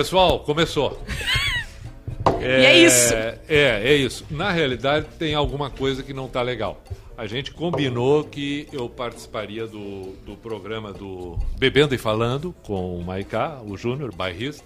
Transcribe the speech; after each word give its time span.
Pessoal, 0.00 0.40
começou. 0.40 0.98
E 2.40 2.44
é 2.44 2.78
isso. 2.78 3.12
É, 3.14 3.82
é 3.84 3.94
isso. 3.94 4.24
Na 4.30 4.50
realidade, 4.50 5.06
tem 5.18 5.34
alguma 5.34 5.68
coisa 5.68 6.02
que 6.02 6.14
não 6.14 6.24
está 6.24 6.40
legal. 6.40 6.82
A 7.16 7.26
gente 7.26 7.52
combinou 7.52 8.24
que 8.24 8.66
eu 8.72 8.88
participaria 8.88 9.66
do, 9.66 10.14
do 10.24 10.36
programa 10.36 10.90
do 10.90 11.38
Bebendo 11.58 11.94
e 11.94 11.98
Falando 11.98 12.54
com 12.62 12.96
o 12.96 13.04
Maiká, 13.04 13.60
o 13.62 13.76
Júnior, 13.76 14.14
bairrista. 14.14 14.64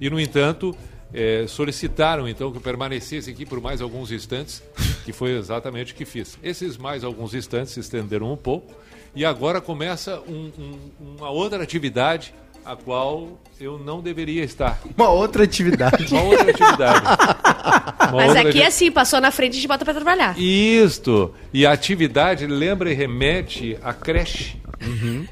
E, 0.00 0.08
no 0.08 0.20
entanto, 0.20 0.76
é, 1.12 1.44
solicitaram 1.48 2.28
então 2.28 2.52
que 2.52 2.58
eu 2.58 2.62
permanecesse 2.62 3.30
aqui 3.30 3.44
por 3.44 3.60
mais 3.60 3.80
alguns 3.80 4.12
instantes, 4.12 4.62
que 5.04 5.12
foi 5.12 5.36
exatamente 5.36 5.92
o 5.92 5.96
que 5.96 6.04
fiz. 6.04 6.38
Esses 6.40 6.76
mais 6.76 7.02
alguns 7.02 7.34
instantes 7.34 7.72
se 7.72 7.80
estenderam 7.80 8.32
um 8.32 8.36
pouco 8.36 8.72
e 9.14 9.24
agora 9.24 9.60
começa 9.60 10.20
um- 10.28 10.52
um- 10.56 11.14
uma 11.16 11.30
outra 11.30 11.60
atividade 11.64 12.32
a 12.68 12.76
qual 12.76 13.28
eu 13.58 13.78
não 13.78 14.02
deveria 14.02 14.44
estar. 14.44 14.78
Uma 14.94 15.08
outra 15.08 15.44
atividade. 15.44 16.12
Uma 16.12 16.22
outra 16.22 16.50
atividade. 16.50 17.00
Uma 18.08 18.12
Mas 18.12 18.28
outra 18.28 18.48
aqui 18.50 18.60
é 18.62 18.66
assim, 18.66 18.90
passou 18.92 19.20
na 19.22 19.30
frente 19.30 19.54
e 19.54 19.56
a 19.56 19.60
gente 19.60 19.68
bota 19.68 19.84
pra 19.86 19.94
trabalhar. 19.94 20.38
Isto. 20.38 21.32
E 21.52 21.64
a 21.64 21.72
atividade 21.72 22.46
lembra 22.46 22.90
e 22.90 22.94
remete 22.94 23.78
à 23.82 23.94
creche. 23.94 24.56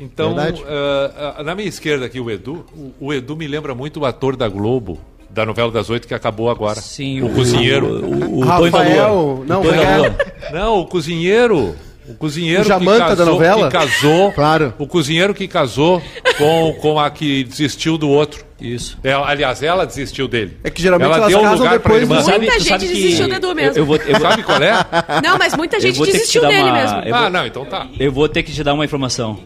então, 0.01 0.35
Verdade. 0.35 0.65
ah, 0.67 1.35
ah, 1.39 1.43
na 1.43 1.55
minha 1.55 1.69
esquerda 1.69 2.07
aqui, 2.07 2.19
o 2.19 2.31
Edu. 2.31 2.65
O, 2.75 2.93
o 3.09 3.13
Edu 3.15 3.37
me 3.37 3.47
lembra 3.47 3.75
muito 3.75 4.01
o 4.01 4.07
ator 4.07 4.35
da 4.35 4.49
Globo, 4.49 4.99
da 5.29 5.45
novela 5.45 5.71
das 5.71 5.91
oito 5.91 6.09
que 6.09 6.15
acabou 6.15 6.49
agora. 6.51 6.81
Sim, 6.81 7.23
o, 7.23 7.29
cozinheiro. 7.35 7.87
O, 7.87 8.15
o, 8.15 8.39
o. 8.39 8.41
Rafael. 8.41 9.45
Não, 9.47 9.63
é- 9.63 9.97
Lua. 9.99 10.17
Não, 10.53 10.81
o 10.81 10.87
cozinheiro. 10.87 11.77
O 12.09 12.15
cozinheiro 12.15 12.63
O 12.63 12.65
Jamanta 12.65 13.05
que 13.05 13.11
da 13.11 13.17
casou, 13.17 13.33
novela? 13.33 13.67
que 13.71 13.73
casou. 13.77 14.33
Claro. 14.33 14.75
O 14.79 14.87
cozinheiro 14.87 15.35
que 15.35 15.49
casou 15.49 16.01
com, 16.39 16.73
com 16.81 16.99
a 17.01 17.11
que 17.11 17.45
desistiu 17.45 17.99
do 17.99 18.09
outro. 18.09 18.45
Isso. 18.61 18.97
É, 19.05 19.13
aliás, 19.13 19.63
ela 19.63 19.85
desistiu 19.85 20.27
dele. 20.27 20.57
É 20.65 20.71
que 20.71 20.81
geralmente 20.81 21.09
ela 21.09 21.17
elas 21.19 21.29
deu 21.29 21.39
um 21.39 21.43
casam 21.43 21.59
lugar 21.59 21.81
pra 21.81 21.99
depois 21.99 22.03
irmã. 22.03 22.39
Muita 22.39 22.53
tu 22.57 22.61
gente 22.65 22.79
que 22.79 22.87
desistiu 22.95 23.29
do 23.29 23.35
Edu 23.35 23.55
mesmo. 23.55 23.73
Eu, 23.73 23.83
eu 23.83 23.87
vou, 23.87 23.97
eu 23.97 24.19
vou- 24.19 24.31
Sabe 24.31 24.43
qual 24.43 24.63
é? 24.63 24.73
Não, 25.23 25.37
mas 25.39 25.55
muita 25.57 25.79
gente 25.81 25.97
vou 25.97 26.07
desistiu 26.07 26.41
dele 26.47 26.63
uma- 26.63 26.73
mesmo. 26.73 26.99
eu 27.01 27.15
Ah, 27.15 27.21
vou- 27.23 27.31
não, 27.31 27.47
então 27.47 27.65
tá. 27.67 27.87
eu 28.01 28.11
vou 28.13 28.29
ter 28.29 28.43
que 28.43 28.53
te 28.53 28.65
dar 28.65 28.73
uma 28.73 28.85
informação. 28.85 29.39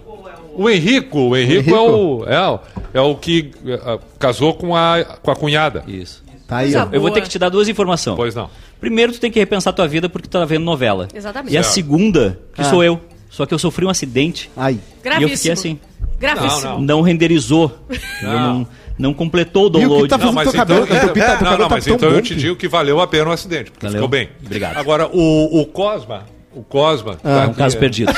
O 0.55 0.69
Henrico, 0.69 1.19
o 1.19 1.37
Henrico, 1.37 1.71
Henrico? 1.71 1.75
É, 1.77 1.81
o, 1.81 2.25
é, 2.29 2.49
o- 2.51 2.61
é 2.95 3.01
o 3.01 3.15
que 3.17 3.51
eh, 3.67 3.99
casou 4.19 4.53
com 4.55 4.77
a, 4.77 5.03
com 5.23 5.31
a 5.31 5.37
cunhada. 5.37 5.83
Isso. 5.89 6.23
Tá 6.51 6.57
aí, 6.59 6.75
ó. 6.77 6.89
Eu 6.93 7.01
vou 7.01 7.11
ter 7.11 7.23
que 7.23 7.29
te 7.31 7.39
dar 7.39 7.49
duas 7.49 7.69
informações. 7.69 8.17
Pois 8.17 8.35
não. 8.35 8.51
Primeiro, 8.81 9.13
tu 9.13 9.21
tem 9.21 9.31
que 9.31 9.39
repensar 9.39 9.73
tua 9.73 9.87
vida 9.89 10.09
porque 10.09 10.29
tu 10.29 10.33
tá 10.33 10.45
vendo 10.45 10.65
novela. 10.65 11.07
Exatamente. 11.15 11.55
E 11.55 11.57
a 11.57 11.63
Certo. 11.63 11.75
segunda, 11.75 12.39
que 12.53 12.61
Ah. 12.61 12.65
sou 12.65 12.83
eu. 12.85 13.01
Só 13.31 13.47
que 13.47 13.55
eu 13.55 13.59
sofri 13.59 13.87
um 13.87 13.89
acidente 13.89 14.51
Ai. 14.57 14.73
e 14.73 14.77
eu 14.77 14.81
Gravíssimo. 15.05 15.37
fiquei 15.37 15.53
assim. 15.53 15.79
Gravíssimo. 16.19 16.71
Não, 16.73 16.81
Não 16.81 17.01
renderizou. 17.01 17.79
Eu 18.21 18.29
Não. 18.29 18.59
Não, 18.59 18.69
não 18.99 19.15
completou 19.15 19.63
o 19.63 19.67
E 19.67 19.69
o 19.69 19.73
que 19.73 19.81
download. 19.81 20.09
tá 20.09 20.19
fazendo 20.19 20.27
Não, 20.27 20.35
mas 20.35 20.51
teu 20.51 20.59
cabelo? 20.59 20.85
então, 20.85 20.99
Teu 20.99 21.09
pi- 21.15 21.21
teu 21.21 21.29
não, 21.29 21.37
cabelo 21.39 21.59
não, 21.59 21.69
tá 21.69 21.75
mas 21.77 21.85
tão 21.85 21.95
então 21.95 22.09
eu 22.11 22.15
bom, 22.17 22.21
te 22.23 22.35
pi. 22.35 22.41
digo 22.41 22.57
que 22.57 22.69
valeu 22.69 23.01
a 23.01 23.07
pena 23.07 23.31
o 23.31 23.33
acidente, 23.33 23.71
porque 23.71 23.87
Valeu. 23.87 23.99
ficou 24.01 24.09
bem. 24.09 24.29
Obrigado. 24.45 24.77
Agora, 24.77 25.07
o, 25.11 25.61
o 25.61 25.65
Cosma, 25.67 26.25
o 26.53 26.63
Cosma... 26.65 27.13
Ah, 27.25 27.39
tá 27.39 27.45
É 27.45 27.47
um 27.47 27.55
caso 27.55 27.77
aqui, 27.77 27.81
perdido. 27.81 28.13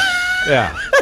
É, 0.49 0.71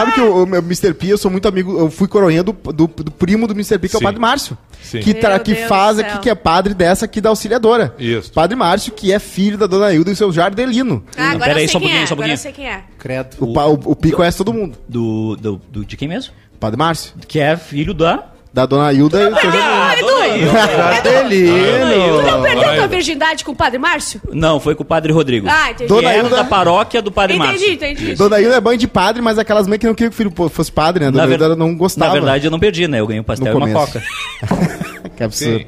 Sabe 0.00 0.12
que 0.12 0.20
o, 0.20 0.42
o 0.42 0.46
meu 0.46 0.60
Mr. 0.60 0.92
P, 0.94 1.08
eu 1.08 1.18
sou 1.18 1.30
muito 1.30 1.46
amigo, 1.48 1.78
eu 1.78 1.90
fui 1.90 2.06
coroinha 2.08 2.42
do, 2.42 2.52
do, 2.52 2.86
do 2.86 3.10
primo 3.10 3.46
do 3.46 3.52
Mr. 3.54 3.78
P, 3.78 3.88
que 3.88 3.96
é 3.96 3.98
o 3.98 4.00
Sim. 4.00 4.04
Padre 4.04 4.20
Márcio. 4.20 4.58
Sim. 4.82 5.00
Que, 5.00 5.14
tra- 5.14 5.34
Meu 5.34 5.40
que 5.40 5.54
Deus 5.54 5.68
faz 5.68 5.96
do 5.96 6.02
aqui, 6.02 6.18
que 6.20 6.30
é 6.30 6.34
padre 6.34 6.74
dessa 6.74 7.04
aqui 7.04 7.20
da 7.20 7.28
auxiliadora. 7.28 7.94
Isso. 7.98 8.32
Padre 8.32 8.56
Márcio, 8.56 8.92
que 8.92 9.12
é 9.12 9.18
filho 9.18 9.58
da 9.58 9.66
dona 9.66 9.92
Hilda 9.92 10.10
e 10.10 10.16
seu 10.16 10.32
Jardelino. 10.32 11.04
Ah, 11.16 11.30
agora 11.30 11.44
Pera 11.46 11.58
aí, 11.60 11.64
eu 11.64 11.68
só 11.68 11.78
sei 11.78 11.86
um 11.86 11.90
quem 11.90 11.90
é. 11.90 12.06
pouquinho, 12.06 12.06
só 12.08 12.14
um 12.14 12.16
Agora 12.16 12.32
eu 12.32 12.36
pouquinho. 12.36 12.38
sei 12.38 12.52
quem 12.52 12.66
é. 12.68 12.84
Credo. 12.98 13.36
O, 13.40 13.52
pa- 13.52 13.66
o, 13.66 13.74
o 13.74 13.96
Pi 13.96 14.10
conhece 14.12 14.38
todo 14.38 14.52
mundo. 14.52 14.78
Do, 14.88 15.36
do, 15.36 15.60
do- 15.70 15.84
de 15.84 15.96
quem 15.96 16.08
mesmo? 16.08 16.32
Padre 16.58 16.78
Márcio. 16.78 17.12
Que 17.28 17.38
é 17.40 17.56
filho 17.56 17.94
da. 17.94 18.24
Da 18.52 18.66
dona 18.66 18.92
Hilda 18.92 19.20
e. 19.22 19.26
Ah, 19.32 19.94
dona 20.00 20.26
Hilda. 20.26 20.52
Jardelino. 20.52 22.22
Não 22.22 22.42
perdeu 22.42 22.74
tua 22.74 22.86
virgindade 22.88 23.44
com 23.44 23.52
o 23.52 23.56
Padre 23.56 23.78
Márcio? 23.78 24.20
Não, 24.32 24.58
foi 24.58 24.74
com 24.74 24.82
o 24.82 24.86
padre 24.86 25.12
Rodrigo. 25.12 25.46
Ah, 25.48 25.70
entendi. 25.70 25.88
Dona 25.88 26.00
que 26.00 26.06
era 26.08 26.18
Hilda- 26.24 26.36
da 26.36 26.44
paróquia 26.44 27.00
do 27.00 27.12
padre 27.12 27.36
Entendi, 27.36 27.48
Márcio. 27.52 27.72
entendi. 27.72 28.14
Dona 28.16 28.40
Hilda 28.40 28.56
é 28.56 28.60
mãe 28.60 28.76
de 28.76 28.88
padre, 28.88 29.22
mas 29.22 29.38
aquelas 29.38 29.68
mães 29.68 29.78
que 29.78 29.86
não 29.86 29.94
queriam 29.94 30.10
que 30.10 30.14
o 30.14 30.16
filho 30.16 30.30
pô- 30.32 30.48
fosse 30.48 30.72
padre, 30.72 31.04
né? 31.04 31.10
Dona 31.12 31.26
Na, 31.26 31.32
Hilda 31.32 31.48
ver- 31.50 31.56
não 31.56 31.76
gostava. 31.76 32.08
na 32.08 32.12
verdade, 32.20 32.46
eu 32.46 32.50
não 32.50 32.58
perdi, 32.58 32.88
né? 32.88 32.98
Eu 32.98 33.06
ganhei 33.06 33.20
um 33.20 33.24
pastel 33.24 33.54
No 33.54 33.60
e 33.60 33.62
uma 33.72 33.86
começo. 33.86 33.92
coca. 33.92 35.10
Que 35.16 35.22
absurdo. 35.24 35.66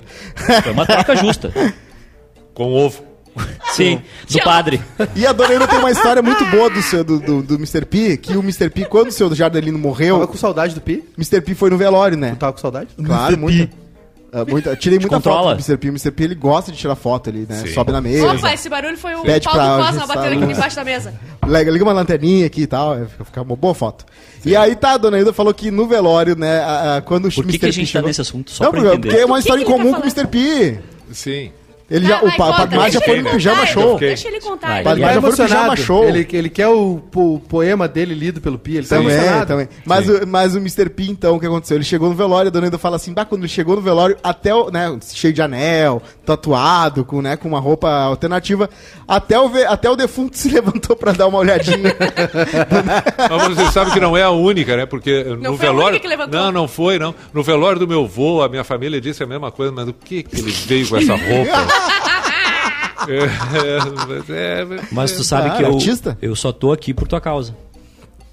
Foi 0.62 0.72
uma 0.72 0.86
troca 0.86 1.14
justa. 1.16 1.52
com 2.54 2.72
ovo. 2.72 3.04
Sim, 3.72 4.00
do 4.30 4.38
padre. 4.42 4.80
E 5.16 5.26
a 5.26 5.32
Dona 5.32 5.52
Hilda 5.54 5.66
tem 5.66 5.78
uma 5.78 5.90
história 5.90 6.22
muito 6.22 6.44
boa 6.46 6.68
do, 6.68 6.82
seu, 6.82 7.02
do, 7.02 7.18
do, 7.18 7.42
do 7.42 7.54
Mr. 7.54 7.84
P, 7.86 8.16
que 8.16 8.36
o 8.36 8.40
Mr. 8.40 8.68
P, 8.70 8.84
quando 8.84 9.08
o 9.08 9.12
seu 9.12 9.34
Jardelino 9.34 9.78
Tava 9.78 9.88
morreu, 9.88 10.28
com 10.28 10.36
saudade 10.36 10.74
do 10.74 10.80
Pi? 10.80 11.02
Mr. 11.16 11.40
P 11.40 11.54
foi 11.54 11.70
no 11.70 11.78
velório, 11.78 12.16
né? 12.16 12.36
Tava 12.38 12.52
com 12.52 12.58
saudade? 12.58 12.88
Claro, 13.02 13.38
muita. 13.38 13.82
Ah, 14.34 14.46
muita- 14.48 14.74
tirei 14.74 14.98
muita 14.98 15.14
controla? 15.16 15.50
foto 15.50 15.62
do 15.62 15.70
Mr. 15.70 15.76
P. 15.76 15.88
O 15.88 15.90
Mr. 15.90 16.10
P 16.10 16.24
ele 16.24 16.34
gosta 16.34 16.72
de 16.72 16.78
tirar 16.78 16.94
foto 16.94 17.28
ali, 17.28 17.46
né? 17.46 17.56
Sim. 17.66 17.74
Sobe 17.74 17.92
na 17.92 18.00
mesa. 18.00 18.32
Opa, 18.32 18.54
esse 18.54 18.66
barulho 18.68 18.96
foi 18.96 19.14
o 19.14 19.20
Pede 19.22 19.44
pau 19.44 19.52
pra 19.54 19.76
do 19.76 19.84
Cosma 19.84 20.06
batendo 20.06 20.42
aqui 20.44 20.52
embaixo 20.54 20.76
da 20.76 20.84
mesa. 20.84 21.14
Liga, 21.46 21.70
liga 21.70 21.84
uma 21.84 21.92
lanterninha 21.92 22.46
aqui 22.46 22.62
e 22.62 22.66
tal, 22.66 22.94
é, 22.94 23.04
fica 23.26 23.42
uma 23.42 23.54
boa 23.56 23.74
foto. 23.74 24.06
E 24.44 24.56
aí 24.56 24.74
tá, 24.74 24.92
a 24.92 24.96
Dona 24.96 25.18
Hilda 25.18 25.34
falou 25.34 25.52
que 25.52 25.70
no 25.70 25.86
velório, 25.86 26.34
né, 26.34 26.60
a- 26.60 26.96
a- 26.96 27.02
quando 27.02 27.26
o 27.26 27.30
Por 27.32 27.44
que, 27.44 27.50
Mr. 27.50 27.58
que 27.58 27.66
a 27.66 27.68
P 27.68 27.72
gente 27.72 27.86
tá 27.88 27.92
chegou- 27.92 28.08
nesse 28.08 28.20
assunto? 28.22 28.50
Só 28.50 28.64
Não, 28.64 28.70
pra 28.70 28.80
porque, 28.80 28.94
entender. 28.96 29.08
porque 29.08 29.22
é 29.22 29.26
uma 29.26 29.34
que 29.34 29.40
história 29.40 29.60
em 29.62 29.64
que 29.66 29.70
ele 29.70 29.78
comum 29.80 29.90
tá 29.92 30.00
com 30.00 30.02
o 30.02 30.06
Mr. 30.10 30.26
P. 30.26 30.78
Sim. 31.12 31.52
Ele 31.92 32.06
já, 32.06 32.18
o 32.22 32.26
vai, 32.26 32.36
pa- 32.36 32.44
conta, 32.46 32.56
Padre 32.58 32.76
Márcio 32.78 33.00
já 33.00 33.04
foi 33.06 33.14
ele 33.14 33.22
no 33.22 33.30
pijama 33.30 33.66
show. 33.66 33.98
Deixa 33.98 34.28
ele 34.28 34.40
contar. 34.40 34.82
Vai. 34.82 34.96
Márcio 34.96 35.00
já 35.02 35.12
Tá 35.14 35.20
foi 35.20 35.30
no 35.30 35.36
pijama 35.36 35.76
show. 35.76 36.04
Ele, 36.08 36.26
ele 36.32 36.48
quer 36.48 36.68
o, 36.68 37.02
po- 37.10 37.40
poema 37.48 37.86
dele 37.86 38.14
lido 38.14 38.40
pelo 38.40 38.58
Pi. 38.58 38.76
Ele 38.78 38.86
tá 38.86 38.96
Também, 38.96 39.12
emocionado. 39.14 39.46
também. 39.46 39.68
Mas 39.84 40.08
o, 40.08 40.26
mas 40.26 40.54
o 40.54 40.58
Mr. 40.58 40.88
P, 40.88 41.04
então, 41.04 41.36
o 41.36 41.40
que 41.40 41.46
aconteceu? 41.46 41.76
Ele 41.76 41.84
chegou 41.84 42.08
no 42.08 42.14
velório, 42.14 42.48
a 42.48 42.50
dona 42.50 42.66
Hilda 42.66 42.78
fala 42.78 42.96
assim, 42.96 43.12
bah, 43.12 43.24
quando 43.24 43.42
ele 43.42 43.48
chegou 43.48 43.76
no 43.76 43.82
velório, 43.82 44.16
até 44.22 44.54
o, 44.54 44.70
né, 44.70 44.98
cheio 45.12 45.32
de 45.34 45.42
anel, 45.42 46.00
tatuado, 46.24 47.04
com, 47.04 47.20
né, 47.20 47.36
com 47.36 47.46
uma 47.48 47.60
roupa 47.60 47.90
alternativa, 47.90 48.70
até 49.06 49.38
o, 49.38 49.50
até 49.68 49.90
o 49.90 49.94
defunto 49.96 50.36
se 50.38 50.48
levantou 50.48 50.96
pra 50.96 51.12
dar 51.12 51.26
uma 51.26 51.38
olhadinha. 51.38 51.94
Mas 53.30 53.56
você 53.56 53.70
sabe 53.72 53.90
que 53.90 54.00
não 54.00 54.16
é 54.16 54.22
a 54.22 54.30
única, 54.30 54.76
né? 54.76 54.86
Porque 54.86 55.24
no 55.24 55.56
foi 55.56 55.66
a 55.68 55.70
velório. 55.70 55.88
única 55.90 56.00
que 56.02 56.08
levantou. 56.08 56.40
Não, 56.40 56.52
não 56.52 56.68
foi, 56.68 56.98
não. 56.98 57.14
No 57.32 57.42
velório 57.42 57.78
do 57.78 57.88
meu 57.88 58.04
avô, 58.04 58.42
a 58.42 58.48
minha 58.48 58.64
família 58.64 59.00
disse 59.00 59.22
a 59.22 59.26
mesma 59.26 59.50
coisa, 59.50 59.72
mas 59.72 59.88
o 59.88 59.92
que 59.92 60.22
que 60.22 60.38
ele 60.40 60.50
veio 60.52 60.88
com 60.88 60.96
essa 60.96 61.14
roupa? 61.16 61.66
É, 63.08 63.24
é, 63.24 63.78
mas 64.08 64.30
é- 64.30 64.66
Mas 64.92 65.12
tu 65.12 65.24
sabe 65.24 65.48
Ah, 65.48 65.56
que 65.56 65.62
eu, 65.62 65.72
artista? 65.74 66.16
eu 66.22 66.36
só 66.36 66.52
tô 66.52 66.72
aqui 66.72 66.94
por 66.94 67.08
tua 67.08 67.20
causa. 67.20 67.54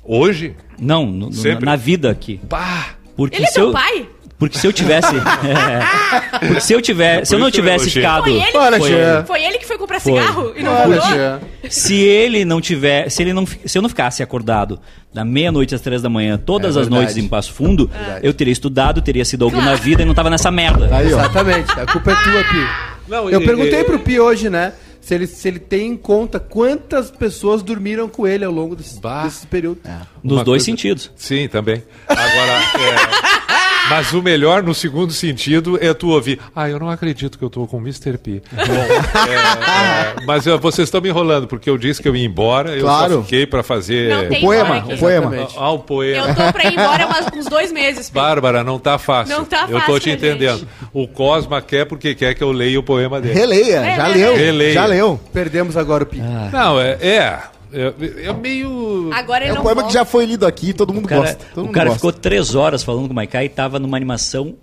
Hoje? 0.03 0.55
Não, 0.79 1.05
no- 1.07 1.33
Sempre. 1.33 1.65
na 1.65 1.75
vida 1.75 2.09
aqui. 2.09 2.39
Pá! 2.49 2.89
Porque 3.15 3.37
Ele 3.37 3.45
é 3.45 3.47
se 3.47 3.55
teu 3.55 3.67
eu, 3.67 3.71
pai? 3.73 4.07
Porque 4.37 4.57
se 4.57 4.65
eu 4.65 4.71
tivesse. 4.71 5.13
é, 5.17 5.19
porque 6.39 6.61
se 6.61 6.71
eu 6.73 6.81
tiver, 6.81 7.25
se 7.25 7.35
eu 7.35 7.39
não 7.39 7.51
tivesse 7.51 7.89
ficado. 7.89 8.23
Foi 8.23 8.33
ele? 8.33 8.51
Foi 8.79 8.89
tia. 8.89 9.23
Foi 9.27 9.43
ele 9.43 9.57
que 9.57 9.65
foi 9.67 9.77
comprar 9.77 9.99
Foi. 9.99 10.13
cigarro 10.13 10.53
e 10.55 10.63
não 10.63 10.71
Olha, 10.71 10.87
voltou? 11.01 11.11
tia. 11.11 11.41
Se 11.69 11.95
ele 11.95 12.45
não 12.45 12.61
tiver, 12.61 13.09
se 13.09 13.21
ele 13.21 13.33
não, 13.33 13.45
se 13.45 13.77
eu 13.77 13.81
não 13.81 13.89
ficasse 13.89 14.23
acordado 14.23 14.79
da 15.13 15.25
meia-noite 15.25 15.75
às 15.75 15.81
três 15.81 16.01
da 16.01 16.07
manhã, 16.09 16.37
todas 16.37 16.77
É 16.77 16.79
as 16.79 16.87
noites 16.87 17.17
em 17.17 17.27
Passo 17.27 17.51
Fundo, 17.51 17.91
eu 18.23 18.33
teria 18.33 18.53
estudado, 18.53 19.01
teria 19.01 19.25
sido 19.25 19.43
alguém 19.43 19.61
na 19.61 19.75
vida 19.75 20.03
e 20.03 20.05
não 20.05 20.13
tava 20.13 20.29
nessa 20.29 20.49
merda. 20.49 20.85
Aí, 20.95 21.07
ó. 21.13 21.19
Exatamente. 21.19 21.71
A 21.77 21.85
culpa 21.85 22.11
é 22.11 22.15
tua, 22.15 22.43
Pi. 22.45 22.88
Não, 23.09 23.29
Eu 23.29 23.41
e- 23.41 23.45
perguntei 23.45 23.79
e- 23.81 23.83
pro 23.83 23.99
Pi 23.99 24.19
hoje, 24.19 24.49
né? 24.49 24.73
Se 25.01 25.15
ele, 25.15 25.25
se 25.27 25.47
ele 25.47 25.59
tem 25.59 25.91
em 25.93 25.97
conta 25.97 26.39
quantas 26.39 27.09
pessoas 27.09 27.63
dormiram 27.63 28.07
com 28.07 28.27
ele 28.27 28.45
ao 28.45 28.51
longo 28.51 28.75
desse, 28.75 28.99
Bah. 28.99 29.23
desse 29.23 29.47
período. 29.47 29.79
Nos 30.23 30.37
dois 30.37 30.45
coisa- 30.45 30.65
sentidos. 30.65 31.11
Sim, 31.15 31.47
também. 31.47 31.83
Agora, 32.07 32.51
é, 32.51 33.89
mas 33.89 34.13
o 34.13 34.21
melhor 34.21 34.61
no 34.61 34.73
segundo 34.73 35.11
sentido 35.11 35.77
é 35.81 35.93
tu 35.93 36.09
ouvir. 36.09 36.39
Ah, 36.55 36.69
eu 36.69 36.77
não 36.79 36.89
acredito 36.89 37.37
que 37.37 37.43
eu 37.43 37.49
tô 37.49 37.65
com 37.65 37.77
o 37.77 37.79
Mr. 37.81 38.17
P. 38.17 38.41
Bom, 38.53 38.61
é, 38.63 40.21
é, 40.21 40.25
mas 40.25 40.45
é, 40.45 40.55
vocês 40.57 40.87
estão 40.87 41.01
me 41.01 41.09
enrolando, 41.09 41.47
porque 41.47 41.69
eu 41.69 41.77
disse 41.77 42.01
que 42.01 42.07
eu 42.07 42.15
ia 42.15 42.25
embora, 42.25 42.75
eu 42.75 42.81
Claro. 42.81 43.13
só 43.15 43.21
fiquei 43.23 43.45
para 43.47 43.63
fazer. 43.63 44.09
Não 44.15 44.27
tem 44.29 44.41
Poema, 44.41 44.77
o 44.87 44.97
poema. 44.97 45.47
Ah, 45.57 45.71
o 45.71 45.79
poema. 45.79 46.27
Eu 46.27 46.35
tô 46.35 46.51
pra 46.53 46.63
ir 46.65 46.73
embora 46.73 47.05
umas- 47.07 47.25
uns 47.35 47.45
dois 47.45 47.71
meses. 47.71 48.09
Pi. 48.09 48.15
Bárbara, 48.15 48.63
não 48.63 48.77
tá 48.77 48.97
fácil. 48.97 49.35
Não 49.37 49.45
tá 49.45 49.61
Eu 49.69 49.79
tô 49.79 49.79
fácil, 49.79 49.99
te 49.99 50.09
gente. 50.11 50.17
entendendo. 50.25 50.67
O 50.93 51.07
Cosma 51.07 51.61
quer 51.61 51.85
porque 51.85 52.13
quer 52.13 52.33
que 52.35 52.43
eu 52.43 52.51
leia 52.51 52.79
o 52.79 52.83
poema 52.83 53.19
dele. 53.21 53.33
Releia, 53.33 53.95
já 53.95 54.07
leu. 54.07 54.35
Releia. 54.35 54.73
Já 54.73 54.85
leu. 54.85 55.19
Perdemos 55.33 55.75
agora 55.77 56.03
o 56.03 56.07
Pi. 56.07 56.17
Não, 56.51 56.79
é. 56.79 56.97
É, 57.01 57.39
é, 57.73 57.93
é 58.29 58.33
meio. 58.33 59.09
Agora 59.13 59.43
ele 59.45 59.55
É 59.55 59.59
um 59.59 59.63
poema 59.63 59.81
volta. 59.81 59.87
que 59.87 59.93
já 59.93 60.05
foi 60.05 60.25
lido 60.25 60.45
aqui, 60.45 60.73
todo 60.73 60.93
mundo 60.93 61.05
O 61.05 61.07
cara, 61.07 61.21
gosta. 61.21 61.45
Todo 61.53 61.57
o 61.63 61.65
mundo 61.67 61.73
cara 61.73 61.85
gosta. 61.89 61.97
ficou 61.99 62.11
três 62.13 62.55
horas 62.55 62.83
falando 62.83 63.05
com 63.07 63.11
o 63.13 63.15
Maikai 63.15 63.45
e 63.45 63.49
tava 63.49 63.79
numa 63.79 63.95
animação 63.97 64.55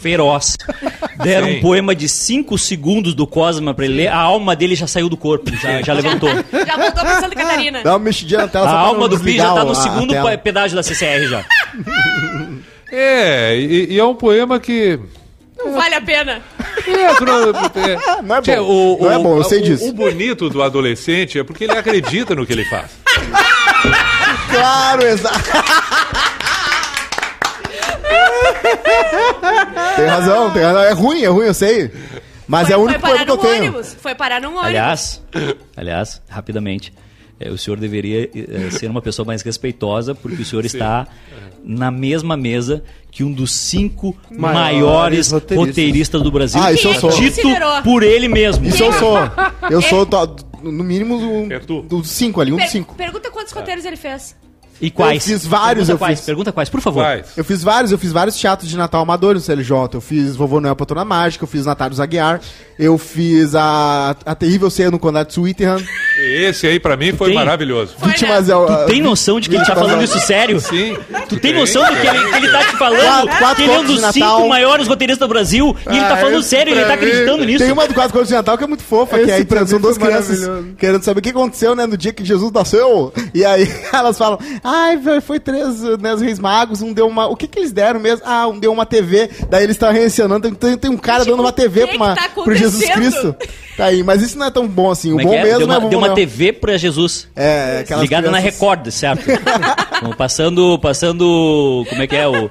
feroz. 0.00 0.56
Deram 1.22 1.48
Sim. 1.48 1.56
um 1.58 1.60
poema 1.60 1.94
de 1.94 2.08
cinco 2.08 2.56
segundos 2.56 3.14
do 3.14 3.26
Cosma 3.26 3.74
pra 3.74 3.84
ele 3.84 3.94
ler, 3.94 4.06
a 4.08 4.16
alma 4.16 4.54
dele 4.54 4.76
já 4.76 4.86
saiu 4.86 5.08
do 5.08 5.16
corpo, 5.16 5.50
já, 5.56 5.82
já 5.82 5.92
levantou. 5.92 6.28
Já 6.66 6.76
voltou 6.76 7.02
pra 7.02 7.20
Santa 7.20 7.34
Catarina. 7.34 7.82
Dá 7.82 7.92
uma 7.92 7.98
mexidinha 7.98 8.42
na 8.42 8.48
tela 8.48 8.68
A 8.68 8.78
alma 8.78 9.08
do 9.08 9.18
Pi 9.18 9.36
já 9.36 9.52
tá 9.52 9.64
no 9.64 9.74
segundo 9.74 10.14
pedágio 10.42 10.76
da 10.76 10.82
CCR 10.82 11.26
já. 11.28 11.44
É, 12.90 13.54
e, 13.58 13.92
e 13.94 13.98
é 13.98 14.04
um 14.04 14.14
poema 14.14 14.58
que. 14.58 14.98
Não 15.58 15.72
vale 15.74 15.94
a 15.94 16.00
pena. 16.00 16.42
É, 16.88 17.14
tu 17.16 17.24
não, 17.26 17.42
é, 17.42 17.52
Não 18.22 18.36
é 18.36 18.40
bom. 18.40 18.42
Tchê, 18.42 18.58
o, 18.58 18.98
Não 19.00 19.10
é 19.12 19.18
o- 19.18 19.22
bom, 19.22 19.36
eu 19.38 19.44
sei 19.44 19.58
o- 19.60 19.62
disso. 19.64 19.88
O 19.88 19.92
bonito 19.92 20.48
do 20.48 20.62
adolescente 20.62 21.38
é 21.38 21.44
porque 21.44 21.64
ele 21.64 21.76
acredita 21.76 22.34
no 22.34 22.46
que 22.46 22.52
ele 22.52 22.64
faz. 22.64 22.90
Claro, 24.50 25.02
exato. 25.06 25.38
Tem 29.96 30.06
razão, 30.06 30.50
tem 30.50 30.62
razão. 30.62 30.82
É 30.82 30.92
ruim, 30.92 31.22
é 31.22 31.28
ruim, 31.28 31.46
eu 31.46 31.54
sei. 31.54 31.90
Mas 32.46 32.66
foi, 32.66 32.74
é 32.74 32.78
o 32.78 32.80
único 32.82 33.00
parar 33.00 33.12
poema 33.12 33.24
que 33.26 33.30
eu 33.30 33.36
num 33.36 33.42
tenho. 33.42 33.56
ônibus. 33.72 33.96
Foi 34.00 34.14
parar 34.14 34.40
num 34.40 34.48
ônibus. 34.50 34.66
Aliás, 34.66 35.22
aliás, 35.76 36.22
rapidamente, 36.28 36.92
eh, 37.40 37.50
o 37.50 37.58
senhor 37.58 37.78
deveria 37.78 38.30
eh, 38.34 38.70
ser 38.70 38.90
uma 38.90 39.02
pessoa 39.02 39.24
mais 39.26 39.42
respeitosa, 39.42 40.14
porque 40.14 40.42
o 40.42 40.44
senhor 40.44 40.64
está 40.64 41.06
na 41.64 41.90
mesma 41.90 42.36
mesa 42.36 42.82
que 43.10 43.24
um 43.24 43.32
dos 43.32 43.50
cinco 43.52 44.16
Maiores 44.30 44.42
maiores 44.72 45.32
roteiristas. 45.32 45.68
roteiristas. 45.68 46.22
do 46.22 46.30
Brasil. 46.30 46.60
Ah, 46.62 46.72
isso 46.72 46.88
eu 46.88 46.94
sou. 46.94 47.10
Dito 47.10 47.48
por 47.84 48.02
ele 48.02 48.28
mesmo. 48.28 48.66
Isso 48.66 48.82
eu 48.82 48.92
sou. 48.92 49.16
Eu 49.70 49.82
sou, 49.82 50.06
to- 50.06 50.36
no 50.62 50.84
mínimo, 50.84 51.16
um, 51.16 51.50
É 51.52 51.58
tu. 51.58 51.82
dos 51.82 52.08
cinco 52.10 52.40
ali, 52.40 52.52
um 52.52 52.56
dos 52.56 52.70
cinco. 52.70 52.94
Pergunta 52.94 53.30
quantos 53.30 53.52
roteiros 53.52 53.84
ele 53.84 53.96
fez. 53.96 54.36
E 54.80 54.90
quais? 54.90 55.26
Eu 55.28 55.32
fiz 55.38 55.46
vários, 55.46 55.86
Pergunta 55.86 55.92
eu 55.92 55.98
quais? 55.98 56.18
fiz. 56.20 56.26
Pergunta 56.26 56.52
quais, 56.52 56.68
por 56.68 56.80
favor. 56.80 57.02
Quais? 57.02 57.26
Eu 57.36 57.44
fiz 57.44 57.62
vários, 57.62 57.90
eu 57.92 57.98
fiz 57.98 58.12
vários 58.12 58.36
teatros 58.36 58.68
de 58.70 58.76
Natal 58.76 59.02
amadores 59.02 59.42
no 59.42 59.46
CLJ. 59.56 59.72
Eu 59.94 60.00
fiz 60.00 60.36
Vovô 60.36 60.60
Noel 60.60 60.76
Patrona 60.76 61.04
Mágica, 61.04 61.44
eu 61.44 61.48
fiz 61.48 61.66
Natário 61.66 61.96
Zaguiar, 61.96 62.40
eu 62.78 62.96
fiz 62.96 63.54
a, 63.54 64.14
a 64.24 64.34
Terrível 64.34 64.70
Ceia 64.70 64.90
no 64.90 64.98
Condado 64.98 65.26
de 65.28 65.32
Sweetenham. 65.34 65.82
Esse 66.20 66.66
aí 66.66 66.78
pra 66.78 66.96
mim 66.96 67.12
foi 67.12 67.28
Tem? 67.28 67.34
maravilhoso. 67.36 67.94
Foi, 67.98 68.08
Vítimas 68.10 68.46
né? 68.48 68.52
é 68.54 68.56
o. 68.56 68.66
Tu 68.66 68.86
tem 68.86 69.02
noção 69.02 69.40
de 69.40 69.48
que 69.48 69.56
ele 69.56 69.64
tá 69.64 69.74
falando 69.74 70.02
isso 70.02 70.18
sério? 70.20 70.60
Sim. 70.60 70.96
Tu 71.28 71.38
tem 71.40 71.52
noção 71.54 71.82
do 71.84 71.96
que 72.00 72.06
ele, 72.06 72.28
que 72.30 72.36
ele 72.36 72.48
tá 72.50 72.64
te 72.64 72.76
falando? 72.76 72.98
Quatro- 73.28 73.38
quatro 73.38 73.56
que 73.56 73.62
ele 73.62 73.72
é 73.72 73.78
um 73.80 73.84
dos 73.84 74.00
cinco 74.12 74.48
maiores 74.48 74.86
roteiristas 74.86 75.26
do 75.28 75.32
Brasil 75.32 75.76
e 75.86 75.90
ele 75.96 76.00
tá 76.00 76.14
Ah, 76.14 76.16
falando 76.18 76.42
sério, 76.42 76.72
ele 76.72 76.80
tá 76.82 76.86
mim 76.88 76.92
acreditando 76.94 77.44
nisso. 77.44 77.64
Tem 77.64 77.72
uma 77.72 77.86
do 77.88 77.94
Quatro 77.94 78.12
Contos 78.12 78.28
de 78.28 78.34
Natal 78.34 78.56
que 78.56 78.64
é 78.64 78.66
muito 78.66 78.82
fofa, 78.84 79.16
que 79.16 79.22
Esse 79.24 79.32
aí 79.32 79.44
pra 79.44 79.66
são 79.66 79.78
mim 79.78 79.82
duas 79.82 79.98
crianças 79.98 80.48
querendo 80.78 81.02
saber 81.02 81.18
o 81.20 81.22
que 81.22 81.30
aconteceu, 81.30 81.74
né, 81.74 81.86
no 81.86 81.96
dia 81.96 82.12
que 82.12 82.24
Jesus 82.24 82.52
nasceu. 82.52 83.12
E 83.34 83.44
aí 83.44 83.68
elas 83.92 84.16
falam, 84.18 84.38
ai, 84.68 84.98
foi- 84.98 85.20
foi 85.20 85.40
três, 85.40 85.82
né, 86.00 86.14
os 86.14 86.20
reis 86.20 86.38
magos, 86.38 86.82
um 86.82 86.92
deu 86.92 87.06
uma... 87.06 87.26
O 87.28 87.36
que 87.36 87.46
que 87.46 87.58
eles 87.58 87.72
deram 87.72 88.00
mesmo? 88.00 88.22
Ah, 88.26 88.46
um 88.48 88.58
deu 88.58 88.72
uma 88.72 88.84
TV, 88.86 89.30
daí 89.48 89.64
eles 89.64 89.76
estão 89.76 89.92
reencenando, 89.92 90.50
tem, 90.54 90.76
tem, 90.76 90.90
um 90.90 90.96
cara 90.96 91.20
Tipo, 91.20 91.32
dando 91.32 91.40
uma 91.44 91.52
TV 91.52 91.84
o 91.84 91.88
pra 91.88 91.96
uma, 91.96 92.14
que 92.16 92.22
tá 92.22 92.28
pro 92.42 92.54
Jesus? 92.54 92.90
Cristo. 92.90 93.34
Tá 93.76 93.84
aí, 93.86 94.02
mas 94.02 94.22
isso 94.22 94.36
não 94.38 94.46
é 94.46 94.50
tão 94.50 94.66
bom 94.66 94.90
assim. 94.90 95.10
Como 95.16 95.18
o 95.18 95.20
é 95.20 95.24
bom 95.26 95.34
é? 95.34 95.42
mesmo 95.44 95.58
deu 95.58 95.66
uma, 95.68 95.74
é 95.74 95.78
Vovô 95.78 95.88
deu 95.90 95.98
uma. 96.00 96.14
TV 96.14 96.52
pra 96.52 96.76
Jesus. 96.76 97.28
É, 97.36 97.84
Ligada 98.00 98.30
na 98.30 98.38
crianças- 98.38 98.60
Record, 98.60 98.90
certo? 98.90 99.24
Passando, 100.18 100.78
passando, 100.78 101.84
como 101.88 102.02
é 102.02 102.06
que 102.06 102.16
é 102.16 102.26
o... 102.28 102.50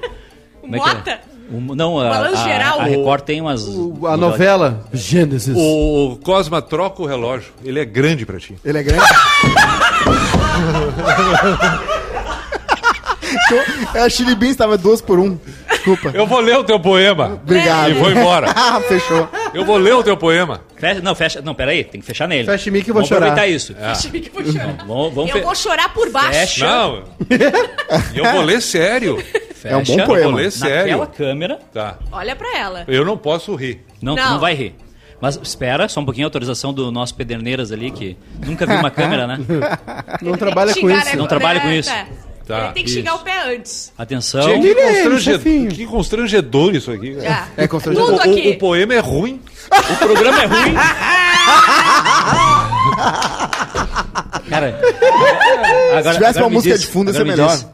Como 0.60 0.76
é 0.76 0.80
que 0.80 0.86
Mota? 0.88 1.10
é? 1.10 1.20
O- 1.50 1.74
não, 1.74 1.98
a, 1.98 2.10
Balanço 2.10 2.42
a- 2.42 2.48
geral. 2.48 2.80
a 2.80 2.84
Record 2.84 3.22
tem 3.22 3.40
umas... 3.40 3.62
O- 3.66 4.06
A 4.06 4.16
novela 4.18 4.84
Gênesis. 4.92 5.54
O 5.56 6.18
Cosma 6.22 6.60
troca 6.60 7.02
o 7.02 7.06
relógio. 7.06 7.52
Ele 7.64 7.80
é 7.80 7.84
grande 7.86 8.26
pra 8.26 8.38
ti. 8.38 8.54
Ele 8.64 8.78
é 8.78 8.82
grande. 8.82 9.04
é, 13.94 14.00
a 14.00 14.08
Chili 14.08 14.34
Beans 14.34 14.56
tava 14.56 14.76
duas 14.78 15.00
por 15.00 15.18
um. 15.18 15.38
Desculpa. 15.70 16.10
Eu 16.14 16.26
vou 16.26 16.40
ler 16.40 16.56
o 16.58 16.64
teu 16.64 16.78
poema. 16.80 17.40
Obrigado. 17.42 17.90
E 17.90 17.94
vou 17.94 18.10
embora. 18.10 18.48
Ah, 18.56 18.80
fechou. 18.80 19.28
Eu 19.54 19.64
vou 19.64 19.76
ler 19.78 19.94
o 19.94 20.02
teu 20.02 20.16
poema. 20.16 20.60
Fecha, 20.76 21.00
não, 21.00 21.14
fecha, 21.14 21.40
não, 21.40 21.54
peraí, 21.54 21.84
tem 21.84 22.00
que 22.00 22.06
fechar 22.06 22.26
nele. 22.28 22.44
Fecha 22.44 22.68
em 22.68 22.72
mim 22.72 22.82
que 22.82 22.90
eu 22.90 22.94
vou 22.94 23.02
vamos 23.02 23.08
chorar. 23.08 23.26
aproveitar 23.28 23.46
isso. 23.54 23.74
Achei 23.80 24.10
que 24.20 24.30
vou 24.30 24.44
chorar. 24.44 24.76
Vamos, 24.86 25.14
vamos 25.14 25.30
Eu 25.34 25.42
vou 25.42 25.54
chorar 25.54 25.92
por 25.94 26.10
baixo. 26.10 26.32
Fecha. 26.38 26.66
Não. 26.66 27.04
Eu 28.14 28.24
vou 28.32 28.42
ler 28.42 28.60
sério. 28.60 29.22
É 29.64 29.76
um 29.76 29.80
bom 29.82 29.86
fecha. 29.94 30.04
poema. 30.06 30.24
Eu 30.26 30.30
vou 30.32 30.40
ler 30.40 30.50
sério. 30.52 30.98
Naquela 30.98 31.06
câmera, 31.06 31.58
Tá. 31.72 31.98
Olha 32.12 32.36
pra 32.36 32.56
ela. 32.58 32.84
Eu 32.88 33.04
não 33.04 33.16
posso 33.16 33.54
rir. 33.54 33.84
não, 34.02 34.14
tu 34.14 34.22
Não. 34.22 34.30
não 34.32 34.38
vai 34.40 34.54
rir. 34.54 34.74
Mas 35.20 35.36
espera, 35.42 35.88
só 35.88 35.98
um 36.00 36.04
pouquinho 36.04 36.26
a 36.26 36.28
autorização 36.28 36.72
do 36.72 36.92
nosso 36.92 37.12
Pederneiras 37.16 37.72
ali, 37.72 37.90
que 37.90 38.16
nunca 38.46 38.64
viu 38.64 38.76
uma 38.76 38.88
câmera, 38.90 39.26
né? 39.26 39.38
Não 40.22 40.36
trabalha 40.36 40.72
com 40.74 40.88
isso. 40.88 41.04
né? 41.06 41.16
Não 41.16 41.26
trabalha 41.26 41.60
com 41.60 41.66
É, 41.68 41.76
isso. 41.76 41.90
Tá, 42.48 42.64
Ele 42.64 42.72
tem 42.72 42.82
que 42.84 42.88
isso. 42.88 42.98
xingar 42.98 43.14
o 43.14 43.18
pé 43.18 43.54
antes. 43.54 43.92
Atenção. 43.98 44.40
Tinha 44.40 44.58
que, 44.58 44.66
Ele 44.68 44.80
é, 44.80 45.02
constrange- 45.04 45.68
que 45.68 45.86
constrangedor 45.86 46.74
isso 46.74 46.90
aqui. 46.90 47.14
cara. 47.16 47.48
É, 47.58 47.64
É 47.64 47.68
constrangedor. 47.68 48.08
Tudo 48.08 48.18
O, 48.18 48.22
aqui. 48.32 48.48
o 48.48 48.58
poema 48.58 48.94
é 48.94 48.98
ruim. 49.00 49.38
O 49.70 49.96
programa 49.96 50.42
é 50.42 50.46
ruim. 50.46 50.74
Cara, 54.48 54.80
agora, 55.90 56.02
Se 56.04 56.12
tivesse 56.14 56.38
agora 56.38 56.44
uma 56.46 56.50
música 56.50 56.74
diz- 56.74 56.86
de 56.86 56.90
fundo, 56.90 57.10
ia 57.10 57.14
ser 57.16 57.24
melhor. 57.24 57.48
diz, 57.50 57.66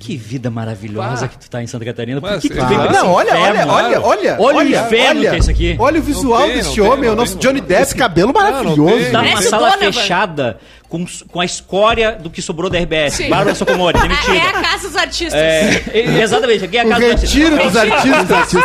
Que 0.00 0.16
vida 0.16 0.50
maravilhosa 0.50 1.28
que 1.28 1.38
tu 1.38 1.48
tá 1.50 1.62
em 1.62 1.66
Santa 1.66 1.84
Catarina. 1.84 2.20
Por 2.20 2.30
Mas, 2.30 2.42
que, 2.42 2.48
tu 2.50 2.60
ah, 2.60 2.64
veio 2.66 2.80
pra 2.80 2.90
não, 2.90 2.96
esse 2.98 3.04
Não, 3.04 3.12
olha, 3.12 3.32
olha, 3.38 3.50
inferno? 3.50 3.72
olha, 3.72 4.00
olha. 4.00 4.36
Olha 4.40 4.58
o 4.58 4.62
inferno 4.68 5.20
que 5.20 5.26
é 5.28 5.38
isso 5.38 5.50
aqui. 5.50 5.76
Olha 5.78 6.00
o 6.00 6.02
visual 6.02 6.42
tem, 6.46 6.56
desse 6.56 6.68
não 6.68 6.74
tem, 6.74 6.84
homem, 6.84 7.04
não 7.06 7.12
o 7.12 7.16
nosso 7.16 7.32
tem, 7.38 7.40
Johnny 7.48 7.60
Depp. 7.60 7.82
Esse 7.82 7.94
cabelo 7.94 8.32
não 8.32 8.40
maravilhoso. 8.42 8.96
tem. 8.98 9.10
Tá 9.12 9.22
numa 9.22 9.42
sala 9.42 9.70
Donovan. 9.70 9.92
fechada 9.92 10.58
com, 10.88 11.04
com 11.30 11.40
a 11.40 11.44
escória 11.44 12.12
do 12.20 12.30
que 12.30 12.42
sobrou 12.42 12.68
da 12.70 12.78
RBS. 12.78 13.14
Sim. 13.14 13.28
Bárbara 13.28 13.54
Socomori, 13.54 13.96
É 13.98 14.02
demitida. 14.02 14.48
a 14.48 14.62
casa 14.62 14.88
dos 14.88 14.96
artistas. 14.96 15.34
É, 15.34 15.82
é, 15.92 16.20
exatamente, 16.22 16.64
aqui 16.64 16.76
é 16.78 16.80
a 16.80 16.86
O 16.86 16.88
casa 16.88 17.00
do 17.00 17.20
retiro 17.20 17.56
dos 17.58 17.76
artistas. 17.76 18.62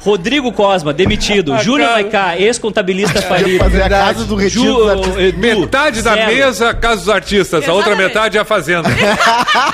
Rodrigo 0.00 0.50
Cosma, 0.52 0.92
demitido. 0.94 1.56
Júnior 1.58 1.88
cara. 1.88 2.02
Maiká, 2.02 2.38
ex-contabilista 2.38 3.20
falido. 3.22 3.58
Fazer 3.64 3.82
a 3.82 3.88
casa 3.88 4.24
do 4.24 4.34
retiro 4.34 4.64
Ju, 4.64 4.74
dos 4.74 4.88
artistas. 4.90 5.22
Edu, 5.22 5.38
Metade 5.38 6.02
da 6.02 6.14
zero. 6.14 6.32
mesa, 6.34 6.74
Casa 6.74 6.96
dos 6.96 7.08
Artistas. 7.08 7.68
A 7.68 7.72
outra 7.72 7.90
Exatamente. 7.92 8.14
metade 8.14 8.38
é 8.38 8.40
a 8.40 8.44
Fazenda. 8.44 8.88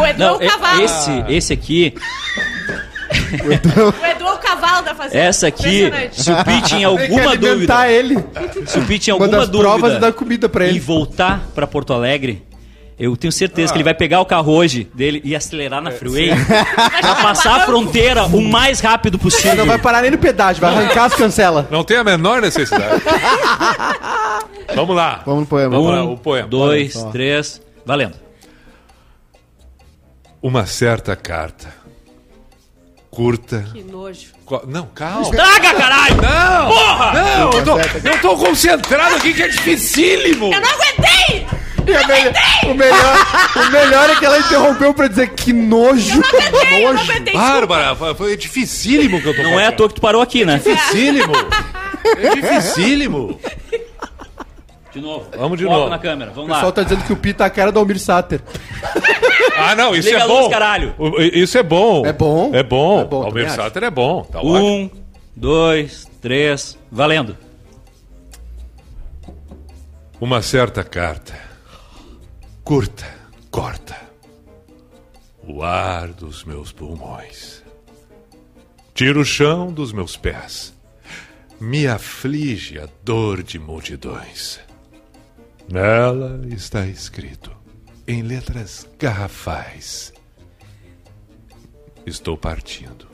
O 0.00 0.06
Edu 0.06 0.22
é 0.22 0.26
Não, 0.26 0.36
o 0.36 0.38
cavalo. 0.38 0.82
esse, 0.82 1.24
esse 1.28 1.52
aqui, 1.52 1.94
O 3.44 3.52
Edu 3.52 4.26
é 4.26 4.32
o 4.32 4.38
cavalo 4.38 4.84
da 4.84 4.94
fazenda. 4.94 5.18
essa 5.24 5.46
aqui, 5.48 5.84
Impressionante. 5.86 6.22
se 6.22 6.32
o 6.32 6.44
Tem 6.96 7.06
que 7.10 7.12
alguma 7.14 7.36
dúvida, 7.36 7.90
ele. 7.90 8.24
se 8.66 8.78
o 8.78 8.84
tinha 8.98 9.14
Uma 9.16 9.24
alguma 9.24 9.40
das 9.46 9.50
provas 9.50 9.80
dúvida 9.80 9.96
é 9.96 10.00
dar 10.00 10.12
comida 10.12 10.48
pra 10.48 10.66
em 10.66 10.70
ele. 10.70 10.80
voltar 10.80 11.40
pra 11.54 11.66
Porto 11.66 11.92
Alegre, 11.92 12.42
eu 12.98 13.16
tenho 13.16 13.30
certeza 13.32 13.70
Ah. 13.70 13.72
que 13.72 13.76
ele 13.78 13.84
vai 13.84 13.94
pegar 13.94 14.20
o 14.20 14.24
carro 14.26 14.52
hoje 14.52 14.88
dele 14.94 15.20
e 15.24 15.34
acelerar 15.36 15.80
na 15.82 15.90
freeway 15.90 16.30
pra 17.00 17.14
passar 17.16 17.56
a 17.56 17.66
fronteira 17.66 18.24
o 18.26 18.40
mais 18.40 18.80
rápido 18.80 19.18
possível. 19.18 19.54
Não 19.56 19.66
vai 19.66 19.78
parar 19.78 20.02
nem 20.02 20.10
no 20.10 20.18
pedágio, 20.18 20.60
vai 20.60 20.74
arrancar 20.74 21.04
as 21.04 21.14
cancelas. 21.14 21.66
Não 21.70 21.84
tem 21.84 21.96
a 21.98 22.04
menor 22.04 22.40
necessidade. 22.40 23.02
Vamos 24.74 24.96
lá. 24.96 25.22
Vamos 25.24 25.40
no 25.42 25.46
poema. 25.46 25.70
Vamos 25.76 25.90
lá, 25.92 26.04
Um, 26.04 26.12
o 26.12 26.16
poema. 26.18 26.48
dois, 26.48 26.94
três, 27.12 27.60
valendo. 27.84 28.14
Uma 30.42 30.66
certa 30.66 31.14
carta. 31.16 31.72
Curta. 33.10 33.64
Que 33.72 33.82
nojo. 33.82 34.28
Não, 34.68 34.86
calma. 34.94 35.30
Traga, 35.30 35.74
caralho! 35.74 36.16
Não! 36.16 36.68
Porra! 36.68 37.12
Não, 37.14 37.50
eu 37.52 37.64
tô, 37.64 37.78
eu 37.80 38.20
tô 38.20 38.36
concentrado 38.36 39.16
aqui 39.16 39.32
que 39.34 39.42
é 39.42 39.48
dificílimo. 39.48 40.52
Eu 40.52 40.60
não 40.60 40.68
aguentei! 40.68 41.25
O, 42.68 42.74
melhor, 42.74 43.26
o 43.56 43.70
melhor 43.70 44.10
é 44.10 44.16
que 44.16 44.24
ela 44.24 44.38
interrompeu 44.38 44.92
pra 44.94 45.06
dizer 45.08 45.30
que 45.30 45.52
nojo. 45.52 46.20
Eu 46.20 46.22
não 46.22 46.38
aguentei, 46.40 46.84
eu 46.84 46.92
não 46.94 47.00
aguentei. 47.02 47.34
Bárbara, 47.34 47.94
foi- 47.96 48.14
foi 48.14 48.36
dificílimo 48.36 49.20
que 49.20 49.28
eu 49.28 49.36
tô 49.36 49.42
Não 49.42 49.58
é 49.60 49.66
à 49.68 49.72
toa 49.72 49.88
que 49.88 49.94
tu 49.94 50.00
parou 50.00 50.20
aqui, 50.20 50.44
né? 50.44 50.56
Dificílimo. 50.62 51.32
É 52.18 52.34
dificílimo. 52.34 53.40
De 54.92 55.00
novo. 55.00 55.26
Vamos 55.36 55.58
de 55.58 55.64
Foco 55.64 55.76
novo. 55.76 55.90
na 55.90 55.98
câmera, 55.98 56.30
vamos 56.30 56.50
O 56.50 56.52
pessoal 56.54 56.66
lá. 56.66 56.72
tá 56.72 56.82
dizendo 56.82 57.04
que 57.04 57.12
o 57.12 57.16
Pi 57.16 57.34
tá 57.34 57.44
a 57.46 57.50
cara 57.50 57.70
do 57.70 57.78
Almir 57.78 57.98
Sater. 58.00 58.40
Ah, 59.58 59.74
não, 59.74 59.94
isso 59.94 60.08
Liga 60.08 60.22
é 60.22 60.26
bom. 60.26 60.40
luz, 60.40 60.48
caralho. 60.52 60.94
O- 60.98 61.20
Isso 61.20 61.56
é 61.58 61.62
bom. 61.62 62.04
É 62.06 62.12
bom? 62.12 62.50
É 62.54 62.62
bom. 62.62 63.00
É 63.00 63.04
bom, 63.04 63.22
Almir 63.22 63.46
acho. 63.46 63.56
Sater 63.56 63.82
é 63.84 63.90
bom. 63.90 64.22
Tá 64.24 64.38
ótimo. 64.38 64.56
Um, 64.58 64.90
dois, 65.34 66.06
três, 66.20 66.78
valendo. 66.90 67.36
Uma 70.20 70.40
certa 70.42 70.82
carta. 70.82 71.34
Curta, 72.66 73.06
corta. 73.48 73.96
O 75.40 75.62
ar 75.62 76.08
dos 76.08 76.42
meus 76.42 76.72
pulmões. 76.72 77.62
Tira 78.92 79.20
o 79.20 79.24
chão 79.24 79.72
dos 79.72 79.92
meus 79.92 80.16
pés. 80.16 80.74
Me 81.60 81.86
aflige 81.86 82.80
a 82.80 82.88
dor 83.04 83.44
de 83.44 83.56
multidões. 83.56 84.58
Nela 85.70 86.40
está 86.48 86.84
escrito, 86.88 87.56
em 88.04 88.22
letras 88.22 88.84
garrafais: 88.98 90.12
Estou 92.04 92.36
partindo. 92.36 93.06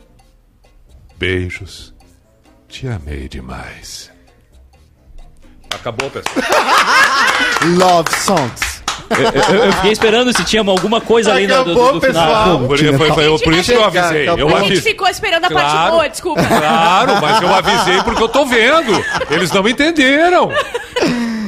Beijos. 1.19 1.95
Te 2.69 2.89
amei 2.89 3.29
demais. 3.29 4.11
Acabou, 5.75 6.11
pessoal. 6.11 6.37
Love 7.77 8.11
songs. 8.17 8.72
Eu, 9.53 9.65
eu 9.67 9.73
fiquei 9.73 9.93
esperando 9.93 10.35
se 10.37 10.45
tinha 10.45 10.63
alguma 10.63 11.01
coisa 11.01 11.33
ali 11.33 11.47
no, 11.47 11.65
do, 11.65 11.75
do, 11.75 11.93
do 11.93 12.01
final. 12.01 12.01
pessoal. 12.01 12.59
Por, 12.61 12.79
foi- 12.79 13.13
foi- 13.13 13.39
por 13.41 13.53
isso 13.55 13.71
que 13.73 13.77
eu 13.79 13.85
avisei. 13.85 14.23
acabou. 14.23 14.51
Eu 14.51 14.57
A 14.57 14.61
gente 14.63 14.81
ficou 14.81 15.09
esperando 15.09 15.45
a 15.45 15.51
parte 15.51 15.71
Claro. 15.71 15.93
boa, 15.93 16.09
desculpa. 16.09 16.43
Claro, 16.43 17.13
mas 17.21 17.43
eu 17.43 17.55
avisei 17.55 18.03
porque 18.03 18.23
eu 18.23 18.29
tô 18.29 18.45
vendo. 18.47 19.05
Eles 19.31 19.51
não 19.53 19.69
entenderam. 19.69 20.51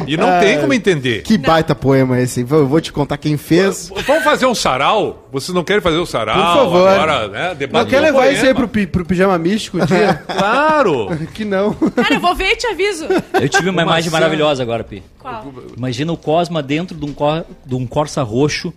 E 0.07 0.17
não 0.17 0.39
tem 0.41 0.61
como 0.61 0.73
entender. 0.73 1.23
Que 1.23 1.37
baita 1.39 1.75
poema 1.75 2.19
esse. 2.21 2.41
Eu 2.49 2.67
vou 2.67 2.81
te 2.81 2.93
contar 2.93 3.17
quem 3.17 3.37
fez. 3.37 3.91
Vamos 4.07 4.25
fazer 4.25 4.47
um 4.47 4.55
sarau? 4.55 5.29
Vocês 5.33 5.55
não 5.55 5.65
querem 5.65 5.81
fazer 5.83 5.97
o 5.99 6.07
sarau? 6.07 6.37
Por 6.37 6.63
favor. 6.65 6.89
Agora, 6.89 7.29
né? 7.29 7.57
Não 7.73 7.85
quer 7.87 8.01
um 8.01 8.03
levar 8.03 8.19
poema. 8.19 8.33
isso 8.33 8.47
aí 8.47 8.55
pro, 8.55 8.69
pi- 8.69 8.87
pro 8.87 9.05
pijama 9.05 9.37
místico 9.39 9.79
um 9.79 9.85
dia? 9.87 10.23
Claro. 10.37 11.09
que 11.35 11.45
não. 11.45 11.73
Cara, 11.75 12.15
eu 12.15 12.21
vou 12.21 12.35
ver 12.35 12.53
e 12.53 12.57
te 12.57 12.67
aviso. 12.67 13.07
Eu 13.41 13.49
tive 13.49 13.71
uma 13.71 13.83
imagem 13.83 14.11
cena. 14.11 14.21
maravilhosa 14.21 14.63
agora, 14.63 14.85
Pi. 14.85 15.03
Qual? 15.19 15.53
Imagina 15.77 16.13
o 16.13 16.17
Cosma 16.17 16.63
dentro 16.63 16.97
de 16.97 17.05
um, 17.05 17.13
cor, 17.13 17.45
de 17.65 17.75
um 17.75 17.87
Corsa 17.87 18.23
roxo 18.23 18.73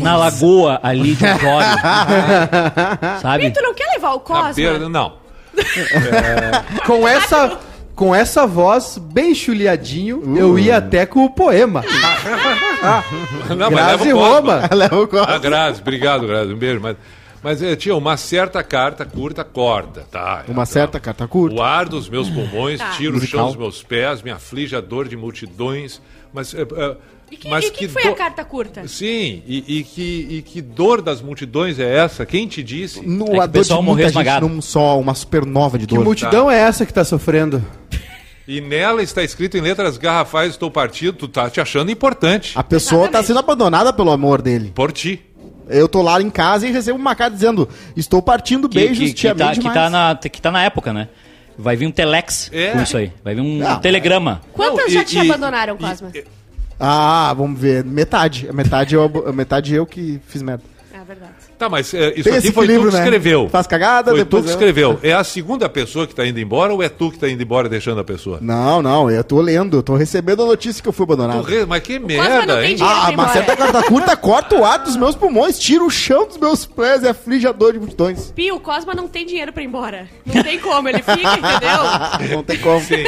na 0.00 0.16
lagoa 0.16 0.80
ali 0.82 1.14
de 1.14 1.24
Osório. 1.26 1.78
sabe? 3.20 3.46
E 3.46 3.50
tu 3.50 3.60
não 3.62 3.74
quer 3.74 3.86
levar 3.94 4.10
o 4.10 4.14
Na 4.14 4.20
Cosma? 4.20 4.52
beira, 4.52 4.88
não. 4.88 5.12
Com 6.86 7.06
essa, 7.06 7.58
com 7.94 8.14
essa 8.14 8.46
voz 8.46 8.98
bem 8.98 9.34
chuliadinho, 9.34 10.36
eu 10.36 10.58
ia 10.58 10.76
até 10.78 11.06
com 11.06 11.24
o 11.24 11.30
poema. 11.30 11.82
Não, 13.56 13.70
Grazi 13.70 14.04
leva 14.04 14.04
o 14.04 14.18
Cosma. 14.20 14.56
Roma. 14.60 14.70
Leva 14.74 15.00
o 15.00 15.08
Cosma. 15.08 15.34
Ah, 15.34 15.38
Grazi, 15.38 15.80
obrigado, 15.80 16.26
Grazi. 16.26 16.52
Um 16.52 16.56
beijo. 16.58 16.80
Mas, 16.82 16.96
mas 17.42 17.62
eh, 17.62 17.76
tinha 17.76 17.94
uma 17.94 18.16
certa 18.16 18.62
carta 18.62 19.04
curta, 19.04 19.44
corda, 19.44 20.06
tá? 20.10 20.44
Uma 20.48 20.66
certa 20.66 20.98
carta 21.00 21.26
curta. 21.28 21.56
O 21.56 21.62
ar 21.62 21.88
dos 21.88 22.08
meus 22.08 22.28
pulmões, 22.28 22.78
Tá. 22.80 22.90
tira 22.90 23.10
o 23.12 23.20
chão 23.20 23.20
Musical. 23.20 23.46
dos 23.46 23.56
meus 23.56 23.82
pés, 23.82 24.22
me 24.22 24.30
aflige 24.30 24.74
a 24.76 24.80
dor 24.80 25.08
de 25.08 25.16
multidões. 25.16 26.00
Mas, 26.32 26.52
eh, 26.54 26.62
eh, 26.76 26.96
E 27.30 27.36
que, 27.36 27.48
mas 27.48 27.64
e 27.64 27.70
que 27.70 27.88
foi 27.88 28.02
do- 28.02 28.08
a 28.10 28.12
carta 28.14 28.44
curta? 28.44 28.86
Sim, 28.88 29.42
e, 29.46 29.78
e 29.78 29.84
que, 29.84 30.26
e 30.30 30.42
que 30.42 30.60
dor 30.60 31.00
das 31.00 31.22
multidões 31.22 31.78
é 31.78 31.96
essa? 31.96 32.26
Quem 32.26 32.46
te 32.48 32.62
disse? 32.62 33.06
No 33.06 33.26
É 33.26 33.30
que 33.30 33.40
a 33.40 33.46
dor 33.46 33.64
de 33.64 33.72
muita 33.82 34.02
gente 34.02 34.08
esmagado. 34.10 34.48
num 34.48 34.60
só, 34.60 34.98
uma 35.00 35.14
supernova 35.14 35.78
de 35.78 35.86
Que 35.86 35.94
dor. 35.94 36.04
multidão 36.04 36.50
é 36.50 36.58
essa 36.58 36.84
que 36.84 36.92
tá 36.92 37.04
sofrendo? 37.04 37.62
E 38.46 38.60
nela 38.60 39.02
está 39.02 39.22
escrito 39.22 39.56
em 39.56 39.60
letras 39.60 39.96
garrafais: 39.96 40.50
Estou 40.50 40.70
partido, 40.70 41.16
tu 41.16 41.28
tá 41.28 41.48
te 41.48 41.60
achando 41.60 41.90
importante. 41.90 42.52
A 42.54 42.62
pessoa 42.62 43.02
tá 43.02 43.04
Exatamente. 43.20 43.26
sendo 43.28 43.38
abandonada 43.38 43.92
pelo 43.92 44.10
amor 44.10 44.42
dele. 44.42 44.70
Por 44.74 44.92
ti. 44.92 45.22
Eu 45.66 45.88
tô 45.88 46.02
lá 46.02 46.20
em 46.20 46.28
casa 46.28 46.66
e 46.68 46.70
recebo 46.70 46.98
uma 46.98 47.14
carta 47.14 47.34
dizendo: 47.34 47.68
Estou 47.96 48.20
partindo, 48.20 48.68
Que, 48.68 48.78
beijos, 48.80 48.98
que, 48.98 49.14
te 49.14 49.20
que, 49.22 49.28
amei 49.28 49.46
tá, 49.46 49.52
que, 49.54 49.62
tá 49.72 49.90
na, 49.90 50.14
que 50.16 50.42
tá 50.42 50.50
na 50.50 50.62
época, 50.62 50.92
né? 50.92 51.08
Vai 51.56 51.74
vir 51.76 51.86
um 51.86 51.90
telex 51.90 52.50
É. 52.52 52.72
com 52.72 52.82
isso 52.82 52.96
aí. 52.96 53.12
Vai 53.22 53.34
vir 53.34 53.40
um 53.40 53.58
Não, 53.58 53.80
telegrama. 53.80 54.42
Quantas 54.52 54.86
Não, 54.86 54.90
já 54.90 55.00
e- 55.02 55.04
te 55.04 55.16
e- 55.16 55.20
abandonaram, 55.20 55.74
e- 55.76 55.78
Cosma? 55.78 56.10
e- 56.14 56.24
Ah, 56.78 57.32
vamos 57.34 57.58
ver. 57.58 57.82
Metade. 57.84 58.52
Metade 58.52 58.94
eu, 58.94 59.32
metade 59.32 59.74
eu 59.74 59.86
que 59.86 60.20
fiz 60.26 60.42
merda. 60.42 60.64
É 61.04 61.06
verdade. 61.06 61.32
Tá, 61.58 61.68
mas 61.68 61.92
eh, 61.92 62.14
isso 62.16 62.24
Tem 62.24 62.32
aqui 62.38 62.46
esse 62.46 62.52
foi 62.52 62.66
tu 62.66 62.72
que 62.86 62.92
né? 62.92 62.98
escreveu. 63.02 63.48
Faz 63.50 63.66
cagada, 63.66 64.10
foi 64.12 64.20
depois 64.20 64.42
tu 64.42 64.46
que 64.46 64.50
eu- 64.50 64.54
escreveu. 64.54 64.98
É 65.02 65.12
a 65.12 65.22
segunda 65.22 65.68
pessoa 65.68 66.06
que 66.06 66.14
tá 66.14 66.26
indo 66.26 66.40
embora 66.40 66.72
ou 66.72 66.82
é 66.82 66.88
tu 66.88 67.10
que 67.10 67.18
tá 67.18 67.28
indo 67.28 67.42
embora 67.42 67.68
deixando 67.68 68.00
a 68.00 68.04
pessoa? 68.04 68.38
Não, 68.40 68.80
não, 68.80 69.10
eu 69.10 69.22
tô 69.22 69.38
lendo, 69.42 69.76
eu 69.76 69.82
tô 69.82 69.96
recebendo 69.96 70.42
a 70.42 70.46
notícia 70.46 70.82
que 70.82 70.88
eu 70.88 70.92
fui 70.94 71.04
abandonado. 71.04 71.42
re- 71.42 71.66
Mas 71.66 71.82
que 71.82 71.98
não 71.98 72.06
merda, 72.06 72.56
tem 72.60 72.70
hein? 72.70 72.76
dinheiro. 72.76 72.98
Ah, 73.04 73.12
embora. 73.12 73.28
certa 73.28 73.54
carta 73.54 73.82
curta 73.82 74.16
corta 74.16 74.56
o 74.56 74.64
ar 74.64 74.78
dos 74.78 74.96
meus 74.96 75.14
pulmões, 75.14 75.58
tira 75.58 75.84
o 75.84 75.90
chão 75.90 76.26
dos 76.26 76.38
meus 76.38 76.64
pés 76.64 77.02
e 77.02 77.08
aflige 77.08 77.46
a 77.46 77.52
dor 77.52 77.74
de 77.74 77.78
multidões. 77.80 78.30
Pio, 78.34 78.56
o 78.56 78.60
Cosma 78.60 78.94
não 78.94 79.06
tem 79.06 79.26
dinheiro 79.26 79.52
pra 79.52 79.62
ir 79.62 79.66
embora. 79.66 80.08
Não 80.24 80.42
tem 80.42 80.58
como, 80.58 80.88
ele 80.88 81.02
fica, 81.02 81.12
entendeu? 81.12 82.34
Não 82.36 82.42
tem 82.42 82.58
como. 82.58 82.80
Sim. 82.80 83.04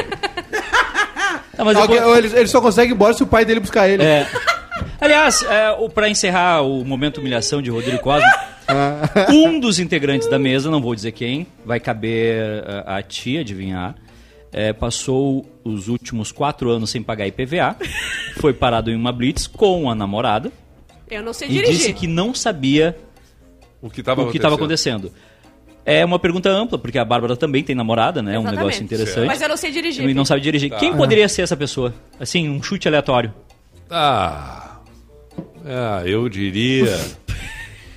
Tá, 1.56 1.64
mas 1.64 1.76
Alguém- 1.76 1.98
depois- 1.98 2.18
ele, 2.24 2.38
ele 2.40 2.46
só 2.48 2.60
consegue 2.60 2.92
ir 2.92 2.94
embora 2.94 3.14
se 3.14 3.22
o 3.22 3.26
pai 3.26 3.44
dele 3.44 3.60
buscar 3.60 3.88
ele. 3.88 4.02
É. 4.02 4.26
Aliás, 5.00 5.42
é, 5.42 5.70
o- 5.72 5.88
pra 5.88 6.08
encerrar 6.08 6.62
o 6.62 6.84
momento 6.84 7.18
humilhação 7.18 7.60
de 7.62 7.70
Rodrigo 7.70 7.98
Cosmo, 7.98 8.28
um 9.30 9.58
dos 9.60 9.78
integrantes 9.78 10.28
da 10.28 10.38
mesa, 10.38 10.70
não 10.70 10.80
vou 10.80 10.94
dizer 10.94 11.12
quem, 11.12 11.46
vai 11.64 11.78
caber 11.80 12.64
a, 12.86 12.96
a 12.98 13.02
ti 13.02 13.38
adivinhar, 13.38 13.94
é, 14.52 14.72
passou 14.72 15.46
os 15.64 15.88
últimos 15.88 16.32
quatro 16.32 16.70
anos 16.70 16.90
sem 16.90 17.02
pagar 17.02 17.26
IPVA, 17.26 17.76
foi 18.38 18.52
parado 18.52 18.90
em 18.90 18.94
uma 18.96 19.12
blitz 19.12 19.46
com 19.46 19.90
a 19.90 19.94
namorada 19.94 20.50
Eu 21.10 21.22
não 21.22 21.32
sei 21.32 21.48
e 21.48 21.52
dirigir. 21.52 21.74
disse 21.76 21.92
que 21.92 22.06
não 22.06 22.34
sabia 22.34 22.96
O 23.82 23.90
que 23.90 24.00
estava 24.00 24.22
o 24.22 24.30
que 24.30 24.36
estava 24.38 24.54
acontecendo. 24.54 25.12
É 25.84 26.04
uma 26.04 26.18
pergunta 26.18 26.48
ampla, 26.50 26.76
porque 26.76 26.98
a 26.98 27.04
Bárbara 27.04 27.36
também 27.36 27.62
tem 27.62 27.76
namorada, 27.76 28.20
né? 28.20 28.34
É 28.34 28.38
um 28.40 28.42
negócio 28.42 28.82
interessante. 28.82 29.26
Mas 29.26 29.40
eu 29.40 29.48
não 29.48 29.56
sei 29.56 29.70
dirigir. 29.70 30.08
E 30.08 30.14
não 30.14 30.24
sabe 30.24 30.40
dirigir. 30.40 30.70
Quem 30.78 30.96
poderia 30.96 31.28
ser 31.28 31.42
essa 31.42 31.56
pessoa? 31.56 31.94
Assim, 32.18 32.48
um 32.48 32.60
chute 32.60 32.88
aleatório. 32.88 33.32
Ah, 33.90 34.78
ah, 35.64 36.02
eu 36.04 36.28
diria. 36.28 36.98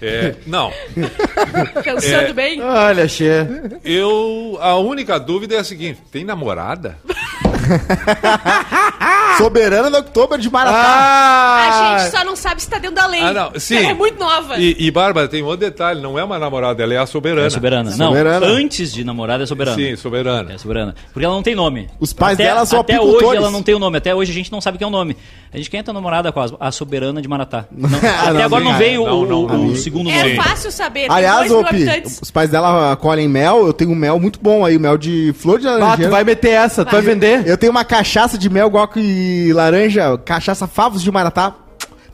É, 0.01 0.35
não, 0.47 0.71
Pensando 1.83 2.29
É. 2.29 2.33
bem. 2.33 2.61
Olha, 2.61 3.07
Xê. 3.07 3.45
eu. 3.83 4.57
A 4.61 4.75
única 4.77 5.19
dúvida 5.19 5.55
é 5.55 5.59
a 5.59 5.63
seguinte: 5.63 5.99
tem 6.11 6.23
namorada? 6.23 6.97
Soberana 9.37 9.89
da 9.89 9.99
Oktober 9.99 10.37
de 10.37 10.49
Maratá. 10.49 10.77
Ah! 10.77 11.95
A 11.95 11.99
gente 11.99 12.11
só 12.17 12.25
não 12.25 12.35
sabe 12.35 12.61
se 12.61 12.69
tá 12.69 12.77
dentro 12.77 12.95
da 12.95 13.07
lei. 13.07 13.21
Ah, 13.21 13.31
não, 13.33 13.59
sim. 13.59 13.77
Ela 13.77 13.89
é 13.91 13.93
muito 13.93 14.19
nova. 14.19 14.57
E, 14.57 14.75
e 14.77 14.91
Bárbara, 14.91 15.27
tem 15.27 15.41
outro 15.41 15.59
detalhe: 15.59 16.01
não 16.01 16.19
é 16.19 16.23
uma 16.23 16.37
namorada, 16.37 16.83
ela 16.83 16.93
é 16.93 16.97
a 16.97 17.05
soberana. 17.05 17.47
É 17.47 17.49
soberana. 17.49 17.91
Não, 17.95 18.07
Soberana. 18.07 18.45
antes 18.45 18.91
de 18.91 19.03
namorada 19.03 19.43
é 19.43 19.47
soberana. 19.47 19.77
Sim, 19.77 19.95
soberana. 19.95 20.53
É 20.53 20.57
soberana. 20.57 20.95
Porque 21.13 21.25
ela 21.25 21.33
não 21.35 21.43
tem 21.43 21.55
nome. 21.55 21.87
Os 21.99 22.11
pais 22.11 22.33
até, 22.35 22.43
dela 22.45 22.65
são 22.65 22.79
Até 22.81 22.99
hoje 22.99 23.35
ela 23.37 23.49
não 23.51 23.63
tem 23.63 23.75
o 23.75 23.79
nome. 23.79 23.97
Até 23.97 24.13
hoje 24.13 24.31
a 24.31 24.35
gente 24.35 24.51
não 24.51 24.59
sabe 24.59 24.77
quem 24.77 24.85
é 24.85 24.87
o 24.87 24.91
nome. 24.91 25.15
A 25.53 25.57
gente 25.57 25.69
quem 25.69 25.79
é 25.79 25.83
tua 25.83 25.93
namorada, 25.93 26.31
Cosmo? 26.31 26.57
A 26.59 26.71
soberana 26.71 27.21
de 27.21 27.27
Maratá. 27.27 27.65
Não, 27.71 27.89
até 27.97 28.33
não, 28.33 28.41
agora 28.43 28.63
não 28.63 28.71
não, 28.71 28.77
veio 28.77 29.05
não, 29.05 29.19
o, 29.21 29.25
não, 29.25 29.43
o- 29.45 29.47
não. 29.47 29.65
o 29.67 29.75
segundo 29.75 30.09
É 30.09 30.17
nome. 30.23 30.35
fácil 30.35 30.71
saber. 30.71 31.07
Tem 31.07 31.11
Aliás, 31.11 31.47
dois 31.47 31.51
ô 31.51 31.55
mil 31.57 31.65
Pi, 31.65 31.75
habitantes. 31.89 32.19
os 32.21 32.29
pais 32.31 32.49
dela 32.49 32.95
colhem 32.97 33.27
mel, 33.27 33.65
eu 33.65 33.73
tenho 33.73 33.91
um 33.91 33.95
mel 33.95 34.19
muito 34.19 34.39
bom 34.41 34.63
aí, 34.65 34.77
mel 34.77 34.97
de 34.97 35.33
flor 35.37 35.59
de 35.59 35.67
Ah, 35.67 35.71
laranjeira. 35.71 36.09
tu 36.09 36.11
vai 36.11 36.23
meter 36.23 36.49
essa, 36.51 36.83
tu 36.85 36.91
vai 36.91 37.01
vender? 37.01 37.47
Eu 37.47 37.57
tenho 37.59 37.71
uma 37.71 37.83
cachaça 37.85 38.37
de 38.37 38.49
mel 38.49 38.67
igual 38.67 38.87
que 38.87 39.51
laranja, 39.53 40.17
cachaça 40.19 40.65
Favos 40.67 41.01
de 41.03 41.11
Maratá. 41.11 41.55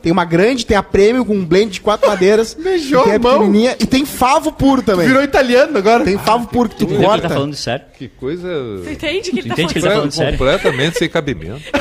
Tem 0.02 0.12
uma 0.12 0.24
grande, 0.24 0.64
tem 0.64 0.76
a 0.76 0.82
prêmio 0.84 1.24
com 1.24 1.34
um 1.34 1.44
blend 1.44 1.72
de 1.72 1.80
quatro 1.80 2.06
madeiras. 2.08 2.54
Beijou 2.54 3.02
tem 3.04 3.14
a 3.14 3.18
mão. 3.18 3.32
pequenininha 3.38 3.76
e 3.80 3.86
tem 3.86 4.04
favo 4.06 4.52
puro 4.52 4.80
também. 4.82 5.06
Virou 5.08 5.22
italiano 5.22 5.76
agora. 5.78 6.04
Tem 6.04 6.16
favo 6.18 6.46
puro 6.46 6.68
que 6.68 6.76
tu 6.76 6.78
Tu 6.86 6.92
entende 6.92 6.98
que 6.98 7.02
ele 7.02 7.08
corta. 7.12 7.28
tá 7.28 7.34
falando 7.34 7.54
sério? 7.56 7.86
Que 7.98 8.08
coisa. 8.08 8.48
Tu 8.84 8.90
entende 8.90 9.30
que 9.32 9.38
ele 9.40 9.48
tá 9.48 9.54
entende 9.54 9.72
que 9.72 9.78
ele 9.80 9.86
falando? 9.88 9.94
tá 9.96 9.98
falando 9.98 10.12
sério? 10.12 10.38
completamente 10.38 10.98
sem 10.98 11.08
cabimento. 11.08 11.62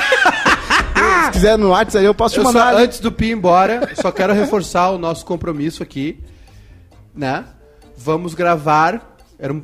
Se 1.26 1.32
quiser 1.32 1.58
no 1.58 1.70
WhatsApp 1.70 1.98
aí 2.00 2.06
eu 2.06 2.14
posso 2.16 2.34
te 2.36 2.40
Eu 2.40 2.46
só, 2.46 2.52
mandar. 2.54 2.76
antes 2.76 3.00
do 3.00 3.12
Pi 3.12 3.26
ir 3.28 3.32
embora, 3.34 3.90
só 3.96 4.12
quero 4.12 4.34
reforçar 4.34 4.90
o 4.92 4.98
nosso 4.98 5.26
compromisso 5.26 5.84
aqui, 5.84 6.20
né? 7.14 7.44
Vamos 7.98 8.34
gravar. 8.34 9.18
Era 9.38 9.52
um- 9.54 9.62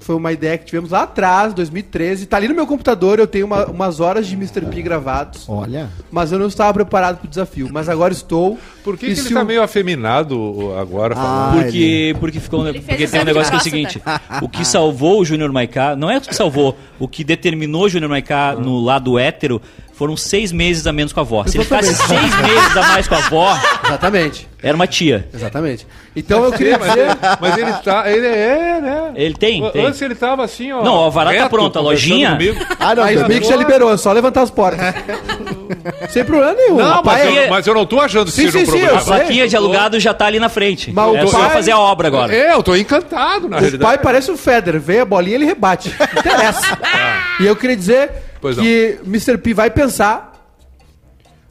foi 0.00 0.14
uma 0.14 0.32
ideia 0.32 0.56
que 0.58 0.64
tivemos 0.66 0.90
lá 0.90 1.02
atrás, 1.02 1.52
2013. 1.54 2.26
Tá 2.26 2.36
ali 2.36 2.48
no 2.48 2.54
meu 2.54 2.66
computador, 2.66 3.18
eu 3.18 3.26
tenho 3.26 3.46
uma- 3.46 3.66
umas 3.66 4.00
horas 4.00 4.26
de 4.26 4.34
Mr. 4.34 4.62
P 4.66 4.82
gravados. 4.82 5.44
Olha. 5.48 5.88
Mas 6.10 6.32
eu 6.32 6.38
não 6.38 6.46
estava 6.46 6.72
preparado 6.74 7.18
pro 7.18 7.28
desafio. 7.28 7.68
Mas 7.72 7.88
agora 7.88 8.12
estou. 8.12 8.58
Por 8.82 8.96
que, 8.98 9.06
que 9.14 9.20
ele 9.20 9.30
tá 9.34 9.42
o- 9.42 9.44
meio 9.46 9.62
afeminado 9.62 10.74
agora 10.78 11.14
Ah? 11.16 11.52
Porque, 11.54 12.16
porque 12.20 12.40
ficou. 12.40 12.66
Ele 12.68 12.80
Porque 12.80 13.06
tem 13.06 13.20
um 13.20 13.24
negócio 13.24 13.50
que 13.50 13.56
é 13.56 13.60
o 13.60 13.62
seguinte: 13.62 14.02
o 14.42 14.48
que 14.48 14.64
salvou 14.64 15.20
o 15.20 15.24
Júnior 15.24 15.52
Maiká, 15.52 15.94
não 15.96 16.10
é 16.10 16.18
o 16.18 16.20
que 16.20 16.34
salvou, 16.34 16.76
o 16.98 17.06
que 17.08 17.24
determinou 17.24 17.84
o 17.84 17.88
Júnior 17.88 18.10
Maiká 18.10 18.54
no 18.54 18.80
lado 18.80 19.18
hétero 19.18 19.60
foram 19.96 20.16
seis 20.16 20.50
meses 20.52 20.86
a 20.86 20.92
menos 20.92 21.12
com 21.12 21.20
a 21.20 21.22
avó. 21.22 21.44
Se 21.46 21.56
ele 21.56 21.64
ficasse 21.64 21.94
seis 21.94 22.36
meses 22.40 22.76
a 22.76 22.82
mais 22.88 23.06
com 23.08 23.14
a 23.14 23.18
avó, 23.18 23.58
Exatamente. 23.86 24.48
era 24.62 24.74
uma 24.74 24.86
tia. 24.86 25.28
Exatamente. 25.32 25.86
Então 26.16 26.44
eu 26.44 26.52
queria 26.52 26.78
mas, 26.78 26.88
dizer. 26.90 27.00
ele, 27.06 27.16
mas 27.40 27.56
ele 27.58 27.72
tá. 27.74 28.10
Ele 28.10 28.26
é, 28.26 28.80
né? 28.80 29.12
Ele 29.14 29.34
tem, 29.34 29.70
tem. 29.70 29.86
Antes 29.86 30.00
ele 30.02 30.14
tava 30.14 30.44
assim, 30.44 30.72
ó. 30.72 30.82
Não, 30.82 30.94
o 30.94 30.98
alvará 30.98 31.30
tá 31.30 31.36
reto, 31.38 31.50
pronto, 31.50 31.78
a 31.78 31.82
lojinha- 31.82 32.32
comigo. 32.32 32.64
Ah, 32.78 32.94
não, 32.94 33.04
Mas 33.04 33.20
o. 33.22 33.28
Mick 33.28 33.46
já 33.46 33.56
liberou, 33.56 33.92
é 33.92 33.96
só 33.96 34.12
levantar 34.12 34.42
as 34.42 34.50
portas. 34.50 34.94
Sem 36.10 36.24
problema 36.24 36.54
nenhum. 36.54 36.76
Não, 36.76 37.02
mas, 37.02 37.20
é- 37.20 37.46
eu, 37.46 37.50
mas 37.50 37.66
eu 37.66 37.74
não 37.74 37.86
tô 37.86 38.00
achando 38.00 38.26
que 38.26 38.32
Sim, 38.32 38.50
seja 38.50 38.52
sim, 38.52 38.58
um 38.58 38.64
sim, 38.66 38.70
problema. 38.72 38.92
eu 38.92 38.98
A 38.98 39.04
plaquinha 39.04 39.48
de 39.48 39.56
alugado 39.56 39.98
já 40.00 40.14
tá 40.14 40.26
ali 40.26 40.38
na 40.38 40.48
frente. 40.48 40.92
Mas 40.92 41.08
o 41.12 41.16
é 41.16 41.26
só 41.26 41.38
pai- 41.40 41.50
fazer 41.50 41.70
a 41.72 41.78
obra 41.78 42.08
agora. 42.08 42.34
É, 42.34 42.52
eu 42.52 42.62
tô 42.62 42.74
encantado, 42.76 43.48
na 43.48 43.56
O 43.56 43.60
realidade. 43.60 43.82
pai 43.82 43.98
parece 43.98 44.30
o 44.30 44.36
Federer, 44.36 44.80
vê 44.80 45.00
a 45.00 45.04
bolinha 45.04 45.36
ele 45.36 45.44
rebate. 45.46 45.92
Não 45.98 46.20
interessa. 46.20 46.78
E 47.40 47.46
eu 47.46 47.56
queria 47.56 47.76
dizer 47.76 48.10
Pois 48.44 48.58
não. 48.58 48.62
que 48.62 48.98
Mr. 49.06 49.38
P 49.38 49.54
vai 49.54 49.70
pensar, 49.70 50.54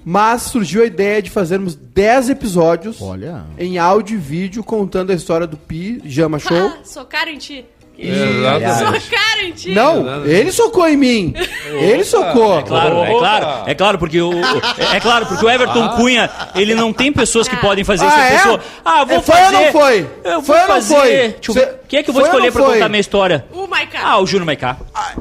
mas 0.06 0.44
surgiu 0.44 0.84
a 0.84 0.86
ideia 0.86 1.24
de 1.24 1.32
fazermos 1.32 1.74
10 1.74 2.30
episódios 2.30 3.02
Olha. 3.02 3.46
em 3.58 3.80
áudio 3.80 4.16
e 4.16 4.20
vídeo 4.20 4.64
contando 4.64 5.10
a 5.10 5.16
história 5.16 5.48
do 5.48 5.58
Pi, 5.58 6.00
Jama 6.06 6.38
Show. 6.38 6.56
Ah, 6.56 6.82
socaram 6.86 7.32
em 7.32 7.40
ti. 7.40 7.66
Exatamente. 7.98 9.04
Socaram 9.06 9.42
em 9.44 9.52
ti. 9.52 9.72
Não, 9.74 10.26
ele 10.26 10.52
socou 10.52 10.88
em 10.88 10.98
mim. 10.98 11.34
Ele 11.66 12.04
socou. 12.04 12.60
É 12.60 12.64
claro, 12.64 13.04
é 13.04 13.18
claro, 13.18 13.48
é 13.70 13.76
claro, 13.76 13.98
porque 13.98 14.22
o, 14.22 14.32
é 14.94 15.00
claro, 15.00 15.26
porque 15.26 15.46
o 15.46 15.50
Everton 15.50 15.90
Cunha, 15.90 16.30
ele 16.56 16.76
não 16.76 16.92
tem 16.92 17.12
pessoas 17.14 17.48
que 17.48 17.56
podem 17.58 17.84
fazer 17.84 18.06
isso. 18.06 18.16
Ah, 18.16 18.24
É 18.30 18.34
é? 18.34 18.38
pessoa, 18.38 18.60
ah, 18.84 19.04
vou 19.06 19.18
É, 19.18 19.22
foi 19.22 19.36
fazer. 19.36 19.56
ou 19.56 19.62
não 19.64 19.72
foi? 19.72 20.10
Eu 20.24 20.42
vou 20.42 20.44
Foi 20.44 20.56
ou 20.56 20.62
não 20.62 20.68
fazer. 20.76 20.96
foi? 20.96 21.36
Eu 21.48 21.54
Cê-. 21.54 21.74
Quem 21.88 22.00
é 22.00 22.04
que 22.04 22.10
eu 22.10 22.14
vou 22.14 22.24
foi 22.24 22.32
ou 22.32 22.36
escolher 22.38 22.52
pra 22.52 22.64
foi? 22.64 22.74
contar 22.74 22.90
minha 22.90 23.00
história? 23.02 23.46
O 23.52 23.68
Maiká. 23.68 24.00
Ah, 24.04 24.20
o 24.20 24.26
Júnior 24.26 24.46
Maiká. 24.48 24.78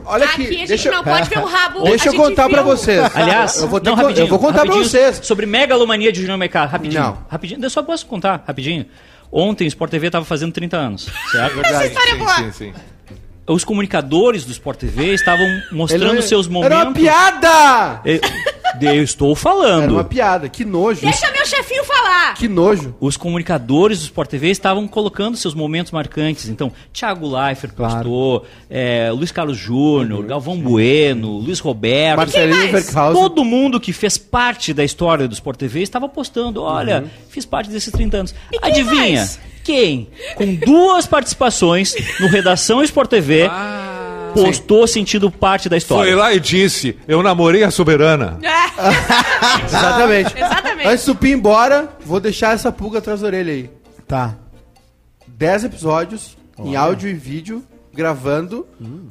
Olha 0.06 0.24
Aqui 0.24 0.42
aqui, 0.42 0.54
a 0.54 0.58
gente 0.58 0.68
deixa, 0.68 0.90
não 0.90 1.04
pode 1.04 1.28
ver 1.28 1.38
o 1.38 1.44
rabo. 1.46 1.82
deixa 1.82 2.08
eu 2.08 2.14
contar 2.14 2.48
pra 2.48 2.62
viu. 2.62 2.70
vocês. 2.76 3.16
Aliás, 3.16 3.60
eu 3.60 3.68
vou, 3.68 3.80
ter 3.80 3.90
não, 3.90 3.96
rapidinho, 3.96 4.24
eu 4.24 4.28
vou 4.28 4.38
contar 4.38 4.62
pra 4.64 4.74
vocês. 4.74 5.20
Sobre 5.22 5.44
megalomania 5.46 6.10
de 6.10 6.20
Júnior 6.22 6.38
Maiká, 6.38 6.64
rapidinho. 6.64 7.02
Não. 7.02 7.18
Rapidinho, 7.30 7.62
eu 7.62 7.70
só 7.70 7.82
posso 7.82 8.06
contar, 8.06 8.42
rapidinho. 8.46 8.86
Ontem 9.32 9.64
o 9.64 9.68
Sport 9.68 9.90
TV 9.90 10.10
tava 10.10 10.24
fazendo 10.26 10.52
30 10.52 10.76
anos, 10.76 11.08
certo? 11.30 11.60
Essa 11.64 11.86
história 11.86 12.10
é 12.10 12.14
boa. 12.16 12.36
Sim, 12.36 12.52
sim. 12.52 12.72
Os 13.46 13.64
comunicadores 13.64 14.44
do 14.44 14.52
Sport 14.52 14.78
TV 14.78 15.14
estavam 15.14 15.46
mostrando 15.72 16.12
Ele- 16.12 16.22
seus 16.22 16.46
momentos. 16.46 16.76
Era 16.78 16.88
uma 16.88 16.94
piada! 16.94 18.00
Eu 18.80 19.02
estou 19.02 19.34
falando. 19.34 19.82
Era 19.84 19.92
uma 19.92 20.04
piada. 20.04 20.48
Que 20.48 20.64
nojo. 20.64 21.00
Deixa 21.02 21.30
meu 21.30 21.44
chefinho 21.46 21.84
falar. 21.84 22.34
Que 22.34 22.48
nojo. 22.48 22.94
Os 23.00 23.16
comunicadores 23.16 24.00
do 24.00 24.04
Sport 24.04 24.30
TV 24.30 24.50
estavam 24.50 24.86
colocando 24.88 25.36
seus 25.36 25.54
momentos 25.54 25.92
marcantes. 25.92 26.48
Então, 26.48 26.72
Thiago 26.92 27.28
Leifert 27.28 27.74
postou, 27.74 28.46
é, 28.70 29.10
Luiz 29.12 29.30
Carlos 29.30 29.56
Júnior, 29.56 30.24
Galvão 30.24 30.58
Bueno, 30.58 31.38
Luiz 31.38 31.60
Roberto. 31.60 32.16
Marcelinho. 32.16 32.72
Todo 33.12 33.44
mundo 33.44 33.80
que 33.80 33.92
fez 33.92 34.16
parte 34.18 34.72
da 34.72 34.84
história 34.84 35.28
do 35.28 35.34
Sport 35.34 35.58
TV 35.58 35.82
estava 35.82 36.08
postando. 36.08 36.62
Olha, 36.62 37.04
fiz 37.28 37.44
parte 37.44 37.70
desses 37.70 37.92
30 37.92 38.16
anos. 38.16 38.34
E 38.52 38.58
quem 38.58 38.70
Adivinha? 38.70 39.20
mais? 39.20 39.40
Quem? 39.64 40.08
Com 40.34 40.54
duas 40.56 41.06
participações 41.06 41.94
no 42.18 42.26
Redação 42.26 42.82
Sport 42.82 43.08
TV, 43.08 43.48
postou 44.32 44.86
sentido 44.86 45.30
parte 45.30 45.68
da 45.68 45.76
história. 45.76 46.12
Foi 46.12 46.20
lá 46.20 46.32
e 46.34 46.40
disse: 46.40 46.96
Eu 47.06 47.22
namorei 47.22 47.62
a 47.62 47.70
soberana. 47.70 48.38
É, 48.42 49.62
Exatamente. 49.64 50.36
Exatamente. 50.36 50.88
Antes 50.88 51.04
do 51.06 51.14
Pi 51.14 51.28
ir 51.28 51.32
embora, 51.32 51.88
vou 52.04 52.20
deixar 52.20 52.54
essa 52.54 52.70
pulga 52.72 52.98
atrás 52.98 53.20
da 53.20 53.26
orelha 53.26 53.52
aí. 53.52 53.70
Tá. 54.06 54.36
10 55.26 55.64
episódios 55.64 56.36
em 56.58 56.76
áudio 56.76 57.08
e 57.08 57.14
vídeo, 57.14 57.62
gravando, 57.92 58.66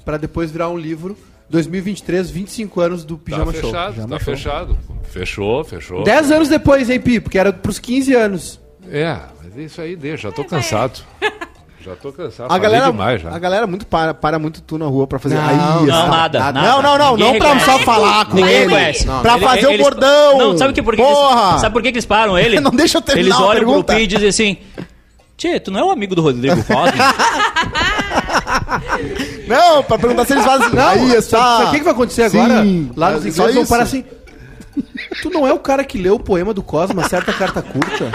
pra 0.05 0.17
depois 0.17 0.51
virar 0.51 0.69
um 0.69 0.77
livro. 0.77 1.17
2023, 1.49 2.29
25 2.31 2.79
anos 2.79 3.03
do 3.03 3.17
Tá 3.17 3.23
Pijama 3.25 3.51
Show. 3.51 3.71
fechado, 3.71 4.07
tá 4.07 4.19
fechado. 4.19 4.77
Fechou, 5.09 5.63
fechou. 5.65 6.03
10 6.03 6.31
anos 6.31 6.47
depois, 6.47 6.89
hein, 6.89 6.97
Pi? 6.99 7.19
Porque 7.19 7.37
era 7.37 7.51
pros 7.51 7.77
15 7.77 8.13
anos. 8.15 8.61
É, 8.89 9.19
mas 9.43 9.57
isso 9.57 9.81
aí 9.81 9.97
deixa, 9.97 10.29
já 10.29 10.31
tô 10.31 10.45
cansado. 10.45 11.01
Já 11.83 11.95
tô 11.95 12.11
cansado. 12.11 12.45
A 12.45 12.50
falei 12.50 12.61
galera, 12.61 12.91
demais 12.91 13.21
já. 13.21 13.29
a 13.31 13.39
galera 13.39 13.67
muito 13.67 13.85
para, 13.88 14.13
para 14.13 14.38
muito 14.38 14.61
tu 14.61 14.77
na 14.77 14.85
rua 14.85 15.07
pra 15.07 15.17
fazer. 15.19 15.35
Não, 15.35 15.47
Aí, 15.47 15.55
não, 15.57 15.88
essa- 16.00 16.07
nada, 16.07 16.39
nada. 16.39 16.61
Não, 16.61 16.81
não, 16.81 16.97
não, 16.97 17.11
Ninguém 17.17 17.31
não 17.33 17.39
pra 17.39 17.53
reconhece. 17.53 17.71
só 17.71 17.79
falar 17.79 18.25
com 18.25 18.35
Ninguém 18.35 18.53
ele. 18.53 18.65
reconhece. 18.73 19.05
Pra 19.21 19.33
Ele- 19.35 19.45
fazer 19.45 19.67
o 19.67 19.77
bordão. 19.79 20.38
Não, 20.38 20.57
sabe 20.57 20.73
que 20.73 20.81
por 20.83 20.95
que 20.95 21.01
Porra. 21.01 21.50
eles, 21.50 21.61
sabe 21.61 21.73
por 21.73 21.81
que 21.81 21.88
eles 21.88 22.05
param 22.05 22.38
ele? 22.38 22.59
Não 22.61 22.71
deixa 22.71 22.97
eu 22.97 23.01
terminar 23.01 23.27
Eles 23.35 23.39
a 23.39 23.45
olham 23.45 23.83
pro. 23.83 23.95
Pi 23.95 24.01
e 24.03 24.07
dizem 24.07 24.29
assim: 24.29 24.57
Tchê, 25.38 25.59
tu 25.59 25.71
não 25.71 25.79
é 25.79 25.83
o 25.83 25.89
amigo 25.89 26.13
do 26.15 26.21
Rodrigo 26.21 26.63
Costa? 26.63 26.97
Não, 29.47 29.83
pra 29.83 29.97
perguntar 29.97 30.25
se 30.25 30.33
eles 30.33 30.45
fazem. 30.45 30.69
Não, 30.69 30.88
aí, 30.89 31.21
sabe 31.21 31.65
o 31.65 31.71
que, 31.71 31.77
que 31.79 31.83
vai 31.83 31.93
acontecer 31.93 32.23
agora? 32.23 32.63
Sim. 32.63 32.91
Lá 32.95 33.11
nos 33.11 33.25
É 33.25 33.29
ingleses 33.29 33.53
só 33.53 33.59
vão 33.59 33.65
parar 33.65 33.83
assim. 33.83 34.03
Tu 35.21 35.29
não 35.29 35.45
é 35.45 35.53
o 35.53 35.59
cara 35.59 35.83
que 35.83 35.97
leu 35.97 36.15
o 36.15 36.19
poema 36.19 36.53
do 36.53 36.63
Cosma, 36.63 37.07
certa 37.07 37.33
carta 37.33 37.61
curta? 37.61 38.09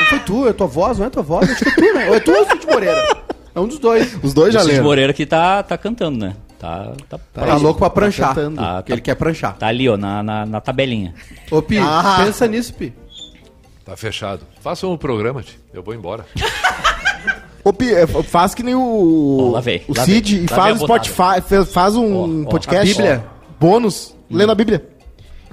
Não 0.00 0.06
foi 0.06 0.18
tu, 0.20 0.48
é 0.48 0.52
tua 0.52 0.66
voz, 0.66 0.98
não 0.98 1.06
é 1.06 1.10
tua 1.10 1.22
voz? 1.22 1.50
Acho 1.50 1.64
que 1.64 1.68
é 1.70 1.74
tu, 1.74 1.94
né? 1.94 2.08
Ou 2.10 2.14
é 2.16 2.20
tu 2.20 2.30
ou 2.30 2.36
é 2.36 2.40
o 2.42 2.46
Cid 2.50 2.66
Moreira? 2.66 3.16
É 3.54 3.60
um 3.60 3.66
dos 3.66 3.78
dois. 3.78 4.18
Os 4.22 4.34
dois 4.34 4.52
já 4.52 4.60
o 4.60 4.62
Cid 4.62 4.72
leram. 4.74 4.84
Moreira 4.84 5.12
que 5.12 5.24
tá, 5.26 5.62
tá 5.62 5.78
cantando, 5.78 6.18
né? 6.18 6.36
Tá, 6.58 6.92
tá, 7.08 7.18
Tá, 7.32 7.54
louco 7.56 7.78
pra 7.80 7.90
pranchar. 7.90 8.28
cantando. 8.34 8.56
Tá, 8.56 8.84
ele 8.88 9.00
quer 9.00 9.14
pranchar. 9.14 9.56
tá 9.56 9.66
ali, 9.66 9.88
ó, 9.88 9.96
na, 9.96 10.22
na, 10.22 10.46
na 10.46 10.60
tabelinha. 10.60 11.14
Ô, 11.50 11.60
Pi, 11.62 11.78
Ah. 11.78 12.22
pensa 12.24 12.46
nisso, 12.46 12.72
Pi. 12.74 12.92
Tá 13.84 13.96
fechado. 13.96 14.40
Façam 14.60 14.92
o 14.92 14.98
programa, 14.98 15.42
tio. 15.42 15.58
Eu 15.72 15.82
vou 15.82 15.94
embora. 15.94 16.24
Ô, 17.62 17.72
Pi, 17.72 17.92
é, 17.94 18.06
faz 18.06 18.54
que 18.54 18.62
nem 18.62 18.74
o. 18.74 19.50
Lá 19.52 19.60
vem, 19.60 19.82
o 19.88 19.94
lá 19.96 20.04
Cid 20.04 20.34
vem, 20.36 20.44
e 20.44 20.48
faz 20.48 20.80
o. 20.80 20.84
Spotify, 20.84 21.64
faz- 21.72 21.94
um 21.96 22.42
Ó, 22.44 22.46
ó, 22.46 22.50
podcast. 22.50 22.92
a 22.92 22.96
Bíblia. 23.04 23.24
Bônus, 23.60 24.14
lendo 24.30 24.52
a 24.52 24.54
Bíblia. 24.54 24.84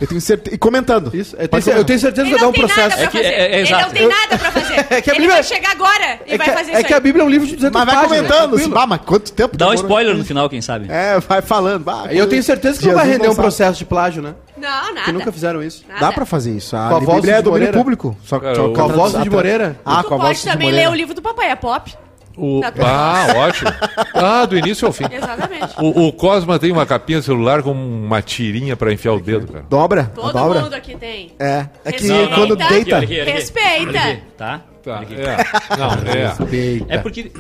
Eu 0.03 0.07
tenho 0.07 0.21
certeza. 0.21 0.55
E 0.55 0.57
comentando. 0.57 1.09
Isso. 1.15 1.35
Eu 1.37 1.47
Pode 1.49 1.65
tenho, 1.65 1.77
eu 1.77 1.83
tenho 1.85 1.99
certeza 1.99 2.27
que 2.27 2.33
Ele 2.33 2.39
vai 2.39 2.41
dar 2.41 2.49
um 2.49 2.53
processo. 2.67 3.01
É 3.03 3.07
que- 3.07 3.17
é- 3.17 3.55
é 3.55 3.59
Ele 3.61 3.71
não 3.71 3.89
tem 3.89 4.07
nada 4.07 4.37
pra 4.37 4.51
fazer. 4.51 4.73
É 4.93 5.01
que 5.01 5.09
a 5.09 5.13
Ele 5.13 5.21
Bíblia- 5.21 5.35
vai 5.35 5.43
chegar 5.43 5.71
agora 5.71 6.19
e 6.27 6.33
É 6.33 6.37
vai 6.37 6.47
que, 6.49 6.53
fazer 6.53 6.71
é 6.71 6.73
isso 6.79 6.87
que 6.87 6.93
a. 6.93 6.99
Bíblia 6.99 7.23
é 7.23 7.25
um 7.25 7.29
livro 7.29 7.47
de 7.47 7.55
200 7.55 7.73
Mas 7.73 7.85
vai 7.85 7.95
páginas. 8.07 8.17
comentando. 8.31 8.55
Assim, 8.55 8.69
bah, 8.69 8.85
mas 8.87 9.01
quanto 9.05 9.31
tempo 9.31 9.57
Dá 9.57 9.69
um 9.69 9.73
spoiler 9.73 10.15
no 10.15 10.25
final, 10.25 10.49
quem 10.49 10.61
sabe? 10.61 10.87
É, 10.91 11.19
vai 11.19 11.41
falando. 11.41 11.83
Bah, 11.83 12.07
E 12.11 12.17
eu 12.17 12.27
tenho 12.27 12.43
certeza 12.43 12.79
que 12.79 12.87
não 12.87 12.93
vai 12.95 13.05
Jesus 13.05 13.17
render 13.21 13.31
um 13.31 13.35
processo 13.35 13.77
de 13.79 13.85
plágio, 13.85 14.21
né? 14.21 14.33
Não, 14.57 14.69
Porque 14.69 14.93
nada. 14.93 15.11
nunca 15.13 15.31
fizeram 15.31 15.63
isso. 15.63 15.83
Nada. 15.87 15.99
Dá 15.99 16.11
pra 16.11 16.25
fazer 16.25 16.51
isso. 16.51 16.75
A, 16.75 16.89
Com 16.89 16.95
a 16.95 16.99
voz 16.99 17.15
Bíblia 17.17 17.33
é 17.33 17.37
de 17.37 17.43
domínio 17.43 17.67
Moreira? 17.67 17.77
público. 17.77 18.17
Só, 18.25 18.39
que 18.39 18.45
Com 18.53 18.81
a 18.81 18.87
voz 18.87 19.13
de 19.23 19.29
Moreira? 19.29 19.79
Ah, 19.85 20.03
tu 20.03 20.09
com 20.09 20.15
a 20.15 20.17
voz 20.17 20.27
pode 20.29 20.39
de 20.39 20.45
também 20.51 20.67
Moreira. 20.69 20.89
ler 20.89 20.93
o 20.93 20.97
livro 20.97 21.13
do 21.13 21.21
Papai 21.21 21.49
é 21.49 21.55
Pop. 21.55 21.93
O... 22.35 22.61
Ah, 22.83 23.27
ótimo. 23.35 23.69
Ah, 24.13 24.45
do 24.45 24.57
início 24.57 24.87
ao 24.87 24.93
fim. 24.93 25.05
Exatamente. 25.11 25.75
O, 25.77 26.07
o 26.07 26.13
Cosma 26.13 26.57
tem 26.57 26.71
uma 26.71 26.85
capinha 26.85 27.21
celular 27.21 27.61
com 27.61 27.71
uma 27.71 28.21
tirinha 28.21 28.75
pra 28.75 28.91
enfiar 28.91 29.13
o 29.13 29.19
dedo, 29.19 29.47
cara. 29.47 29.65
Dobra. 29.69 30.11
Todo 30.15 30.33
dobra. 30.33 30.61
mundo 30.61 30.73
aqui 30.73 30.95
tem. 30.95 31.31
É. 31.39 31.67
É 31.85 31.91
que 31.91 32.07
Respeita. 32.07 32.35
quando 32.35 32.53
Aqui, 32.53 32.69
deita. 32.73 32.97
Aqui, 32.97 33.13
olha 33.13 33.23
aqui. 33.23 33.31
Respeita. 33.31 33.99
Aqui, 33.99 34.21
Tá? 34.37 34.61
Tá, 34.83 34.99
aqui. 34.99 35.15
é. 35.15 35.37
Não, 35.77 35.91
é. 36.91 36.95
É 36.95 36.97
porque, 36.97 37.31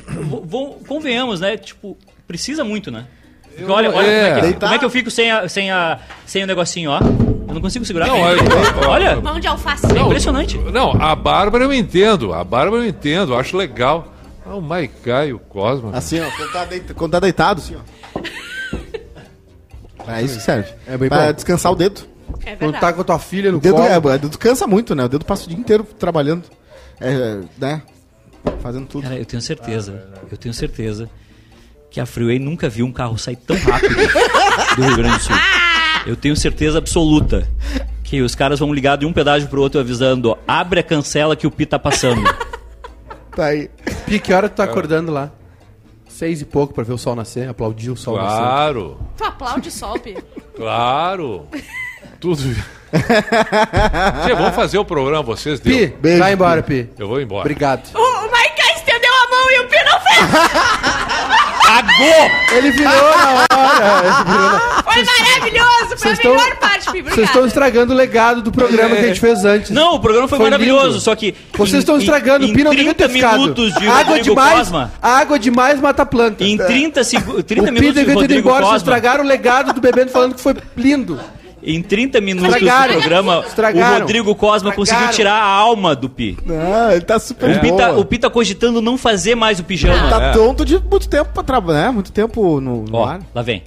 convenhamos, 0.87 1.39
né? 1.41 1.57
Tipo, 1.57 1.97
precisa 2.27 2.63
muito, 2.63 2.91
né? 2.91 3.05
Porque 3.55 3.71
olha, 3.71 3.91
olha 3.91 4.07
é. 4.07 4.25
como, 4.25 4.31
é 4.31 4.35
que, 4.35 4.41
Deitar. 4.41 4.59
como 4.61 4.73
é 4.75 4.79
que 4.79 4.85
eu 4.85 4.89
fico 4.89 5.11
sem, 5.11 5.31
a, 5.31 5.49
sem, 5.49 5.69
a, 5.71 5.99
sem 6.25 6.43
o 6.43 6.47
negocinho, 6.47 6.91
ó. 6.91 6.99
Eu 6.99 7.53
não 7.53 7.61
consigo 7.61 7.83
segurar. 7.85 8.07
Não, 8.07 8.19
olha, 8.19 8.41
olha, 8.87 9.15
Mão 9.21 9.39
de 9.39 9.47
alface. 9.47 9.85
é 9.95 9.99
impressionante. 10.01 10.57
Não, 10.57 10.91
a 11.01 11.15
Bárbara 11.15 11.63
eu 11.65 11.73
entendo. 11.73 12.33
A 12.33 12.43
Bárbara 12.43 12.81
eu 12.83 12.87
entendo, 12.87 13.33
eu 13.33 13.39
acho 13.39 13.55
legal. 13.57 14.12
Ah, 14.45 14.55
o 14.55 14.61
Maikai 14.61 15.29
e 15.29 15.33
o 15.33 15.39
Cosma. 15.39 15.85
cara. 15.89 15.97
Assim, 15.97 16.19
ó. 16.19 16.29
Quando 16.31 16.51
tá, 16.51 16.65
deita- 16.65 16.93
quando 16.93 17.11
tá 17.11 17.19
deitado, 17.19 17.61
assim, 17.61 17.75
ó. 17.75 18.23
Pra 20.03 20.21
isso 20.23 20.37
que 20.37 20.43
serve. 20.43 20.71
É 20.87 20.97
bem 20.97 21.09
pra 21.09 21.27
bom. 21.27 21.33
descansar 21.33 21.71
o 21.71 21.75
dedo. 21.75 22.01
É 22.45 22.55
Quando 22.55 22.77
tá 22.79 22.91
com 22.91 23.01
a 23.01 23.03
tua 23.03 23.19
filha 23.19 23.51
no 23.51 23.59
dedo, 23.59 23.75
colo. 23.75 23.87
é, 23.87 23.97
o 23.97 24.17
dedo 24.17 24.37
cansa 24.37 24.67
muito, 24.67 24.93
né? 24.95 25.05
O 25.05 25.09
dedo 25.09 25.23
passa 25.23 25.45
o 25.45 25.49
dia 25.49 25.57
inteiro 25.57 25.83
trabalhando. 25.97 26.43
É, 26.99 27.39
né? 27.57 27.81
Fazendo 28.61 28.85
tudo. 28.87 29.03
Cara, 29.03 29.15
eu 29.15 29.25
tenho 29.25 29.41
certeza, 29.41 30.03
eu 30.29 30.37
tenho 30.37 30.53
certeza 30.53 31.09
que 31.89 31.99
a 32.01 32.05
Freeway 32.05 32.39
nunca 32.39 32.67
viu 32.67 32.85
um 32.85 32.91
carro 32.91 33.17
sair 33.17 33.35
tão 33.37 33.55
rápido 33.57 33.95
do 33.95 34.81
Rio 34.83 34.95
Grande 34.97 35.17
do 35.17 35.23
Sul. 35.23 35.35
Eu 36.05 36.15
tenho 36.17 36.35
certeza 36.35 36.79
absoluta 36.79 37.47
que 38.03 38.21
os 38.21 38.35
caras 38.35 38.59
vão 38.59 38.73
ligar 38.73 38.97
de 38.97 39.05
um 39.05 39.13
pedágio 39.13 39.47
pro 39.47 39.61
outro 39.61 39.79
avisando, 39.79 40.31
ó, 40.31 40.37
abre 40.45 40.79
a 40.81 40.83
cancela 40.83 41.35
que 41.35 41.47
o 41.47 41.51
Pi 41.51 41.65
tá 41.65 41.79
passando. 41.79 42.21
Tá 43.35 43.45
aí. 43.45 43.69
Pi, 44.05 44.19
que 44.19 44.33
hora 44.33 44.49
tu 44.49 44.55
tá 44.55 44.63
acordando 44.63 45.11
lá? 45.11 45.31
Seis 46.07 46.41
e 46.41 46.45
pouco 46.45 46.73
pra 46.73 46.83
ver 46.83 46.93
o 46.93 46.97
sol 46.97 47.15
nascer, 47.15 47.49
aplaudir 47.49 47.89
o 47.89 47.95
sol 47.97 48.17
nascer. 48.17 48.37
Claro, 48.37 48.99
Tu 49.17 49.23
aplaude 49.23 49.71
sol, 49.71 49.97
Pi. 49.99 50.15
claro. 50.55 51.47
Tudo. 52.19 52.41
Tchê, 54.23 54.35
vamos 54.35 54.55
fazer 54.55 54.77
o 54.77 54.85
programa, 54.85 55.23
vocês 55.23 55.59
deu. 55.59 55.75
Pi, 55.75 55.87
Beijo, 55.99 56.19
vai 56.19 56.33
embora, 56.33 56.61
Pi. 56.61 56.89
Eu 56.97 57.07
vou 57.07 57.19
embora. 57.19 57.41
Obrigado. 57.41 57.89
O, 57.95 57.99
o 57.99 58.31
Maiká 58.31 58.73
estendeu 58.75 59.11
a 59.11 59.29
mão 59.29 59.51
e 59.51 59.59
o 59.59 59.67
Pi 59.67 59.77
não 59.83 59.99
fez. 59.99 60.52
Cagou! 61.81 62.57
Ele 62.57 62.71
virou 62.71 62.91
na 63.17 63.31
hora. 63.31 63.47
Ele 64.03 64.23
virou 64.31 64.51
na... 64.51 64.83
Foi 64.83 65.03
maravilhoso. 65.03 65.97
Foi 65.97 66.11
a 66.11 66.17
tão- 66.17 66.31
melhor 66.35 66.55
parte, 66.57 66.91
Pi. 66.91 67.01
Vocês 67.01 67.27
estão 67.27 67.45
estragando 67.45 67.93
o 67.93 67.95
legado 67.95 68.41
do 68.41 68.51
programa 68.51 68.95
que 68.95 69.01
a 69.03 69.07
gente 69.07 69.19
fez 69.19 69.43
antes. 69.45 69.71
Não, 69.71 69.95
o 69.95 69.99
programa 69.99 70.27
foi, 70.27 70.37
Foi 70.37 70.45
maravilhoso, 70.49 70.87
lindo. 70.89 71.01
só 71.01 71.15
que... 71.15 71.33
Vocês 71.55 71.79
estão 71.79 71.97
estragando, 71.97 72.45
em, 72.45 72.51
o 72.51 72.53
Pi 72.53 72.63
não 72.63 72.71
devia 72.71 72.93
30 72.93 73.07
ter 73.07 73.13
ficado. 73.13 73.39
minutos 73.39 73.73
de 73.73 73.87
água 73.87 74.03
Rodrigo 74.03 74.23
demais, 74.23 74.57
Cosma... 74.59 74.91
água 75.01 75.39
demais 75.39 75.79
mata 75.79 76.05
planta. 76.05 76.43
Em 76.43 76.57
30, 76.57 77.03
segu 77.03 77.41
30 77.43 77.61
o 77.63 77.73
Pi 77.73 77.79
minutos 77.79 77.93
de 77.95 77.99
devia 77.99 78.05
ter 78.05 78.11
ido 78.11 78.19
Rodrigo 78.21 78.49
embora, 78.49 78.65
vocês 78.65 78.77
estragaram 78.81 79.23
o 79.23 79.27
legado 79.27 79.73
do 79.73 79.81
Bebendo 79.81 80.11
falando 80.11 80.35
que 80.35 80.41
foi 80.41 80.55
lindo. 80.77 81.19
Em 81.65 81.81
30 81.81 82.19
minutos 82.19 82.53
Estragaram. 82.53 82.93
do 82.95 82.99
programa, 82.99 83.43
Estragaram. 83.47 83.95
o 83.95 83.99
Rodrigo 84.01 84.35
Cosma 84.35 84.69
Estragaram. 84.71 84.75
conseguiu 84.75 85.09
tirar 85.15 85.33
a 85.35 85.45
alma 85.45 85.95
do 85.95 86.09
Pi. 86.09 86.37
Não, 86.45 86.91
ele 86.91 87.01
tá 87.01 87.17
super 87.19 87.55
O 87.57 87.59
Pi, 87.61 87.71
tá, 87.77 87.91
o 87.93 88.03
Pi 88.05 88.17
tá 88.19 88.29
cogitando 88.29 88.81
não 88.81 88.97
fazer 88.97 89.35
mais 89.35 89.59
o 89.59 89.63
pijama. 89.63 90.09
Tá 90.09 90.21
É. 90.25 90.31
tonto 90.33 90.65
de 90.65 90.77
muito 90.79 91.07
tempo 91.07 91.31
pra 91.33 91.41
trabalhar, 91.43 91.83
né? 91.85 91.91
Muito 91.91 92.11
tempo 92.11 92.59
no, 92.59 92.83
no 92.83 92.97
Ó, 92.97 93.05
ar. 93.05 93.21
lá 93.33 93.41
vem. 93.41 93.63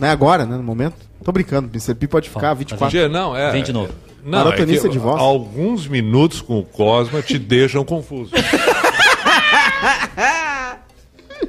Não 0.00 0.06
é 0.06 0.10
agora, 0.12 0.46
né? 0.46 0.56
No 0.56 0.62
momento. 0.62 0.94
Tô 1.24 1.32
brincando, 1.32 1.68
Mr. 1.68 1.94
P 1.94 2.06
pode 2.06 2.30
ficar 2.30 2.54
24. 2.54 2.88
Tchê, 2.88 3.08
não, 3.08 3.36
é. 3.36 3.50
Vem 3.50 3.62
de 3.64 3.72
novo. 3.72 3.92
Não, 4.24 4.40
é 4.40 4.44
Maratonista 4.44 4.86
que 4.88 4.92
de 4.92 4.98
voz. 4.98 5.20
alguns 5.20 5.86
minutos 5.88 6.40
com 6.40 6.58
o 6.58 6.62
Cosma 6.64 7.20
te 7.22 7.38
deixam 7.38 7.84
confuso. 7.84 8.30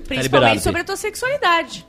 Principalmente 0.08 0.24
liberado, 0.24 0.56
Pi. 0.58 0.64
sobre 0.64 0.82
a 0.82 0.84
tua 0.84 0.96
sexualidade. 0.98 1.86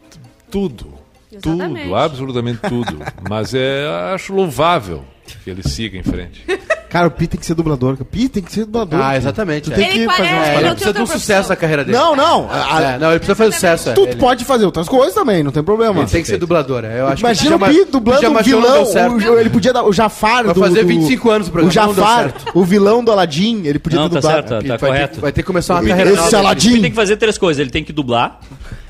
Tudo. 0.50 0.91
Exatamente. 1.32 1.84
Tudo, 1.84 1.96
absolutamente 1.96 2.60
tudo. 2.68 2.98
Mas 3.28 3.54
é, 3.54 3.86
acho 4.14 4.32
louvável 4.34 5.02
que 5.44 5.50
ele 5.50 5.62
siga 5.66 5.96
em 5.98 6.02
frente. 6.02 6.44
Cara, 6.90 7.08
o 7.08 7.10
Pi 7.10 7.26
tem 7.26 7.40
que 7.40 7.46
ser 7.46 7.54
dublador. 7.54 7.96
O 7.98 8.04
Pi 8.04 8.28
tem 8.28 8.42
que 8.42 8.52
ser 8.52 8.66
dublador. 8.66 9.00
Ah, 9.02 9.16
exatamente, 9.16 9.70
Tu 9.70 9.72
é. 9.72 9.76
tem 9.76 9.86
Ele 9.88 9.98
que 10.00 10.04
qua- 10.04 10.14
fazer 10.16 10.28
é, 10.28 10.56
ele 10.58 10.68
precisa 10.70 10.92
de 10.92 11.00
um 11.00 11.06
sucesso 11.06 11.48
na 11.48 11.56
carreira 11.56 11.84
dele. 11.86 11.96
Não, 11.96 12.14
não. 12.14 12.50
a- 12.50 12.76
a- 12.76 12.82
É, 12.82 12.98
não, 12.98 13.08
ele 13.10 13.18
precisa 13.18 13.34
fazer 13.34 13.52
sucesso. 13.52 13.88
é. 13.88 13.92
Tu 13.94 14.02
Ele- 14.02 14.16
pode 14.16 14.44
fazer 14.44 14.66
outras 14.66 14.86
coisas 14.90 15.14
também, 15.14 15.42
não 15.42 15.50
tem 15.50 15.62
problema. 15.62 16.00
Ele 16.00 16.10
tem 16.10 16.20
que 16.20 16.28
ser 16.28 16.36
dublador. 16.36 16.84
é. 16.84 17.00
Eu 17.00 17.06
acho 17.06 17.22
Imagina 17.22 17.56
que 17.58 17.64
o 17.64 17.66
Pi 17.86 17.90
dublando 17.90 18.30
o 18.38 18.42
vilão. 18.42 18.82
o- 18.84 19.38
ele 19.38 19.48
podia 19.48 19.72
dar 19.72 19.84
o 19.84 19.92
Jafar 19.92 20.44
Vai 20.44 20.52
do, 20.52 20.60
fazer 20.60 20.82
do- 20.82 20.88
25 20.88 21.30
anos 21.30 21.46
o 21.46 21.50
O 21.50 21.52
programa, 21.54 21.94
deu 21.94 22.04
Jafar, 22.04 22.34
o 22.52 22.62
vilão 22.62 23.02
do 23.02 23.10
Aladdin, 23.10 23.62
ele 23.64 23.78
podia 23.78 23.98
Não, 23.98 24.10
ter 24.10 24.16
tá 24.16 24.20
dublado. 24.20 24.48
certo, 24.48 24.62
Pi, 24.62 24.68
tá 24.68 24.76
vai, 24.76 24.90
correto. 24.90 25.14
ter, 25.14 25.20
vai 25.22 25.32
ter 25.32 25.40
que 25.42 25.46
começar 25.46 25.74
uma 25.76 25.80
Esse 25.80 25.88
carreira 25.88 26.10
nova. 26.14 26.36
Aladdin- 26.36 26.72
Ele 26.72 26.80
tem 26.82 26.90
que 26.90 26.96
fazer 26.96 27.16
três 27.16 27.38
coisas. 27.38 27.58
Ele 27.58 27.70
tem 27.70 27.82
que 27.82 27.92
dublar, 27.94 28.38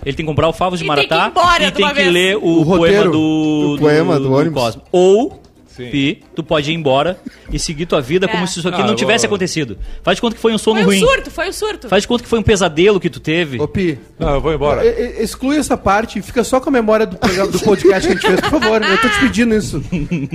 ele 0.04 0.16
tem 0.16 0.24
que 0.26 0.30
comprar 0.30 0.48
o 0.48 0.52
Favos 0.52 0.78
de 0.78 0.84
E 0.84 0.88
tem 0.88 0.96
que 0.96 1.04
ir 1.04 1.08
Maratá 1.10 1.28
embora 1.30 1.62
e 1.64 1.66
de 1.66 1.72
tem 1.72 1.84
uma 1.84 1.94
que 1.94 2.00
vez. 2.02 2.12
ler 2.12 2.36
o, 2.36 2.40
O 2.40 2.64
poema 2.64 2.76
roteiro. 2.78 3.10
do, 3.12 3.74
O 3.74 3.78
poema 3.78 4.20
do 4.20 4.32
ônibus. 4.32 4.62
Cosmo. 4.62 4.82
Ou 4.92 5.38
Sim. 5.74 5.88
Pi, 5.88 6.22
tu 6.36 6.44
pode 6.44 6.70
ir 6.70 6.74
embora 6.74 7.18
e 7.50 7.58
seguir 7.58 7.86
tua 7.86 8.02
vida 8.02 8.26
É. 8.26 8.28
como 8.28 8.46
se 8.46 8.58
isso 8.58 8.68
aqui 8.68 8.82
Ah, 8.82 8.84
não 8.84 8.90
eu 8.90 8.94
tivesse 8.94 9.26
vou- 9.26 9.34
acontecido. 9.34 9.78
Faz 10.02 10.16
de 10.16 10.20
conta 10.20 10.34
que 10.36 10.40
foi 10.42 10.52
um 10.52 10.58
sono 10.58 10.76
Foi 10.76 10.82
um 10.82 10.86
ruim. 10.86 10.98
surto, 11.00 11.30
foi 11.30 11.48
um 11.48 11.52
surto. 11.52 11.88
Faz 11.88 12.02
de 12.02 12.08
conta 12.08 12.22
que 12.22 12.28
foi 12.28 12.38
um 12.38 12.42
pesadelo 12.42 13.00
que 13.00 13.08
tu 13.08 13.18
teve. 13.18 13.58
Ô, 13.58 13.66
Pi, 13.66 13.98
Não, 14.18 14.34
eu 14.34 14.40
vou 14.42 14.52
embora. 14.52 14.84
e- 14.84 14.90
e- 15.20 15.22
exclui 15.22 15.56
essa 15.56 15.74
parte 15.78 16.18
e 16.18 16.22
fica 16.22 16.44
só 16.44 16.60
com 16.60 16.68
a 16.68 16.72
memória 16.72 17.06
do, 17.06 17.16
programa, 17.16 17.50
do 17.50 17.58
podcast 17.58 18.06
que 18.06 18.12
a 18.12 18.16
gente 18.16 18.26
fez, 18.26 18.40
por 18.42 18.60
favor. 18.60 18.82
Eu 18.82 18.98
tô 19.00 19.08
te 19.08 19.20
pedindo 19.20 19.54
isso. 19.54 19.82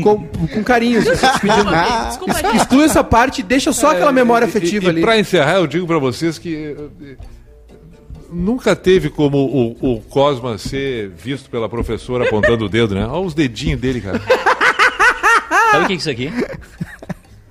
Com, 0.01 0.23
com 0.25 0.63
carinho. 0.63 0.97
assim, 1.01 1.09
eu 1.09 1.17
tô 1.19 1.27
te 1.27 1.39
pedindo. 1.39 1.65
Desculpa, 1.65 2.33
Pi, 2.33 2.41
desculpa. 2.41 2.55
Exclui 2.55 2.83
essa 2.85 3.03
parte 3.03 3.39
e 3.41 3.43
deixa 3.43 3.71
só 3.71 3.91
aquela 3.91 4.11
memória 4.11 4.45
É, 4.45 4.47
E- 4.47 4.49
afetiva 4.49 4.85
e, 4.85 4.89
ali. 4.89 4.99
E 5.01 5.03
pra 5.03 5.19
encerrar, 5.19 5.57
eu 5.57 5.67
digo 5.67 5.85
pra 5.85 5.99
vocês 5.99 6.39
que 6.39 6.75
eh, 6.99 7.15
nunca 8.31 8.75
teve 8.75 9.09
como 9.09 9.37
o, 9.37 9.95
o 9.95 10.01
Cosma 10.01 10.57
ser 10.57 11.09
visto 11.09 11.49
pela 11.49 11.67
professora 11.69 12.25
apontando 12.25 12.65
o 12.65 12.69
dedo, 12.69 12.95
né? 12.95 13.05
Olha 13.05 13.25
os 13.25 13.33
dedinhos 13.33 13.79
dele, 13.79 14.01
cara. 14.01 14.19
Sabe 15.71 15.83
o 15.83 15.87
que 15.87 15.93
é 15.93 15.95
isso 15.95 16.09
aqui? 16.09 16.27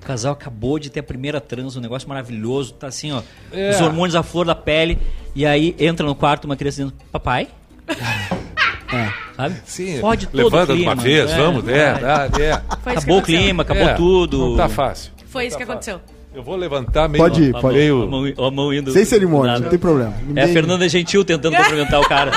O 0.02 0.06
casal 0.06 0.32
acabou 0.32 0.78
de 0.78 0.88
ter 0.90 1.00
a 1.00 1.02
primeira 1.02 1.40
trans, 1.40 1.76
um 1.76 1.80
negócio 1.80 2.08
maravilhoso, 2.08 2.74
tá 2.74 2.86
assim, 2.86 3.12
ó, 3.12 3.22
É. 3.52 3.70
os 3.70 3.80
hormônios 3.80 4.14
à 4.14 4.22
flor 4.22 4.46
da 4.46 4.54
pele, 4.54 4.98
e 5.34 5.44
aí 5.44 5.74
entra 5.78 6.06
no 6.06 6.14
quarto 6.14 6.44
uma 6.44 6.56
criança 6.56 6.82
dizendo, 6.82 6.94
papai? 7.10 7.48
É, 8.92 9.12
sabe? 9.36 9.56
Sim, 9.66 9.98
Fode 10.00 10.26
todo 10.28 10.36
levanta 10.44 10.72
de 10.72 10.78
clima. 10.78 10.92
uma 10.92 11.02
vez, 11.02 11.28
é, 11.28 11.36
vamos, 11.36 11.68
é, 11.68 11.74
é. 11.74 11.90
Isso 11.90 12.88
Acabou 12.88 13.18
o 13.18 13.22
clima, 13.22 13.62
acabou 13.64 13.82
É, 13.88 13.94
tudo. 13.94 14.38
Não 14.50 14.56
tá 14.56 14.68
fácil. 14.68 15.10
Foi 15.26 15.44
isso 15.44 15.56
que 15.56 15.64
aconteceu. 15.64 16.00
Eu 16.36 16.42
vou 16.42 16.54
levantar 16.54 17.08
meio. 17.08 17.24
Pode 17.24 17.42
ir, 17.44 17.56
A 17.56 17.60
pode 17.60 17.64
mão, 17.64 17.72
meio... 17.72 18.02
a 18.02 18.06
mão, 18.06 18.46
a 18.46 18.50
mão 18.50 18.74
indo. 18.74 18.92
Sem 18.92 19.06
cerimônia, 19.06 19.52
nada. 19.52 19.64
não 19.64 19.70
tem 19.70 19.78
problema. 19.78 20.12
É 20.12 20.20
a 20.20 20.26
Ninguém- 20.26 20.52
Fernanda 20.52 20.86
Gentil 20.88 21.24
tentando 21.24 21.56
cumprimentar 21.56 21.98
o 22.00 22.06
cara. 22.06 22.30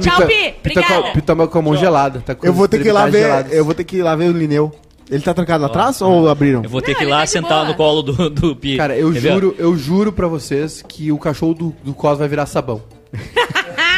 Tchau, 0.00 0.26
Pi. 0.26 0.54
Pita 0.62 0.82
com, 0.82 0.92
Obrigada. 0.94 1.12
pita 1.12 1.46
com 1.48 1.58
a 1.58 1.62
mão 1.62 1.76
gelada. 1.76 2.20
Tá 2.24 2.34
com 2.36 2.46
Eu 2.46 2.52
vou 2.52 2.68
ter 2.68 2.80
que 2.80 2.88
ir 2.88 2.92
lá 2.92 3.06
ver. 3.06 3.22
geladas. 3.22 3.52
Eu 3.52 3.64
vou 3.64 3.74
ter 3.74 3.82
que 3.84 3.96
ir 3.96 4.02
lá 4.02 4.14
ver 4.14 4.30
o 4.30 4.32
Lineu. 4.32 4.72
Ele 5.10 5.20
tá 5.22 5.34
trancado 5.34 5.64
atrás 5.64 6.00
ou 6.00 6.28
abriram? 6.28 6.62
Eu 6.62 6.70
vou 6.70 6.80
ter 6.80 6.92
Não, 6.92 6.98
que 6.98 7.02
ir 7.02 7.06
ele 7.06 7.10
lá 7.12 7.20
tá 7.20 7.26
sentar 7.26 7.58
boa. 7.58 7.64
no 7.68 7.74
colo 7.74 8.02
do, 8.02 8.30
do 8.30 8.54
Pi. 8.56 8.76
Cara, 8.76 8.96
eu 8.96 9.10
ver? 9.10 9.32
juro, 9.32 9.54
eu 9.58 9.76
juro 9.76 10.12
pra 10.12 10.28
vocês 10.28 10.82
que 10.88 11.10
o 11.10 11.18
cachorro 11.18 11.54
do, 11.54 11.74
do 11.84 11.92
Cos 11.92 12.18
vai 12.18 12.28
virar 12.28 12.46
sabão. 12.46 12.80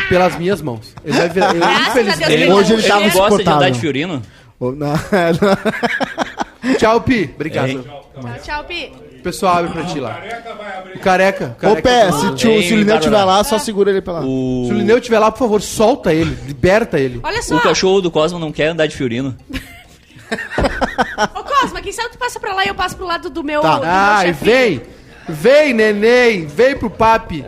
Pelas 0.09 0.39
minhas 0.39 0.63
mãos. 0.63 0.95
Ele 1.05 1.17
vai 1.17 1.29
virar. 1.29 1.55
eu, 1.55 1.89
infelizmente. 1.91 2.33
Ele, 2.33 2.51
Hoje 2.53 2.73
ele 2.73 2.83
ele 2.83 2.89
tava 2.89 3.09
gosta 3.11 3.43
de 3.45 3.51
andar 3.51 3.71
de 3.71 3.79
Fiorino? 3.79 4.23
Ou- 4.59 4.73
não, 4.75 4.89
não. 6.63 6.75
Tchau, 6.79 7.01
Pi. 7.03 7.31
Obrigado. 7.35 7.69
Ei. 7.69 7.81
Tchau, 8.21 8.39
tchau, 8.43 8.65
Pi. 8.65 8.93
O 9.19 9.23
pessoal 9.23 9.57
abre 9.59 9.73
pra 9.73 9.85
ti 9.85 9.99
lá. 10.01 10.21
O 10.95 10.99
careca. 11.01 11.47
o 11.47 11.51
Ô, 11.51 11.55
careca 11.57 11.83
Pé, 11.83 12.07
do- 12.09 12.39
se, 12.39 12.47
o 12.47 12.51
Lineu 12.51 12.77
Bárbara. 12.79 12.99
estiver 12.99 13.25
lá, 13.25 13.45
só 13.45 13.59
segura 13.59 13.91
ele 13.91 14.01
pela. 14.01 14.21
O, 14.25 14.65
Se 14.67 14.73
o 14.73 14.77
Lineu 14.77 14.99
estiver 14.99 15.19
lá, 15.19 15.31
por 15.33 15.39
favor, 15.39 15.61
solta 15.61 16.13
ele. 16.15 16.39
Liberta 16.47 16.99
ele. 16.99 17.21
Olha 17.23 17.43
só. 17.43 17.57
o 17.57 17.61
cachorro 17.61 18.01
do 18.01 18.11
Cosmo 18.11 18.39
não 18.39 18.53
quer 18.53 18.69
andar 18.69 18.87
de 18.87 18.97
Fiorino. 18.97 19.37
Ô, 21.35 21.43
Cosma, 21.43 21.81
quem 21.81 21.93
sabe 21.93 22.11
tu 22.11 22.19
passa 22.19 22.39
pra 22.39 22.55
lá 22.55 22.65
e 22.65 22.69
eu 22.69 22.75
passo 22.75 22.97
pro 22.97 23.07
lado 23.07 23.29
do 23.31 23.43
meu, 23.43 23.61
Tá. 23.61 23.75
do 23.77 23.81
meu 23.81 23.91
Ai, 23.91 24.27
chefinho. 24.29 24.51
vem. 24.53 24.83
Vem, 25.29 25.75
neném. 25.75 26.47
Vem 26.47 26.77
pro 26.77 26.89
papi. 26.89 27.45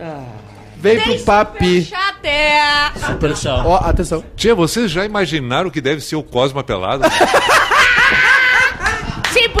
Vem 0.77 0.99
Tem 0.99 1.15
pro 1.17 1.25
papi. 1.25 1.83
superchat. 1.85 3.11
Atenção. 3.11 3.63
Ó, 3.67 3.75
atenção. 3.77 4.23
Tia, 4.35 4.53
vocês 4.55 4.89
já 4.91 5.05
imaginaram 5.05 5.69
o 5.69 5.71
que 5.71 5.79
deve 5.81 6.01
ser 6.01 6.15
o 6.15 6.23
Cosma 6.23 6.63
pelado? 6.63 7.03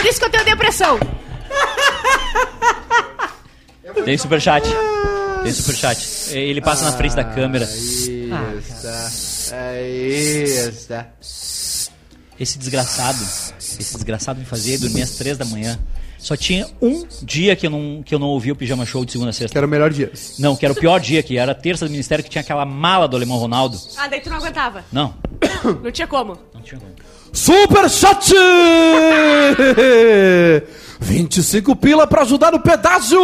Por 0.01 0.09
isso 0.09 0.19
que 0.19 0.25
eu 0.25 0.29
tenho 0.31 0.45
depressão. 0.45 0.97
Tem 4.03 4.17
superchat. 4.17 4.67
Tem 5.43 5.53
superchat. 5.53 5.99
Ele 6.31 6.59
passa 6.59 6.85
na 6.85 6.91
frente 6.93 7.15
da 7.15 7.23
câmera. 7.23 7.65
Isso. 7.65 8.09
É 9.53 9.87
isso. 9.87 10.91
Esse 12.39 12.57
desgraçado, 12.57 13.19
esse 13.59 13.93
desgraçado 13.93 14.39
me 14.39 14.45
fazia 14.45 14.79
dormir 14.79 15.03
às 15.03 15.11
três 15.11 15.37
da 15.37 15.45
manhã. 15.45 15.77
Só 16.17 16.35
tinha 16.35 16.67
um 16.81 17.05
dia 17.21 17.55
que 17.55 17.67
eu 17.67 17.69
não, 17.69 18.01
que 18.03 18.15
eu 18.15 18.17
não 18.17 18.29
ouvi 18.29 18.51
o 18.51 18.55
Pijama 18.55 18.87
Show 18.87 19.05
de 19.05 19.11
segunda 19.11 19.29
a 19.29 19.33
sexta. 19.33 19.51
Que 19.53 19.57
era 19.59 19.67
o 19.67 19.69
melhor 19.69 19.91
dia. 19.91 20.11
Não, 20.39 20.55
que 20.55 20.65
era 20.65 20.73
o 20.73 20.75
pior 20.75 20.99
dia, 20.99 21.21
que 21.21 21.37
era 21.37 21.51
a 21.51 21.55
terça 21.55 21.85
do 21.85 21.91
ministério, 21.91 22.23
que 22.23 22.29
tinha 22.29 22.41
aquela 22.41 22.65
mala 22.65 23.07
do 23.07 23.15
Alemão 23.15 23.37
Ronaldo. 23.37 23.77
Ah, 23.97 24.07
daí 24.07 24.19
tu 24.21 24.31
não 24.31 24.37
aguentava. 24.37 24.83
Não, 24.91 25.13
Não 25.83 25.91
tinha 25.91 26.07
como. 26.07 26.35
não 26.53 26.61
tinha 26.61 26.79
como. 26.79 26.91
Super 27.33 27.89
Chat! 27.89 28.33
25 30.99 31.75
pila 31.77 32.05
pra 32.05 32.21
ajudar 32.23 32.51
no 32.51 32.59
pedágio! 32.59 33.19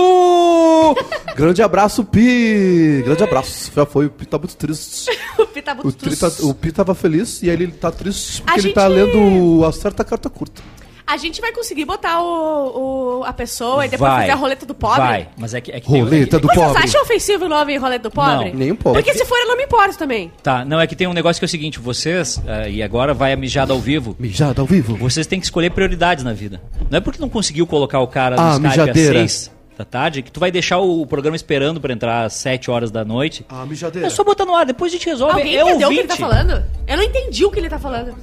Grande 1.36 1.62
abraço, 1.62 2.04
Pi! 2.04 3.02
Grande 3.06 3.24
abraço. 3.24 3.72
Já 3.76 3.86
foi, 3.86 4.06
o 4.08 4.10
Pi 4.10 4.26
tá 4.26 4.38
muito 4.38 4.56
triste. 4.56 5.10
O 5.38 5.46
Pi 5.46 5.62
tá 5.62 5.76
muito 5.76 5.88
O, 5.88 5.92
Tri 5.92 6.16
tá- 6.16 6.32
o 6.42 6.54
Pi 6.54 6.72
tava 6.72 6.96
feliz 6.96 7.42
e 7.44 7.50
aí 7.50 7.56
ele 7.56 7.72
tá 7.72 7.92
triste 7.92 8.42
porque 8.42 8.52
A 8.52 8.56
ele 8.56 8.62
gente- 8.64 8.74
tá 8.76 8.88
lendo 8.88 9.64
a 9.66 9.72
certa 9.72 10.04
carta 10.04 10.30
curta. 10.30 10.62
A 11.08 11.16
gente 11.16 11.40
vai 11.40 11.54
conseguir 11.54 11.86
botar 11.86 12.22
o, 12.22 13.20
o- 13.20 13.24
a 13.24 13.32
pessoa 13.32 13.86
e 13.86 13.90
depois 13.90 14.12
Vai. 14.12 14.22
fazer 14.24 14.32
a 14.34 14.36
roleta 14.36 14.66
do 14.66 14.76
pobre? 14.76 15.00
Vai, 15.00 15.30
mas 15.38 15.54
é 15.54 15.62
que... 15.62 15.72
É 15.72 15.80
que 15.80 15.90
tem- 15.90 16.02
Roleta 16.02 16.38
do 16.38 16.48
Vocês 16.50 16.60
pobre. 16.68 16.84
acham 16.84 17.02
ofensivo 17.02 17.46
o 17.46 17.50
nome 17.50 17.78
roleta 17.78 18.10
do 18.10 18.12
pobre? 18.14 18.50
Não, 18.52 18.58
nem 18.60 18.72
um 18.74 18.76
pouco. 18.76 19.00
Porque 19.02 19.14
se 19.18 19.24
for, 19.24 19.38
eu 19.38 19.48
não 19.48 19.56
me 19.56 19.64
importo 19.64 19.98
também. 19.98 20.30
Tá, 20.44 20.66
não, 20.66 20.82
é 20.82 20.86
que 20.86 20.98
tem 20.98 21.08
um 21.08 21.14
negócio 21.14 21.40
que 21.40 21.46
é 21.46 21.48
o 21.48 21.50
seguinte, 21.50 21.80
vocês, 21.80 22.42
eh, 22.46 22.72
e 22.72 22.84
agora 22.84 23.14
vai 23.14 23.32
a 23.32 23.38
mijada 23.38 23.72
ao 23.72 23.80
vivo, 23.80 24.18
Mijada 24.20 24.60
ao 24.62 24.68
vivo. 24.68 24.98
vocês 24.98 25.26
têm 25.26 25.40
que 25.40 25.46
escolher 25.46 25.72
prioridades 25.72 26.26
na 26.26 26.34
vida. 26.34 26.62
Não 26.90 26.98
é 26.98 27.00
porque 27.02 27.22
não 27.22 27.30
conseguiu 27.30 27.66
colocar 27.66 28.02
o 28.02 28.08
cara 28.08 28.36
no 28.36 28.42
Ah, 28.42 28.50
Skype 28.52 28.68
mijadeira. 28.68 29.10
às 29.24 29.32
seis 29.32 29.58
da 29.78 29.86
tarde 29.86 30.24
que 30.24 30.32
tu 30.32 30.40
vai 30.40 30.50
deixar 30.52 30.80
o 30.80 31.06
programa 31.06 31.36
esperando 31.36 31.80
pra 31.80 31.94
entrar 31.94 32.26
às 32.26 32.34
sete 32.34 32.70
horas 32.72 32.90
da 32.90 33.06
noite. 33.06 33.46
Ah, 33.48 33.64
mijadeira. 33.64 34.08
É 34.08 34.10
só 34.10 34.24
botar 34.24 34.44
no 34.44 34.56
ar, 34.56 34.66
depois 34.66 34.92
a 34.92 34.96
gente 34.96 35.06
resolve. 35.06 35.36
Alguém 35.40 35.56
é 35.56 35.62
entendeu 35.62 35.88
o 35.88 35.92
que 35.92 36.00
ele 36.00 36.02
ouvinte. 36.02 36.08
tá 36.08 36.16
falando? 36.28 36.64
Eu 36.88 36.98
não 36.98 37.04
entendi 37.04 37.46
o 37.46 37.52
que 37.52 37.60
ele 37.60 37.70
tá 37.70 37.78
falando. 37.78 38.16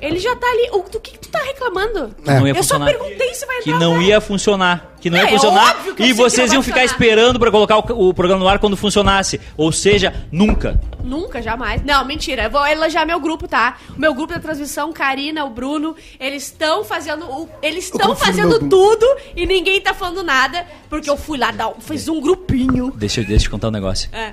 Ele 0.00 0.18
já 0.18 0.34
tá 0.36 0.46
ali. 0.46 0.70
O, 0.72 0.82
do 0.88 1.00
que, 1.00 1.12
que 1.12 1.18
tu 1.18 1.28
tá 1.28 1.40
reclamando? 1.40 2.14
Que 2.22 2.30
não 2.30 2.46
ia 2.46 2.50
Eu 2.52 2.54
só 2.62 2.74
funcionar. 2.78 2.86
perguntei 2.86 3.34
se 3.34 3.44
vai 3.46 3.56
entrar 3.58 3.72
Que 3.72 3.78
não 3.78 4.00
ia 4.00 4.20
funcionar. 4.20 4.94
Que 5.00 5.10
não 5.10 5.18
É, 5.18 5.22
ia 5.22 5.26
é 5.28 5.30
funcionar. 5.32 5.76
óbvio 5.76 5.94
que 5.96 6.02
eu 6.02 6.06
e 6.06 6.12
vocês 6.12 6.52
iam 6.52 6.62
ficar 6.62 6.80
funcionar. 6.82 6.84
esperando 7.04 7.38
pra 7.40 7.50
colocar 7.50 7.78
o, 7.78 8.08
o 8.08 8.14
programa 8.14 8.42
no 8.42 8.48
ar 8.48 8.58
quando 8.60 8.76
funcionasse. 8.76 9.40
Ou 9.56 9.72
seja, 9.72 10.14
nunca. 10.30 10.80
Nunca, 11.02 11.42
jamais. 11.42 11.82
Não, 11.84 12.04
mentira. 12.04 12.44
Eu 12.44 12.50
vou 12.50 12.64
elogiar 12.66 13.04
meu 13.06 13.18
grupo, 13.18 13.48
tá? 13.48 13.76
O 13.96 14.00
meu 14.00 14.14
grupo 14.14 14.32
da 14.34 14.38
transmissão, 14.38 14.92
Karina, 14.92 15.44
o 15.44 15.50
Bruno, 15.50 15.96
eles 16.20 16.44
estão 16.44 16.84
fazendo. 16.84 17.24
o- 17.24 17.48
eles 17.60 17.84
estão 17.84 18.14
fazendo 18.14 18.60
meu 18.60 18.68
tudo 18.68 19.06
e 19.34 19.46
ninguém 19.46 19.80
tá 19.80 19.94
falando 19.94 20.22
nada. 20.22 20.64
Porque 20.88 21.10
eu 21.10 21.16
fui 21.16 21.38
lá 21.38 21.50
dar. 21.50 21.68
um- 21.70 21.80
Fiz 21.80 22.06
um 22.08 22.20
grupinho. 22.20 22.92
Deixa, 22.94 23.20
eu- 23.20 23.24
deixa 23.24 23.42
eu 23.44 23.48
te 23.48 23.50
contar 23.50 23.68
um 23.68 23.72
negócio. 23.72 24.08
É. 24.12 24.32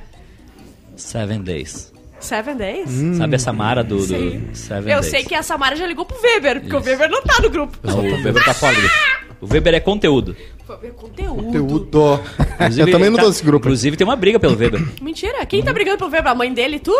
Seven 0.95 1.41
Days. 1.41 1.91
Seven 2.26 2.56
Days? 2.58 2.90
Sabe 3.18 3.36
a 3.36 3.40
Samara 3.40 3.84
do, 3.84 3.98
do 3.98 4.04
Sim. 4.04 4.44
Seven 4.54 4.92
Eu 4.94 5.00
Days? 5.00 5.06
sei 5.12 5.24
que 5.24 5.34
a 5.36 5.42
Samara 5.44 5.76
já 5.76 5.86
ligou 5.86 6.06
pro 6.06 6.18
Weber, 6.22 6.62
porque 6.62 6.76
o 6.76 6.82
Weber 6.82 7.10
não 7.10 7.22
tá 7.22 7.42
no 7.42 7.50
grupo. 7.50 7.78
Não, 7.84 8.00
o 8.00 8.24
Weber 8.24 8.44
tá 8.44 8.54
fora 8.54 8.76
do 8.76 8.82
grupo. 8.82 8.96
O 9.42 9.48
Weber 9.54 9.74
é 9.76 9.80
conteúdo. 9.80 10.36
Ver 10.82 10.92
conteúdo. 10.94 11.44
Conteúdo. 11.44 12.20
Inclusive, 12.56 12.82
Eu 12.90 12.92
também 12.92 13.10
não 13.10 13.18
tá- 13.18 13.24
tô 13.24 13.28
nesse 13.30 13.44
grupo. 13.44 13.66
Inclusive 13.68 13.96
tem 13.98 14.08
uma 14.08 14.16
briga 14.16 14.40
pelo 14.40 14.56
Weber. 14.58 14.82
Mentira. 15.02 15.46
Quem 15.46 15.62
tá 15.62 15.72
brigando 15.72 15.98
pro 15.98 16.08
Weber? 16.10 16.32
A 16.32 16.36
mãe 16.36 16.52
dele 16.52 16.78
e 16.78 16.80
tu? 16.80 16.96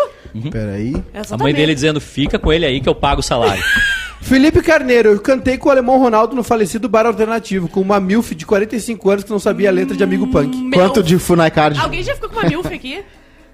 Peraí. 0.52 0.94
A 1.30 1.36
mãe 1.36 1.52
dele 1.52 1.74
dizendo, 1.74 2.00
fica 2.00 2.38
com 2.38 2.52
ele 2.52 2.64
aí 2.64 2.80
que 2.80 2.88
eu 2.88 2.94
pago 2.94 3.20
o 3.20 3.24
salário. 3.24 3.62
Felipe 4.20 4.60
Carneiro, 4.62 5.10
eu 5.10 5.20
cantei 5.20 5.56
com 5.56 5.68
o 5.68 5.72
alemão 5.72 5.98
Ronaldo 5.98 6.34
no 6.34 6.42
falecido 6.42 6.88
bar 6.88 7.06
alternativo, 7.06 7.68
com 7.68 7.80
uma 7.80 8.00
milf 8.00 8.32
de 8.34 8.44
45 8.46 9.10
anos 9.10 9.24
que 9.24 9.30
não 9.30 9.38
sabia 9.38 9.68
a 9.68 9.72
letra 9.72 9.96
de 9.96 10.02
Amigo 10.02 10.26
Punk. 10.28 10.56
Meu- 10.56 10.78
Quanto 10.80 11.02
de 11.02 11.16
Funai 11.18 11.50
Card? 11.50 11.78
Alguém 11.78 12.02
já 12.02 12.14
ficou 12.14 12.28
com 12.30 12.40
uma 12.40 12.48
milf 12.48 12.66
aqui? 12.66 13.02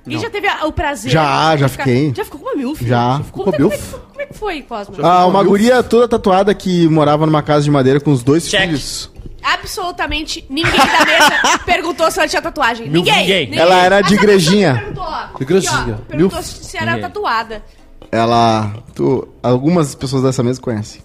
Alguém 0.05 0.19
já 0.21 0.31
teve 0.31 0.47
a- 0.49 0.67
o 0.67 0.73
prazer? 0.73 1.11
Já, 1.13 1.55
de 1.55 1.61
já 1.63 1.69
ficar- 1.69 1.85
fiquei. 1.85 2.13
Já 2.15 2.25
ficou 2.25 2.41
com 2.41 2.47
uma 2.47 2.57
milf? 2.57 2.81
Já. 2.83 3.21
Ficou 3.25 3.45
Com 3.45 3.53
como, 3.53 3.65
é 3.65 3.69
milf? 3.69 3.93
que, 3.93 3.99
como 4.09 4.21
é 4.21 4.27
que 4.27 4.35
foi, 4.35 4.63
Cosmo? 4.63 4.97
Ah, 5.03 5.27
uma 5.27 5.43
guria 5.45 5.83
toda 5.83 6.09
tatuada 6.09 6.53
que 6.55 6.89
morava 6.89 7.25
numa 7.27 7.43
casa 7.43 7.63
de 7.65 7.71
madeira 7.71 8.01
com 8.01 8.11
os 8.11 8.23
dois 8.23 8.49
Check. 8.49 8.63
filhos. 8.63 9.11
Absolutamente 9.45 10.45
ninguém 10.49 10.71
da 10.73 11.05
mesa 11.05 11.59
perguntou 11.67 12.11
se 12.11 12.19
ela 12.19 12.29
tinha 12.29 12.43
tatuagem. 12.43 12.89
Milf 12.89 13.07
Ninguém. 13.07 13.47
ninguém. 13.47 13.59
Ela 13.61 13.77
era 13.85 14.01
de 14.01 14.07
Essa 14.15 14.23
igrejinha. 14.23 14.75
pessoa 14.75 14.85
Perguntou, 14.85 15.05
ó. 15.05 15.37
De 15.37 15.43
igrejinha. 15.43 15.73
Aqui, 15.81 15.91
ó, 15.93 15.97
Perguntou 16.09 16.39
Milf. 16.39 16.49
se 16.49 16.77
era 16.77 16.87
Ninguém. 16.87 17.03
tatuada. 17.03 17.63
Ela. 18.11 18.73
Tu, 18.95 19.29
algumas 19.43 19.95
pessoas 19.95 20.23
dessa 20.23 20.43
mesa 20.43 20.61
conhecem. 20.61 21.01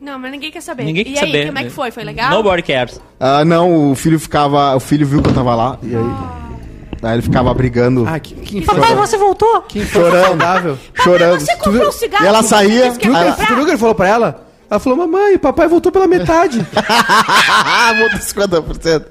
Não, 0.00 0.18
mas 0.18 0.30
ninguém 0.30 0.50
quer 0.50 0.60
saber. 0.60 0.84
Ninguém 0.84 1.02
e 1.02 1.12
quer 1.12 1.20
aí, 1.24 1.26
saber. 1.26 1.46
como 1.46 1.58
é 1.58 1.64
que 1.64 1.70
foi? 1.70 1.90
Foi 1.90 2.04
legal? 2.04 2.30
Nobody 2.30 2.62
cares. 2.62 3.00
Ah, 3.18 3.44
não, 3.44 3.90
o 3.90 3.94
filho 3.94 4.18
ficava. 4.18 4.74
O 4.76 4.80
filho 4.80 5.06
viu 5.06 5.22
que 5.22 5.28
eu 5.28 5.34
tava 5.34 5.54
lá 5.54 5.78
e 5.82 5.94
aí. 5.94 6.47
Aí 7.02 7.14
ele 7.14 7.22
ficava 7.22 7.52
brigando, 7.54 8.04
Ah, 8.08 8.18
que, 8.18 8.34
que 8.34 8.62
Papai, 8.64 8.94
você 8.96 9.16
voltou? 9.16 9.62
que 9.62 9.78
infância 9.80 10.24
saudável. 10.24 10.78
chorando. 10.94 11.40
Você 11.40 11.56
comprou 11.56 11.88
um 11.88 11.92
cigarro? 11.92 12.24
E 12.24 12.26
ela 12.26 12.42
saía, 12.42 12.86
ela- 12.86 13.32
Tu 13.34 13.46
viu 13.54 13.62
o 13.62 13.64
que 13.64 13.70
ele 13.72 13.78
falou 13.78 13.94
pra 13.94 14.08
ela? 14.08 14.44
Ela 14.70 14.78
falou, 14.80 14.98
mamãe, 14.98 15.38
papai 15.38 15.66
voltou 15.66 15.90
pela 15.90 16.06
metade. 16.06 16.58
Voltou 17.98 18.18
50%. 18.18 19.04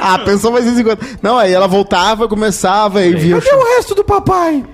Ah, 0.00 0.18
pensou 0.18 0.50
mais 0.50 0.66
em 0.66 0.74
50%. 0.74 1.18
Não, 1.22 1.38
aí 1.38 1.52
ela 1.52 1.68
voltava, 1.68 2.26
começava 2.26 3.00
e 3.04 3.14
via. 3.14 3.36
o 3.36 3.42
Cadê 3.42 3.54
o 3.56 3.76
resto 3.76 3.94
do 3.94 4.02
papai? 4.02 4.64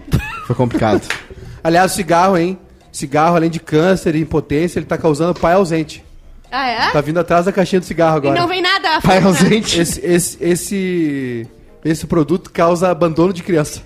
Foi 0.47 0.57
complicado. 0.57 1.03
Aliás, 1.63 1.93
cigarro, 1.93 2.39
hein? 2.39 2.59
Cigarro, 2.91 3.37
além 3.37 3.51
de 3.51 3.61
câncer 3.61 4.15
e 4.17 4.21
impotência, 4.21 4.79
ele 4.79 4.87
tá 4.87 4.97
causando 4.97 5.39
pai 5.39 5.53
ausente. 5.53 6.03
Ah, 6.51 6.67
é? 6.69 6.91
Tá 6.91 7.01
vindo 7.03 7.21
atrás 7.21 7.45
da 7.45 7.53
caixinha 7.53 7.81
do 7.81 7.85
cigarro 7.87 8.17
E 8.17 8.19
agora. 8.19 8.41
não 8.41 8.49
vem 8.49 8.63
nada. 8.63 9.01
Pai 9.03 9.23
ausente. 9.23 9.79
Esse, 9.79 10.01
esse, 10.05 10.39
esse, 10.41 11.47
esse 11.85 12.07
produto 12.07 12.51
causa 12.51 12.91
abandono 12.91 13.33
de 13.33 13.43
criança. 13.43 13.83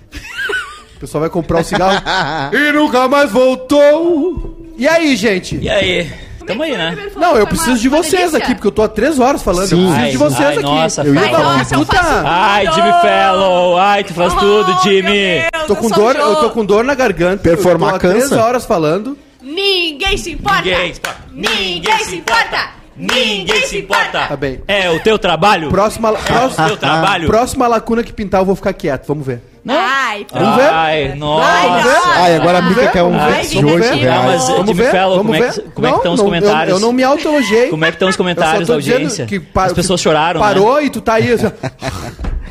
O 0.96 1.00
pessoal 1.00 1.20
vai 1.20 1.30
comprar 1.30 1.60
o 1.60 1.64
cigarro 1.64 2.02
e 2.54 2.72
nunca 2.72 3.06
mais 3.08 3.30
voltou. 3.30 4.72
E 4.76 4.86
aí, 4.88 5.14
gente? 5.16 5.56
E 5.58 5.68
aí? 5.68 6.10
Tamo 6.46 6.62
aí, 6.62 6.76
né? 6.76 6.94
Não, 7.16 7.36
eu 7.36 7.46
preciso 7.46 7.78
de 7.78 7.88
vocês 7.88 8.34
aqui, 8.34 8.54
porque 8.54 8.66
eu 8.66 8.72
tô 8.72 8.82
há 8.82 8.88
três 8.88 9.18
horas 9.18 9.42
falando. 9.42 9.66
Sim. 9.68 9.86
Eu 9.86 9.92
preciso 9.92 10.10
de 10.10 10.16
vocês 10.18 10.48
ai, 10.48 10.54
aqui. 10.54 10.62
nossa, 10.62 11.02
Eu 11.02 11.14
ia 11.14 11.20
Ai, 11.22 11.30
falar. 11.30 11.58
nossa, 11.58 11.74
eu 11.74 11.78
Puta. 11.78 11.96
tudo. 11.96 12.22
Ai, 12.26 12.72
Jimmy 12.72 12.92
Fellow! 13.00 13.78
Ai, 13.78 14.04
tu 14.04 14.12
faz 14.14 14.34
tudo, 14.34 14.76
Oh, 14.78 14.82
Jimmy! 14.82 15.02
meu 15.02 15.50
Deus, 15.52 15.66
Tô 15.66 15.76
com 15.76 15.88
dor, 15.88 16.16
eu 16.16 16.36
tô 16.36 16.50
com 16.50 16.64
dor 16.64 16.84
na 16.84 16.94
garganta. 16.94 17.42
Performar 17.42 17.94
eu 17.94 17.98
tô 18.00 18.06
há 18.08 18.10
três 18.10 18.30
horas 18.32 18.66
falando. 18.66 19.16
Ninguém 19.42 20.18
se 20.18 20.32
importa. 20.32 20.60
Ninguém 20.62 20.92
se 20.92 20.98
importa. 20.98 21.18
Ninguém 21.32 22.04
se 22.04 22.16
importa. 22.16 22.68
Ninguém 22.96 23.66
se 23.66 23.78
importa! 23.78 24.26
Tá 24.28 24.36
bem. 24.36 24.60
É 24.68 24.88
o 24.90 25.00
teu 25.00 25.18
trabalho? 25.18 25.68
Próxima, 25.68 26.10
É 26.10 26.44
o 26.46 26.50
teu 26.68 26.76
trabalho? 26.76 27.26
próxima 27.26 27.66
lacuna 27.66 28.02
que 28.02 28.12
pintar, 28.12 28.40
eu 28.40 28.44
vou 28.44 28.54
ficar 28.54 28.72
quieto. 28.72 29.06
Vamos 29.06 29.26
ver. 29.26 29.40
Ai. 29.66 30.26
Vamos 30.30 30.56
ver? 30.56 30.68
Ai, 30.70 31.14
nossa! 31.16 31.46
Ai, 31.46 32.30
ver? 32.32 32.40
Agora 32.40 32.58
a 32.58 32.60
Vamos 32.60 32.68
Mica 32.76 32.80
ver? 32.86 32.92
quer 32.92 33.02
um 33.02 33.10
Vamos 33.18 33.34
ver? 33.34 33.46
de 33.46 33.56
8 33.56 33.66
Vamos 33.66 33.80
ver? 33.80 34.04
Não, 34.06 34.22
mas, 34.22 34.48
reais. 34.48 34.66
Jimmy 34.66 34.84
Fellow, 34.84 35.16
como 35.18 35.34
é 35.34 35.40
que- 35.50 35.60
como 35.62 35.86
é 35.86 35.90
que 35.90 35.96
estão 35.96 36.12
os 36.12 36.18
não, 36.18 36.24
comentários? 36.26 36.68
Eu, 36.68 36.76
eu 36.76 36.80
não 36.80 36.92
me 36.92 37.02
auto-elogiei. 37.02 37.68
Como 37.70 37.84
é 37.84 37.88
que 37.88 37.94
estão 37.94 38.08
os 38.08 38.16
comentários 38.16 38.68
da 38.68 38.74
audiência? 38.74 39.26
que 39.26 39.42
As 39.54 39.72
pessoas 39.72 40.00
choraram, 40.00 40.40
Parou 40.40 40.80
e 40.82 40.90
tu 40.90 41.00
tá 41.00 41.14
aí. 41.14 41.28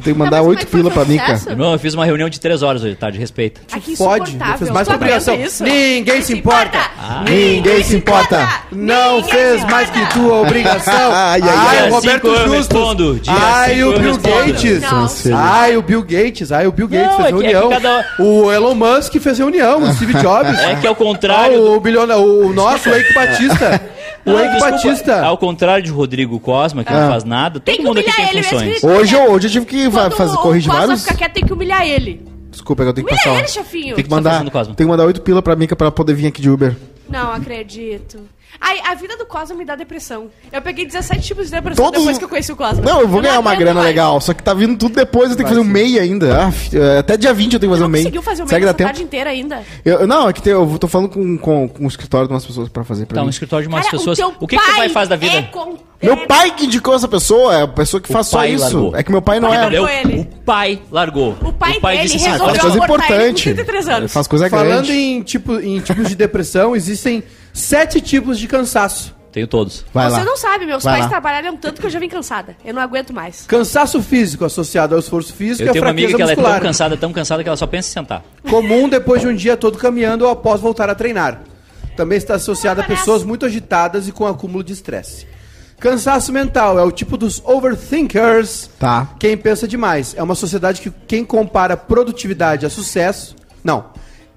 tenho 0.00 0.14
que 0.16 0.18
mandar 0.18 0.38
Tá, 0.38 0.42
mas 0.42 0.46
8 0.48 0.66
como 0.66 0.68
é 0.68 0.78
pila 0.82 0.88
o 0.90 0.92
pra 0.92 1.04
Mica. 1.04 1.24
processo? 1.24 1.50
Irmão, 1.50 1.72
eu 1.72 1.78
fiz 1.78 1.94
uma 1.94 2.04
reunião 2.04 2.28
de 2.28 2.40
três 2.40 2.62
horas 2.62 2.82
hoje, 2.82 2.94
tá? 2.96 3.10
De 3.10 3.18
respeito. 3.18 3.60
Ai, 3.72 3.80
que 3.80 3.96
Pode, 3.96 4.30
insuportável. 4.30 4.58
fez 4.58 4.70
mais 4.70 4.86
Tu 4.86 4.90
que 4.90 4.96
obrigação. 4.96 5.34
aguenta 5.34 5.48
isso? 5.48 5.62
Ninguém 5.64 6.22
se 6.22 6.32
importa. 6.32 6.78
Ninguém 7.28 7.82
se 7.82 7.96
importa. 7.96 8.48
Não 8.72 9.16
Ninguém 9.16 9.30
fez 9.32 9.60
se 9.60 9.66
mais 9.66 9.88
importa. 9.88 10.06
que 10.08 10.14
tua 10.14 10.40
obrigação. 10.40 10.94
Ai, 11.12 11.40
ai, 11.42 11.78
ai. 11.80 11.90
O 11.90 11.94
Roberto 11.94 12.26
cinco 12.26 12.26
eu 12.28 12.36
Justus. 12.36 12.56
respondo, 12.56 13.20
dia 13.20 13.32
Ai, 13.34 13.74
cinco 13.74 13.88
o 13.88 13.92
eu 13.92 13.98
Bill 14.00 14.12
respondo. 14.12 14.46
Gates. 14.52 14.82
Não. 15.30 15.38
Ai, 15.38 15.76
o 15.76 15.82
Bill 15.82 16.02
Gates. 16.02 16.52
Ai, 16.52 16.66
o 16.66 16.72
Bill 16.72 16.88
Gates 16.88 17.06
Não, 17.08 17.16
fez 17.16 17.28
é 17.28 17.30
que- 17.32 17.34
é 17.34 17.40
que 17.40 17.46
reunião. 17.56 17.70
cada- 17.70 18.06
O 18.18 18.52
Elon 18.52 18.74
Musk 18.74 19.14
fez 19.18 19.38
reunião. 19.38 19.82
O 19.82 19.92
Steve 19.94 20.14
Jobs. 20.20 20.58
É 20.58 20.76
que 20.76 20.86
ao 20.86 20.92
Ah, 20.92 20.96
contrário. 20.96 21.72
o 21.72 21.80
bilionário, 21.80 22.22
o 22.46 22.52
nosso, 22.52 22.88
o 22.90 22.94
Eike 22.94 23.12
Batista. 23.14 23.80
O 24.26 24.30
Eike 24.30 24.50
desculpa, 24.52 24.70
Batista. 24.70 25.22
Ao 25.24 25.38
contrário 25.38 25.82
de 25.84 25.90
Rodrigo 25.90 26.38
Cosma, 26.40 26.84
que 26.84 26.92
Ah. 26.92 27.00
não 27.02 27.10
faz 27.10 27.24
nada, 27.24 27.54
todo 27.54 27.64
Tem 27.64 27.76
que 27.76 27.82
mundo 27.82 27.98
aqui 27.98 28.08
humilhar 28.10 28.16
tem 28.30 28.38
ele 28.38 28.46
mesmo, 28.48 28.58
funções. 28.76 28.84
Hoje 29.00 29.14
eu, 29.14 29.30
hoje 29.32 29.46
eu 29.48 29.50
tive 29.52 29.66
que 29.66 29.88
va- 29.88 30.02
Quando 30.02 30.12
fazer, 30.16 30.34
o 30.34 30.38
corrigir 30.38 30.70
Costa 30.70 30.86
vários. 30.86 31.02
fica 31.04 31.14
quieto, 31.16 31.32
tem 31.32 31.44
que 31.44 31.52
humilhar 31.52 31.86
ele. 31.86 32.26
Desculpa, 32.50 32.82
é 32.82 32.84
que 32.84 32.90
eu 32.90 32.94
tenho 32.94 33.06
que 33.06 33.12
Humilha 33.14 33.24
passar. 33.24 33.38
ele, 33.38 33.48
chefinho. 33.48 33.94
Tem 33.94 34.04
que 34.04 34.10
tá 34.10 34.16
mandar, 34.16 34.30
fazendo, 34.32 34.50
Cosmo? 34.50 34.74
tem 34.74 34.86
que 34.86 34.90
mandar 34.90 35.04
8 35.06 35.22
pila 35.22 35.40
pra 35.40 35.54
Mica 35.56 35.74
pra 35.76 35.90
poder 35.90 36.14
vir 36.14 36.26
aqui 36.26 36.42
de 36.42 36.50
Uber. 36.50 36.76
Não 37.08 37.32
acredito. 37.32 38.18
Ai, 38.60 38.78
a 38.84 38.94
vida 38.94 39.16
do 39.16 39.24
Cosmo 39.24 39.56
me 39.56 39.64
dá 39.64 39.74
depressão. 39.74 40.26
Eu 40.52 40.60
peguei 40.60 40.84
17 40.84 41.22
tipos 41.22 41.46
de 41.46 41.52
depressão 41.52 41.82
Todos- 41.84 42.00
depois 42.00 42.18
que 42.18 42.24
eu 42.24 42.28
conheci 42.28 42.52
o 42.52 42.56
Cosmo. 42.56 42.84
Não, 42.84 43.00
eu 43.00 43.08
vou 43.08 43.22
ganhar 43.22 43.38
uma 43.40 43.54
grana 43.54 43.74
mais. 43.80 43.86
legal, 43.86 44.20
só 44.20 44.34
que 44.34 44.42
tá 44.42 44.52
vindo 44.52 44.76
tudo 44.76 44.94
depois, 44.94 45.30
eu 45.30 45.36
tenho 45.36 45.48
que 45.48 45.54
fazer 45.54 45.66
um 45.66 45.70
MEI 45.70 45.98
ainda. 45.98 46.44
Ah, 46.46 46.52
é, 46.76 46.98
até 46.98 47.16
dia 47.16 47.32
20 47.32 47.54
eu 47.54 47.60
tenho 47.60 47.72
que 47.72 47.76
fazer 47.78 47.86
um 47.86 47.90
MEI. 47.90 48.02
conseguiu 48.02 48.22
fazer 48.22 48.42
o 48.42 48.46
dá 48.46 48.56
essa 48.56 48.74
tempo? 48.74 48.88
tarde 48.88 49.02
inteira 49.02 49.30
ainda. 49.30 49.62
Eu, 49.84 50.06
não, 50.06 50.28
é 50.28 50.32
que 50.32 50.42
tem- 50.42 50.52
eu 50.52 50.76
tô 50.78 50.86
falando 50.88 51.08
com, 51.08 51.38
com, 51.38 51.68
com 51.68 51.84
o 51.84 51.88
escritório 51.88 52.28
de 52.28 52.34
umas 52.34 52.44
pessoas 52.44 52.68
pra 52.68 52.84
fazer 52.84 53.06
pra 53.06 53.14
Tá, 53.16 53.20
um 53.22 53.24
mim. 53.24 53.30
escritório 53.30 53.66
de 53.66 53.72
umas 53.74 53.86
Cara, 53.86 53.96
pessoas. 53.96 54.18
teu 54.18 54.34
O 54.38 54.46
que, 54.46 54.56
que 54.58 54.62
tu 54.62 54.68
pai 54.68 54.76
vai 54.78 54.88
fazer 54.90 55.08
da 55.10 55.16
vida? 55.16 55.36
é 55.36 55.42
com- 55.42 55.78
Meu 56.02 56.26
pai 56.26 56.50
que 56.54 56.66
indicou 56.66 56.94
essa 56.94 57.08
pessoa, 57.08 57.54
é 57.54 57.62
a 57.62 57.68
pessoa 57.68 58.00
que 58.00 58.10
O 58.10 58.12
faz 58.12 58.26
só 58.26 58.38
pai 58.38 58.52
isso. 58.54 58.62
largou. 58.64 58.96
É 58.96 59.02
que 59.02 59.10
meu 59.10 59.22
pai 59.22 59.40
não 59.40 59.48
pai 59.48 59.56
é. 59.58 59.60
largou. 59.62 59.88
Ele. 59.88 60.20
O 60.20 60.24
pai 60.44 60.82
largou. 60.90 61.36
O 61.42 61.52
pai 61.52 61.72
dele 61.80 62.02
disse 62.02 62.16
assim, 62.16 62.26
Ah, 62.28 62.32
resolveu 62.32 62.46
faz 62.54 62.60
coisa 62.62 62.76
ele 62.78 62.86
com 62.86 62.94
importante. 62.94 63.42
33 63.44 63.88
anos. 63.88 63.98
Ele 64.00 64.08
faz 64.08 64.26
coisa 64.26 64.50
Falando 64.50 64.68
grande. 64.86 64.92
em, 64.92 65.22
tipo, 65.22 65.54
em 65.60 65.80
tipos 65.80 66.08
de 66.08 66.14
depressão, 66.14 66.74
existem 66.76 67.22
sete 67.52 68.00
tipos 68.00 68.38
de 68.38 68.46
cansaço. 68.46 69.14
Tenho 69.32 69.46
todos. 69.46 69.84
Vai 69.94 70.10
Você 70.10 70.16
lá. 70.18 70.24
não 70.24 70.36
sabe, 70.36 70.66
meus 70.66 70.82
Vai 70.82 70.94
pais 70.94 71.04
lá. 71.04 71.08
trabalharam 71.10 71.56
tanto 71.56 71.80
que 71.80 71.86
eu 71.86 71.90
já 71.90 72.00
vim 72.00 72.08
cansada. 72.08 72.56
Eu 72.64 72.74
não 72.74 72.82
aguento 72.82 73.12
mais. 73.12 73.44
Cansaço 73.46 74.02
físico 74.02 74.44
associado 74.44 74.92
ao 74.94 74.98
esforço 75.00 75.32
físico 75.32 75.62
Eu 75.62 75.66
e 75.66 75.68
à 75.68 75.72
tenho 75.72 75.84
uma 75.84 75.90
amiga 75.92 76.08
fraqueza 76.08 76.16
que 76.16 76.22
ela 76.22 76.32
é 76.32 76.34
muscular. 76.34 76.60
tão 76.60 76.68
cansada, 76.68 76.96
tão 76.96 77.12
cansada 77.12 77.42
que 77.44 77.48
ela 77.48 77.56
só 77.56 77.66
pensa 77.68 77.88
em 77.88 77.92
sentar. 77.92 78.24
Comum 78.48 78.88
depois 78.88 79.20
de 79.20 79.28
um 79.28 79.34
dia 79.34 79.56
todo 79.56 79.78
caminhando 79.78 80.24
ou 80.24 80.30
após 80.32 80.60
voltar 80.60 80.90
a 80.90 80.96
treinar. 80.96 81.42
Também 81.96 82.18
está 82.18 82.34
associado 82.34 82.80
a 82.80 82.84
pessoas 82.84 83.22
muito 83.22 83.46
agitadas 83.46 84.08
e 84.08 84.12
com 84.12 84.26
acúmulo 84.26 84.64
de 84.64 84.72
estresse. 84.72 85.28
Cansaço 85.78 86.32
mental 86.32 86.76
é 86.76 86.82
o 86.82 86.90
tipo 86.90 87.16
dos 87.16 87.40
overthinkers. 87.44 88.68
Tá. 88.80 89.10
Quem 89.18 89.36
pensa 89.36 89.66
demais. 89.68 90.12
É 90.16 90.22
uma 90.22 90.34
sociedade 90.34 90.80
que 90.80 90.90
quem 91.06 91.24
compara 91.24 91.76
produtividade 91.76 92.66
a 92.66 92.70
sucesso. 92.70 93.36
Não. 93.62 93.86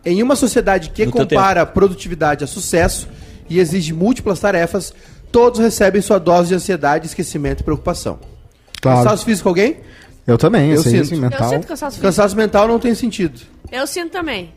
Em 0.05 0.21
uma 0.21 0.35
sociedade 0.35 0.89
que 0.89 1.05
No 1.05 1.11
compara 1.11 1.65
produtividade 1.65 2.43
a 2.43 2.47
sucesso 2.47 3.07
e 3.49 3.59
exige 3.59 3.93
múltiplas 3.93 4.39
tarefas, 4.39 4.93
todos 5.31 5.59
recebem 5.59 6.01
sua 6.01 6.19
dose 6.19 6.49
de 6.49 6.55
ansiedade, 6.55 7.05
esquecimento 7.07 7.61
e 7.61 7.63
preocupação. 7.63 8.19
Claro. 8.81 8.97
Cansaço 9.03 9.25
físico 9.25 9.47
alguém? 9.47 9.77
Eu 10.27 10.37
também, 10.37 10.69
Eu 10.71 10.75
eu 10.77 10.83
sinto. 10.83 10.95
isso, 11.03 11.13
Eu 11.15 11.19
mental. 11.19 11.49
sinto 11.49 11.67
cansaço 11.67 11.91
físico. 11.97 12.01
Cansaço 12.07 12.35
mental 12.35 12.67
não 12.67 12.79
tem 12.79 12.93
sentido. 12.95 13.39
Eu 13.71 13.87
sinto 13.87 14.11
também. 14.11 14.51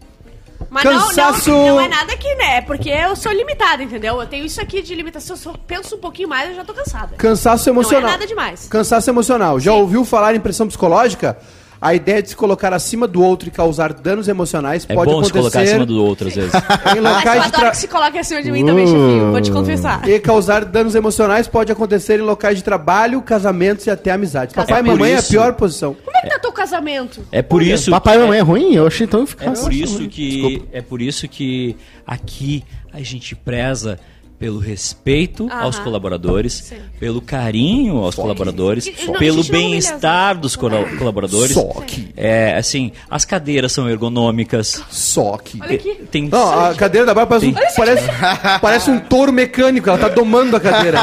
Mas 0.71 0.83
Cansaço- 0.85 1.51
não, 1.51 1.59
não, 1.59 1.67
não 1.77 1.81
é 1.83 1.89
nada 1.89 2.17
que, 2.17 2.35
né? 2.37 2.61
Porque 2.63 2.89
eu 2.89 3.15
sou 3.15 3.31
limitada, 3.31 3.83
entendeu? 3.83 4.19
Eu 4.21 4.27
tenho 4.27 4.45
isso 4.47 4.61
aqui 4.61 4.81
de 4.83 4.95
limitação. 4.95 5.37
Se 5.37 5.47
eu 5.47 5.55
penso 5.67 5.97
um 5.97 5.99
pouquinho 5.99 6.29
mais, 6.29 6.51
eu 6.51 6.57
já 6.57 6.65
tô 6.65 6.73
cansada. 6.73 7.15
Cansaço 7.17 7.69
emocional. 7.69 8.03
Não 8.03 8.09
é 8.09 8.13
nada 8.13 8.27
demais. 8.27 8.67
Cansaço 8.69 9.09
emocional. 9.11 9.61
Já 9.61 9.75
ouviu 9.75 10.05
falar 10.05 10.35
em 10.35 10.41
pressão 10.41 10.67
psicológica? 10.67 11.37
A 11.81 11.95
ideia 11.95 12.23
de 12.23 12.31
se 12.31 12.37
colocar 12.37 12.73
acima 12.73 13.07
do 13.07 13.23
outro 13.23 13.49
e 13.49 13.51
causar 13.53 13.93
danos 13.93 14.29
emocionais 14.29 14.87
É 14.89 14.95
pode 14.95 15.11
bom 15.13 15.23
se 15.23 15.31
colocar 15.33 15.49
acontecer 15.59 15.75
acima 15.75 15.87
do 15.87 16.03
outro 16.05 16.29
às 16.29 16.35
vezes. 16.35 16.53
em 16.97 17.01
locais 17.01 17.25
de 17.43 17.49
adoro 17.49 17.51
tra... 17.51 17.71
que 17.71 17.77
se 17.77 17.89
coloque 17.89 18.19
acima 18.19 18.43
de 18.43 18.51
mim 18.51 18.65
também, 18.65 18.87
chefinho. 18.87 19.31
Vou 19.31 19.41
te 19.41 19.51
confessar. 19.53 20.09
e 20.09 20.19
causar 20.19 20.65
danos 20.65 20.95
emocionais 20.95 21.47
pode 21.47 21.71
acontecer 21.71 22.19
em 22.19 22.23
locais 22.23 22.57
de 22.57 22.65
trabalho, 22.65 23.21
casamentos 23.23 23.87
e 23.87 23.91
até 23.91 24.11
amizades. 24.11 24.55
Papai 24.55 24.81
e 24.81 24.85
por 24.85 24.93
mamãe 24.93 25.13
é 25.13 25.17
a 25.17 25.19
isso- 25.19 25.31
pior 25.31 25.53
posição. 25.55 25.95
Como 26.05 26.17
é 26.17 26.21
que 26.23 26.29
tá 26.31 26.39
teu 26.39 26.53
casamento? 26.53 27.21
É 27.31 27.43
por 27.43 27.63
isso. 27.63 27.91
Papai 27.91 28.17
e 28.17 28.21
mamãe 28.21 28.39
é 28.39 28.43
ruim? 28.43 28.75
Eu 28.75 28.87
achei 28.87 29.07
tão 29.07 29.21
É 29.21 29.25
eficaz. 29.25 29.61
por 29.61 29.73
isso 29.73 30.09
que 30.09 30.63
é 30.73 30.81
por 30.81 31.03
isso 31.03 31.29
que 31.29 31.77
aqui 32.07 32.65
a 32.93 33.01
gente 33.03 33.35
preza 33.35 33.99
pelo 34.39 34.59
respeito 34.59 35.47
Aham. 35.51 35.63
aos 35.65 35.79
colaboradores, 35.79 36.53
Sim. 36.69 36.77
pelo 37.01 37.21
carinho 37.21 37.99
aos 37.99 38.15
colaboradores, 38.15 38.87
E- 38.87 38.95
e 39.03 39.07
não- 39.07 39.15
a 39.15 39.19
pelo 39.19 39.43
bem-estar 39.45 40.39
dos 40.39 40.55
colo- 40.55 40.87
colaboradores. 40.99 41.53
Só 41.55 41.65
que- 41.87 42.09
É, 42.17 42.55
assim, 42.57 42.93
as 43.11 43.25
cadeiras 43.25 43.73
são 43.73 43.89
ergonômicas. 43.89 44.83
Só 44.91 45.37
que. 45.39 45.59
Olha 45.63 45.75
aqui. 45.77 45.95
Tem 46.11 46.29
Não, 46.29 46.67
a 46.67 46.75
cadeira 46.75 47.07
da 47.07 47.15
Bárbara 47.15 47.41
parece, 47.41 47.47
um, 47.71 47.75
parece, 47.77 48.61
parece 48.61 48.91
um 48.91 48.99
touro 49.01 49.33
mecânico, 49.33 49.89
ela 49.89 49.99
tá 49.99 50.09
domando 50.09 50.57
a 50.57 50.61
cadeira. 50.61 50.99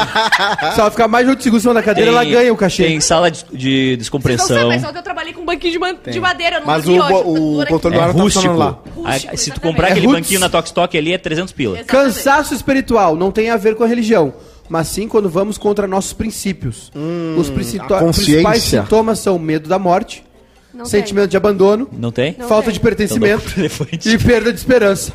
Se 0.74 0.80
ela 0.80 0.90
ficar 0.90 1.08
mais 1.08 1.24
de 1.26 1.30
8 1.30 1.42
segundos 1.42 1.62
em 1.62 1.64
cima 1.64 1.74
da 1.74 1.82
cadeira, 1.82 2.10
ela 2.10 2.24
ganha 2.24 2.52
o 2.52 2.56
cachê. 2.56 2.84
Tem 2.86 3.00
sala 3.00 3.30
de, 3.30 3.38
de 3.38 3.44
Vocês 3.44 3.52
não 3.52 3.60
sabem, 3.60 3.96
descompressão. 3.96 4.68
mas 4.68 4.84
ontem 4.84 4.98
eu 4.98 5.02
trabalhei 5.02 5.32
com 5.32 5.40
um 5.40 5.44
banquinho 5.44 5.72
de, 5.72 5.78
man- 5.78 5.96
de 6.06 6.20
madeira. 6.20 6.60
Não 6.60 6.66
Mas 6.66 6.86
o, 6.86 6.92
o 6.92 7.60
aqui. 7.62 7.72
controle 7.72 7.96
É 7.96 7.98
do 7.98 8.04
ar 8.04 8.12
tá 8.14 8.20
rústico. 8.20 8.44
funcionando 8.44 8.58
lá. 8.58 8.78
Rústico, 8.96 9.36
se 9.36 9.50
tu 9.50 9.60
comprar 9.60 9.88
É 9.88 9.90
aquele 9.92 10.06
roots. 10.06 10.20
banquinho 10.22 10.40
na 10.40 10.48
Tox 10.48 10.70
Tok 10.70 10.96
ali 10.96 11.12
é 11.12 11.18
300 11.18 11.52
pila. 11.52 11.78
Exatamente. 11.80 12.04
Cansaço 12.14 12.54
espiritual 12.54 13.16
não 13.24 13.32
tem 13.32 13.50
a 13.50 13.56
ver 13.56 13.74
com 13.74 13.82
a 13.84 13.86
religião, 13.86 14.34
mas 14.68 14.88
sim 14.88 15.08
quando 15.08 15.28
vamos 15.28 15.56
contra 15.58 15.86
nossos 15.86 16.12
princípios. 16.12 16.92
Os 17.38 17.48
a 17.48 17.52
consciência. 17.98 18.02
principais 18.02 18.62
sintomas 18.62 19.18
são 19.18 19.38
medo 19.38 19.68
da 19.68 19.78
morte, 19.78 20.24
Não 20.72 20.84
sentimento 20.84 21.28
de 21.30 21.36
abandono, 21.36 21.88
Não 21.92 22.12
tem? 22.12 22.36
Não 22.38 22.48
falta 22.48 22.66
tem. 22.66 22.74
de 22.74 22.80
pertencimento 22.80 23.44
Então 23.58 23.86
e 24.12 24.18
perda 24.18 24.52
de 24.52 24.58
esperança. 24.58 25.12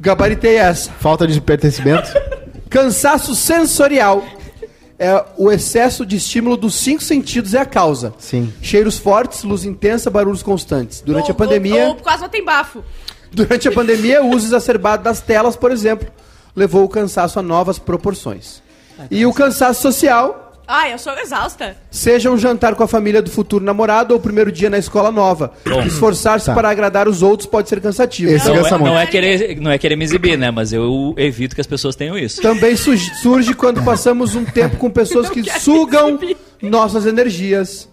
Gabaritei 0.00 0.56
essa. 0.56 0.90
Falta 0.92 1.26
de 1.26 1.40
pertencimento. 1.40 2.08
Cansaço 2.68 3.34
sensorial 3.34 4.24
é 4.98 5.24
o 5.36 5.50
excesso 5.50 6.04
de 6.06 6.16
estímulo 6.16 6.56
dos 6.56 6.74
cinco 6.74 7.02
sentidos 7.02 7.54
é 7.54 7.58
a 7.58 7.64
causa. 7.66 8.12
Sim. 8.18 8.52
Cheiros 8.62 8.98
fortes, 8.98 9.42
luz 9.44 9.64
intensa, 9.64 10.10
barulhos 10.10 10.42
constantes. 10.42 11.00
Durante 11.00 11.30
a 11.30 11.34
pandemia, 11.34 11.84
Ou, 11.84 11.88
ou 11.90 11.94
quase 11.96 12.28
tem 12.28 12.44
bafo. 12.44 12.82
durante 13.32 13.68
a 13.68 13.72
pandemia, 13.72 14.22
o 14.22 14.30
uso 14.34 14.46
exacerbado 14.46 15.02
das 15.02 15.20
telas, 15.20 15.56
por 15.56 15.70
exemplo, 15.72 16.08
levou 16.54 16.84
o 16.84 16.88
cansaço 16.88 17.38
a 17.38 17.42
novas 17.42 17.78
proporções. 17.78 18.62
E 19.10 19.26
o 19.26 19.32
cansaço 19.32 19.82
social, 19.82 20.52
Ai, 20.66 20.92
eu 20.94 20.98
sou 20.98 21.12
exausta. 21.18 21.76
seja 21.90 22.30
um 22.30 22.38
jantar 22.38 22.74
com 22.74 22.82
a 22.84 22.86
família 22.88 23.20
do 23.20 23.28
futuro 23.30 23.64
namorado 23.64 24.14
ou 24.14 24.20
o 24.20 24.22
primeiro 24.22 24.50
dia 24.52 24.70
na 24.70 24.78
escola 24.78 25.10
nova. 25.10 25.52
Esforçar-se 25.84 26.46
Tá. 26.46 26.54
para 26.54 26.70
agradar 26.70 27.06
os 27.08 27.22
outros 27.22 27.46
pode 27.48 27.68
ser 27.68 27.80
cansativo. 27.80 28.30
Esse 28.32 28.48
Não 28.48 28.54
cansa 28.56 28.68
é, 28.68 28.70
não, 28.72 28.78
muito. 28.78 28.96
é 28.96 29.06
querer, 29.06 29.60
não 29.60 29.70
é 29.70 29.78
querer 29.78 29.96
me 29.96 30.04
exibir, 30.04 30.38
né? 30.38 30.50
Mas 30.50 30.72
eu 30.72 31.12
evito 31.18 31.54
que 31.54 31.60
as 31.60 31.66
pessoas 31.66 31.96
tenham 31.96 32.16
isso. 32.16 32.40
Também 32.40 32.76
surge, 32.76 33.12
surge 33.16 33.52
quando 33.52 33.82
passamos 33.82 34.34
um 34.34 34.44
tempo 34.44 34.76
com 34.76 34.88
pessoas 34.90 35.28
que 35.30 35.42
sugam 35.60 36.18
nossas 36.62 37.04
energias. 37.04 37.88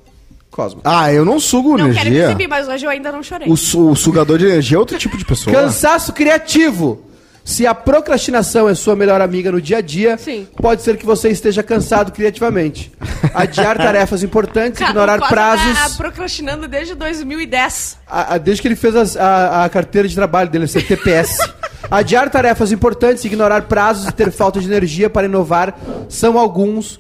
Cosmo. 0.52 0.82
Ah, 0.84 1.12
eu 1.14 1.24
não 1.26 1.40
sugo 1.40 1.70
Não 1.70 1.78
quero 1.78 1.88
me 1.94 2.00
energia. 2.02 2.24
exibir, 2.26 2.48
mas 2.48 2.68
hoje 2.68 2.86
eu 2.86 2.90
ainda 2.90 3.10
não 3.12 3.24
chorei. 3.24 3.48
O, 3.50 3.56
su- 3.58 3.90
o 3.90 3.96
sugador 3.96 4.38
de 4.38 4.46
energia 4.46 4.76
é 4.76 4.80
outro 4.80 4.98
tipo 4.98 5.18
de 5.18 5.24
pessoa. 5.26 5.56
Cansaço 5.56 6.12
criativo. 6.14 7.02
Se 7.44 7.66
a 7.66 7.74
procrastinação 7.74 8.70
é 8.70 8.76
sua 8.76 8.96
melhor 8.96 9.20
amiga 9.20 9.52
no 9.52 9.60
dia 9.60 9.78
a 9.78 9.82
dia, 9.82 10.18
Sim. 10.18 10.48
pode 10.58 10.84
ser 10.84 10.96
que 10.98 11.06
você 11.06 11.30
esteja 11.30 11.64
cansado 11.64 12.12
criativamente. 12.12 12.92
Adiar 13.34 13.76
tarefas 13.82 14.22
importantes, 14.24 14.78
Cara, 14.80 14.92
ignorar 14.92 15.20
Costa 15.20 15.34
prazos. 15.34 15.74
Tá 15.80 15.90
procrastinando 15.98 16.68
desde 16.68 16.94
2010. 16.96 17.98
A- 18.08 18.36
a- 18.36 18.38
desde 18.38 18.62
que 18.62 18.68
ele 18.68 18.76
fez 18.76 18.96
as- 18.96 19.18
a, 19.18 19.66
a 19.66 19.70
carteira 19.70 20.08
de 20.08 20.14
trabalho 20.16 20.50
dele, 20.50 20.68
ser 20.68 20.86
TPS. 20.86 21.38
Adiar 21.90 22.30
tarefas 22.30 22.72
importantes, 22.72 23.26
ignorar 23.26 23.64
prazos 23.64 24.08
e 24.08 24.12
ter 24.14 24.32
falta 24.32 24.60
de 24.60 24.68
energia 24.68 25.10
para 25.10 25.26
inovar 25.26 25.76
são 26.08 26.38
alguns 26.38 27.00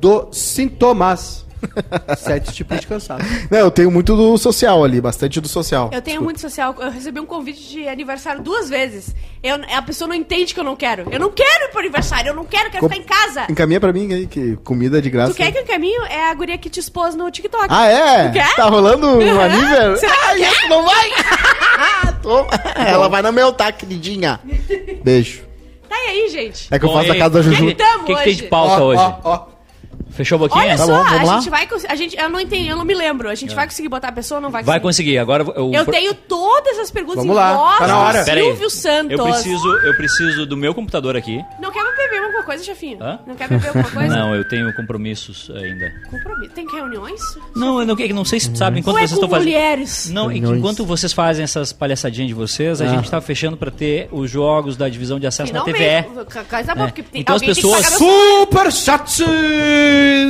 dos 0.00 0.36
sintomas. 0.36 1.44
Sete 2.16 2.52
tipos 2.52 2.80
de 2.80 2.86
cansaço. 2.86 3.24
Não, 3.50 3.58
eu 3.58 3.70
tenho 3.70 3.90
muito 3.90 4.16
do 4.16 4.36
social 4.38 4.82
ali, 4.84 5.00
bastante 5.00 5.40
do 5.40 5.48
social. 5.48 5.90
Eu 5.92 6.00
tenho 6.02 6.22
muito 6.22 6.40
social. 6.40 6.74
Eu 6.78 6.90
recebi 6.90 7.20
um 7.20 7.26
convite 7.26 7.68
de 7.68 7.88
aniversário 7.88 8.42
duas 8.42 8.68
vezes. 8.68 9.14
Eu, 9.42 9.56
a 9.76 9.82
pessoa 9.82 10.08
não 10.08 10.14
entende 10.14 10.54
que 10.54 10.60
eu 10.60 10.64
não 10.64 10.76
quero. 10.76 11.06
Eu 11.10 11.20
não 11.20 11.30
quero 11.30 11.64
ir 11.66 11.68
pro 11.70 11.80
aniversário, 11.80 12.30
eu 12.30 12.34
não 12.34 12.44
quero, 12.44 12.66
eu 12.66 12.70
quero 12.70 12.88
Com- 12.88 12.94
ficar 12.94 13.02
em 13.02 13.06
casa. 13.06 13.46
Encaminha 13.50 13.80
pra 13.80 13.92
mim 13.92 14.12
aí, 14.12 14.26
que 14.26 14.56
comida 14.64 15.00
de 15.00 15.10
graça. 15.10 15.32
Tu 15.32 15.36
quer 15.36 15.52
que 15.52 15.58
eu 15.58 15.64
caminho? 15.66 16.02
É 16.06 16.30
a 16.30 16.34
guria 16.34 16.58
que 16.58 16.68
te 16.70 16.80
expôs 16.80 17.14
no 17.14 17.30
TikTok. 17.30 17.66
Ah, 17.68 17.86
é? 17.86 18.28
Tu 18.28 18.32
quer? 18.34 18.56
Tá 18.56 18.64
rolando 18.68 19.06
um 19.06 19.20
aniversário? 19.40 19.98
Que 19.98 20.06
Ai, 20.06 20.42
esse 20.42 20.68
não 20.68 20.84
vai? 20.84 21.10
Toma. 22.22 22.48
Ela 22.74 23.08
vai 23.08 23.22
no 23.22 23.32
meu, 23.32 23.52
tá, 23.52 23.70
queridinha? 23.72 24.40
Beijo. 25.04 25.42
Tá 25.88 25.96
aí, 25.96 26.28
gente. 26.28 26.66
É 26.70 26.78
que 26.78 26.84
eu 26.84 26.88
Bom, 26.90 26.96
faço 26.96 27.08
e 27.08 27.12
aí, 27.12 27.18
casa 27.18 27.34
da 27.34 27.40
o 27.40 27.42
que 27.42 27.48
Juju. 27.56 27.74
que- 27.74 27.82
O 27.82 28.04
que, 28.04 28.14
que 28.16 28.24
tem 28.24 28.34
de 28.36 28.42
pauta 28.44 28.82
Ó, 28.82 28.86
hoje? 28.86 29.00
ó, 29.02 29.14
ó. 29.24 29.46
Fechou 30.18 30.34
a 30.36 30.38
boquinha? 30.40 30.64
Olha 30.64 30.76
Tá 30.76 30.84
só, 30.84 30.92
bom, 30.98 31.04
vamos 31.04 31.20
a 31.20 31.22
lá? 31.32 31.34
gente 31.40 31.48
vai 31.50 31.66
cons- 31.68 31.84
a 31.88 31.94
gente 31.94 32.16
Eu 32.18 32.28
não 32.28 32.40
entendi, 32.40 32.68
eu 32.68 32.76
não 32.76 32.84
me 32.84 32.92
lembro. 32.94 33.28
A 33.30 33.34
gente 33.36 33.54
vai 33.54 33.66
conseguir 33.66 33.88
botar 33.88 34.08
a 34.08 34.12
pessoa 34.12 34.38
ou 34.38 34.42
não 34.42 34.50
vai 34.50 34.64
Vai 34.64 34.80
conseguir? 34.80 35.10
conseguir. 35.12 35.18
Agora 35.18 35.44
eu, 35.56 35.72
Eu 35.72 35.86
tenho 35.86 36.12
todas 36.12 36.76
as 36.80 36.90
perguntas 36.90 37.20
Vamos 37.20 37.36
lá, 37.36 37.54
voz 37.54 37.78
tá 37.78 37.86
na 37.86 37.94
do 37.94 38.00
hora. 38.00 38.24
Pera 38.24 38.40
aí. 38.40 38.46
Silvio 38.46 38.68
Santos. 38.70 39.16
Eu 39.18 39.24
preciso, 39.24 39.68
eu 39.84 39.96
preciso 39.96 40.46
do 40.46 40.56
meu 40.56 40.74
computador 40.74 41.16
aqui. 41.16 41.40
Não 41.60 41.70
quer 41.70 41.84
beber 41.96 42.24
alguma 42.24 42.42
coisa, 42.42 42.64
chefinho? 42.64 42.98
Hã? 43.00 43.20
Não 43.26 43.36
quer 43.36 43.48
beber 43.48 43.68
alguma 43.68 43.88
coisa? 43.90 44.08
Não, 44.16 44.34
eu 44.34 44.48
tenho 44.48 44.74
compromissos 44.74 45.50
ainda. 45.54 45.92
Compromisso. 46.10 46.52
Tem 46.52 46.66
reuniões? 46.68 47.20
Não, 47.54 47.78
eu 47.80 47.86
não, 47.86 47.96
eu 47.98 48.14
não 48.14 48.24
sei 48.24 48.40
se 48.40 48.50
tu 48.50 48.58
sabe, 48.58 48.80
enquanto 48.80 48.96
Ou 48.96 49.00
é 49.02 49.06
vocês 49.06 49.18
com 49.18 49.24
estão 49.24 49.38
fazendo. 49.38 49.52
mulheres? 49.52 50.10
Não, 50.10 50.26
Reuniões. 50.26 50.58
enquanto 50.58 50.84
vocês 50.84 51.12
fazem 51.12 51.44
essas 51.44 51.72
palhaçadinhas 51.72 52.26
de 52.28 52.34
vocês, 52.34 52.80
a 52.80 52.86
Ah. 52.86 52.88
gente 52.88 53.08
tá 53.10 53.20
fechando 53.20 53.56
pra 53.56 53.70
ter 53.70 54.08
os 54.10 54.28
jogos 54.30 54.76
da 54.76 54.88
divisão 54.88 55.20
de 55.20 55.26
acesso 55.28 55.52
na 55.52 55.60
TVE. 55.62 56.02
Coisa 56.48 56.74
boa, 56.74 56.86
É. 56.86 56.88
porque 56.88 57.02
tem, 57.04 57.20
Então 57.20 57.36
as 57.36 57.42
alguém 57.42 57.54
pessoas- 57.54 57.74
tem 57.88 57.92
que 57.92 57.98
pagar 57.98 58.00
meu... 58.00 58.38
Super 58.40 58.72
chat! 58.72 59.22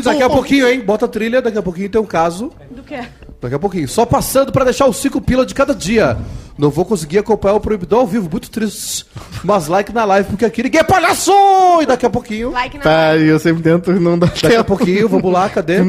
Daqui 0.05 0.23
a 0.23 0.31
pouquinho, 0.31 0.69
hein? 0.69 0.81
Bota 0.81 1.05
a 1.05 1.09
trilha, 1.09 1.43
daqui 1.43 1.59
a 1.59 1.62
pouquinho 1.62 1.88
tem 1.88 2.01
um 2.01 2.07
caso. 2.07 2.53
Do 2.71 2.83
quê? 2.83 3.01
Daqui 3.41 3.55
a 3.55 3.59
pouquinho. 3.59 3.88
Só 3.88 4.05
passando 4.05 4.51
pra 4.51 4.64
deixar 4.64 4.87
os 4.87 4.97
cinco 4.97 5.21
pila 5.21 5.47
de 5.47 5.55
cada 5.55 5.75
dia. 5.75 6.17
Não 6.59 6.71
vou 6.71 6.85
conseguir 6.85 7.19
acompanhar 7.19 7.55
o 7.55 7.61
Proibidão 7.61 8.01
ao 8.01 8.07
vivo, 8.07 8.29
muito 8.29 8.51
triste. 8.51 9.07
Mas 9.45 9.69
like 9.69 9.93
na 9.93 10.05
live, 10.05 10.29
porque 10.29 10.45
aqui 10.45 10.64
ninguém 10.64 10.81
é 10.81 10.85
palhaço! 10.85 11.33
E 11.81 11.87
daqui 11.87 12.05
a 12.05 12.11
pouquinho. 12.11 12.51
Like 12.51 12.79
na 12.79 12.83
Tá, 12.83 13.17
e 13.17 13.29
eu 13.29 13.38
sempre 13.38 13.62
tento 13.62 13.93
não 13.93 14.19
dar 14.19 14.27
Daqui 14.27 14.57
a 14.57 14.64
pouquinho, 14.64 15.09
vamos 15.09 15.33
lá, 15.33 15.49
cadê? 15.49 15.79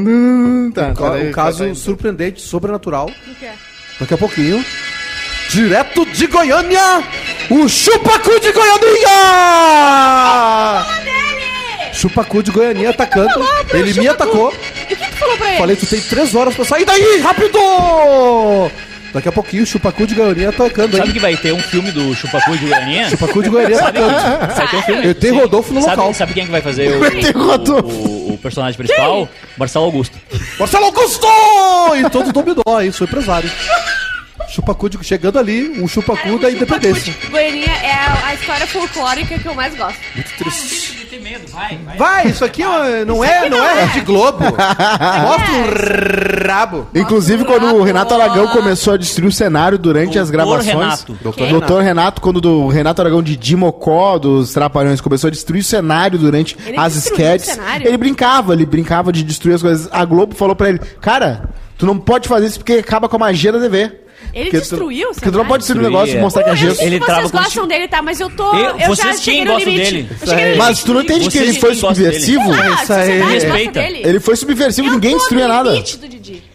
Tá, 0.76 0.94
peraí, 0.94 1.30
Um 1.30 1.32
caso 1.32 1.66
tá, 1.66 1.74
surpreendente, 1.74 2.42
sobrenatural. 2.42 3.08
Do 3.08 3.36
quê? 3.40 3.50
Daqui 4.00 4.14
a 4.14 4.18
pouquinho. 4.18 4.64
Direto 5.50 6.06
de 6.06 6.28
Goiânia, 6.28 7.04
o 7.50 7.68
Chupacu 7.68 8.40
de 8.40 8.52
Goiânia! 8.52 9.10
Chupacu 11.94 12.42
de 12.44 12.52
Goiânia 12.52 12.90
atacando. 12.92 13.46
Ele 13.74 13.94
me 14.00 14.08
atacou. 14.08 14.54
E 14.90 14.94
o 14.94 14.98
que 14.98 15.06
tu 15.10 15.16
falou 15.18 15.38
pra 15.38 15.48
ele? 15.50 15.58
Falei, 15.58 15.76
tu 15.76 15.86
tem 15.86 16.00
três 16.02 16.34
horas 16.36 16.56
pra 16.56 16.66
sair 16.66 16.86
daí, 16.86 17.20
rápido! 17.22 17.60
Daqui 19.12 19.28
a 19.28 19.32
pouquinho, 19.32 19.64
o 19.64 19.66
Chupacu 19.66 20.06
de 20.06 20.14
Goiânia 20.14 20.50
atacando, 20.50 20.96
Sabe 20.96 21.08
hein? 21.10 21.14
que 21.14 21.20
vai 21.20 21.36
ter 21.36 21.52
um 21.52 21.60
filme 21.64 21.92
do 21.92 22.14
Chupacu 22.16 22.56
de 22.56 22.68
Goiânia? 22.68 23.10
Chupacu 23.10 23.42
de 23.42 23.50
Goiânia 23.50 23.80
atacando. 23.80 24.56
Vai 24.56 24.68
ter 24.68 24.78
um 24.78 24.82
filme. 24.84 25.06
Eu 25.08 25.16
tenho 25.16 25.34
Sim. 25.34 25.40
Rodolfo 25.42 25.74
no 25.74 25.82
sabe, 25.82 25.96
local. 25.98 26.14
Sabe 26.14 26.34
quem 26.36 26.46
que 26.46 26.52
vai 26.52 26.62
fazer 26.62 26.90
o, 26.96 27.40
o- 27.40 27.44
Rodolfo. 27.48 27.88
o- 27.98 28.34
o 28.34 28.38
personagem 28.38 28.78
principal? 28.78 29.28
Marcelo 29.58 29.86
Augusto. 29.86 30.16
Marcelo 30.60 30.86
Augusto! 30.86 31.28
E 31.98 32.10
todo 32.12 32.32
dominó 32.32 32.62
aí, 32.78 32.92
sou 32.94 33.08
empresário. 33.08 33.50
Chupacu 34.50 34.90
de, 34.90 35.04
chegando 35.04 35.40
ali, 35.40 35.70
um 35.82 35.88
Chupacu 35.88 36.38
da 36.38 36.52
independência. 36.52 37.14
Goiânia 37.32 37.66
é 37.84 37.92
a, 37.92 38.28
a 38.28 38.34
história 38.36 38.68
folclórica 38.68 39.40
que 39.40 39.46
eu 39.48 39.56
mais 39.56 39.74
gosto. 39.76 40.00
Tem 41.10 41.20
medo, 41.22 41.52
vai, 41.52 41.78
vai. 41.84 41.98
Vai, 41.98 42.28
isso 42.28 42.46
aqui 42.46 42.62
é- 42.62 43.04
não 43.06 43.24
é, 43.24 43.40
aqui 43.40 43.50
não 43.50 43.58
não 43.58 43.66
é 43.66 43.80
é. 43.80 43.86
Rede 43.86 44.02
Globo. 44.06 44.44
Mostra 44.46 46.44
o 46.44 46.48
rabo. 46.48 46.88
Inclusive, 46.94 47.46
quando 47.46 47.66
o 47.76 47.82
Renato 47.82 48.14
Renato. 48.14 48.32
Aragão 48.32 48.48
começou 48.50 48.94
a 48.94 48.98
destruir 48.98 49.28
o 49.28 49.32
cenário 49.32 49.78
durante 49.78 50.06
Doutor 50.14 50.22
as 50.22 50.30
gravações. 50.30 50.66
Renato. 50.68 51.18
Doutor 51.22 51.48
Doutor 51.50 51.82
Renato, 51.82 52.22
quando 52.22 52.40
do 52.40 52.68
Renato 52.68 53.02
Aragão 53.02 53.24
de 53.24 53.36
Dimocó, 53.36 54.18
dos 54.20 54.54
Trapalhões, 54.54 55.02
começou 55.02 55.30
a 55.30 55.32
destruir 55.32 55.62
o 55.62 55.64
cenário 55.64 56.20
durante 56.20 56.56
Ele 56.66 56.78
as 56.78 56.96
sketches. 56.96 57.60
Ele 57.84 57.98
brincava, 57.98 58.54
ele 58.54 58.66
brincava 58.66 59.12
de 59.12 59.24
destruir 59.24 59.56
as 59.56 59.62
coisas. 59.62 59.90
A 59.92 60.06
Globo 60.06 60.36
falou 60.36 60.56
pra 60.56 60.70
ele, 60.70 60.80
cara, 61.02 61.50
tu 61.78 61.86
não 61.86 61.98
pode 61.98 62.28
fazer 62.28 62.46
isso 62.48 62.60
porque 62.60 62.74
acaba 62.74 63.10
com 63.10 63.16
a 63.16 63.20
magia 63.20 63.52
da 63.52 63.60
TV. 63.60 63.92
Ele 64.34 64.46
Porque 64.46 64.58
destruiu 64.60 65.08
tu, 65.08 65.12
o 65.12 65.14
Porque 65.16 65.32
tu 65.32 65.38
não 65.38 65.46
pode 65.46 65.64
destruir 65.64 65.82
um 65.82 65.84
negócio 65.90 66.16
e 66.18 66.20
mostrar 66.22 66.44
que 66.44 66.50
é 66.52 66.56
gesso. 66.56 66.82
Ele 66.82 67.00
que 67.00 67.06
vocês 67.06 67.32
gostam 67.32 67.68
dele, 67.68 67.88
tá? 67.88 68.02
Mas 68.02 68.20
eu 68.20 68.30
tô. 68.30 68.54
Eu- 68.54 68.60
Eu, 68.60 68.80
já 68.80 68.88
vocês 68.88 69.22
cheguei 69.22 69.40
quem 69.42 69.46
no 69.46 69.54
gostam 69.54 69.72
limite. 69.74 69.92
dele? 69.92 70.56
Mas 70.58 70.84
tu 70.84 70.94
não 70.94 71.02
entende 71.02 71.30
que 71.30 71.38
ele 71.38 71.54
foi 71.60 71.76
subversivo? 71.76 72.52
Ah, 72.54 72.84
Isso 72.84 72.94
aí. 72.94 74.02
Ele 74.04 74.20
foi 74.20 74.36
subversivo, 74.36 74.90
ninguém 74.90 75.18
destruía 75.18 75.48
nada. 75.48 75.84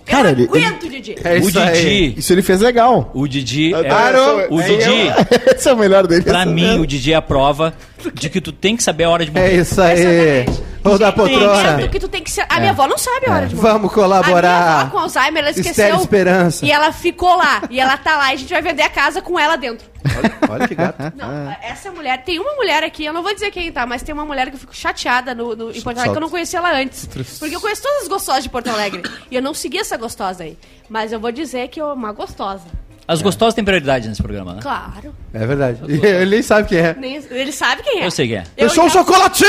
Cara, 0.06 0.30
eu 0.32 0.54
ele- 0.54 0.93
Didi. 1.04 1.20
É 1.22 1.34
O 1.34 1.48
isso 1.48 1.58
aí. 1.58 1.74
Didi. 2.08 2.20
Isso 2.20 2.32
ele 2.32 2.42
fez 2.42 2.60
legal. 2.60 3.10
O 3.14 3.26
Didi. 3.28 3.74
É, 3.74 3.84
Claro, 3.84 4.46
o 4.54 4.60
é 4.60 4.64
Didi, 4.66 5.12
Esse 5.56 5.68
é 5.68 5.72
o 5.72 5.76
melhor 5.76 6.06
dele. 6.06 6.22
pra 6.22 6.44
mim, 6.46 6.78
o 6.78 6.86
Didi 6.86 7.12
é 7.12 7.16
a 7.16 7.22
prova 7.22 7.74
de 8.14 8.28
que 8.28 8.40
tu 8.40 8.52
tem 8.52 8.76
que 8.76 8.82
saber 8.82 9.04
a 9.04 9.10
hora 9.10 9.24
de 9.24 9.30
É 9.36 9.40
morrer. 9.40 9.60
isso 9.60 9.80
aí. 9.80 10.44
Tem 10.84 10.98
que 10.98 11.12
poltrona. 11.12 11.62
saber. 11.62 11.82
Porque 11.84 11.98
tu 11.98 12.08
tem 12.08 12.22
que 12.22 12.30
ser. 12.30 12.44
A 12.46 12.58
minha 12.60 12.72
avó 12.72 12.86
não 12.86 12.98
sabe 12.98 13.26
a 13.26 13.32
hora 13.32 13.46
de 13.46 13.54
morrer. 13.56 13.68
Vamos 13.68 13.76
A 13.90 13.94
minha 13.94 13.94
colaborar. 13.94 14.80
avó 14.82 14.90
com 14.90 14.98
Alzheimer, 14.98 15.38
ela 15.42 15.50
esqueceu. 15.50 15.70
Estéreo 15.70 15.96
Esperança. 16.00 16.66
E 16.66 16.70
ela 16.70 16.92
ficou 16.92 17.34
lá. 17.36 17.62
E 17.70 17.80
ela 17.80 17.96
tá 17.96 18.16
lá 18.18 18.32
e 18.32 18.34
a 18.34 18.36
gente 18.36 18.52
vai 18.52 18.60
vender 18.60 18.82
a 18.82 18.90
casa 18.90 19.22
com 19.22 19.38
ela 19.38 19.56
dentro. 19.56 19.86
Olha, 20.18 20.34
olha 20.50 20.68
que 20.68 20.74
gato. 20.74 20.98
Não, 21.16 21.56
essa 21.62 21.90
mulher. 21.90 22.22
Tem 22.24 22.38
uma 22.38 22.54
mulher 22.56 22.82
aqui, 22.84 23.06
eu 23.06 23.14
não 23.14 23.22
vou 23.22 23.32
dizer 23.32 23.50
quem 23.50 23.72
tá, 23.72 23.86
mas 23.86 24.02
tem 24.02 24.12
uma 24.14 24.26
mulher 24.26 24.48
que 24.50 24.56
eu 24.56 24.58
fico 24.60 24.76
chateada 24.76 25.34
no, 25.34 25.56
no, 25.56 25.70
em 25.70 25.80
Porto 25.80 25.96
Alegre 25.96 26.10
que 26.12 26.16
eu 26.18 26.20
não 26.20 26.28
conhecia 26.28 26.58
ela 26.58 26.78
antes. 26.78 27.06
Porque 27.38 27.56
eu 27.56 27.60
conheço 27.62 27.80
todas 27.82 28.02
as 28.02 28.08
gostosas 28.08 28.42
de 28.42 28.50
Porto 28.50 28.68
Alegre. 28.68 29.02
e 29.30 29.34
eu 29.36 29.40
não 29.40 29.54
segui 29.54 29.78
essa 29.78 29.96
gostosa 29.96 30.44
aí. 30.44 30.58
Mas 30.94 31.10
eu 31.10 31.18
vou 31.18 31.32
dizer 31.32 31.66
que 31.66 31.80
é 31.80 31.84
uma 31.84 32.12
gostosa. 32.12 32.62
As 33.08 33.20
gostosas 33.20 33.52
têm 33.52 33.64
prioridade 33.64 34.08
nesse 34.08 34.22
programa, 34.22 34.54
né? 34.54 34.60
Claro. 34.62 35.12
É 35.34 35.44
verdade. 35.44 35.80
E 35.88 35.94
ele 36.06 36.30
nem 36.30 36.40
sabe 36.40 36.68
quem 36.68 36.78
é. 36.78 36.94
Nem, 36.96 37.16
ele 37.32 37.50
sabe 37.50 37.82
quem 37.82 38.00
é. 38.02 38.06
Eu 38.06 38.12
sei 38.12 38.28
quem 38.28 38.36
é. 38.36 38.44
Eu 38.56 38.68
Deixou 38.68 38.84
um 38.84 38.88
já- 38.88 39.00
chocolatinho! 39.00 39.48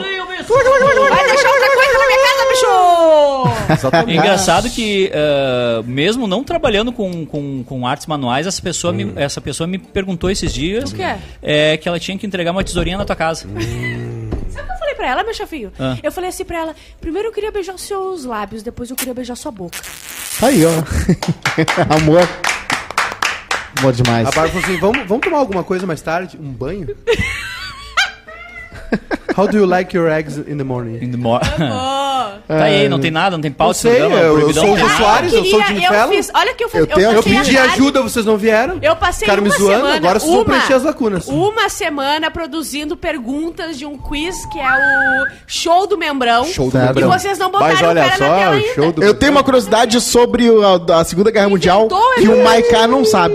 Vai 0.00 1.24
deixar 1.28 1.48
outra 1.48 1.70
coisa 1.74 1.98
na 1.98 2.06
minha 2.06 2.18
casa, 2.24 2.48
bicho! 2.50 3.66
É 3.68 3.72
Exatamente. 3.72 4.18
engraçado 4.18 4.68
que, 4.70 5.12
ah, 5.14 5.82
mesmo 5.86 6.26
não 6.26 6.42
trabalhando 6.42 6.90
com, 6.92 7.24
com, 7.24 7.62
com 7.62 7.86
artes 7.86 8.08
manuais, 8.08 8.48
essa 8.48 8.60
pessoa, 8.60 8.92
me, 8.92 9.12
essa 9.14 9.40
pessoa 9.40 9.68
me 9.68 9.78
perguntou 9.78 10.28
esses 10.28 10.52
dias 10.52 10.90
O 10.90 10.96
quê? 10.96 11.14
é, 11.40 11.76
que 11.76 11.88
ela 11.88 12.00
tinha 12.00 12.18
que 12.18 12.26
entregar 12.26 12.50
uma 12.50 12.64
tesourinha 12.64 12.98
na 12.98 13.04
tua 13.04 13.14
casa. 13.16 13.46
Falei 14.94 14.96
pra 14.96 15.06
ela, 15.08 15.22
meu 15.24 15.34
chefinho? 15.34 15.72
Ah. 15.78 15.96
Eu 16.02 16.12
falei 16.12 16.30
assim 16.30 16.44
pra 16.44 16.58
ela: 16.58 16.74
primeiro 17.00 17.28
eu 17.28 17.32
queria 17.32 17.50
beijar 17.50 17.74
os 17.74 17.82
seus 17.82 18.24
lábios, 18.24 18.62
depois 18.62 18.90
eu 18.90 18.96
queria 18.96 19.14
beijar 19.14 19.36
sua 19.36 19.50
boca. 19.50 19.78
Tá 20.40 20.46
aí, 20.48 20.62
ó. 20.64 20.70
Amor. 21.94 22.26
Amor 23.78 23.92
demais. 23.92 24.26
A 24.28 24.30
Bárbara 24.30 24.48
falou 24.48 24.64
assim: 24.64 24.78
vamos, 24.78 25.06
vamos 25.08 25.24
tomar 25.24 25.38
alguma 25.38 25.64
coisa 25.64 25.86
mais 25.86 26.00
tarde? 26.00 26.38
Um 26.40 26.52
banho? 26.52 26.88
How 29.36 29.48
do 29.48 29.56
you 29.58 29.66
like 29.66 29.96
your 29.96 30.08
eggs 30.08 30.38
in 30.38 30.58
the 30.58 30.64
morning? 30.64 31.02
In 31.02 31.10
the 31.10 31.16
mor- 31.16 31.40
tá 32.46 32.64
aí, 32.64 32.88
não 32.88 32.98
tem 33.00 33.10
nada, 33.10 33.36
não 33.36 33.42
tem 33.42 33.50
pauta. 33.50 33.70
Eu 33.70 33.74
sei, 33.74 33.90
esse 33.92 34.00
programa, 34.00 34.24
eu- 34.26 34.40
eu 34.48 34.54
sou 34.54 34.72
o 34.72 34.76
nada. 34.76 34.96
Soares, 34.96 35.32
eu 35.32 35.44
sou 35.44 35.60
o 35.60 35.64
Jimmy 35.64 35.84
eu 35.84 35.92
Fallon. 35.92 36.12
fiz, 36.12 36.30
olha 36.34 36.54
que 36.54 36.64
eu, 36.64 36.68
fiz, 36.68 36.80
Eu 36.80 36.86
tenho- 36.86 37.10
Eu 37.12 37.20
a 37.20 37.22
pedi 37.22 37.58
ajuda, 37.58 38.02
vocês 38.02 38.24
não 38.26 38.36
vieram? 38.36 38.78
Eu 38.82 38.96
passei 38.96 39.20
Ficaram 39.26 39.42
me 39.42 39.48
uma 39.48 39.58
zoando, 39.58 39.76
semana, 39.76 39.96
agora 39.96 40.18
vocês 40.20 40.32
vão 40.34 40.44
preencher 40.44 40.74
as 40.74 40.82
lacunas. 40.82 41.26
Uma 41.28 41.68
semana 41.68 42.30
produzindo 42.30 42.96
perguntas 42.96 43.78
de 43.78 43.86
um 43.86 43.96
quiz 43.98 44.44
que 44.46 44.58
é 44.58 44.64
o 44.64 45.26
show 45.46 45.86
do 45.86 45.96
membrão. 45.98 46.44
Show 46.46 46.66
do 46.66 46.72
Certo. 46.72 46.84
E 46.98 47.00
Membrão. 47.02 47.18
vocês 47.18 47.38
não 47.38 47.50
botaram 47.50 47.72
Mas 47.72 47.80
o 47.82 47.84
olha 47.86 48.00
cara 48.02 48.12
na 48.12 48.16
só, 48.26 48.34
tela 48.38 48.50
o 48.50 48.54
ainda. 48.58 48.74
show 48.74 48.92
do 48.92 49.02
Eu 49.04 49.14
tenho 49.14 49.32
uma 49.32 49.42
curiosidade 49.44 50.00
sobre 50.00 50.44
a, 50.88 51.00
a 51.00 51.04
Segunda 51.04 51.30
Guerra 51.30 51.48
Mundial 51.48 51.88
que 52.16 52.28
o 52.28 52.42
Maiká 52.44 52.86
não 52.86 53.04
sabe. 53.04 53.34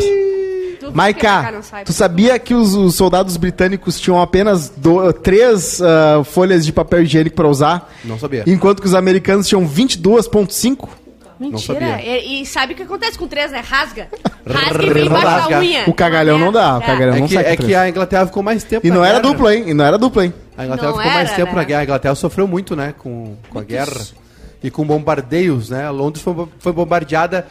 Maiká, 0.93 1.54
tu 1.86 1.93
sabia 1.93 2.38
que 2.39 2.54
os, 2.54 2.73
os 2.73 2.95
soldados 2.95 3.38
britânicos 3.38 3.99
tinham 3.99 4.21
apenas 4.21 4.69
do- 4.69 5.12
três 5.13 5.82
ah, 5.82 6.23
folhas 6.23 6.65
de 6.65 6.71
papel 6.73 7.04
higiênico 7.04 7.36
pra 7.36 7.47
usar? 7.47 7.91
Não 8.04 8.17
sabia. 8.19 8.43
Enquanto 8.47 8.82
que 8.82 8.88
os 8.88 8.93
americanos 8.95 9.47
tinham 9.47 9.67
22,5? 9.67 10.88
Mentira. 11.39 11.80
sabia. 11.80 12.02
E, 12.02 12.41
e 12.41 12.45
sabe 12.45 12.73
o 12.73 12.75
que 12.75 12.84
acontece 12.84 13.17
com 13.17 13.25
três, 13.28 13.49
né? 13.52 13.63
Rasga. 13.65 14.10
Rasga 14.45 14.84
e 14.84 14.93
vem 14.93 15.06
embaixo 15.06 15.25
Rasga. 15.25 15.49
da 15.56 15.60
unha. 15.62 15.84
O 15.88 15.93
cagalhão 15.93 16.38
não 16.38 16.52
dá, 16.52 16.78
o 16.78 16.82
cagalhão 16.82 17.15
É 17.15 17.19
não 17.21 17.28
que, 17.30 17.34
sai 17.34 17.45
é 17.45 17.56
que 17.56 17.73
a 17.73 17.88
Inglaterra 17.88 18.25
ficou 18.25 18.43
mais 18.43 18.62
tempo 18.65 18.86
E 18.86 18.89
na 18.89 18.95
não 18.97 19.06
era 19.06 19.19
guerra. 19.21 19.34
dupla, 19.34 19.56
hein? 19.56 19.63
E 19.67 19.73
não 19.73 19.86
era 19.86 19.97
dupla, 19.97 20.25
hein? 20.25 20.34
A 20.58 20.65
Inglaterra 20.65 20.89
Não 20.91 20.97
ficou 20.97 21.12
mais 21.13 21.28
era, 21.30 21.36
tempo 21.38 21.52
né? 21.52 21.56
na 21.56 21.63
guerra. 21.63 21.80
A 21.80 21.84
Inglaterra 21.86 22.15
sofreu 22.15 22.45
muito, 22.45 22.75
né? 22.75 22.93
Com, 22.97 23.36
com 23.49 23.58
a 23.60 23.63
guerra. 23.63 24.02
E 24.62 24.69
com 24.69 24.86
bombardeios, 24.86 25.69
né? 25.69 25.89
Londres 25.89 26.21
foi, 26.21 26.36
foi 26.60 26.73
bombardeada 26.73 27.47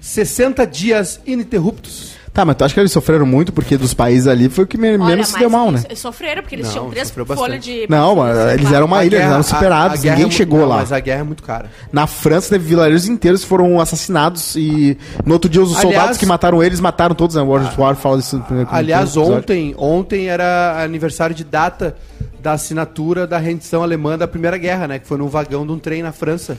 60 0.00 0.64
dias 0.64 1.20
ininterruptos. 1.26 2.12
Tá, 2.32 2.46
mas 2.46 2.56
tu 2.56 2.64
acha 2.64 2.72
que 2.72 2.80
eles 2.80 2.90
sofreram 2.92 3.26
muito 3.26 3.52
porque 3.52 3.76
dos 3.76 3.92
países 3.92 4.26
ali 4.26 4.48
foi 4.48 4.64
o 4.64 4.66
que 4.66 4.78
me- 4.78 4.92
Olha, 4.96 5.04
menos 5.04 5.28
se 5.28 5.38
deu 5.38 5.50
mal, 5.50 5.70
né? 5.70 5.82
eles 5.84 5.98
Sofreram, 5.98 6.40
porque 6.40 6.54
eles 6.54 6.64
Não, 6.66 6.72
tinham 6.72 6.90
três 6.90 7.10
folhas 7.10 7.62
de... 7.62 7.86
Não, 7.90 8.16
mas 8.16 8.54
eles 8.54 8.72
eram 8.72 8.86
uma 8.86 8.98
A 9.00 9.04
ilha, 9.04 9.16
eles 9.16 9.18
guerra- 9.20 9.30
eram 9.32 9.40
a- 9.40 9.42
superados, 9.42 9.98
a 9.98 10.02
guerra 10.02 10.16
ninguém 10.16 10.30
é 10.32 10.34
chegou 10.34 10.60
não, 10.60 10.68
lá. 10.68 10.76
Mas 10.76 10.92
a 10.92 11.00
guerra 11.00 11.20
é 11.20 11.24
muito 11.24 11.42
cara. 11.42 11.70
Na 11.92 12.06
França 12.06 12.48
teve 12.48 12.64
vilarejos 12.64 13.06
inteiros 13.06 13.42
que 13.42 13.46
foram 13.46 13.78
assassinados 13.78 14.56
e 14.56 14.96
no 15.26 15.34
outro 15.34 15.50
dia 15.50 15.60
os 15.62 15.76
Aliás- 15.76 15.82
soldados 15.82 16.16
que 16.18 16.24
mataram 16.24 16.62
eles 16.62 16.80
mataram 16.80 17.14
todos, 17.14 17.36
né? 17.36 17.42
O 17.42 17.46
World 17.48 17.70
War 17.78 17.94
fala 17.96 18.16
disso 18.16 18.38
no 18.38 18.44
primeiro 18.44 18.70
Aliás, 18.72 19.04
episódio. 19.10 19.34
ontem, 19.36 19.74
ontem 19.76 20.28
era 20.28 20.82
aniversário 20.82 21.34
de 21.36 21.44
data 21.44 21.94
da 22.40 22.52
assinatura 22.52 23.26
da 23.26 23.36
rendição 23.36 23.82
alemã 23.82 24.16
da 24.16 24.26
Primeira 24.26 24.56
Guerra, 24.56 24.88
né? 24.88 24.98
Que 24.98 25.06
foi 25.06 25.18
num 25.18 25.28
vagão 25.28 25.66
de 25.66 25.72
um 25.72 25.78
trem 25.78 26.02
na 26.02 26.12
França. 26.12 26.58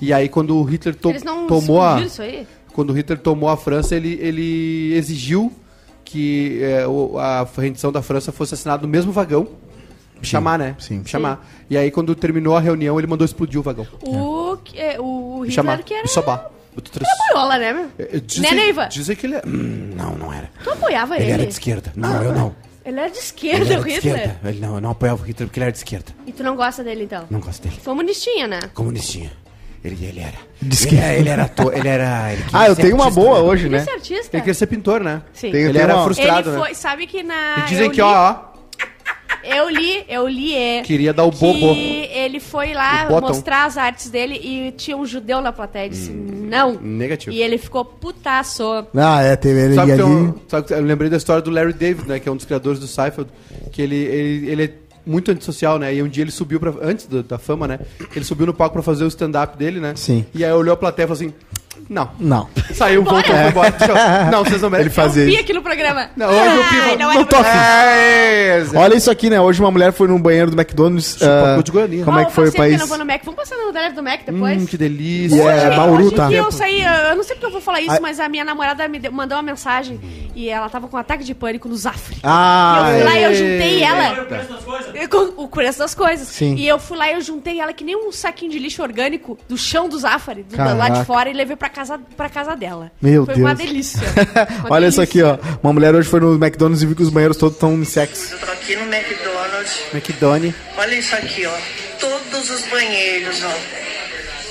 E 0.00 0.14
aí, 0.14 0.30
quando 0.30 0.56
o 0.56 0.62
Hitler 0.64 0.94
to- 0.94 1.10
Eles 1.10 1.22
não 1.22 1.46
tomou 1.46 1.82
a, 1.82 2.00
isso 2.00 2.22
aí? 2.22 2.46
Quando 2.72 2.90
o 2.90 2.92
Hitler 2.92 3.18
tomou 3.18 3.48
a 3.48 3.56
França, 3.56 3.94
ele, 3.96 4.18
ele 4.20 4.94
exigiu 4.94 5.52
que 6.04 6.60
é, 6.62 6.84
a 7.18 7.46
rendição 7.60 7.92
da 7.92 8.02
França 8.02 8.32
fosse 8.32 8.54
assinada 8.54 8.82
no 8.82 8.88
mesmo 8.88 9.12
vagão. 9.12 9.46
chamar, 10.22 10.58
né? 10.58 10.74
sim. 10.78 11.02
Chamar. 11.04 11.46
E 11.68 11.76
aí, 11.76 11.90
quando 11.90 12.14
terminou 12.14 12.56
a 12.56 12.60
reunião, 12.60 12.98
ele 12.98 13.06
mandou 13.06 13.24
explodir 13.24 13.58
o 13.60 13.62
vagão. 13.62 13.86
O, 14.02 14.56
é, 14.74 15.00
o 15.00 15.40
Hitler 15.40 15.52
chamar. 15.52 15.82
que 15.82 15.94
era... 15.94 16.06
Sobar. 16.08 16.50
Boiola, 17.32 17.58
né, 17.58 17.72
meu? 17.72 17.88
É, 17.98 18.18
Dizem, 18.20 18.42
Né, 18.50 18.56
Neiva? 18.56 18.86
dizem 18.86 19.14
que 19.16 19.26
ele 19.26 19.34
é. 19.34 19.42
Hum, 19.46 19.90
não, 19.94 20.14
não 20.14 20.32
era. 20.32 20.50
Tu 20.62 20.70
apoiava 20.70 21.16
ele? 21.16 21.24
Ele 21.24 21.32
era 21.32 21.46
de 21.46 21.52
esquerda. 21.52 21.92
Não, 21.96 22.22
eu 22.22 22.32
não. 22.32 22.54
Ele 22.84 22.98
era 22.98 23.08
de 23.10 23.16
Ele 23.16 23.24
esquerda, 23.24 23.72
era 23.72 23.80
o 23.80 23.84
de 23.84 23.90
Hitler. 23.90 24.14
esquerda. 24.16 24.48
Ele 24.48 24.60
não, 24.60 24.74
eu 24.76 24.80
não 24.80 24.90
apoiava 24.90 25.20
o 25.22 25.26
Hitler 25.26 25.48
porque 25.48 25.58
ele 25.58 25.64
era 25.64 25.72
de 25.72 25.78
esquerda. 25.78 26.12
E 26.26 26.32
tu 26.32 26.42
não 26.42 26.56
gosta 26.56 26.82
dele, 26.82 27.04
então? 27.04 27.24
Não 27.28 27.40
gosto 27.40 27.62
dele. 27.62 27.76
Comunistinha, 27.84 28.46
né? 28.46 28.60
Comunistinha. 28.72 29.30
Ele, 29.84 30.04
ele 30.04 30.20
era. 30.20 30.32
De 30.60 30.66
Ele, 30.66 30.74
esquerda. 30.74 31.04
era- 31.06 31.18
ele 31.18 31.28
era 31.30 31.42
ator, 31.44 31.74
ele 31.76 31.88
era. 31.88 32.32
ele 32.34 32.44
Ah, 32.52 32.66
eu 32.68 32.76
tenho 32.76 32.94
uma 32.94 33.10
boa 33.10 33.36
né? 33.38 33.48
hoje, 33.48 33.62
Queria 33.64 33.78
né? 33.78 33.84
ser 33.84 33.90
artista? 33.92 34.36
Ele 34.36 34.42
queria 34.42 34.54
ser 34.54 34.66
pintor, 34.66 35.00
né? 35.02 35.22
Sim. 35.32 35.50
Tem- 35.50 35.62
Ele 35.64 35.78
era 35.78 35.94
uma- 35.96 36.04
frustrado, 36.04 36.50
Ele 36.50 36.58
né? 36.58 36.64
foi, 36.64 36.74
sabe 36.74 37.06
que 37.06 37.22
na... 37.22 37.56
E 37.58 37.68
dizem 37.68 37.84
eu 37.86 37.90
que, 37.90 37.96
li- 37.96 38.02
ó, 38.02 38.30
ó, 38.30 38.50
Eu 39.42 39.70
li, 39.70 40.04
eu 40.06 40.28
li, 40.28 40.54
é... 40.54 40.82
queria 40.82 41.14
dar 41.14 41.24
o 41.24 41.30
bobo. 41.30 41.72
Que 41.74 42.10
ele 42.12 42.38
foi 42.40 42.74
lá 42.74 43.08
mostrar 43.08 43.64
as 43.64 43.78
artes 43.78 44.10
dele 44.10 44.34
e 44.34 44.70
tinha 44.72 44.94
um 44.94 45.06
judeu 45.06 45.40
na 45.40 45.50
plateia. 45.50 45.84
Ele 45.86 45.90
disse, 45.94 46.10
não. 46.10 46.74
negativo. 46.78 47.34
E 47.34 47.40
ele 47.40 47.56
ficou 47.56 47.82
putaço. 47.82 48.62
Ah, 48.94 49.22
é, 49.22 49.36
teve 49.36 49.60
ele 49.60 49.74
Sabe 49.76 49.94
que, 49.94 50.02
ali. 50.02 50.10
eu, 50.12 50.40
sabe 50.46 50.66
que 50.66 50.74
eu 50.74 50.82
lembrei 50.82 51.08
da 51.08 51.16
história 51.16 51.40
do 51.40 51.50
Larry 51.50 51.72
David, 51.72 52.06
né? 52.06 52.20
Que 52.20 52.28
é 52.28 52.32
um 52.32 52.36
dos 52.36 52.44
criadores 52.44 52.78
do 52.78 52.86
Seinfeld. 52.86 53.30
Que 53.72 53.80
ele, 53.80 53.96
ele, 53.96 54.50
ele 54.50 54.64
é 54.64 54.70
muito 55.06 55.30
antissocial, 55.30 55.78
né? 55.78 55.94
E 55.94 56.02
um 56.02 56.08
dia 56.08 56.22
ele 56.24 56.30
subiu 56.30 56.58
pra, 56.60 56.72
antes 56.82 57.06
do- 57.06 57.22
da 57.22 57.38
fama, 57.38 57.66
né? 57.66 57.78
Ele 58.14 58.24
subiu 58.24 58.46
no 58.46 58.54
palco 58.54 58.74
pra 58.74 58.82
fazer 58.82 59.04
o 59.04 59.08
stand-up 59.08 59.56
dele, 59.56 59.80
né? 59.80 59.94
Sim. 59.96 60.24
E 60.34 60.44
aí 60.44 60.52
olhou 60.52 60.72
a 60.74 60.76
plateia 60.76 61.04
e 61.04 61.08
falou 61.08 61.16
assim: 61.22 61.34
Não. 61.90 62.08
Não. 62.20 62.48
Saiu, 62.72 63.02
voltou, 63.02 63.24
foi 63.34 63.48
embora. 63.48 63.74
Não, 64.30 64.44
vocês 64.44 64.62
não 64.62 64.70
merecem. 64.70 64.86
Ele 64.86 64.94
fazia 64.94 65.22
eu 65.24 65.26
vi 65.26 65.32
isso. 65.32 65.42
aqui 65.42 65.52
no 65.52 65.60
programa. 65.60 66.08
Não, 66.16 66.28
hoje 66.28 66.56
eu 66.56 66.62
vi- 66.62 66.80
Ai, 66.82 66.96
não, 66.96 67.12
não 67.14 67.24
tô 67.24 67.36
afim. 67.36 67.50
É, 67.58 68.62
Olha 68.74 68.94
isso 68.94 69.10
aqui, 69.10 69.28
né? 69.28 69.40
Hoje 69.40 69.60
uma 69.60 69.70
mulher 69.72 69.92
foi 69.92 70.06
num 70.06 70.20
banheiro 70.20 70.50
do 70.52 70.56
McDonald's. 70.60 71.14
pacote 71.16 71.64
de 71.64 71.72
Guarani. 71.72 72.04
como 72.04 72.18
é 72.20 72.24
que 72.24 72.32
foi 72.32 72.48
o 72.48 72.52
país? 72.52 72.74
Eu 72.74 72.78
não 72.78 72.86
vou 72.86 72.96
no 72.98 73.04
Mac. 73.04 73.20
Vamos 73.24 73.40
passar 73.40 73.56
no 73.56 73.70
do 73.94 74.02
Mac 74.02 74.20
depois? 74.24 74.62
Hum, 74.62 74.66
que 74.66 74.76
delícia. 74.76 75.40
É 75.42 75.66
Hoje- 75.68 75.76
Bauru, 75.76 76.04
hoje 76.06 76.14
tá? 76.14 76.28
que 76.28 76.34
eu 76.34 76.52
saí, 76.52 76.82
eu 76.82 77.16
não 77.16 77.22
sei 77.24 77.34
porque 77.34 77.46
eu 77.46 77.50
vou 77.50 77.60
falar 77.60 77.80
isso, 77.80 77.90
Ai. 77.92 78.00
mas 78.00 78.20
a 78.20 78.28
minha 78.28 78.44
namorada 78.44 78.86
me 78.86 78.98
deu- 79.00 79.10
mandou 79.12 79.36
uma 79.36 79.42
mensagem 79.42 79.98
e 80.34 80.48
ela 80.48 80.68
tava 80.68 80.86
com 80.86 80.96
um 80.96 81.00
ataque 81.00 81.24
de 81.24 81.34
pânico 81.34 81.68
no 81.68 81.76
Zafre. 81.76 82.18
Ah, 82.22 82.82
e 82.84 82.92
eu 82.92 82.94
fui 82.94 83.04
lá 83.04 83.18
e 83.18 83.22
eu 83.24 83.30
é. 83.30 83.34
juntei 83.34 83.82
ela. 83.82 84.08
Eu- 84.94 85.08
com 85.08 85.42
O 85.42 85.48
preço 85.48 85.78
das 85.78 85.94
coisas. 85.94 86.28
Sim. 86.28 86.54
E 86.56 86.68
eu 86.68 86.78
fui 86.78 86.96
lá 86.96 87.10
e 87.10 87.14
eu 87.14 87.20
juntei 87.20 87.58
ela 87.60 87.72
que 87.72 87.82
nem 87.82 87.96
um 87.96 88.12
saquinho 88.12 88.50
de 88.52 88.58
lixo 88.58 88.82
orgânico 88.82 89.36
do 89.48 89.56
chão 89.56 89.88
do 89.88 89.98
Zafari, 89.98 90.42
do, 90.44 90.56
lá 90.56 90.88
de 90.88 91.04
fora, 91.04 91.28
e 91.28 91.32
levei 91.32 91.56
pra 91.56 91.68
casa, 91.68 91.79
pra 92.16 92.28
casa 92.28 92.56
dela. 92.56 92.90
Meu 93.00 93.24
Foi 93.24 93.34
Deus. 93.34 93.46
uma 93.46 93.54
delícia. 93.54 94.00
Uma 94.64 94.74
Olha 94.74 94.86
isso 94.88 95.00
aqui, 95.00 95.22
ó. 95.22 95.38
Uma 95.62 95.72
mulher 95.72 95.94
hoje 95.94 96.08
foi 96.08 96.20
no 96.20 96.34
McDonald's 96.34 96.82
e 96.82 96.86
viu 96.86 96.96
que 96.96 97.02
os 97.02 97.10
banheiros 97.10 97.36
todos 97.36 97.54
estão 97.56 97.74
unissex. 97.74 98.32
Eu 98.32 98.38
tô 98.38 98.52
aqui 98.52 98.76
no 98.76 98.82
McDonald's. 98.92 99.80
McDonald's. 99.92 100.54
Olha 100.76 100.94
isso 100.94 101.14
aqui, 101.16 101.46
ó. 101.46 101.58
Todos 101.98 102.50
os 102.50 102.62
banheiros, 102.68 103.42
ó. 103.44 103.54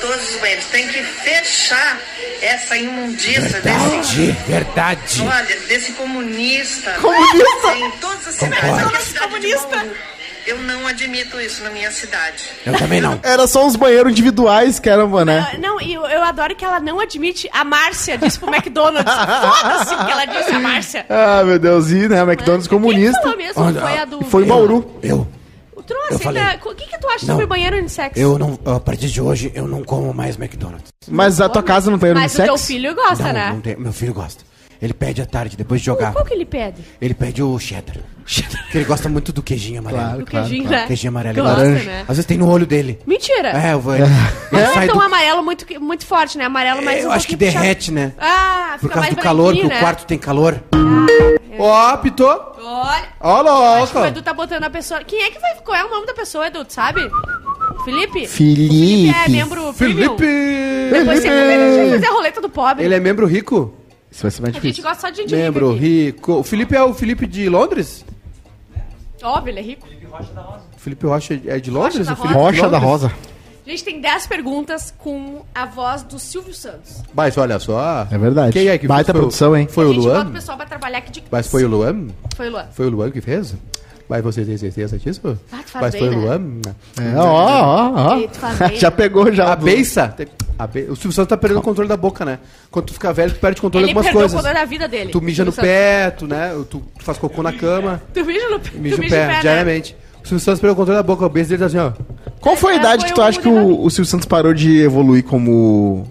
Todos 0.02 0.30
os 0.34 0.40
banheiros. 0.40 0.66
Tem 0.66 0.88
que 0.88 1.04
fechar 1.04 2.00
essa 2.42 2.78
imundícia 2.78 3.62
desse. 3.62 4.32
verdade. 4.48 5.22
Olha, 5.22 5.60
desse 5.68 5.92
comunista. 5.94 6.92
Comunista? 7.02 7.76
Em 7.76 7.92
todas 8.00 8.28
as 8.28 8.36
cidades. 8.36 8.60
Concordo. 8.60 8.86
Aqui 8.86 8.96
é 8.96 8.98
a 8.98 9.02
cidade 9.02 9.40
de 9.40 9.54
Comunista. 9.56 10.19
Eu 10.48 10.58
não 10.60 10.88
admito 10.88 11.40
isso 11.40 11.64
na 11.64 11.70
minha 11.70 11.92
cidade. 11.92 12.44
Eu 12.66 12.74
também 12.78 13.00
não. 13.02 13.20
Era 13.24 13.46
só 13.48 13.66
uns 13.66 13.76
banheiros 13.76 14.12
individuais, 14.12 14.80
caramba, 14.80 15.24
né? 15.24 15.48
Ah, 15.54 15.58
Não, 15.58 15.80
e 15.80 15.94
eu, 15.94 16.06
eu 16.06 16.24
adoro 16.24 16.56
que 16.56 16.66
ela 16.66 16.80
não 16.80 17.00
admite. 17.00 17.50
A 17.54 17.64
Márcia 17.64 18.18
disse 18.18 18.40
pro 18.40 18.54
McDonald's. 18.54 19.04
Foda-se 19.14 19.96
que 20.06 20.12
ela 20.12 20.26
disse, 20.26 20.52
a 20.52 20.60
Márcia. 20.60 21.06
Ah, 21.10 21.44
meu 21.44 21.60
Deus, 21.60 21.90
e 21.92 22.08
né? 22.08 22.20
McDonald's 22.22 22.68
Quem 22.68 22.80
comunista. 22.80 23.22
falou 23.22 23.38
mesmo? 23.38 23.62
Olha, 23.64 23.82
Foi 23.82 23.98
a 23.98 24.06
do. 24.06 24.22
Foi 24.26 24.44
em 24.44 24.48
Bauru. 24.48 25.00
Eu, 25.04 25.28
não 25.90 26.10
Eu 26.12 26.20
falei. 26.20 26.42
aceita. 26.42 26.70
O 26.70 26.76
que, 26.76 26.86
que 26.88 26.98
tu 27.00 27.08
acha 27.08 27.26
Não. 27.26 27.34
sobre 27.34 27.46
banheiro 27.48 27.78
unissex? 27.78 28.16
eu 28.16 28.38
não, 28.38 28.60
a 28.66 28.80
partir 28.80 29.08
de 29.10 29.20
hoje, 29.22 29.52
eu 29.56 29.68
não 29.68 29.84
como 29.84 30.14
mais 30.14 30.36
McDonald's. 30.38 30.90
Mas 31.08 31.42
a 31.42 31.50
tua 31.50 31.64
casa 31.64 31.90
não 31.90 31.98
tem 31.98 32.14
Mas 32.14 32.34
o 32.34 32.36
teu 32.38 32.54
unissex? 32.54 32.68
filho 32.68 32.94
gosta, 32.96 33.24
não, 33.24 33.34
né? 33.34 33.50
não 33.54 33.62
tem, 33.62 33.76
meu 33.76 33.92
filho 33.94 34.14
gosta. 34.14 34.44
Ele 34.82 34.94
pede 34.94 35.22
à 35.22 35.26
tarde, 35.26 35.58
depois 35.58 35.82
de 35.82 35.86
jogar. 35.88 36.14
Qual 36.14 36.24
que 36.24 36.34
ele 36.34 36.46
pede? 36.46 36.82
Ele 37.02 37.14
pede 37.14 37.44
o 37.44 37.60
cheddar. 37.60 37.98
Porque 38.64 38.78
ele 38.78 38.86
gosta 38.86 39.10
muito 39.10 39.34
do 39.34 39.42
queijinho 39.44 39.80
amarelo. 39.80 40.02
Claro, 40.04 40.22
O 40.22 40.26
claro. 40.26 40.48
queijinho, 40.48 40.70
né? 40.70 40.86
Queijinho 40.88 41.10
amarelo 41.10 41.38
e 41.38 41.42
Gosta, 41.42 41.58
laranja. 41.58 41.84
né? 41.86 42.00
Às 42.02 42.08
vezes 42.08 42.26
tem 42.26 42.38
no 42.38 42.50
olho 42.50 42.66
dele. 42.66 43.00
Mentira. 43.06 43.50
É, 43.50 43.74
eu 43.74 43.80
vou. 43.82 43.94
Ele, 43.96 44.06
Não 44.52 44.60
é 44.60 44.66
sai 44.74 44.88
tão 44.88 44.96
do. 44.98 45.02
amarelo 45.02 45.44
muito, 45.44 45.66
muito 45.82 46.06
forte, 46.06 46.38
né? 46.38 46.46
Amarelo 46.46 46.82
mais 46.82 47.04
Eu 47.04 47.10
um 47.10 47.12
acho 47.12 47.28
que 47.28 47.34
pouquinho 47.36 47.52
puxado. 47.52 47.64
derrete, 47.66 47.92
né? 47.92 48.14
Ah, 48.18 48.78
Por 48.80 48.90
causa 48.90 49.02
mais 49.02 49.16
do 49.16 49.22
calor, 49.22 49.54
que 49.54 49.60
branquinho, 49.60 49.66
o 49.68 49.70
né? 49.74 49.80
quarto 49.80 50.06
tem 50.06 50.18
calor. 50.18 50.64
Ó, 51.58 51.98
pitou. 51.98 52.56
Olha, 52.62 53.52
Ó, 53.52 53.84
acho 53.84 53.92
que 53.92 53.98
o. 53.98 54.06
Edu 54.06 54.22
tá 54.22 54.34
botando 54.34 54.64
a 54.64 54.70
pessoa... 54.70 55.04
Quem 55.04 55.22
é 55.24 55.30
que 55.32 55.40
vai... 55.40 55.56
Qual 55.56 55.76
é 55.76 55.84
o 55.84 55.90
nome 55.90 56.06
da 56.08 56.14
pessoa, 56.14 56.48
Edu? 56.48 56.64
Tu 56.64 56.74
sabe? 56.74 57.02
Felipe? 57.84 58.28
Felipe. 58.28 59.10
é 59.26 59.28
membro 59.30 59.74
premium. 59.74 60.16
Felipe. 60.18 60.90
Depois 60.92 61.20
você 61.22 61.30
vai 61.30 61.90
fazer 61.92 62.06
a 62.06 62.12
roleta 62.12 62.42
do 62.42 62.50
pobre. 62.50 62.86
Ele 62.86 62.96
é 62.96 63.00
membro 63.00 63.26
rico? 63.26 63.74
Isso 64.12 64.22
vai 64.24 64.32
ser 64.32 64.41
mais 64.41 64.55
A 64.55 64.60
gente 64.60 64.62
difícil. 64.64 64.84
gosta 64.84 65.01
só 65.01 65.10
de 65.10 65.18
gente 65.18 65.36
Membro 65.36 65.74
rico. 65.74 66.34
O 66.34 66.43
Felipe 66.43 66.76
é 66.76 66.84
o 66.84 66.93
Felipe 66.93 67.28
de 67.28 67.47
Londres? 67.49 68.03
Óbvio, 69.22 69.51
ele 69.51 69.60
é 69.60 69.64
rico. 69.64 69.86
O 69.88 70.80
Felipe 70.80 71.05
Rocha 71.05 71.39
é 71.45 71.60
de 71.60 71.70
Londres? 71.70 72.07
da 72.07 72.14
o 72.14 72.16
Felipe 72.16 72.34
Rocha 72.34 72.70
da? 72.70 72.78
Rosa. 72.78 73.12
A 73.66 73.70
gente 73.70 73.84
tem 73.84 74.01
10 74.01 74.26
perguntas 74.26 74.91
com 74.97 75.43
a 75.53 75.66
voz 75.66 76.01
do 76.01 76.18
Silvio 76.18 76.53
Santos. 76.55 77.03
Mas 77.14 77.38
olha 77.38 77.60
só. 77.60 78.07
É 78.10 78.18
verdade. 78.18 78.53
Quem 78.53 78.68
é 78.68 78.78
que 78.80 78.88
Baita? 78.88 79.12
Foi 79.12 79.20
o- 79.20 79.24
produção, 79.26 79.55
hein? 79.55 79.68
Foi 79.70 79.86
a 79.86 79.88
o 79.89 79.93
gente 79.93 80.03
bota 80.05 80.20
o 80.20 80.24
Luan? 80.24 80.32
pessoal 80.34 80.57
pra 80.57 80.66
trabalhar 80.66 80.97
aqui 80.97 81.12
de... 81.12 81.24
Mas 81.30 81.47
foi 81.47 81.64
o 81.64 81.68
Luan? 81.68 82.07
Foi 82.36 82.47
o 82.47 82.51
Luan. 82.51 82.66
Foi 82.72 82.86
o 82.88 82.89
Luan 82.89 83.12
que 83.12 83.22
fez? 83.22 83.53
Mas 84.10 84.24
você 84.24 84.43
tem 84.43 84.57
certeza 84.57 84.97
disso? 84.97 85.22
Ah, 85.51 85.57
tu 85.64 85.70
faz 85.72 85.82
Mas 85.86 85.91
bem, 85.93 86.01
foi 86.01 86.10
né? 86.10 86.16
o 86.18 86.20
Luan? 86.20 86.41
É, 86.99 87.16
ó, 87.18 87.91
ó, 87.93 88.18
E 88.18 88.28
tu 88.28 88.39
faz 88.39 88.57
bem, 88.57 88.72
ó. 88.74 88.76
Já 88.80 88.89
né? 88.89 88.95
pegou 88.97 89.32
já. 89.32 89.51
A 89.51 89.55
do- 89.55 89.66
beiça. 89.66 90.16
a 90.57 90.66
be- 90.68 90.88
O 90.89 90.95
Silvio 90.95 91.12
Santos 91.12 91.30
tá 91.30 91.38
perdendo 91.38 91.60
o 91.60 91.62
controle 91.62 91.88
da 91.88 91.95
boca, 91.95 92.26
né? 92.26 92.39
Quando 92.72 92.86
tu 92.88 92.93
fica 92.93 93.14
velho, 93.14 93.32
tu 93.32 93.39
perde 93.39 93.60
o 93.60 93.62
controle 93.62 93.86
de 93.86 93.91
Ele 93.91 93.97
algumas 93.99 94.05
perdeu 94.12 94.20
o 94.20 94.30
coisas. 94.30 94.41
poder 94.41 94.53
da 94.60 94.66
vida 94.66 94.88
dele. 94.88 95.12
Tu 95.12 95.22
mija 95.22 95.45
no 95.45 95.51
Silvio 95.51 95.70
pé, 95.70 96.10
tu, 96.10 96.26
né? 96.28 96.51
Tu, 96.70 96.80
tu 96.97 97.03
faz 97.05 97.18
cocô 97.20 97.43
na 97.43 97.53
cama, 97.53 97.91
Santos. 97.91 98.07
Tu 98.16 98.26
mija 98.26 98.49
no, 98.49 98.60
tu 98.60 98.78
mija 98.80 98.95
no 98.97 99.03
mija 99.03 99.16
pé, 99.16 99.28
né? 99.28 99.39
diariamente. 99.41 99.95
O 100.24 100.28
Silvio 100.28 100.39
Santos 100.43 100.60
perdeu 100.60 100.74
o 100.74 100.76
controle 100.76 100.97
da 100.97 101.03
boca, 101.03 101.26
o 101.26 101.30
beijo 101.30 101.49
dele 101.49 101.60
tá 101.60 101.66
assim, 101.68 101.78
ó. 101.78 101.91
Qual 102.41 102.55
foi 102.57 102.74
a 102.74 102.76
É, 102.78 102.80
idade 102.80 103.01
foi 103.03 103.10
que 103.10 103.16
tu 103.16 103.22
acha 103.22 103.39
que 103.39 103.47
o, 103.47 103.84
o 103.84 103.89
Silvio 103.91 104.10
Santos 104.10 104.26
parou 104.26 104.53
de 104.55 104.82
evoluir 104.82 105.24
como 105.24 106.07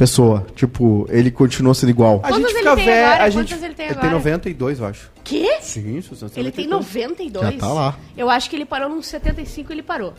pessoa? 0.00 0.46
Tipo, 0.56 1.06
ele 1.10 1.30
continuou 1.30 1.74
sendo 1.74 1.90
igual. 1.90 2.20
A 2.24 2.32
gente 2.32 2.44
ele 2.46 2.58
fica 2.58 2.74
tem 2.76 2.84
velho. 2.86 3.06
agora? 3.06 3.22
A 3.24 3.30
gente, 3.30 3.48
Quantos 3.52 3.64
ele 3.64 3.74
tem 3.74 3.86
ele 3.86 3.94
tem 3.94 4.02
agora? 4.08 4.18
92, 4.18 4.80
eu 4.80 4.86
acho. 4.86 5.10
Quê? 5.22 5.58
Sim, 5.60 6.02
Ele 6.36 6.50
tem 6.50 6.66
92. 6.66 7.44
92? 7.46 7.52
Já 7.54 7.60
tá 7.60 7.72
lá. 7.72 7.96
Eu 8.16 8.30
acho 8.30 8.48
que 8.48 8.56
ele 8.56 8.64
parou 8.64 8.88
nos 8.88 9.06
75 9.06 9.70
e 9.70 9.74
ele 9.74 9.82
parou. 9.82 10.14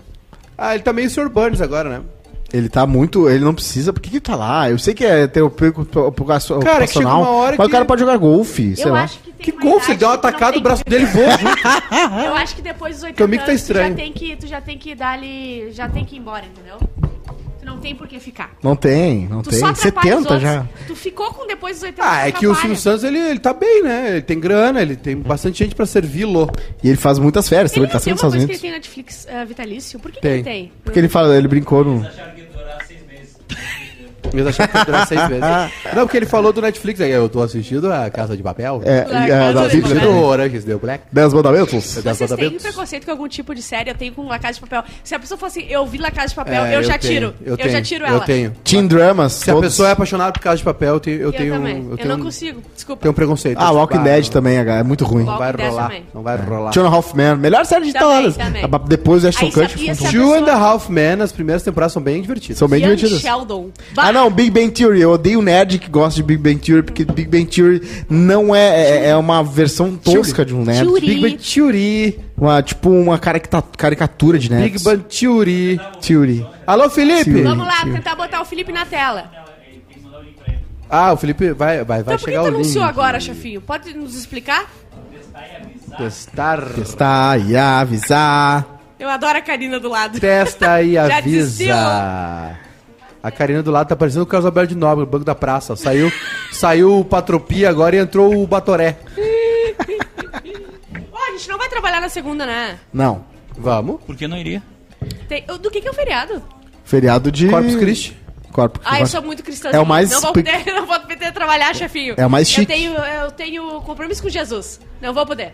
Ah, 0.58 0.76
ele 0.76 0.84
tá 0.84 0.94
meio 0.94 1.10
Sr. 1.10 1.28
Burns 1.30 1.60
agora, 1.62 1.90
né? 1.90 2.02
Ele 2.54 2.70
tá 2.70 2.86
muito. 2.86 3.28
Ele 3.30 3.44
não 3.44 3.54
precisa. 3.56 3.92
Por 3.92 4.00
que, 4.02 4.10
que 4.12 4.20
tá 4.20 4.36
lá? 4.36 4.70
Eu 4.70 4.78
sei 4.78 4.94
que 4.94 5.04
é 5.04 5.26
ter 5.26 5.42
o 5.42 5.50
pico 5.50 5.82
ocupacional. 6.00 6.62
Cara, 6.64 6.86
que 6.86 6.94
chega 6.94 7.08
uma 7.08 7.30
hora 7.30 7.56
mas 7.58 7.66
que- 7.66 7.70
o 7.70 7.72
cara 7.72 7.86
pode 7.86 8.02
jogar 8.02 8.18
golfe, 8.18 8.76
sei 8.76 8.86
eu 8.86 8.94
lá. 8.94 9.04
acho 9.04 9.20
que 9.20 9.32
tem 9.32 9.46
Que 9.46 9.52
golfe, 9.54 9.92
ele 9.92 9.98
deu 10.00 10.10
uma 10.10 10.16
atacada, 10.16 10.52
tem 10.52 10.60
o 10.60 10.64
braço 10.64 10.84
que- 10.84 10.90
dele 10.90 11.06
voa. 11.06 11.26
Eu 12.26 12.36
acho 12.36 12.56
que 12.56 12.62
depois 12.62 12.96
dos 12.96 13.04
80 13.04 13.18
Teu 13.18 13.26
amigo 13.26 13.44
tá 13.44 13.50
anos, 13.52 13.62
tu 13.64 13.68
já 13.68 13.74
estranho. 13.74 13.96
tem 13.96 14.12
que, 14.14 14.36
tu 14.36 14.48
já 14.48 14.62
tem 14.62 14.78
que 14.78 14.94
dar 14.94 15.14
ali, 15.14 15.72
já 15.72 15.88
tem 15.90 16.04
que 16.06 16.16
ir 16.16 16.20
embora, 16.20 16.44
entendeu? 16.46 16.78
Tu 17.62 17.66
não 17.66 17.78
tem 17.78 17.96
por 17.96 18.08
que 18.08 18.20
ficar. 18.20 18.52
Não 18.64 18.76
tem, 18.76 19.28
não 19.28 19.42
Tu 19.44 19.52
tem. 19.52 19.60
só 19.60 19.68
atrapalha 19.68 20.18
os 20.18 20.24
70 20.24 20.34
outros. 20.34 20.42
já. 20.42 20.66
Tu 20.88 20.96
ficou 20.96 21.32
com 21.34 21.46
depois 21.48 21.76
dos 21.78 21.84
80 21.84 22.02
Ah, 22.04 22.28
é 22.28 22.32
que 22.32 22.48
o. 22.48 22.56
Silvio 22.56 22.76
Santos, 22.76 23.04
ele, 23.04 23.20
ele 23.20 23.40
tá 23.40 23.54
bem, 23.54 23.84
né? 23.84 24.10
Ele 24.14 24.22
tem 24.22 24.40
grana, 24.40 24.82
ele 24.82 24.96
tem 24.96 25.16
bastante 25.16 25.60
gente 25.64 25.76
pra 25.76 25.86
servi-lo. 25.86 26.50
E 26.84 26.90
ele 26.90 26.98
faz 26.98 27.20
muitas 27.20 27.48
férias, 27.48 27.72
Ele 27.76 27.86
ele 27.86 27.92
tá 27.92 28.00
sempre 28.00 28.14
uma 28.14 28.16
nos 28.16 28.22
coisa 28.34 28.38
Estados 28.38 28.60
que 28.62 28.66
ele 28.68 28.72
tem 28.74 28.80
Netflix 28.80 29.28
eh, 29.30 29.46
vitalício? 29.46 30.00
Por 30.00 30.10
que, 30.12 30.18
que 30.18 30.22
Tem. 30.22 30.34
ele 30.34 30.44
tem? 30.44 30.72
Porque 30.84 30.98
ele 31.00 31.08
fala, 31.10 31.38
ele 31.38 31.48
brincou 31.48 31.86
no. 31.86 32.06
Acharam 32.06 32.34
que 32.34 32.42
ia 32.42 32.48
durar 32.48 32.86
seis 32.86 33.00
meses. 33.08 33.38
Ia 34.38 34.44
deixar 34.44 34.68
pra 34.68 34.84
durar 34.84 35.08
seis 35.08 35.22
meses. 35.28 35.42
Não, 35.96 36.04
porque 36.04 36.18
ele 36.18 36.26
falou 36.26 36.52
do 36.54 36.62
Netflix. 36.62 37.02
Aí 37.02 37.12
eu 37.12 37.28
tô 37.30 37.42
assistindo 37.42 37.92
a 37.92 38.10
Casa 38.10 38.36
de 38.38 38.44
Papel. 38.44 38.82
É, 38.86 39.06
La 39.10 39.24
a 39.24 39.28
Casa 39.28 39.54
da 39.54 39.68
Bíblia. 39.68 39.96
Papel. 39.96 40.12
Do 40.14 40.20
Orange 40.24 40.58
is 40.58 40.64
the 40.66 40.76
Black. 40.76 41.04
Dez 41.12 41.34
mandamentos? 41.34 41.96
Dez 42.04 42.18
Vocês 42.18 42.32
têm 42.36 42.52
preconceito 42.58 43.06
com 43.06 43.12
algum 43.12 43.28
tipo 43.28 43.54
de 43.56 43.62
série? 43.62 43.90
Eu 43.90 43.96
tenho 43.96 44.14
com 44.14 44.28
La 44.28 44.40
Casa 44.40 44.56
de 44.56 44.62
Papel. 44.62 44.84
Se 45.04 45.14
a 45.16 45.20
pessoa 45.20 45.38
for 45.38 45.46
assim, 45.48 45.66
eu 45.70 45.86
vi 45.86 45.98
La 45.98 46.12
Casa 46.12 46.30
de 46.30 46.36
Papel, 46.36 46.66
É, 46.66 46.76
eu, 46.76 46.84
já 46.84 46.98
tenho, 46.98 47.14
tiro. 47.14 47.34
Eu, 47.44 47.52
Eu, 47.54 47.58
tenho, 47.58 47.70
já 47.72 47.82
tiro 47.82 48.06
Eu 48.06 48.16
ela. 48.16 48.20
tenho. 48.26 48.52
Teen 48.64 48.88
dramas. 48.88 49.34
Se 49.34 49.50
a 49.50 49.54
todos. 49.54 49.70
pessoa 49.70 49.90
é 49.90 49.92
apaixonada 49.92 50.32
por 50.32 50.40
Casa 50.42 50.58
de 50.58 50.64
Papel, 50.64 50.94
eu 50.96 51.00
tenho, 51.00 51.18
eu 51.18 51.26
Eu, 51.28 51.34
tenho, 51.34 51.54
também. 51.56 51.88
eu 51.92 51.98
Eu, 51.98 52.06
não 52.08 52.16
um- 52.18 52.24
consigo. 52.24 52.62
Desculpa. 52.74 53.02
tenho 53.02 53.12
um 53.12 53.16
preconceito. 53.16 53.58
Ah, 53.60 53.72
Walking 53.72 54.04
Dead 54.04 54.28
também, 54.30 54.58
é 54.58 54.84
muito 54.84 55.04
ruim. 55.06 55.24
Não 55.24 55.38
vai 55.38 55.52
rolar. 55.52 55.92
Não 56.14 56.22
vai 56.24 56.38
rolar. 56.38 56.72
Two 56.72 56.84
and 56.84 56.88
a 56.90 56.92
Half 56.96 57.14
Men. 57.16 57.36
Melhor 57.38 57.66
série 57.66 57.86
de 57.86 57.94
todas. 57.94 58.36
Depois 58.88 59.22
do 59.24 59.28
Ashton 59.30 59.48
a- 59.48 59.52
Kutcher. 59.52 59.92
a 59.92 60.12
Two 60.12 60.34
and 60.34 60.48
a 60.52 60.56
Half 60.56 60.90
Men, 60.90 61.22
as 61.22 61.32
primeiras 61.32 61.64
temporadas 61.64 61.94
são 61.94 62.02
bem 62.02 62.22
divertidas. 62.22 62.58
São 62.58 62.68
bem 62.68 62.82
divertidas. 62.82 63.20
Sheldon. 63.22 63.70
Ah, 63.98 64.12
não, 64.12 64.21
Big 64.30 64.50
Bang 64.52 64.70
Theory. 64.72 65.02
Eu 65.02 65.12
odeio 65.12 65.42
nerd 65.42 65.80
que 65.80 65.90
gosta 65.90 66.16
de 66.16 66.24
Big 66.24 66.42
Bang 66.42 66.58
Theory, 66.60 66.84
porque 66.84 67.04
Big 67.06 67.28
Bang 67.30 67.46
Theory 67.46 67.82
não 68.10 68.54
é, 68.56 68.70
é, 68.70 69.08
é 69.10 69.16
uma 69.16 69.44
versão 69.44 69.96
tosca 69.96 70.46
de 70.46 70.54
um 70.54 70.64
nerd. 70.64 70.86
Theory. 70.88 71.08
Big 71.08 71.22
Bang 71.22 71.38
Theory. 71.38 72.20
Uma, 72.38 72.62
tipo 72.62 72.90
uma 72.90 73.18
carica- 73.20 73.64
caricatura 73.78 74.38
de 74.40 74.50
Big 74.50 74.60
nerds. 74.62 74.84
Bang 74.84 75.04
Theory. 75.04 75.80
Theory. 76.02 76.46
Alô, 76.68 76.90
Felipe! 76.90 77.26
Theory. 77.26 77.44
Vamos 77.44 77.66
lá, 77.66 77.84
tentar 77.86 78.16
botar 78.16 78.42
o 78.42 78.46
Felipe 78.46 78.72
na 78.72 78.86
tela. 78.86 79.32
Ah, 80.90 81.14
o 81.14 81.18
Felipe 81.18 81.54
vai, 81.54 81.84
vai, 81.86 81.86
vai 81.86 82.00
Então 82.02 82.18
por 82.18 82.20
que 82.20 82.26
chegar 82.32 82.44
o 82.44 82.48
link. 82.48 82.56
anunciou 82.56 82.84
agora, 82.84 83.20
chefinho? 83.20 83.62
Pode 83.62 83.94
nos 83.96 84.14
explicar? 84.16 84.66
Testar. 85.98 86.64
Está 86.80 87.38
e 87.38 87.56
avisar. 87.56 88.80
Eu 89.00 89.10
adoro 89.10 89.38
a 89.38 89.42
Karina 89.42 89.80
do 89.80 89.90
lado. 89.90 90.20
Testa 90.20 90.82
e 90.82 90.94
Já 90.96 91.18
avisa. 91.18 92.58
A 93.24 93.30
Karina 93.30 93.62
do 93.62 93.70
lado 93.72 93.88
tá 93.88 93.96
parecendo 93.96 94.24
o 94.24 94.26
Carlos 94.28 94.46
Alberto 94.46 94.74
de 94.74 94.80
Nobre, 94.80 95.04
o 95.04 95.08
Banco 95.08 95.24
da 95.26 95.36
Praça. 95.36 95.76
Saiu, 95.76 96.12
saiu 96.52 97.00
o 97.00 97.06
Patropia 97.06 97.70
agora 97.70 97.96
e 97.96 98.00
entrou 98.00 98.36
o 98.42 98.48
Batoré. 98.48 98.98
Ó, 101.12 101.18
a 101.18 101.32
gente 101.38 101.48
não 101.50 101.58
vai 101.58 101.70
trabalhar 101.70 102.02
na 102.02 102.10
segunda, 102.10 102.46
né? 102.46 102.80
Não. 102.92 103.24
Vamos. 103.58 104.02
Por 104.04 104.16
que 104.16 104.28
não 104.28 104.38
iria? 104.38 104.64
Tem- 105.28 105.46
Do 105.46 105.70
que, 105.70 105.82
que 105.82 105.88
é 105.88 105.92
o 105.92 105.94
feriado? 105.94 106.42
Feriado 106.84 107.32
de. 107.32 107.48
Corpus 107.48 107.76
Christi. 107.76 108.18
Ah, 108.48 108.52
Corpus 108.52 108.84
eu 108.86 108.92
Christi. 108.92 109.12
sou 109.12 109.22
muito 109.22 109.44
cristã. 109.44 109.70
É 109.72 109.80
o 109.80 109.86
mais 109.86 110.10
Não 110.12 110.20
vou 110.22 110.34
pe- 110.34 110.44
poder, 110.44 110.66
não 110.74 110.86
vou 110.86 111.00
poder 111.00 111.32
trabalhar, 111.32 111.74
chefinho. 111.76 112.16
É 112.18 112.26
o 112.26 112.30
mais 112.30 112.48
Eu 112.50 112.56
chique. 112.56 112.68
tenho, 112.68 112.94
eu 112.94 113.32
tenho 113.32 113.82
compromisso 113.82 114.22
com 114.22 114.30
Jesus. 114.30 114.80
Não 115.02 115.14
vou 115.14 115.26
poder. 115.26 115.54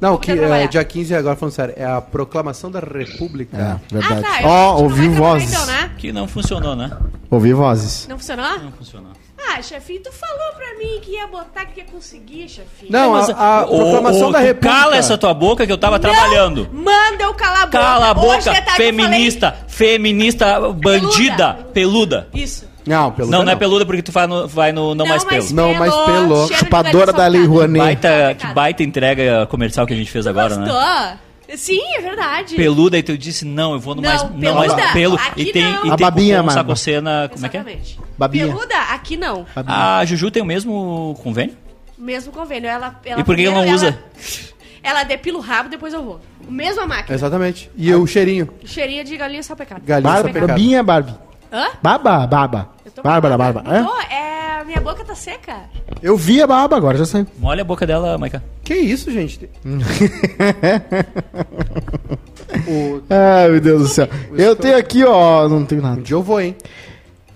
Não, 0.00 0.16
que 0.16 0.30
é, 0.32 0.66
dia 0.66 0.82
15, 0.84 1.14
agora 1.14 1.36
falando 1.36 1.54
sério, 1.54 1.74
é 1.76 1.84
a 1.84 2.00
proclamação 2.00 2.70
da 2.70 2.80
República. 2.80 3.56
É, 3.90 3.94
verdade. 3.94 4.24
Ah, 4.26 4.42
tá. 4.42 4.48
Ó, 4.48 4.76
que 4.76 4.82
ouvi 4.82 5.08
vozes. 5.08 5.52
Então, 5.52 5.66
né? 5.66 5.90
Que 5.98 6.12
não 6.12 6.26
funcionou, 6.26 6.74
né? 6.74 6.90
Ouvi 7.30 7.52
vozes. 7.52 8.06
Não 8.08 8.16
funcionou? 8.18 8.58
Não 8.58 8.72
funcionou. 8.72 9.12
Ah, 9.52 9.60
chefinho, 9.62 10.00
tu 10.02 10.12
falou 10.12 10.52
pra 10.54 10.78
mim 10.78 11.00
que 11.02 11.12
ia 11.12 11.26
botar, 11.26 11.64
que 11.64 11.80
ia 11.80 11.86
conseguir, 11.86 12.48
chefinho. 12.48 12.92
Não, 12.92 13.12
Mas, 13.12 13.30
a, 13.30 13.60
a 13.60 13.66
proclamação 13.66 14.28
ô, 14.28 14.32
da 14.32 14.38
República. 14.38 14.74
Cala 14.74 14.96
essa 14.96 15.18
tua 15.18 15.34
boca 15.34 15.66
que 15.66 15.72
eu 15.72 15.78
tava 15.78 15.96
Não, 15.96 16.00
trabalhando. 16.00 16.68
Manda 16.72 17.24
eu 17.24 17.34
calar 17.34 17.62
a 17.62 17.66
boca. 17.66 17.78
Cala 17.78 18.10
a 18.10 18.14
boca, 18.14 18.50
eu 18.50 18.72
feminista, 18.76 19.56
feminista, 19.66 20.60
bandida, 20.72 21.54
peluda. 21.72 22.28
falei- 22.30 22.44
Isso. 22.44 22.69
Não, 22.86 23.12
pelo 23.12 23.30
Não, 23.30 23.42
não 23.42 23.52
é 23.52 23.56
peluda 23.56 23.84
porque 23.86 24.02
tu 24.02 24.10
vai 24.12 24.26
no, 24.26 24.48
vai 24.48 24.72
no 24.72 24.94
Não, 24.94 25.06
Mais 25.06 25.24
Pelo. 25.24 25.52
Não 25.52 25.74
Mais 25.74 25.94
Pelo. 25.94 26.48
Chupadora 26.54 27.12
da 27.12 27.26
Lei. 27.26 27.44
Rouanet. 27.44 27.78
Baita, 27.78 28.34
que 28.38 28.46
baita 28.48 28.82
entrega 28.82 29.46
comercial 29.46 29.86
que 29.86 29.92
a 29.92 29.96
gente 29.96 30.10
fez 30.10 30.26
agora, 30.26 30.56
né? 30.56 30.66
Gostou? 30.66 31.56
Sim, 31.56 31.80
é 31.96 32.00
verdade. 32.00 32.54
Peluda, 32.54 32.96
e 32.96 33.02
tu 33.02 33.18
disse, 33.18 33.44
não, 33.44 33.72
eu 33.72 33.80
vou 33.80 33.94
no 33.96 34.02
Não, 34.02 34.08
mais, 34.08 34.22
não 34.34 34.54
mais 34.54 34.92
pelo. 34.92 35.16
aqui 35.16 35.42
E 35.42 35.52
tem, 35.52 35.64
não. 35.64 35.86
e 35.86 35.90
A 35.90 35.96
tem 35.96 36.06
babinha, 36.06 36.36
cupom 36.36 36.46
mano. 36.46 36.58
Sagocena, 36.58 37.30
como 37.32 37.44
é 37.44 37.48
que 37.48 37.56
é? 37.56 37.60
Exatamente. 37.60 37.98
Babinha. 38.16 38.46
Peluda, 38.46 38.76
aqui 38.92 39.16
não. 39.16 39.44
A 39.66 40.04
Juju 40.04 40.30
tem 40.30 40.42
o 40.42 40.46
mesmo 40.46 41.18
convênio? 41.22 41.56
Mesmo 41.98 42.32
convênio. 42.32 42.68
Ela, 42.70 43.00
ela 43.04 43.20
E 43.20 43.24
por 43.24 43.34
que 43.34 43.44
ela 43.44 43.64
não 43.64 43.74
usa? 43.74 43.98
Ela, 44.82 44.98
ela 45.00 45.02
depila 45.02 45.38
o 45.38 45.40
rabo, 45.40 45.68
depois 45.68 45.92
eu 45.92 46.02
vou. 46.04 46.20
Mesma 46.48 46.86
máquina. 46.86 47.14
Exatamente. 47.16 47.68
E 47.76 47.92
o 47.92 48.06
cheirinho. 48.06 48.48
Cheirinha 48.64 49.02
de 49.02 49.16
galinha 49.16 49.42
salpicada. 49.42 49.82
Galinha 49.84 50.02
Barba, 50.08 50.22
salpicada. 50.22 50.46
Barbinha, 50.46 50.82
Barbie. 50.84 51.14
Hã? 51.52 51.66
Baba, 51.82 52.26
baba. 52.26 52.68
Bárbara, 53.02 53.36
barba. 53.38 53.64
É? 53.66 53.78
É, 54.60 54.64
minha 54.64 54.80
boca 54.80 55.04
tá 55.04 55.14
seca. 55.14 55.56
Eu 56.02 56.16
vi 56.16 56.42
a 56.42 56.46
baba 56.46 56.76
agora, 56.76 56.96
já 56.98 57.04
sei. 57.04 57.26
Molha 57.38 57.62
a 57.62 57.64
boca 57.64 57.86
dela, 57.86 58.16
Maica. 58.18 58.42
Que 58.62 58.74
isso, 58.74 59.10
gente? 59.10 59.48
o... 62.68 63.02
Ai, 63.08 63.48
meu 63.50 63.60
Deus 63.60 63.82
do 63.82 63.88
céu. 63.88 64.08
Eu 64.36 64.54
tenho 64.56 64.76
aqui, 64.76 65.04
ó. 65.04 65.48
Não 65.48 65.64
tenho 65.64 65.80
Um 65.80 65.84
nada. 65.84 66.00
dia 66.00 66.14
eu 66.14 66.22
vou, 66.22 66.40
hein? 66.40 66.56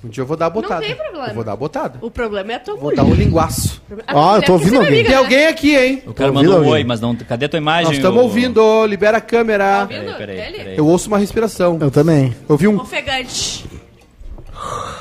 Um 0.04 0.08
dia 0.08 0.22
eu 0.22 0.26
vou 0.26 0.36
dar 0.36 0.46
a 0.46 0.50
botada. 0.50 0.82
tem 0.84 0.94
problema. 0.94 1.28
Eu 1.28 1.34
vou 1.34 1.44
dar 1.44 1.52
a 1.52 1.56
botada. 1.56 1.98
O 2.02 2.10
problema 2.10 2.52
é 2.52 2.56
a 2.56 2.60
tua 2.60 2.74
Vou 2.74 2.84
mulher. 2.90 2.96
dar 2.96 3.04
um 3.04 3.14
linguaço. 3.14 3.82
Ó, 4.12 4.36
eu 4.36 4.42
tô 4.42 4.58
você 4.58 4.64
ouvindo 4.64 4.74
é 4.74 4.78
alguém. 4.84 4.92
amiga, 5.00 5.08
Tem 5.08 5.16
alguém 5.18 5.46
aqui, 5.46 5.76
hein? 5.76 6.02
O 6.06 6.12
cara 6.12 6.30
mandou 6.30 6.52
um 6.52 6.56
ouvindo 6.56 6.72
oi, 6.72 6.84
mas 6.84 7.00
não. 7.00 7.14
Cadê 7.16 7.46
a 7.46 7.48
tua 7.48 7.56
imagem? 7.58 7.86
Nós 7.86 7.96
estamos 7.96 8.20
ô- 8.20 8.24
ouvindo. 8.24 8.84
Libera 8.86 9.16
a 9.16 9.20
Tá 9.20 9.26
câmera. 9.26 9.80
ouvindo? 9.80 10.14
Peraí, 10.18 10.36
peraí, 10.36 10.52
peraí. 10.52 10.76
Eu 10.76 10.86
ouço 10.86 11.08
uma 11.08 11.16
respiração. 11.16 11.78
Eu 11.80 11.90
também. 11.90 12.36
Eu 12.46 12.56
vi 12.58 12.68
um... 12.68 12.76
Ofegante. 12.76 13.64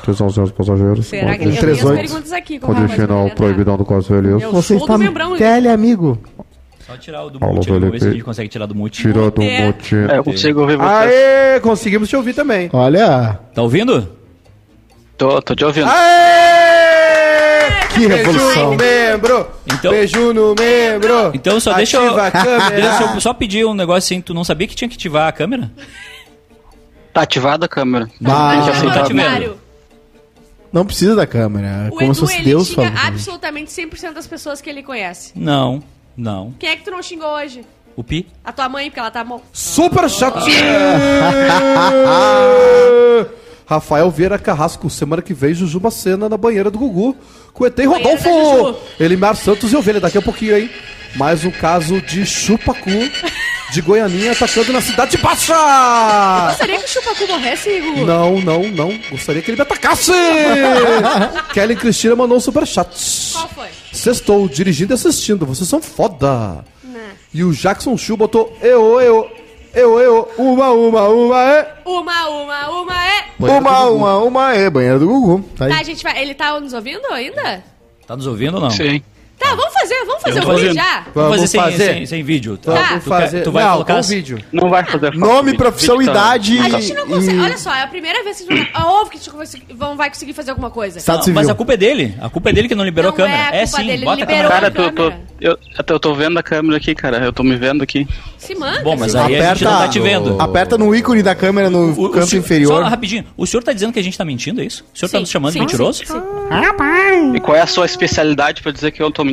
Atenção, 0.01 0.29
senhores 0.29 0.53
passageiros. 0.53 1.05
Será 1.05 1.37
que 1.37 1.43
ele... 1.45 1.57
Tenho 1.57 1.71
as 1.73 1.81
perguntas 1.81 2.33
aqui 2.33 2.59
com 2.59 2.73
tá? 2.73 3.35
proibidão 3.35 3.77
do 3.77 3.85
Conselho. 3.85 4.39
Eu 4.39 4.51
Você 4.51 4.77
sou 4.77 4.85
está 4.85 4.97
tele, 5.37 5.69
amigo. 5.69 6.17
Só 6.85 6.97
tirar 6.97 7.23
o 7.23 7.29
do 7.29 7.39
Paulo 7.39 7.55
mute, 7.55 7.69
vamos 7.69 7.83
ver 7.83 7.89
se 7.91 7.95
a 7.95 7.99
Felipe. 7.99 8.15
gente 8.17 8.25
consegue 8.25 8.49
tirar 8.49 8.65
do 8.65 8.75
mute. 8.75 9.01
Tira 9.01 9.31
do 9.31 9.41
É. 9.41 9.65
mute. 9.67 9.95
É, 9.95 10.17
eu 10.17 10.23
consigo 10.23 10.59
ouvir 10.61 10.75
você. 10.75 10.83
Aê! 10.85 11.59
Conseguimos 11.61 12.09
te 12.09 12.15
ouvir 12.17 12.33
também. 12.33 12.69
Olha, 12.73 13.39
Tá 13.55 13.61
ouvindo? 13.61 14.09
Tô, 15.17 15.41
tô 15.41 15.55
te 15.55 15.63
ouvindo. 15.63 15.87
Aê! 15.87 16.63
que 17.93 18.07
Beijo 18.07 18.15
revolução. 18.31 18.71
no 18.71 18.77
membro! 18.77 19.47
Então- 19.71 19.91
Beijo 19.91 20.33
no 20.33 20.55
membro! 20.59 21.31
Então 21.33 21.59
só 21.59 21.73
deixa 21.73 21.97
eu. 21.97 22.07
Ativa 22.19 22.27
a 22.27 22.31
câmera. 22.31 22.69
Deixa 22.75 23.03
eu 23.15 23.21
só 23.21 23.33
pedir 23.33 23.65
um 23.65 23.73
negócio 23.73 23.99
assim, 23.99 24.21
tu 24.21 24.33
não 24.33 24.43
sabia 24.43 24.67
que 24.67 24.75
tinha 24.75 24.89
que 24.89 24.95
ativar 24.95 25.27
a 25.27 25.31
câmera? 25.31 25.71
Tá 27.13 27.21
ativada 27.21 27.65
a 27.65 27.69
câmera. 27.69 28.09
Bah. 28.19 28.51
Tem 28.55 28.63
que 28.63 28.69
aceitar. 28.71 29.03
Tá 29.03 29.07
contrário. 29.09 29.57
Não 30.71 30.85
precisa 30.85 31.15
da 31.15 31.27
câmera. 31.27 31.67
É 31.67 31.89
O 31.89 31.91
como 31.91 32.15
se 32.15 32.19
Edu, 32.21 32.27
fosse 32.27 32.35
ele 32.37 32.43
Deus 32.45 32.67
xinga 32.69 32.91
falando. 32.91 33.07
absolutamente 33.07 33.71
100% 33.71 34.13
das 34.13 34.25
pessoas 34.25 34.59
que 34.59 34.69
ele 34.69 34.81
conhece. 34.81 35.31
Não, 35.35 35.83
não. 36.17 36.53
Quem 36.57 36.69
é 36.69 36.75
que 36.75 36.83
tu 36.83 36.89
não 36.89 37.03
xingou 37.03 37.27
hoje? 37.29 37.63
O 37.95 38.03
Pi? 38.03 38.25
A 38.43 38.51
tua 38.51 38.67
mãe, 38.67 38.89
porque 38.89 38.99
ela 38.99 39.11
tá... 39.11 39.23
Mo... 39.23 39.39
Super 39.53 40.09
chat! 40.09 40.33
Rafael 43.67 44.09
Vieira 44.11 44.37
Carrasco, 44.39 44.89
semana 44.89 45.21
que 45.21 45.33
vem, 45.33 45.53
Juju 45.53 45.79
Macena 45.79 46.27
na 46.27 46.37
banheira 46.37 46.69
do 46.71 46.79
Gugu. 46.79 47.15
Com 47.53 47.63
o 47.63 47.67
ET 47.67 47.77
e 47.77 47.87
Banheira 47.87 48.03
da 48.03 48.09
Rodolfo! 48.09 48.67
Juju. 48.73 48.77
Elimar 48.99 49.35
Santos 49.35 49.71
e 49.71 49.75
Ovelha, 49.75 49.99
daqui 49.99 50.17
a 50.17 50.21
pouquinho, 50.21 50.57
hein? 50.57 50.69
Mais 51.15 51.45
um 51.45 51.51
caso 51.51 52.01
de 52.01 52.25
chupacu 52.25 52.89
de 53.73 53.81
Goianinha 53.81 54.33
atacando 54.33 54.71
na 54.71 54.79
Cidade 54.79 55.17
Baixa! 55.17 55.55
Gostaria 56.49 56.77
que 56.77 56.85
o 56.85 56.87
Chupacu 56.87 57.27
morresse, 57.27 57.79
Gugu? 57.79 58.05
Não, 58.05 58.39
não, 58.39 58.63
não. 58.69 58.99
Gostaria 59.09 59.41
que 59.41 59.49
ele 59.49 59.57
me 59.57 59.63
atacasse! 59.63 60.11
Kelly 61.53 61.75
Cristina 61.75 62.15
mandou 62.15 62.37
um 62.37 62.39
superchat. 62.39 62.87
Qual 63.33 63.49
foi? 63.49 63.69
Sextou, 63.91 64.47
dirigindo 64.47 64.93
e 64.93 64.95
assistindo. 64.95 65.43
Vocês 65.47 65.67
são 65.67 65.81
foda. 65.81 66.63
Né. 66.83 67.13
E 67.33 67.43
o 67.43 67.51
Jackson 67.51 67.97
Chu 67.97 68.15
botou 68.15 68.55
eu, 68.61 69.01
eu, 69.01 69.31
eu, 69.73 69.99
eu, 69.99 70.31
uma, 70.37 70.71
uma, 70.71 71.07
uma, 71.09 71.43
é. 71.43 71.75
Uma, 71.83 72.29
uma, 72.29 72.69
uma 72.69 73.07
é... 73.07 73.25
Uma, 73.39 73.89
uma, 73.89 74.17
uma 74.19 74.53
é. 74.53 74.69
Banheira 74.69 74.99
do 74.99 75.07
Gugu. 75.07 75.43
Tá 75.57 75.65
aí. 75.65 75.71
Tá, 75.71 75.79
a 75.79 75.83
gente 75.83 76.03
vai... 76.03 76.21
Ele 76.21 76.35
tá 76.35 76.59
nos 76.59 76.73
ouvindo 76.73 77.07
ainda? 77.11 77.63
Tá 78.05 78.15
nos 78.15 78.27
ouvindo 78.27 78.53
ou 78.55 78.61
não? 78.61 78.69
Sim. 78.69 79.01
Tá, 79.43 79.55
vamos 79.55 79.73
fazer, 79.73 80.05
vamos 80.05 80.21
fazer 80.21 80.39
um 80.39 80.43
vou 80.43 80.55
vídeo 80.55 80.67
fazer. 80.75 80.79
já. 80.79 80.93
Vamos 80.93 81.13
fazer, 81.13 81.35
Vamos 81.35 81.49
sem, 81.49 81.61
fazer. 81.61 81.93
sem, 81.93 82.05
sem 82.05 82.23
vídeo. 82.23 82.59
Vamos 82.63 82.81
Tá. 82.81 82.99
Tu, 82.99 83.09
fazer. 83.09 83.37
quer- 83.37 83.43
tu 83.43 83.51
vai 83.51 83.63
não, 83.63 83.71
colocar. 83.73 83.93
com 83.93 83.99
as- 83.99 84.09
vídeo. 84.09 84.39
Não 84.51 84.69
vai 84.69 84.83
fazer 84.85 85.13
Nome, 85.15 85.43
vídeo. 85.51 85.57
profissão, 85.57 85.97
Vídeo 85.97 86.13
tá- 86.13 86.19
idade 86.37 86.59
A 86.59 86.69
gente 86.79 86.93
não 86.93 87.07
consegue... 87.07 87.37
e 87.37 87.41
Olha 87.41 87.57
só, 87.57 87.73
é 87.73 87.83
a 87.83 87.87
primeira 87.87 88.23
vez 88.23 88.37
que 88.41 88.51
a 88.53 88.55
gente 88.55 88.71
vai... 88.73 88.83
Óbvio 88.83 89.09
que 89.11 89.17
a 89.17 89.19
gente 89.19 89.29
não 89.29 89.37
vai 89.37 89.45
conseguir- 89.45 89.73
vão- 89.73 89.97
vai 89.97 90.09
conseguir 90.09 90.33
fazer 90.33 90.51
alguma 90.51 90.69
coisa. 90.69 90.99
Não, 91.07 91.19
civil. 91.21 91.33
mas 91.35 91.49
a 91.49 91.53
culpa 91.55 91.73
é 91.73 91.77
dele. 91.77 92.15
A 92.21 92.29
culpa 92.29 92.49
é 92.49 92.53
dele 92.53 92.67
que 92.67 92.75
não 92.75 92.83
liberou 92.85 93.11
Não 93.11 93.13
a 93.13 93.17
câmera. 93.17 93.55
é 93.55 93.63
a 93.63 93.67
culpa 93.67 93.77
sim, 93.81 93.87
dele, 93.87 94.05
bota 94.05 94.15
ele 94.17 94.23
a 94.23 94.25
câmera. 94.25 94.43
liberou. 94.43 94.51
Cara, 94.51 94.67
a 94.67 94.71
tu, 94.71 94.95
tô, 94.95 95.03
câmera. 95.09 95.21
eu, 95.41 95.57
até 95.77 95.93
eu 95.93 95.99
tô 95.99 96.13
vendo 96.15 96.37
a 96.39 96.43
câmera 96.43 96.77
aqui, 96.77 96.95
cara. 96.95 97.17
Eu 97.17 97.33
tô 97.33 97.43
me 97.43 97.55
vendo 97.55 97.83
aqui. 97.83 98.07
Se 98.37 98.55
manda. 98.55 98.81
Bom, 98.83 98.95
mas 98.97 99.11
se 99.11 99.17
aí 99.17 99.39
a 99.39 99.53
gente 99.53 99.63
não 99.65 99.71
tá 99.71 99.87
te 99.87 99.99
vendo. 99.99 100.41
Aperta 100.41 100.77
no 100.77 100.93
ícone 100.95 101.21
da 101.23 101.33
câmera 101.35 101.69
no 101.69 101.93
O- 101.97 102.05
o 102.05 102.09
canto 102.09 102.27
senhor- 102.27 102.43
inferior. 102.43 102.83
Só 102.83 102.89
rapidinho. 102.89 103.25
O 103.37 103.45
senhor 103.47 103.63
tá 103.63 103.71
dizendo 103.71 103.93
que 103.93 103.99
a 103.99 104.03
gente 104.03 104.17
tá 104.17 104.25
mentindo, 104.25 104.61
é 104.61 104.65
isso? 104.65 104.83
O 104.93 104.97
senhor 104.97 105.09
tá 105.09 105.19
nos 105.19 105.29
chamando 105.29 105.53
de 105.53 105.59
mentiroso? 105.59 105.99
sim, 105.99 106.05
sim. 106.05 107.35
E 107.35 107.39
qual 107.39 107.55
é 107.57 107.61
a 107.61 107.67
sua 107.67 107.85
especialidade 107.85 108.61
pra 108.61 108.71
dizer 108.71 108.91
que 108.91 109.01
eu 109.01 109.09
tô 109.11 109.23
mentindo? 109.23 109.32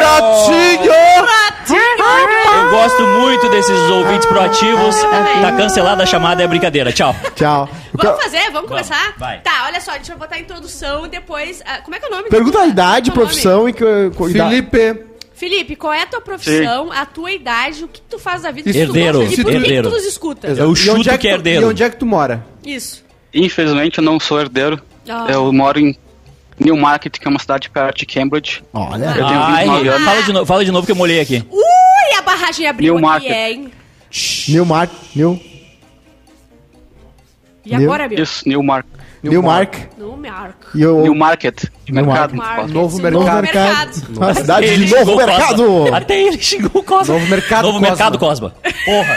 Ratinho! 0.00 0.90
Eu 2.52 2.70
gosto 2.70 3.02
muito 3.06 3.48
desses 3.50 3.78
ouvintes 3.90 4.26
proativos. 4.26 4.96
Tá 5.40 5.52
cancelada 5.56 6.02
a 6.02 6.06
chamada, 6.06 6.42
é 6.42 6.46
brincadeira. 6.46 6.92
Tchau. 6.92 7.14
Tchau. 7.34 7.68
Eu 7.92 7.98
Vamos 8.04 8.22
fazer? 8.22 8.50
Vamos 8.52 8.68
começar? 8.68 9.14
vai. 9.18 9.40
Tá, 9.40 9.64
olha 9.66 9.80
só, 9.80 9.92
a 9.92 9.94
gente 9.94 10.08
vai 10.08 10.16
botar 10.18 10.36
a 10.36 10.38
introdução 10.40 11.06
e 11.06 11.08
depois... 11.08 11.62
ah, 11.66 11.78
como 11.82 11.94
é 11.94 11.98
que 11.98 12.04
é 12.04 12.08
o 12.08 12.10
nome? 12.10 12.28
Pergunta 12.28 12.60
a 12.60 12.66
idade, 12.66 13.10
qual 13.10 13.20
é 13.22 13.24
o 13.24 13.26
profissão 13.26 13.68
e 13.68 13.72
que. 13.72 14.10
co- 14.16 14.28
idade. 14.28 14.50
Felipe, 14.50 15.04
Felipe, 15.34 15.76
qual 15.76 15.92
é 15.92 16.02
a 16.02 16.06
tua 16.06 16.20
profissão, 16.20 16.90
a 16.92 17.06
tua 17.06 17.32
idade, 17.32 17.84
o 17.84 17.88
que 17.88 18.00
tu 18.02 18.18
faz 18.18 18.42
da 18.42 18.50
vida, 18.50 18.68
o 18.70 18.72
que 18.72 18.78
tu 18.78 18.82
Herdeiro, 18.82 19.18
gosta 19.20 19.34
e 19.34 19.36
por 19.36 19.44
que 19.44 19.50
que 19.50 19.56
herdeiro. 19.64 19.88
tu 19.88 19.94
nos 19.94 20.04
escuta? 20.04 20.46
É 20.48 20.64
o 20.64 20.72
E 20.72 20.76
chuto 20.76 20.96
onde 20.96 21.04
que 21.04 21.10
é 21.10 21.18
tu- 21.18 21.26
herdeiro. 21.26 21.62
E 21.62 21.64
onde 21.64 21.82
é 21.82 21.90
que 21.90 21.96
tu 21.96 22.06
mora? 22.06 22.44
Isso. 22.64 23.04
infelizmente, 23.34 23.98
eu 23.98 24.04
não 24.04 24.18
sou 24.20 24.40
herdeiro. 24.40 24.80
Ah. 25.08 25.26
Eu 25.28 25.52
moro 25.52 25.78
em 25.80 25.96
Newmarket, 26.60 27.18
que 27.18 27.26
é 27.26 27.30
uma 27.30 27.38
cidade 27.38 27.70
perto 27.70 27.98
de 27.98 28.06
Cambridge. 28.06 28.62
Olha. 28.72 29.06
Eu 29.06 29.14
tenho 29.26 29.40
Ai, 29.40 29.64
29 29.64 29.88
anos. 29.88 30.04
fala, 30.08 30.22
de 30.22 30.32
novo, 30.32 30.46
fala 30.46 30.64
de 30.64 30.70
novo 30.72 30.86
que 30.86 30.92
eu 30.92 30.96
molhei 30.96 31.20
aqui. 31.20 31.44
Ui, 31.50 32.16
a 32.18 32.22
barragem 32.22 32.66
abriu 32.66 32.94
aqui, 32.94 33.02
Newmarket. 33.02 33.30
hein? 33.32 33.72
Newmark. 34.48 34.92
New, 35.14 35.40
E 37.64 37.74
agora, 37.74 38.08
meu? 38.08 38.22
Isso, 38.22 38.48
Newmark. 38.48 38.86
Newmark. 39.22 39.76
E 40.74 40.86
o 40.86 41.02
Newmarket. 41.02 41.64
De 41.84 41.92
Newmarket. 41.92 42.32
mercado. 42.32 42.36
Market. 42.36 42.68
Novo 42.74 42.98
mercado. 43.02 43.24
Novo 43.24 43.42
mercado. 43.42 44.02
Uma 44.16 44.34
cidade 44.34 44.66
de 44.76 44.86
xingou 44.88 44.98
novo 45.04 45.12
Cosma. 45.18 45.26
mercado. 45.26 45.94
Até 45.94 46.22
ele 46.22 46.38
xingou 46.42 46.70
o 46.74 46.82
Cosma. 46.82 47.14
Novo 47.14 47.26
mercado 47.26 47.62
Novo 47.66 47.78
Cosma. 47.78 47.88
mercado 47.88 48.18
Cosma. 48.18 48.54
Porra. 48.84 49.16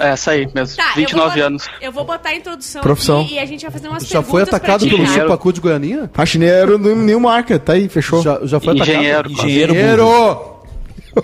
É, 0.00 0.08
essa 0.10 0.30
aí 0.32 0.48
mesmo. 0.54 0.76
Tá, 0.76 0.82
eu 0.82 0.86
vou 0.88 0.94
29 0.96 1.28
botar- 1.34 1.46
anos. 1.46 1.68
Eu 1.80 1.92
vou 1.92 2.04
botar 2.04 2.28
a 2.30 2.34
introdução 2.34 2.82
Profissão. 2.82 3.20
aqui 3.22 3.34
e 3.34 3.38
a 3.38 3.44
gente 3.46 3.62
vai 3.62 3.70
fazer 3.70 3.88
umas 3.88 4.02
Já 4.04 4.22
foi 4.22 4.40
perguntas 4.42 4.48
pra 4.48 4.56
atacado 4.56 4.84
ti, 4.88 4.96
pelo. 4.96 5.06
Supacu 5.06 5.52
de 5.52 5.60
Goianinha? 5.60 6.10
Faxineiro 6.12 6.78
do 6.78 6.96
Newmarket. 6.96 7.60
Tá 7.62 7.74
aí, 7.74 7.88
fechou. 7.88 8.22
Já, 8.22 8.40
já 8.44 8.58
foi 8.60 8.74
Engenheiro. 8.78 9.18
atacado? 9.28 9.32
Engenheiro 9.32 9.72
Engenheiro! 9.72 10.50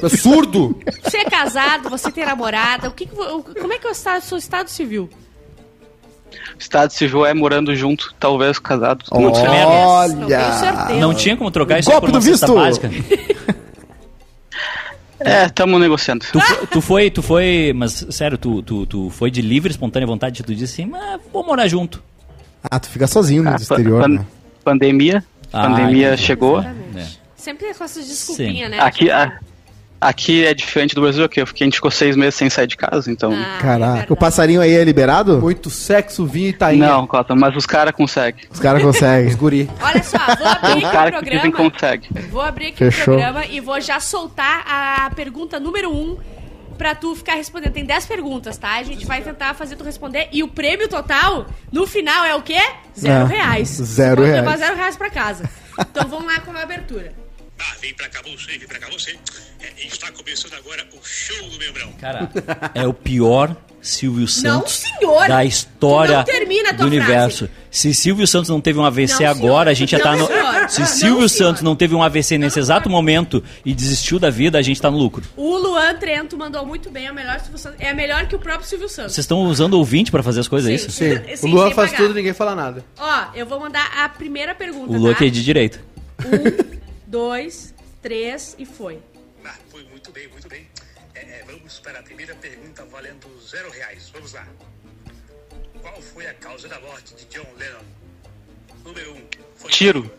É 0.03 0.09
surdo! 0.09 0.77
Você 1.05 1.19
é 1.19 1.25
casado, 1.25 1.89
você 1.89 2.11
tem 2.11 2.25
namorada, 2.27 2.89
o 2.89 2.91
que 2.93 3.07
que 3.07 3.15
vo- 3.15 3.37
o- 3.39 3.43
como 3.61 3.73
é 3.73 3.79
que 3.79 3.87
é 3.87 3.91
o 3.91 3.93
estado, 3.93 4.21
seu 4.23 4.37
estado 4.37 4.69
civil? 4.69 5.09
Estado 6.59 6.91
civil 6.93 7.25
é 7.25 7.33
morando 7.33 7.75
junto, 7.75 8.13
talvez 8.19 8.59
casados. 8.59 9.09
Não 9.11 9.33
sei. 9.35 9.45
Não 9.45 9.51
tenho 9.53 9.69
Olha. 9.69 10.53
certeza. 10.53 11.01
Não 11.01 11.15
tinha 11.15 11.37
como 11.37 11.51
trocar 11.51 11.79
isso 11.79 11.91
Golpe 11.91 12.07
por 12.07 12.13
uma 12.15 12.19
do 12.19 12.25
visto. 12.25 12.55
básica. 12.55 12.91
É, 15.21 15.47
estamos 15.47 15.81
negociando. 15.81 16.25
Tu, 16.31 16.39
tu 16.71 16.81
foi, 16.81 17.11
tu 17.11 17.23
foi, 17.23 17.73
mas 17.75 18.07
sério, 18.11 18.37
tu, 18.37 18.63
tu, 18.63 18.87
tu 18.87 19.11
foi 19.11 19.31
de 19.31 19.41
livre, 19.41 19.71
espontânea 19.71 20.07
vontade, 20.07 20.43
tu 20.43 20.55
disse 20.55 20.81
assim, 20.83 20.91
mas 20.91 21.21
vou 21.33 21.45
morar 21.45 21.67
junto. 21.69 22.03
Ah, 22.71 22.79
tu 22.79 22.89
fica 22.89 23.07
sozinho 23.07 23.43
no 23.43 23.51
Ah, 23.51 23.57
exterior, 23.57 24.03
pan- 24.03 24.09
né? 24.09 24.27
Pandemia. 24.65 25.25
Ah, 25.53 25.69
pandemia 25.69 26.09
entendi. 26.09 26.23
chegou. 26.23 26.61
É. 26.61 27.07
Sempre 27.37 27.73
com 27.75 27.85
essas 27.85 28.07
desculpinhas, 28.07 28.71
né? 28.71 28.79
Aqui, 28.81 29.11
a- 29.11 29.39
aqui 30.01 30.45
é 30.47 30.53
diferente 30.55 30.95
do 30.95 31.01
Brasil, 31.01 31.29
que 31.29 31.41
eu 31.41 31.47
fiquei, 31.47 31.65
a 31.65 31.67
gente 31.67 31.75
ficou 31.77 31.91
seis 31.91 32.17
meses 32.17 32.35
sem 32.35 32.49
sair 32.51 32.67
de 32.67 32.77
casa, 32.77 33.11
então. 33.11 33.33
Ah, 33.33 33.57
é 33.59 33.61
Caraca. 33.63 33.87
verdade. 33.93 34.13
O 34.13 34.17
passarinho 34.17 34.61
aí 34.61 34.73
é 34.75 34.85
liberado? 34.85 35.41
Muito 35.41 35.71
sexo, 35.71 36.25
vinho 36.27 36.49
e 36.49 36.53
tainha. 36.53 36.87
não, 36.89 37.07
Cota, 37.07 37.35
mas 37.35 37.55
os 37.57 37.67
caras 37.67 37.93
conseguem. 37.95 38.45
Os 38.51 38.61
caras 38.61 38.83
conseguem. 38.83 39.35
Guri. 39.37 39.71
Olha 39.81 40.03
só, 40.03 40.19
vou 40.19 40.47
abrir 40.47 40.69
Os 40.79 40.85
aqui 40.85 40.87
o 40.87 40.91
caras 40.91 41.19
que 41.21 41.25
dizem 41.31 41.51
que 41.51 41.57
programa. 41.57 41.71
conseguem. 41.71 42.11
Vou 42.31 42.43
abrir 42.43 42.67
aqui 42.69 42.79
Fechou. 42.79 43.15
o 43.15 43.17
programa 43.19 43.47
e 43.47 43.61
vou 43.61 43.81
já 43.81 43.99
soltar 44.01 44.65
a 44.67 45.11
pergunta 45.15 45.59
número 45.61 45.91
um 45.91 46.17
pra 46.79 46.95
tu 46.95 47.15
ficar 47.17 47.35
respondendo. 47.37 47.73
Tem 47.73 47.85
10 47.87 48.05
perguntas, 48.07 48.59
tá? 48.59 48.75
A 48.75 48.83
gente 48.83 49.07
vai 49.07 49.23
tentar 49.23 49.55
fazer 49.55 49.77
tu 49.77 49.85
responder. 49.85 50.29
E 50.31 50.43
o 50.43 50.49
prêmio 50.49 50.89
total, 50.89 51.47
no 51.73 51.87
final, 51.87 52.25
é 52.25 52.35
o 52.35 52.43
quê? 52.43 52.61
Zero 52.99 53.25
É, 53.25 53.29
reais. 53.37 53.69
zero 53.69 54.23
reais. 54.23 54.45
levar 54.45 54.57
zero 54.59 54.77
reais 54.77 54.95
pra 54.97 55.09
casa. 55.09 55.49
Então 55.79 56.07
vamos 56.09 56.27
lá 56.27 56.41
com 56.41 56.53
a 56.53 56.63
abertura. 56.63 57.13
Ah, 57.59 57.75
vem 57.81 57.95
pra 57.95 58.09
cá 58.09 58.21
você, 58.23 58.59
vem 58.59 58.69
pra 58.69 58.79
cá 58.79 58.89
você. 58.91 59.17
É, 59.61 59.87
está 59.87 60.11
começando 60.13 60.53
agora 60.55 60.87
o 60.93 60.99
show 61.07 61.49
do 61.49 61.59
Membrão. 61.59 61.93
Cara, 62.01 62.31
é 62.75 62.87
o 62.87 62.93
pior 62.93 63.57
Silvio 63.81 64.21
Não, 64.23 64.27
Santos 64.29 64.73
senhor! 64.99 65.29
da 65.29 65.45
história 65.45 66.25
não 66.71 66.77
do 66.77 66.85
universo. 66.87 67.49
Se 67.71 67.95
Silvio 67.95 68.27
Santos 68.27 68.51
não 68.51 68.61
teve 68.61 68.79
um 68.79 68.85
AVC 68.85 69.23
Não, 69.25 69.31
agora, 69.31 69.41
senhor. 69.41 69.69
a 69.69 69.75
gente 69.75 69.91
já 69.93 70.01
tá 70.01 70.13
Não, 70.13 70.19
no. 70.19 70.27
senhor. 70.27 70.69
Se 70.69 70.81
Não, 70.81 70.87
Silvio 70.87 71.29
senhor. 71.29 71.49
Santos 71.49 71.63
não 71.63 71.75
teve 71.77 71.95
um 71.95 72.03
AVC 72.03 72.37
nesse 72.37 72.59
exato 72.59 72.91
momento 72.91 73.43
e 73.65 73.73
desistiu 73.73 74.19
da 74.19 74.29
vida, 74.29 74.59
a 74.59 74.63
gente 74.63 74.81
tá 74.81 74.91
no 74.91 74.99
lucro. 74.99 75.23
O 75.37 75.57
Luan 75.57 75.95
Trento 75.95 76.37
mandou 76.37 76.67
muito 76.67 76.91
bem. 76.91 77.07
É, 77.07 77.11
o 77.11 77.15
melhor 77.15 77.39
Silvio 77.41 77.59
Santos. 77.59 77.81
é 77.81 77.95
melhor 77.95 78.27
que 78.27 78.35
o 78.37 78.39
próprio 78.39 78.67
Silvio 78.69 78.89
Santos. 78.89 79.15
Vocês 79.15 79.25
estão 79.25 79.39
usando 79.45 79.75
ouvinte 79.75 80.11
pra 80.11 80.23
fazer 80.23 80.41
as 80.41 80.49
coisas, 80.49 80.71
é 80.71 80.75
isso? 80.75 80.91
Sim. 80.91 81.19
Sim, 81.37 81.49
o 81.49 81.53
Luan 81.53 81.71
faz 81.71 81.91
pagar. 81.93 82.03
tudo 82.03 82.13
e 82.13 82.15
ninguém 82.17 82.35
fala 82.35 82.55
nada. 82.55 82.85
Ó, 82.99 83.25
eu 83.35 83.47
vou 83.47 83.61
mandar 83.61 83.87
a 83.97 84.09
primeira 84.09 84.55
pergunta, 84.55 84.93
O 84.93 84.99
Luan 84.99 85.13
tá? 85.13 85.19
que 85.21 85.25
é 85.27 85.31
de 85.31 85.43
direito. 85.45 85.79
Um, 86.25 86.77
dois, 87.07 87.75
três 88.03 88.55
e 88.59 88.65
foi. 88.67 88.99
Ah, 89.45 89.55
foi 89.71 89.85
muito 89.85 90.11
bem, 90.13 90.29
muito 90.29 90.49
bem. 90.49 90.67
É, 91.15 91.21
é, 91.21 91.45
vamos 91.47 91.79
para 91.79 91.99
a 92.01 92.03
primeira 92.03 92.35
pergunta 92.35 92.85
valendo 92.91 93.27
zero 93.49 93.71
reais. 93.71 94.11
Vamos 94.13 94.33
lá. 94.33 94.47
Qual 95.81 96.01
foi 96.03 96.27
a 96.27 96.35
causa 96.35 96.69
da 96.69 96.79
morte 96.81 97.15
de 97.15 97.25
John 97.27 97.47
Lennon? 97.59 97.81
Número 98.85 99.13
um. 99.13 99.23
Foi 99.57 99.71
Tiro. 99.71 100.11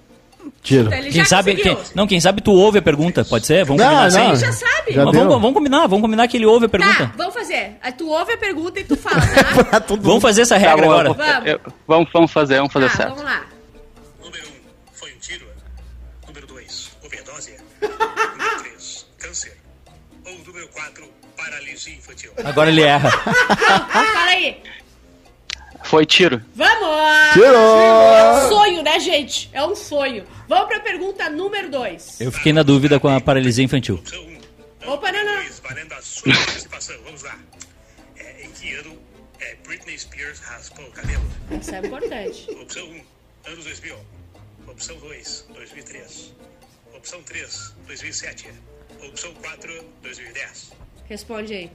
Tiro. 0.62 0.88
Então, 0.88 0.98
ele 1.00 1.12
Quem 1.12 1.26
sabe, 1.26 1.56
quem, 1.56 1.78
não, 1.94 2.08
quem 2.08 2.22
sabe 2.22 2.42
tu 2.42 2.52
ouve 2.54 2.78
a 2.80 2.82
pergunta, 2.82 3.26
pode 3.26 3.46
ser? 3.46 3.66
Vamos 3.66 3.82
Não, 3.82 3.90
combinar 3.90 4.12
não. 4.24 4.32
assim? 4.32 4.46
Já 4.46 4.52
sabe. 4.54 4.94
Já 4.94 5.04
vamos, 5.04 5.28
vamos 5.28 5.54
combinar, 5.54 5.88
vamos 5.88 6.02
combinar 6.02 6.28
que 6.28 6.38
ele 6.38 6.46
ouve 6.46 6.68
a 6.68 6.70
pergunta. 6.70 7.08
Tá, 7.08 7.14
vamos 7.18 7.34
fazer. 7.34 7.76
Aí 7.82 7.92
Tu 7.92 8.08
ouve 8.08 8.32
a 8.34 8.38
pergunta 8.38 8.80
e 8.80 8.84
tu 8.86 8.96
fala, 8.96 9.20
tá? 9.20 9.80
Vamos 10.00 10.22
fazer 10.22 10.44
essa 10.44 10.56
regra 10.58 10.78
Tá 10.78 10.82
bom, 10.84 10.92
agora. 10.92 11.14
Vamos. 11.14 11.48
eu- 11.50 11.60
vamos, 11.86 12.10
vamos 12.14 12.32
fazer, 12.32 12.58
vamos 12.58 12.72
fazer 12.72 12.90
tá, 12.90 12.96
certo. 12.96 13.10
vamos 13.10 13.24
lá. 13.24 13.46
Número 17.82 18.60
três, 18.64 19.06
câncer. 19.18 19.58
Ou 20.26 20.38
número 20.40 20.68
quatro, 20.70 21.08
paralisia 21.36 21.96
infantil. 21.96 22.32
Agora 22.44 22.70
ele 22.70 22.82
erra. 22.82 23.10
Fala 23.92 24.32
aí. 24.32 24.62
Foi 25.84 26.06
tiro. 26.06 26.42
Vamos! 26.56 27.34
Tirou! 27.34 28.50
Sonho, 28.50 28.84
né, 28.84 29.00
gente? 29.00 29.50
É 29.54 29.64
um 29.64 29.76
sonho. 29.76 30.26
Vamos 30.48 30.68
pra 30.68 30.80
pergunta 30.80 31.30
número 31.30 31.70
dois. 31.70 32.20
Eu 32.20 32.32
fiquei 32.32 32.52
na 32.52 32.64
dúvida 32.64 33.00
com 33.00 33.08
a 33.08 33.22
paralisia 33.22 33.64
infantil. 33.64 33.96
Opção 33.96 34.22
um. 34.22 34.38
Opa, 34.92 35.12
não, 35.12 35.24
não. 35.24 35.44
Valendo 35.64 35.94
a 35.94 36.02
sua 36.02 36.34
participação. 36.34 36.96
Vamos 37.04 37.24
lá. 37.24 37.38
É, 38.18 38.44
em 38.44 38.52
que 38.52 38.74
ano 38.76 38.98
é, 39.40 39.56
Britney 39.66 39.98
Spears 39.98 40.40
raspou 40.40 40.86
o 40.86 40.92
cabelo? 40.92 41.24
Isso 41.52 41.76
é 41.76 41.80
importante. 41.80 42.50
Opção 42.52 42.86
1, 42.86 43.04
anos 43.52 43.66
2000. 43.66 43.98
Opção 44.68 44.98
2, 44.98 45.46
2003. 45.54 46.34
Opção 46.98 47.20
3, 47.22 47.76
2007. 47.88 48.48
Opção 49.08 49.32
4, 49.42 49.72
2010. 50.02 50.72
Responde 51.08 51.54
aí. 51.54 51.72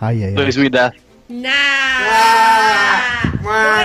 Ai, 0.00 0.16
ai, 0.22 0.28
ai. 0.28 0.32
2010. 0.34 0.92
Na 1.28 1.50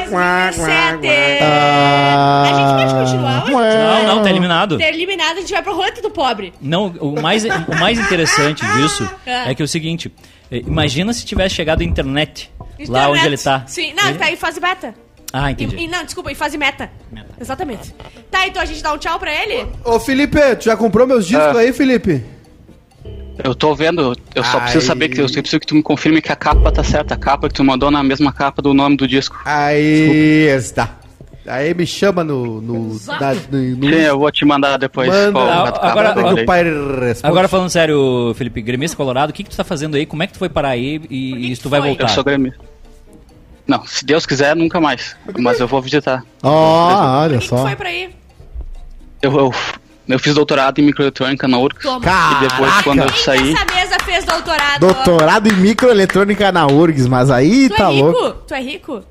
2007. 0.08 1.08
Ah, 1.42 2.44
A 2.44 2.48
gente 2.48 2.94
pode 2.94 2.94
continuar 3.04 3.44
hoje? 3.46 3.78
Não, 3.78 4.16
não, 4.16 4.24
tá 4.24 4.30
eliminado. 4.30 4.78
Ter 4.78 4.94
eliminado, 4.94 5.38
a 5.38 5.42
gente 5.42 5.52
vai 5.52 5.62
pro 5.64 5.78
ranking 5.78 6.02
do 6.02 6.10
pobre. 6.12 6.54
Não, 6.62 6.88
o 7.00 7.20
mais, 7.22 7.44
o 7.44 7.76
mais 7.80 8.00
interessante 8.00 8.64
disso 8.78 9.10
Ah. 9.28 9.50
é 9.50 9.56
que 9.56 9.62
é 9.62 9.66
o 9.66 9.68
seguinte: 9.68 10.14
eh, 10.52 10.58
imagina 10.60 11.12
se 11.14 11.26
tivesse 11.26 11.56
chegado 11.56 11.82
a 11.82 11.84
internet, 11.84 12.50
lá 12.60 12.70
Internet. 12.84 13.08
onde 13.10 13.26
ele 13.26 13.38
tá. 13.38 13.64
Sim, 13.68 13.94
não, 13.94 14.08
ele 14.10 14.18
tá 14.20 14.32
em 14.32 14.38
fase 14.38 14.60
beta. 14.60 14.96
Ah, 15.36 15.50
E- 15.50 15.54
entendi. 15.54 15.76
e- 15.78 15.88
não, 15.88 16.06
desculpa, 16.06 16.32
em 16.32 16.36
fase 16.36 16.58
meta. 16.60 16.92
Meta. 17.12 17.28
Exatamente. 17.42 17.92
Tá, 18.30 18.48
então 18.48 18.62
a 18.62 18.66
gente 18.66 18.84
dá 18.84 18.94
um 18.94 18.98
tchau 19.00 19.18
pra 19.20 19.34
ele? 19.34 19.66
Ô, 19.84 20.00
Felipe, 20.00 20.38
tu 20.58 20.66
já 20.66 20.78
comprou 20.78 21.08
meus 21.08 21.26
discos 21.28 21.56
Ah. 21.56 21.60
aí, 21.60 21.74
Felipe? 21.74 22.24
Eu 23.44 23.56
tô 23.56 23.74
vendo, 23.74 24.16
eu 24.36 24.44
só 24.44 24.58
Ai. 24.58 24.64
preciso 24.66 24.86
saber 24.86 25.10
que 25.10 25.20
eu 25.20 25.26
preciso 25.26 25.60
que 25.60 25.66
tu 25.66 25.74
me 25.74 25.82
confirme 25.82 26.22
que 26.22 26.32
a 26.32 26.36
capa 26.36 26.72
tá 26.72 26.84
certa. 26.84 27.16
A 27.16 27.18
capa 27.18 27.48
que 27.48 27.56
tu 27.56 27.64
mandou 27.64 27.90
na 27.90 28.04
mesma 28.04 28.32
capa 28.32 28.62
do 28.62 28.76
nome 28.76 28.96
do 28.96 29.08
disco. 29.08 29.36
Aí 29.44 30.46
está. 30.56 30.98
Aí 31.48 31.74
me 31.74 31.86
chama 31.86 32.24
no. 32.24 32.62
no, 32.62 32.98
na- 33.20 33.34
no, 33.34 33.76
no- 33.76 33.90
Sim, 33.90 33.96
eu 34.02 34.20
vou 34.20 34.32
te 34.32 34.46
mandar 34.46 34.78
depois. 34.78 35.10
Manda. 35.10 35.32
qual 35.34 35.48
Ah, 35.50 35.64
a 35.68 35.72
capa 35.72 35.88
agora- 35.90 36.10
eu 36.10 36.14
que 36.14 36.22
mandei. 36.22 36.44
o 36.44 36.48
pai 36.48 36.64
responde. 36.64 37.20
Agora 37.32 37.48
falando 37.48 37.70
sério, 37.70 38.34
Felipe, 38.38 38.62
gremista 38.62 38.96
colorado, 38.96 39.32
o 39.32 39.34
que, 39.34 39.44
que 39.44 39.50
tu 39.50 39.58
tá 39.58 39.64
fazendo 39.64 39.96
aí? 39.96 40.06
Como 40.06 40.22
é 40.24 40.28
que 40.28 40.34
tu 40.34 40.40
foi 40.40 40.48
parar 40.48 40.70
aí 40.70 41.02
e, 41.10 41.52
e 41.52 41.58
tu 41.58 41.68
vai 41.70 41.82
voltar? 41.82 42.04
Eu 42.06 42.10
sou 42.10 42.24
gremista. 42.24 42.60
Não, 43.68 43.86
se 43.86 44.04
Deus 44.06 44.26
quiser, 44.26 44.56
nunca 44.56 44.80
mais. 44.82 45.16
Mas 45.40 45.60
eu 45.60 45.68
vou 45.68 45.82
visitar. 45.82 46.24
Ó, 46.42 47.22
olha 47.22 47.32
Quem 47.32 47.40
que 47.40 47.48
só. 47.48 47.58
foi 47.58 47.76
pra 47.76 47.90
aí? 47.90 48.10
Eu, 49.22 49.32
eu, 49.38 49.54
eu 50.10 50.20
fiz 50.20 50.34
doutorado 50.36 50.80
em 50.80 50.84
microeletrônica 50.84 51.48
na 51.48 51.58
URGS. 51.58 51.82
Toma. 51.84 52.06
E 52.06 52.48
depois, 52.48 52.82
quando 52.82 53.00
eu 53.00 53.06
Quem 53.08 53.24
saí. 53.24 53.54
dessa 53.54 53.66
mesa 53.74 53.98
fez 54.04 54.26
doutorado? 54.26 54.80
Doutorado 54.82 55.48
em 55.48 55.54
microeletrônica 55.54 56.52
na 56.52 56.68
URGS, 56.68 57.08
mas 57.08 57.32
aí 57.32 57.70
Tu 57.70 57.76
tá 57.76 57.90
é 57.90 57.94
rico? 57.96 58.06
louco. 58.12 58.32
Tu 58.48 58.54
é 58.54 58.62
rico? 58.62 59.04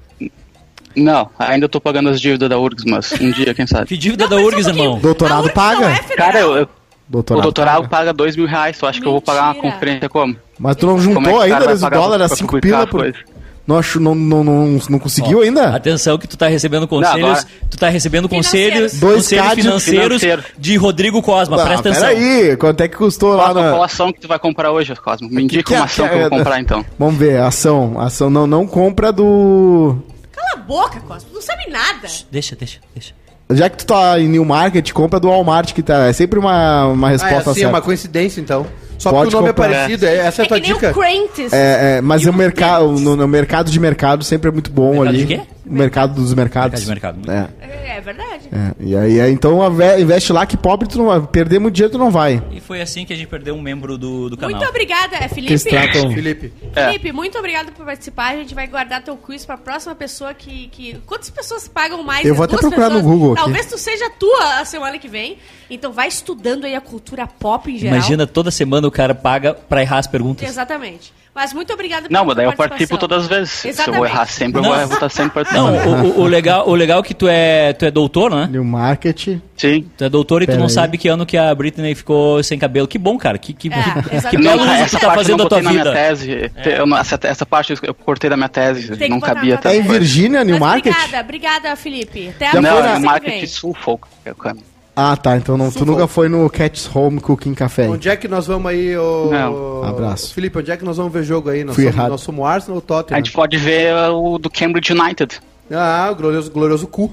Não, 0.94 1.30
ainda 1.38 1.66
tô 1.70 1.80
pagando 1.80 2.10
as 2.10 2.20
dívidas 2.20 2.50
da 2.50 2.58
URGS, 2.58 2.84
mas 2.84 3.12
um 3.18 3.30
dia, 3.30 3.54
quem 3.54 3.66
sabe. 3.66 3.86
Que 3.86 3.96
dívida 3.96 4.24
Não, 4.28 4.36
da 4.36 4.42
URGS, 4.42 4.64
só 4.64 4.70
um 4.70 4.74
irmão? 4.74 4.98
Doutorado 4.98 5.44
URGS 5.44 5.54
paga? 5.54 5.90
É. 5.90 5.98
Cara, 6.16 6.40
eu, 6.40 6.56
eu- 6.58 6.68
Doutorado. 7.08 7.40
o 7.40 7.42
doutorado 7.42 7.76
paga. 7.76 7.88
paga 7.88 8.12
dois 8.12 8.36
mil 8.36 8.46
reais. 8.46 8.78
Tu 8.78 8.86
acha 8.86 9.00
que 9.00 9.06
eu 9.06 9.12
vou 9.12 9.20
pagar 9.22 9.44
uma 9.44 9.54
Mentira. 9.54 9.72
conferência 9.72 10.08
como? 10.10 10.36
Mas 10.58 10.76
tu 10.76 10.86
não 10.86 10.96
é 10.96 11.00
juntou 11.00 11.22
cara 11.40 11.44
ainda 11.44 11.72
os 11.72 11.80
dólares 11.80 12.24
a 12.24 12.28
pra 12.28 12.36
5 12.36 12.48
publicar 12.52 12.76
pila 12.78 12.86
por. 12.86 13.00
coisas? 13.00 13.20
Não, 13.64 13.78
acho, 13.78 14.00
não, 14.00 14.12
não, 14.14 14.42
não, 14.42 14.78
não 14.90 14.98
conseguiu 14.98 15.40
ainda? 15.40 15.68
Atenção 15.76 16.18
que 16.18 16.26
tu 16.26 16.36
tá 16.36 16.48
recebendo 16.48 16.88
conselhos, 16.88 17.28
agora- 17.38 17.46
tu 17.70 17.76
tá 17.76 17.88
recebendo 17.88 18.28
conselhos, 18.28 18.94
Dois 18.98 19.22
conselhos 19.22 19.52
financeiros 19.54 20.20
financeiro. 20.20 20.44
de 20.58 20.76
Rodrigo 20.76 21.22
Cosma, 21.22 21.62
Ah, 21.62 21.66
presta 21.66 21.90
atenção. 21.90 22.08
Peraí, 22.08 22.56
quanto 22.56 22.80
é 22.80 22.88
que 22.88 22.96
custou 22.96 23.34
lá 23.36 23.44
Qual, 23.52 23.54
na. 23.54 23.70
qual 23.70 23.82
ação 23.84 24.12
que 24.12 24.20
tu 24.20 24.26
vai 24.26 24.38
comprar 24.38 24.72
hoje, 24.72 24.92
Cosmo? 24.96 25.28
Me 25.30 25.44
indica 25.44 25.62
que 25.62 25.72
uma 25.74 25.82
é- 25.82 25.84
ação 25.84 26.06
que 26.06 26.10
que 26.10 26.16
eu 26.18 26.26
é- 26.26 26.28
vou 26.28 26.38
comprar 26.38 26.60
então. 26.60 26.84
Vamos 26.98 27.16
ver, 27.16 27.40
ação. 27.40 28.00
Ação 28.00 28.28
não, 28.28 28.48
não 28.48 28.66
compra 28.66 29.12
do. 29.12 29.96
Cala 30.32 30.50
a 30.54 30.56
boca, 30.56 30.98
Costa. 31.00 31.28
Tu 31.30 31.34
não 31.34 31.42
sabe 31.42 31.70
nada. 31.70 32.08
Deixa, 32.32 32.56
deixa, 32.56 32.80
deixa. 32.92 33.14
Já 33.50 33.68
que 33.70 33.76
tu 33.76 33.86
tá 33.86 34.18
em 34.18 34.28
New 34.28 34.44
Market, 34.44 34.90
compra 34.92 35.20
do 35.20 35.28
Walmart, 35.28 35.72
que 35.72 35.82
tá. 35.82 36.06
É 36.06 36.12
sempre 36.12 36.38
uma, 36.38 36.86
uma 36.86 37.08
Ah, 37.08 37.10
é 37.10 37.12
resposta 37.12 37.50
assim, 37.50 37.60
é 37.60 37.62
certa. 37.64 37.68
uma 37.76 37.82
coincidência, 37.82 38.40
então. 38.40 38.66
Só 39.02 39.10
Pode 39.10 39.24
porque 39.30 39.36
o 39.36 39.40
nome 39.40 39.52
comprar. 39.52 39.70
é 39.70 39.74
parecido, 39.74 40.06
é- 40.06 40.16
essa 40.18 40.42
é 40.42 40.42
a 40.42 40.44
É 40.44 40.48
tua 40.48 40.60
que 40.60 40.66
nem 40.68 40.74
dica. 40.74 40.90
o 40.90 40.94
Crantis. 40.94 41.52
É, 41.52 41.96
é, 41.96 42.00
mas 42.00 42.24
o 42.24 42.32
mercado, 42.32 42.92
no, 42.92 43.16
no 43.16 43.26
mercado 43.26 43.70
de 43.70 43.80
mercado 43.80 44.22
sempre 44.22 44.48
é 44.48 44.52
muito 44.52 44.70
bom 44.70 44.90
Mercado 44.92 45.08
ali. 45.08 45.24
de 45.24 45.26
quê? 45.36 45.40
O 45.64 45.72
mercado 45.74 46.14
dos 46.14 46.34
mercados. 46.34 46.84
Mercado 46.86 47.20
de 47.20 47.28
mercado. 47.28 47.52
É, 47.60 47.66
É, 47.92 47.96
é 47.96 48.00
verdade. 48.00 48.48
é. 48.52 48.72
E 48.80 48.96
aí, 48.96 49.20
é, 49.20 49.30
então 49.30 49.58
investe 49.98 50.32
lá 50.32 50.44
que 50.44 50.56
pobre 50.56 50.88
tu 50.88 50.98
não 50.98 51.06
vai. 51.06 51.20
Perder 51.20 51.58
muito 51.60 51.74
dinheiro 51.74 51.92
tu 51.92 51.98
não 51.98 52.10
vai. 52.10 52.42
E 52.52 52.60
foi 52.60 52.80
assim 52.82 53.04
que 53.04 53.12
a 53.12 53.16
gente 53.16 53.28
perdeu 53.28 53.54
um 53.54 53.62
membro 53.62 53.96
do, 53.98 54.28
do 54.30 54.36
canal. 54.36 54.56
Muito 54.56 54.68
obrigada, 54.68 55.16
é 55.16 55.28
Felipe. 55.28 55.56
Felipe. 55.58 56.52
Felipe, 56.74 57.12
muito 57.12 57.38
obrigado 57.38 57.72
por 57.72 57.84
participar. 57.86 58.32
A 58.34 58.36
gente 58.36 58.54
vai 58.54 58.66
guardar 58.66 59.02
teu 59.02 59.16
quiz 59.16 59.44
pra 59.46 59.56
próxima 59.56 59.94
pessoa 59.94 60.34
que. 60.34 60.68
que... 60.68 60.96
Quantas 61.06 61.30
pessoas 61.30 61.68
pagam 61.68 62.02
mais? 62.02 62.24
Eu 62.26 62.34
vou 62.34 62.44
até 62.44 62.56
procurar 62.56 62.88
no 62.90 62.96
pessoas? 62.96 63.04
Google 63.12 63.32
aqui. 63.32 63.42
Talvez 63.42 63.66
tu 63.66 63.78
seja 63.78 64.10
tua 64.18 64.60
a 64.60 64.64
semana 64.64 64.98
que 64.98 65.08
vem. 65.08 65.38
Então 65.70 65.90
vai 65.92 66.08
estudando 66.08 66.64
aí 66.64 66.74
a 66.74 66.80
cultura 66.80 67.26
pop 67.26 67.70
em 67.70 67.78
geral. 67.78 67.96
Imagina, 67.96 68.26
toda 68.26 68.50
semana 68.50 68.86
o 68.88 68.90
cara 68.92 69.14
paga 69.14 69.54
pra 69.54 69.82
errar 69.82 69.98
as 69.98 70.06
perguntas. 70.06 70.48
Exatamente. 70.48 71.12
Mas 71.34 71.54
muito 71.54 71.72
obrigado 71.72 72.02
Não, 72.10 72.10
pela 72.10 72.24
mas 72.26 72.36
daí 72.36 72.44
eu 72.44 72.52
participo 72.52 72.98
todas 72.98 73.22
as 73.22 73.28
vezes. 73.28 73.50
Se 73.52 73.68
eu 73.68 73.70
Exatamente. 73.70 73.96
vou 74.00 74.06
errar 74.06 74.26
sempre, 74.26 74.58
eu 74.58 74.62
Não. 74.62 74.70
vou, 74.70 74.78
eu 74.78 74.86
vou 74.86 74.94
estar 74.96 75.08
sempre 75.08 75.42
Não, 75.54 75.72
participando. 75.72 76.04
o, 76.04 76.18
o- 76.18 76.20
o 76.20 76.26
legal, 76.26 76.68
o 76.68 76.74
legal 76.74 77.00
é 77.00 77.02
que 77.02 77.14
tu 77.14 77.26
é, 77.26 77.72
tu 77.72 77.86
é 77.86 77.90
doutor, 77.90 78.30
né? 78.30 78.48
New 78.50 78.62
Market. 78.62 79.38
Sim. 79.56 79.88
Tu 79.96 80.04
é 80.04 80.10
doutor 80.10 80.42
e 80.42 80.46
tu 80.46 80.56
não 80.56 80.64
aí. 80.64 80.70
sabe 80.70 80.98
que 80.98 81.08
ano 81.08 81.24
que 81.24 81.38
a 81.38 81.54
Britney 81.54 81.94
ficou 81.94 82.42
sem 82.42 82.58
cabelo. 82.58 82.86
Que 82.86 82.98
bom, 82.98 83.16
cara. 83.16 83.38
Que, 83.38 83.54
que, 83.54 83.68
É, 83.68 83.72
que 83.72 84.14
exatamente. 84.16 84.42
belo 84.46 84.56
Não, 84.58 84.64
uso 84.66 84.76
que 84.76 84.82
essa 84.82 84.98
tu 84.98 85.00
tá 85.00 85.06
parte 85.06 85.18
eu 85.18 85.22
fazendo 85.24 85.38
não 85.38 85.44
da 85.44 85.48
tua 85.48 85.58
botei 85.58 85.62
na 85.62 85.70
minha 85.70 85.84
vida. 85.84 85.94
tese. 85.96 86.50
Eu 86.78 86.86
não- 86.86 86.98
essa, 86.98 87.18
essa 87.22 87.46
parte 87.46 87.72
eu 87.82 87.94
cortei 87.94 88.28
da 88.28 88.36
minha 88.36 88.48
tese. 88.50 88.94
Tem 88.98 89.08
não 89.08 89.18
cabia 89.18 89.58
É 89.64 89.76
em. 89.76 89.82
Virgínia, 89.82 90.44
New 90.44 90.58
Mas 90.58 90.68
Market? 90.68 90.94
Obrigada, 90.94 91.24
obrigada, 91.24 91.76
Felipe. 91.76 92.28
Até 92.28 92.48
a 92.48 92.60
Não, 92.60 92.62
próxima 92.76 92.90
é 92.90 92.96
que 92.96 93.00
market. 93.06 93.48
Suffolk. 93.48 94.06
é 94.26 94.34
câmbio. 94.34 94.64
Ah, 94.94 95.16
tá. 95.16 95.36
Então 95.36 95.56
não, 95.56 95.70
tu 95.70 95.86
nunca 95.86 96.06
foi 96.06 96.28
no 96.28 96.48
Cat's 96.50 96.88
Home 96.94 97.18
Cooking 97.20 97.54
Café. 97.54 97.88
Onde 97.88 98.08
é 98.10 98.16
que 98.16 98.28
nós 98.28 98.46
vamos 98.46 98.70
aí, 98.70 98.96
ô... 98.96 99.30
Não. 99.30 99.82
Abraço. 99.84 100.34
Felipe, 100.34 100.58
onde 100.58 100.70
é 100.70 100.76
que 100.76 100.84
nós 100.84 100.98
vamos 100.98 101.12
ver 101.12 101.22
jogo 101.24 101.48
aí? 101.48 101.64
Nós 101.64 101.74
Fui 101.74 101.84
somos, 101.84 101.96
errado. 101.98 102.10
nós 102.10 102.20
somos 102.20 102.46
Arsenal 102.46 102.76
ou 102.76 102.78
A 102.78 102.86
Tottenham? 102.86 103.18
gente 103.24 103.32
pode 103.32 103.56
ver 103.56 103.94
o 104.10 104.36
do 104.38 104.50
Cambridge 104.50 104.92
United. 104.92 105.40
Ah, 105.70 106.10
o 106.12 106.14
glorioso, 106.16 106.50
glorioso 106.50 106.86
cu. 106.86 107.10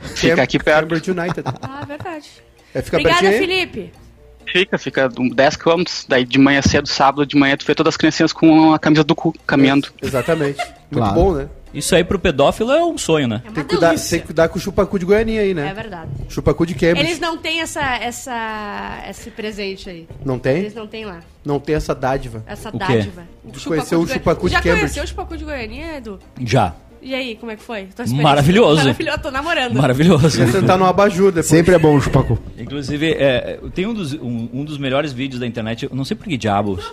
Fica 0.00 0.36
Cam- 0.36 0.42
aqui 0.42 0.58
perto. 0.58 0.80
Cambridge 0.82 1.10
United. 1.10 1.42
Ah, 1.62 1.84
verdade. 1.86 2.26
É, 2.74 2.82
fica 2.82 2.98
Obrigada? 2.98 3.32
Felipe. 3.32 3.90
Fica, 4.46 4.78
fica 4.78 5.10
um 5.18 5.28
10 5.30 5.56
km. 5.56 5.82
Daí 6.08 6.24
de 6.24 6.38
manhã 6.38 6.60
cedo, 6.62 6.86
sábado 6.88 7.24
de 7.26 7.36
manhã, 7.36 7.56
tu 7.56 7.64
vê 7.66 7.74
todas 7.74 7.92
as 7.94 7.96
criancinhas 7.96 8.32
com 8.32 8.72
a 8.74 8.78
camisa 8.78 9.02
do 9.04 9.14
cu 9.14 9.34
caminhando. 9.46 9.88
Exatamente. 10.02 10.58
Muito 10.90 11.04
Claro. 11.04 11.14
bom, 11.14 11.32
né? 11.34 11.48
Isso 11.74 11.94
aí 11.94 12.02
pro 12.04 12.18
pedófilo 12.18 12.72
é 12.72 12.84
um 12.84 12.96
sonho, 12.98 13.28
né? 13.28 13.42
É 13.44 13.50
Tem 13.50 13.62
que, 13.64 13.70
cuidar, 13.70 13.94
tem 13.94 14.20
que 14.20 14.26
cuidar 14.26 14.48
com 14.48 14.58
o 14.58 14.60
chupacu 14.60 14.98
de 14.98 15.04
Goianinha 15.04 15.42
aí, 15.42 15.50
É 15.50 15.54
né? 15.54 15.74
verdade. 15.74 16.10
Chupacu 16.28 16.64
de 16.66 16.74
Cambridge. 16.74 17.06
Eles 17.08 17.20
não 17.20 17.36
têm 17.36 17.60
essa, 17.60 17.82
essa, 17.96 19.04
esse 19.08 19.30
presente 19.30 19.88
aí. 19.90 20.08
Não 20.24 20.38
tem? 20.38 20.58
Eles 20.58 20.74
não 20.74 20.86
têm 20.86 21.04
lá. 21.04 21.20
Não 21.44 21.58
tem 21.60 21.74
essa 21.74 21.94
dádiva. 21.94 22.42
Essa 22.46 22.68
O 22.68 22.72
quê? 22.72 22.78
dádiva. 22.78 23.22
De 23.44 23.60
conhecer 23.60 23.96
o 23.96 24.04
Goi- 24.04 24.14
chupacu 24.14 24.46
de 24.48 24.52
Já 24.52 24.58
Cambridge. 24.60 24.80
conheceu 24.80 25.04
o 25.04 25.06
chupacu 25.06 25.36
de 25.36 25.44
Goiânia, 25.44 25.96
Edu? 25.98 26.18
Já. 26.44 26.74
E 27.00 27.14
aí, 27.14 27.36
como 27.36 27.52
é 27.52 27.56
que 27.56 27.62
foi? 27.62 27.88
Maravilhoso. 28.10 28.78
Maravilhoso, 28.82 29.18
tô 29.22 29.30
namorando. 29.30 29.74
Maravilhoso. 29.74 30.38
Vou 30.42 30.48
sentar 30.52 30.76
no 30.76 30.84
abajur 30.84 31.26
depois. 31.30 31.46
Sempre 31.46 31.74
é 31.76 31.78
bom 31.78 31.94
o 31.96 32.00
chupacu. 32.00 32.36
Inclusive, 32.58 33.12
é, 33.12 33.60
tem 33.72 33.86
um 33.86 33.94
dos, 33.94 34.14
um, 34.14 34.48
um 34.52 34.64
dos 34.64 34.78
melhores 34.78 35.12
vídeos 35.12 35.38
da 35.38 35.46
internet, 35.46 35.84
eu 35.84 35.90
não 35.94 36.04
sei 36.04 36.16
por 36.16 36.26
que 36.26 36.36
diabos. 36.36 36.84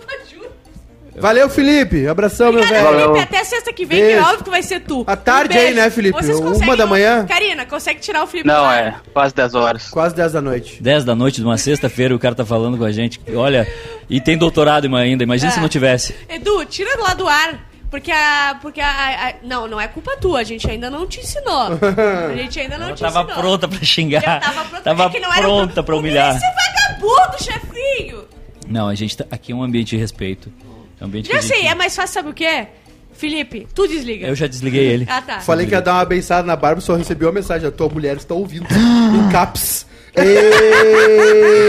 Valeu, 1.18 1.48
Felipe. 1.48 2.06
Abração, 2.06 2.52
meu 2.52 2.66
velho. 2.66 2.88
Felipe. 3.00 3.18
Até 3.20 3.44
sexta 3.44 3.72
que 3.72 3.84
vem, 3.84 3.98
que 3.98 4.04
Beijo. 4.06 4.18
é 4.20 4.22
óbvio 4.22 4.44
que 4.44 4.50
vai 4.50 4.62
ser 4.62 4.80
tu. 4.80 5.04
À 5.06 5.16
tarde 5.16 5.56
Um 5.56 5.60
aí, 5.60 5.74
né, 5.74 5.90
Felipe? 5.90 6.16
Vocês 6.22 6.38
Uma 6.38 6.50
conseguem- 6.50 6.76
da 6.76 6.86
manhã? 6.86 7.26
Karina, 7.26 7.64
consegue 7.66 8.00
tirar 8.00 8.22
o 8.22 8.26
Felipe 8.26 8.46
Não, 8.48 8.70
é 8.70 8.94
quase 9.12 9.34
10 9.34 9.54
horas. 9.54 9.88
Quase 9.88 10.14
10 10.14 10.32
da 10.32 10.40
noite. 10.42 10.82
10 10.82 11.04
da 11.04 11.14
noite 11.14 11.36
de 11.40 11.44
uma 11.44 11.56
sexta-feira, 11.58 12.14
o 12.14 12.18
cara 12.18 12.34
tá 12.34 12.44
falando 12.44 12.76
com 12.78 12.84
a 12.84 12.92
gente. 12.92 13.20
Olha, 13.34 13.66
e 14.10 14.20
tem 14.20 14.36
doutorado 14.36 14.94
ainda, 14.96 15.22
imagina 15.24 15.50
se 15.50 15.58
É. 15.58 15.62
não 15.62 15.68
tivesse. 15.68 16.14
Edu, 16.28 16.64
tira 16.66 16.90
lá 17.00 17.14
do 17.14 17.26
ar. 17.26 17.66
Porque 17.90 18.10
a. 18.10 18.58
Porque 18.60 18.80
a, 18.80 19.28
a- 19.28 19.34
Não, 19.44 19.68
não 19.68 19.80
é 19.80 19.86
culpa 19.86 20.16
tua, 20.16 20.40
a 20.40 20.44
gente 20.44 20.68
ainda 20.68 20.90
não 20.90 21.06
te 21.06 21.20
ensinou. 21.20 21.68
A 22.30 22.34
gente 22.36 22.58
ainda 22.58 22.76
não 22.76 22.86
Ela 22.88 22.94
te 22.96 23.00
tava 23.00 23.20
ensinou. 23.22 23.36
pronta 23.40 23.68
pra 23.68 23.78
xingar. 23.82 24.20
Já 24.22 24.40
tava 24.40 24.64
pronta, 24.64 24.82
Tava 24.82 25.04
é 25.04 25.08
que 25.10 25.20
não 25.20 25.32
era 25.32 25.42
pronta 25.42 25.82
pra 25.84 25.96
humilhar. 25.96 26.36
Esse 26.36 26.44
vagabundo, 26.44 27.42
chefinho! 27.42 28.24
Não, 28.68 28.88
a 28.88 28.94
gente 28.96 29.16
tá, 29.16 29.24
aqui 29.30 29.52
é 29.52 29.54
um 29.54 29.62
ambiente 29.62 29.90
de 29.90 29.96
respeito. 29.96 30.52
É 31.00 31.04
um 31.04 31.06
ambiente 31.08 31.26
Já 31.26 31.32
que 31.32 31.38
a 31.38 31.40
gente- 31.42 31.56
sei, 31.58 31.66
é 31.66 31.74
mais 31.74 31.94
fácil, 31.94 32.14
sabe 32.14 32.30
o 32.30 32.34
quê? 32.34 32.66
Felipe, 33.12 33.66
tu 33.74 33.86
desliga. 33.88 34.26
Eu 34.26 34.34
já 34.34 34.46
desliguei 34.46 34.84
ele. 34.88 35.06
Ah, 35.08 35.22
tá. 35.22 35.40
Falei 35.40 35.66
que 35.66 35.72
ia 35.72 35.80
dar 35.80 35.94
uma 35.94 36.04
bençada 36.04 36.46
na 36.46 36.54
barba, 36.54 36.80
só 36.82 36.94
recebi 36.96 37.24
uma 37.24 37.32
mensagem. 37.32 37.66
A 37.66 37.70
tua 37.72 37.88
mulher 37.88 38.16
está 38.18 38.34
ouvindo. 38.34 38.66
em 38.74 39.32
caps. 39.32 39.86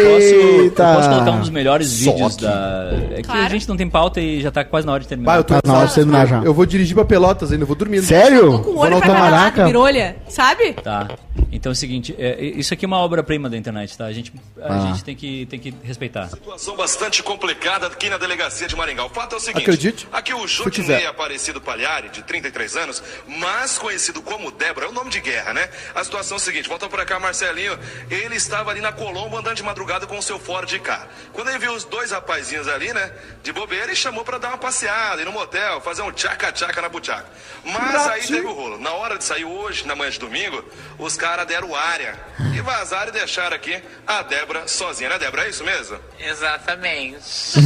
Posso, 0.08 0.72
posso 0.72 1.10
colocar 1.10 1.32
um 1.32 1.40
dos 1.40 1.50
melhores 1.50 1.88
Só 1.90 2.12
vídeos 2.12 2.36
da. 2.38 2.90
É 3.12 3.22
que 3.22 3.30
a 3.30 3.34
Claro. 3.34 3.50
gente 3.50 3.68
não 3.68 3.76
tem 3.78 3.90
pauta 3.90 4.22
e 4.22 4.42
já 4.42 4.52
tá 4.52 4.64
quase 4.64 4.86
na 4.88 4.94
hora 4.94 5.02
de 5.02 5.08
terminar. 5.10 5.32
Bah, 5.34 5.38
eu 5.40 5.44
tô 5.44 5.54
Tá 5.56 5.62
na 5.66 5.78
hora 5.80 5.88
de 5.88 5.96
terminar 5.96 6.26
já. 6.28 6.42
Eu 6.44 6.54
vou 6.54 6.66
dirigir 6.66 6.96
pra 6.96 7.04
Pelotas 7.06 7.52
ainda, 7.52 7.64
eu 7.64 7.68
vou 7.68 7.76
dormindo. 7.76 8.04
Sério? 8.06 8.52
Tô 8.52 8.60
com 8.60 8.70
o 8.72 8.74
Vou 8.76 8.84
olho 8.84 8.98
pra 8.98 9.08
cada 9.08 9.20
lado, 9.20 9.30
Tamaraca. 9.32 9.66
pirolha, 9.66 10.16
sabe? 10.30 10.74
Tá. 10.74 11.08
Então 11.52 11.72
é 11.72 11.74
o 11.74 11.76
seguinte, 11.76 12.16
é, 12.18 12.44
isso 12.44 12.74
aqui 12.74 12.86
é 12.86 12.88
uma 12.88 12.98
obra-prima 12.98 13.50
da 13.50 13.56
internet, 13.58 13.98
tá? 13.98 14.06
A 14.06 14.14
gente, 14.14 14.34
a 14.62 14.74
Ah. 14.76 14.80
gente 14.88 15.04
tem, 15.04 15.16
que, 15.16 15.46
tem 15.48 15.60
que 15.60 15.74
respeitar. 15.84 16.28
Situação 16.30 16.76
bastante 16.76 17.22
complicada 17.24 17.88
aqui 17.88 18.10
na 18.10 18.18
delegacia 18.18 18.68
de 18.68 18.76
Maringá. 18.76 19.06
O 19.06 19.10
fato 19.10 19.34
é 19.34 19.38
o 19.38 19.40
seguinte: 19.40 19.62
Acredite, 19.64 20.08
aqui 20.12 20.34
o 20.34 20.48
Judinei 20.48 20.98
quiser. 20.98 21.08
Aparecido 21.08 21.60
Palhari, 21.62 22.10
de 22.10 22.22
33 22.24 22.76
anos, 22.76 23.02
mais 23.28 23.78
conhecido 23.78 24.22
como 24.22 24.52
Débora, 24.52 24.88
é 24.88 24.90
o 24.90 24.94
nome 24.94 25.10
de 25.10 25.20
guerra, 25.20 25.54
né? 25.54 25.68
A 25.96 26.04
situação 26.04 26.38
é 26.38 26.40
a 26.40 26.44
seguinte: 26.44 26.68
volta 26.70 26.88
pra 26.88 27.06
cá, 27.06 27.20
Marcelinho. 27.20 27.78
Ele 28.10 28.37
estava 28.38 28.72
ali 28.72 28.82
na 28.82 28.92
Colombo 28.92 29.38
andando 29.38 29.56
de 29.56 29.64
madrugada 29.64 30.08
com 30.08 30.18
o 30.18 30.22
seu 30.22 30.40
Ford 30.40 30.72
K. 30.80 31.08
Quando 31.34 31.50
ele 31.50 31.60
viu 31.60 31.74
os 31.74 31.84
dois 31.84 32.12
rapazinhos 32.12 32.68
ali, 32.68 32.94
né? 32.94 33.12
De 33.44 33.52
bobeira, 33.52 33.86
ele 33.86 33.96
chamou 33.96 34.24
pra 34.24 34.38
dar 34.38 34.50
uma 34.50 34.58
passeada, 34.58 35.22
ir 35.22 35.26
no 35.26 35.32
motel, 35.32 35.82
fazer 35.82 36.02
um 36.02 36.12
tchaca-tchaca 36.12 36.82
na 36.82 36.90
buchaca. 36.90 37.26
Mas 37.66 38.08
aí 38.08 38.22
teve 38.22 38.46
o 38.46 38.54
rolo. 38.54 38.80
Na 38.80 38.92
hora 38.94 39.18
de 39.18 39.24
sair 39.24 39.46
hoje, 39.46 39.86
na 39.86 39.96
manhã 39.96 40.12
de 40.12 40.20
domingo, 40.20 40.64
os 40.98 41.18
caras 41.18 41.46
deram 41.46 41.76
área 41.76 42.16
e 42.56 42.62
vazaram 42.62 43.10
e 43.10 43.12
deixaram 43.12 43.56
aqui 43.56 43.82
a 44.06 44.22
Débora 44.22 44.68
sozinha, 44.68 45.10
né, 45.10 45.20
Débora? 45.20 45.46
É 45.46 45.50
isso 45.50 45.64
mesmo? 45.64 46.00
Exatamente. 46.20 47.60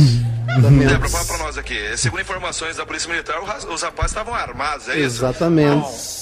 Débora, 0.88 1.10
fala 1.10 1.26
pra 1.26 1.38
nós 1.38 1.58
aqui. 1.58 1.98
Segundo 1.98 2.22
informações 2.22 2.78
da 2.78 2.86
Polícia 2.86 3.10
Militar, 3.10 3.40
os 3.42 3.82
rapazes 3.82 4.12
estavam 4.12 4.34
armados, 4.34 4.90
é 4.90 4.96
isso? 4.96 5.18
Exatamente. 5.18 6.21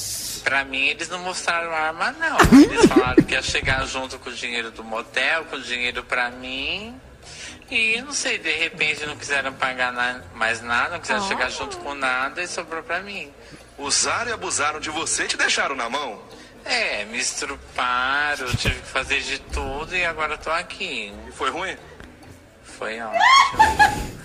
Pra 0.49 0.65
mim, 0.65 0.87
eles 0.87 1.07
não 1.09 1.19
mostraram 1.19 1.71
arma, 1.71 2.11
não. 2.13 2.37
Eles 2.59 2.87
falaram 2.87 3.21
que 3.23 3.35
ia 3.35 3.41
chegar 3.43 3.85
junto 3.85 4.17
com 4.17 4.31
o 4.31 4.33
dinheiro 4.33 4.71
do 4.71 4.83
motel, 4.83 5.45
com 5.45 5.57
o 5.57 5.61
dinheiro 5.61 6.03
pra 6.03 6.31
mim. 6.31 6.99
E 7.69 8.01
não 8.01 8.11
sei, 8.11 8.39
de 8.39 8.51
repente 8.53 9.05
não 9.05 9.15
quiseram 9.15 9.53
pagar 9.53 9.93
na- 9.93 10.23
mais 10.33 10.59
nada, 10.59 10.89
não 10.93 10.99
quiseram 11.01 11.23
Oh. 11.23 11.27
chegar 11.27 11.51
junto 11.51 11.77
com 11.77 11.93
nada 11.93 12.41
e 12.41 12.47
sobrou 12.47 12.81
pra 12.81 12.99
mim. 12.99 13.31
Usaram 13.77 14.31
e 14.31 14.33
abusaram 14.33 14.79
de 14.79 14.89
você 14.89 15.25
e 15.25 15.27
te 15.27 15.37
deixaram 15.37 15.75
na 15.75 15.87
mão? 15.87 16.19
É, 16.65 17.05
me 17.05 17.19
estruparam, 17.19 18.47
tive 18.55 18.73
que 18.81 18.87
fazer 18.87 19.21
de 19.21 19.37
tudo 19.37 19.95
e 19.95 20.03
agora 20.03 20.35
tô 20.35 20.49
aqui. 20.49 21.13
E 21.27 21.31
foi 21.31 21.51
ruim? 21.51 21.77
Foi 22.63 22.99
ótimo. 22.99 24.18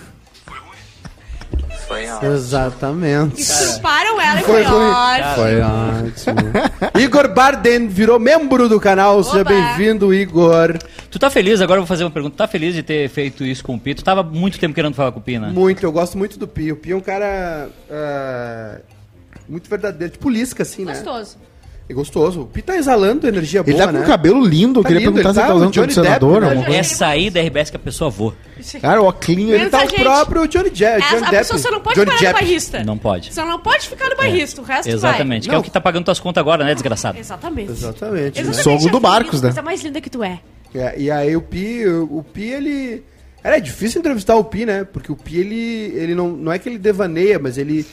Foi 1.87 2.09
ótimo. 2.09 2.31
Exatamente. 2.33 3.41
Estruparam 3.41 4.19
ela 4.19 4.41
e 4.41 4.43
Foi 4.43 4.63
foi, 4.63 4.73
ótimo. 4.73 5.35
Foi 5.35 5.61
ótimo. 5.61 7.01
Igor 7.01 7.33
Barden 7.33 7.87
virou 7.87 8.19
membro 8.19 8.67
do 8.67 8.79
canal. 8.79 9.23
Seja 9.23 9.43
bem-vindo, 9.43 10.13
Igor. 10.13 10.77
Tu 11.11 11.19
tá 11.19 11.29
feliz, 11.29 11.61
agora 11.61 11.77
eu 11.77 11.83
vou 11.83 11.87
fazer 11.87 12.03
uma 12.03 12.11
pergunta. 12.11 12.35
Tá 12.35 12.47
feliz 12.47 12.73
de 12.73 12.81
ter 12.81 13.07
feito 13.09 13.43
isso 13.43 13.63
com 13.63 13.75
o 13.75 13.79
Pito? 13.79 14.03
Tava 14.03 14.23
muito 14.23 14.59
tempo 14.59 14.73
querendo 14.73 14.95
falar 14.95 15.11
com 15.11 15.19
o 15.19 15.21
Pina. 15.23 15.47
Muito, 15.49 15.83
eu 15.85 15.91
gosto 15.91 16.17
muito 16.17 16.39
do 16.39 16.47
Pio. 16.47 16.73
O 16.73 16.77
Pio 16.77 16.95
é 16.95 16.97
um 16.97 17.01
cara 17.01 17.69
ah, 17.89 18.79
muito 19.47 19.69
verdadeiro, 19.69 20.13
tipo 20.13 20.29
Lisca, 20.29 20.63
assim, 20.63 20.85
né? 20.85 20.93
Gostoso. 20.93 21.37
É 21.87 21.93
gostoso. 21.93 22.41
O 22.41 22.45
Pio 22.47 22.63
tá 22.63 22.75
exalando 22.75 23.27
energia 23.27 23.59
Ele 23.61 23.73
boa, 23.73 23.85
tá 23.85 23.91
com 23.91 23.99
né? 23.99 24.03
o 24.03 24.07
cabelo 24.07 24.43
lindo, 24.43 24.79
eu 24.79 24.83
Tá 24.83 24.87
queria 24.89 25.01
lindo, 25.05 25.13
perguntar 25.13 25.29
ele 25.29 25.33
se 25.35 25.39
ele 25.39 25.45
tá 25.45 25.47
tá 25.47 25.53
o 25.53 25.57
usando 25.57 25.75
condicionador. 25.75 26.41
Depp, 26.41 26.55
né? 26.71 26.77
É 26.77 26.83
sair 26.83 27.29
da 27.29 27.41
RBS 27.41 27.69
que 27.69 27.75
a 27.75 27.79
pessoa 27.79 28.09
voa. 28.09 28.33
Cara, 28.81 29.01
o 29.03 29.07
Oclinho, 29.07 29.53
Ele 29.53 29.69
tá 29.69 29.81
a 29.81 29.85
o 29.85 29.93
próprio 29.93 30.47
Johnny, 30.47 30.69
Je 30.73 30.83
Johnny 30.83 31.03
a 31.03 31.19
Depp. 31.29 31.37
pessoa 31.37 31.59
só 31.59 31.69
não 31.71 31.79
pode 31.81 31.95
Johnny 31.95 32.07
parar 32.07 32.19
Depp. 32.19 32.33
no 32.33 32.39
barrista. 32.39 32.83
Não 32.83 32.97
pode. 32.97 33.33
Só 33.33 33.45
não 33.45 33.59
pode 33.59 33.87
ficar 33.87 34.09
no 34.09 34.15
barrista, 34.15 34.61
o 34.61 34.63
resto 34.63 34.89
Exatamente. 34.89 35.47
Que 35.47 35.53
é 35.53 35.57
o 35.57 35.61
que 35.61 35.69
tá 35.69 35.79
pagando 35.79 36.05
tuas 36.05 36.19
contas 36.19 36.41
agora, 36.41 36.63
né, 36.65 36.73
desgraçado? 36.73 37.13
vai. 37.13 37.21
Exatamente. 37.21 37.71
Exatamente. 37.71 38.43
né? 38.43 38.53
Sogro 38.53 38.89
do 38.89 38.97
a 38.97 38.99
Barcos, 38.99 39.41
né? 39.41 39.49
Coisa 39.49 39.61
mais 39.61 39.83
linda 39.83 40.01
que 40.01 40.09
tu 40.09 40.23
é. 40.23 40.39
É, 40.73 40.95
e 40.99 41.11
aí 41.11 41.35
o 41.35 41.41
Pi, 41.41 41.85
o 41.87 42.23
Pi, 42.33 42.45
ele. 42.45 43.03
Era 43.43 43.59
difícil 43.59 43.99
entrevistar 43.99 44.35
o 44.35 44.43
Pi, 44.43 44.65
né? 44.65 44.83
Porque 44.83 45.11
o 45.11 45.15
Pi, 45.15 45.37
ele, 45.37 45.93
ele 45.95 46.15
não, 46.15 46.29
não 46.29 46.51
é 46.51 46.57
que 46.57 46.67
ele 46.67 46.79
devaneia, 46.79 47.37
mas 47.37 47.59
ele. 47.59 47.85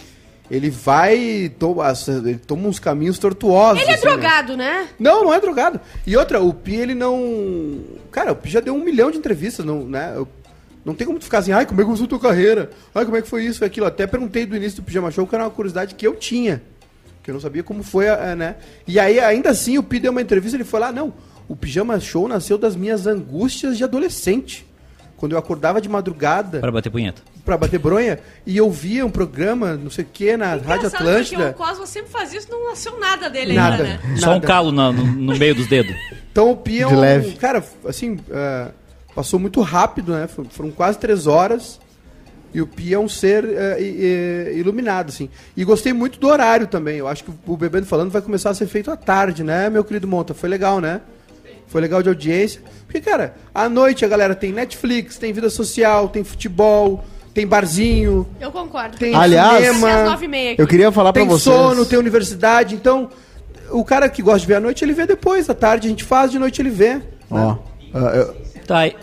Ele 0.50 0.68
vai. 0.70 1.50
Toma, 1.58 1.92
ele 2.08 2.36
toma 2.38 2.68
uns 2.68 2.78
caminhos 2.78 3.18
tortuosos. 3.18 3.82
Ele 3.82 3.90
é 3.90 3.94
assim, 3.94 4.04
né? 4.06 4.12
drogado, 4.12 4.56
né? 4.56 4.88
Não, 4.98 5.24
não 5.24 5.32
é 5.34 5.40
drogado. 5.40 5.80
E 6.06 6.16
outra, 6.16 6.40
o 6.42 6.52
Pi, 6.52 6.74
ele 6.74 6.94
não. 6.94 7.80
Cara, 8.10 8.32
o 8.32 8.36
Pi 8.36 8.50
já 8.50 8.60
deu 8.60 8.74
um 8.74 8.82
milhão 8.84 9.10
de 9.10 9.18
entrevistas, 9.18 9.64
não, 9.64 9.84
né? 9.84 10.12
Eu- 10.14 10.28
Não 10.84 10.94
tem 10.94 11.06
como 11.06 11.18
tu 11.18 11.24
ficar 11.24 11.38
assim, 11.38 11.52
ai, 11.52 11.64
como 11.64 11.80
é 11.80 11.84
que 11.84 11.86
começou 11.86 12.06
a 12.06 12.08
tua 12.08 12.18
carreira? 12.18 12.70
Ai, 12.94 13.04
como 13.04 13.16
é 13.16 13.22
que 13.22 13.28
foi 13.28 13.44
isso, 13.44 13.58
foi 13.60 13.68
aquilo. 13.68 13.86
Até 13.86 14.04
perguntei 14.06 14.44
do 14.44 14.56
início 14.56 14.82
do 14.82 14.84
Pijama 14.84 15.10
Show, 15.12 15.26
que 15.26 15.34
era 15.34 15.44
uma 15.44 15.50
curiosidade 15.50 15.94
que 15.94 16.04
eu 16.06 16.14
tinha. 16.16 16.60
Que 17.22 17.30
eu 17.30 17.34
não 17.34 17.40
sabia 17.40 17.62
como 17.62 17.84
foi, 17.84 18.08
a, 18.08 18.34
né? 18.34 18.56
E 18.86 18.98
aí, 18.98 19.20
ainda 19.20 19.50
assim, 19.50 19.78
o 19.78 19.82
Pi 19.82 20.00
deu 20.00 20.10
uma 20.10 20.20
entrevista, 20.20 20.56
ele 20.56 20.64
foi 20.64 20.80
lá, 20.80 20.90
não, 20.90 21.14
o 21.46 21.54
Pijama 21.54 22.00
Show 22.00 22.26
nasceu 22.26 22.58
das 22.58 22.74
minhas 22.74 23.06
angústias 23.06 23.78
de 23.78 23.84
adolescente. 23.84 24.66
quando 25.16 25.32
eu 25.32 25.38
acordava 25.38 25.80
de 25.80 25.88
madrugada 25.88 26.58
Pra 26.58 26.72
bater 26.72 26.90
punheta. 26.90 27.22
Pra 27.44 27.56
bater 27.56 27.78
bronha 27.78 28.18
e 28.46 28.56
eu 28.56 28.70
via 28.70 29.04
um 29.04 29.10
programa, 29.10 29.74
não 29.74 29.90
sei 29.90 30.04
o 30.04 30.08
que, 30.12 30.36
na 30.36 30.46
Rádio 30.50 30.64
Engraçado, 30.64 30.90
porque 30.90 31.08
Atlântida. 31.08 31.50
o 31.50 31.54
Cosmo 31.54 31.86
sempre 31.86 32.10
faz 32.10 32.32
isso, 32.32 32.48
não 32.50 32.68
nasceu 32.70 32.98
nada 33.00 33.28
dele 33.28 33.54
Nada. 33.54 33.82
ainda, 33.82 33.98
né? 34.04 34.16
Só 34.16 34.30
um 34.30 34.34
Nada. 34.34 34.46
calo 34.46 34.70
no, 34.72 34.92
no 34.92 35.36
meio 35.36 35.54
dos 35.54 35.66
dedos. 35.66 35.94
Então 36.30 36.50
o 36.50 36.56
Pia 36.56 36.84
é 36.84 36.88
De 36.88 36.94
um- 36.94 37.00
leve. 37.00 37.32
Cara, 37.36 37.62
assim, 37.86 38.18
é, 38.30 38.68
passou 39.14 39.40
muito 39.40 39.60
rápido, 39.60 40.12
né? 40.12 40.28
Foram, 40.50 40.70
quase 40.70 40.98
três 40.98 41.26
horas. 41.26 41.80
E 42.54 42.60
o 42.60 42.66
Pia 42.66 42.96
é 42.96 42.98
um 42.98 43.08
ser 43.08 43.44
é, 43.44 43.80
i- 43.80 44.52
i- 44.54 44.58
iluminado, 44.58 45.08
assim. 45.08 45.28
E 45.56 45.64
gostei 45.64 45.92
muito 45.92 46.20
do 46.20 46.28
horário 46.28 46.66
também. 46.66 46.98
Eu 46.98 47.08
acho 47.08 47.24
que 47.24 47.30
o 47.46 47.56
Bebendo 47.56 47.86
Falando 47.86 48.10
vai 48.10 48.20
começar 48.22 48.50
a 48.50 48.54
ser 48.54 48.66
feito 48.66 48.90
à 48.90 48.96
tarde, 48.96 49.42
né, 49.42 49.68
meu 49.70 49.82
querido 49.82 50.06
Monta? 50.06 50.32
Foi 50.34 50.48
legal, 50.50 50.78
né? 50.80 51.00
Foi 51.66 51.80
legal 51.80 52.02
de 52.02 52.10
audiência. 52.10 52.60
Porque, 52.84 53.00
cara, 53.00 53.34
à 53.54 53.68
noite 53.70 54.04
a 54.04 54.08
galera 54.08 54.34
tem 54.34 54.52
Netflix, 54.52 55.16
tem 55.16 55.32
vida 55.32 55.48
social, 55.48 56.10
tem 56.10 56.22
futebol, 56.22 57.02
tem 57.34 57.46
barzinho, 57.46 58.26
Eu 58.40 58.50
concordo. 58.50 58.96
tem 58.98 59.14
Aliás, 59.14 59.64
cinema. 59.64 59.88
Às 60.02 60.10
nove 60.10 60.24
e 60.24 60.28
meia 60.28 60.52
aqui. 60.52 60.62
Eu 60.62 60.66
queria 60.66 60.92
falar 60.92 61.12
pra 61.12 61.22
tem 61.22 61.28
vocês. 61.28 61.54
sono, 61.54 61.84
tem 61.86 61.98
universidade. 61.98 62.74
Então, 62.74 63.08
o 63.70 63.84
cara 63.84 64.08
que 64.08 64.22
gosta 64.22 64.40
de 64.40 64.46
ver 64.46 64.54
à 64.56 64.60
noite, 64.60 64.84
ele 64.84 64.92
vê 64.92 65.06
depois. 65.06 65.48
À 65.48 65.54
tarde 65.54 65.86
a 65.86 65.90
gente 65.90 66.04
faz, 66.04 66.30
de 66.30 66.38
noite 66.38 66.60
ele 66.60 66.70
vê. 66.70 67.00
Ó, 67.30 67.56
ah, 67.94 67.98
eu, 68.14 68.34
Tá, 68.66 68.78
aí. 68.80 68.94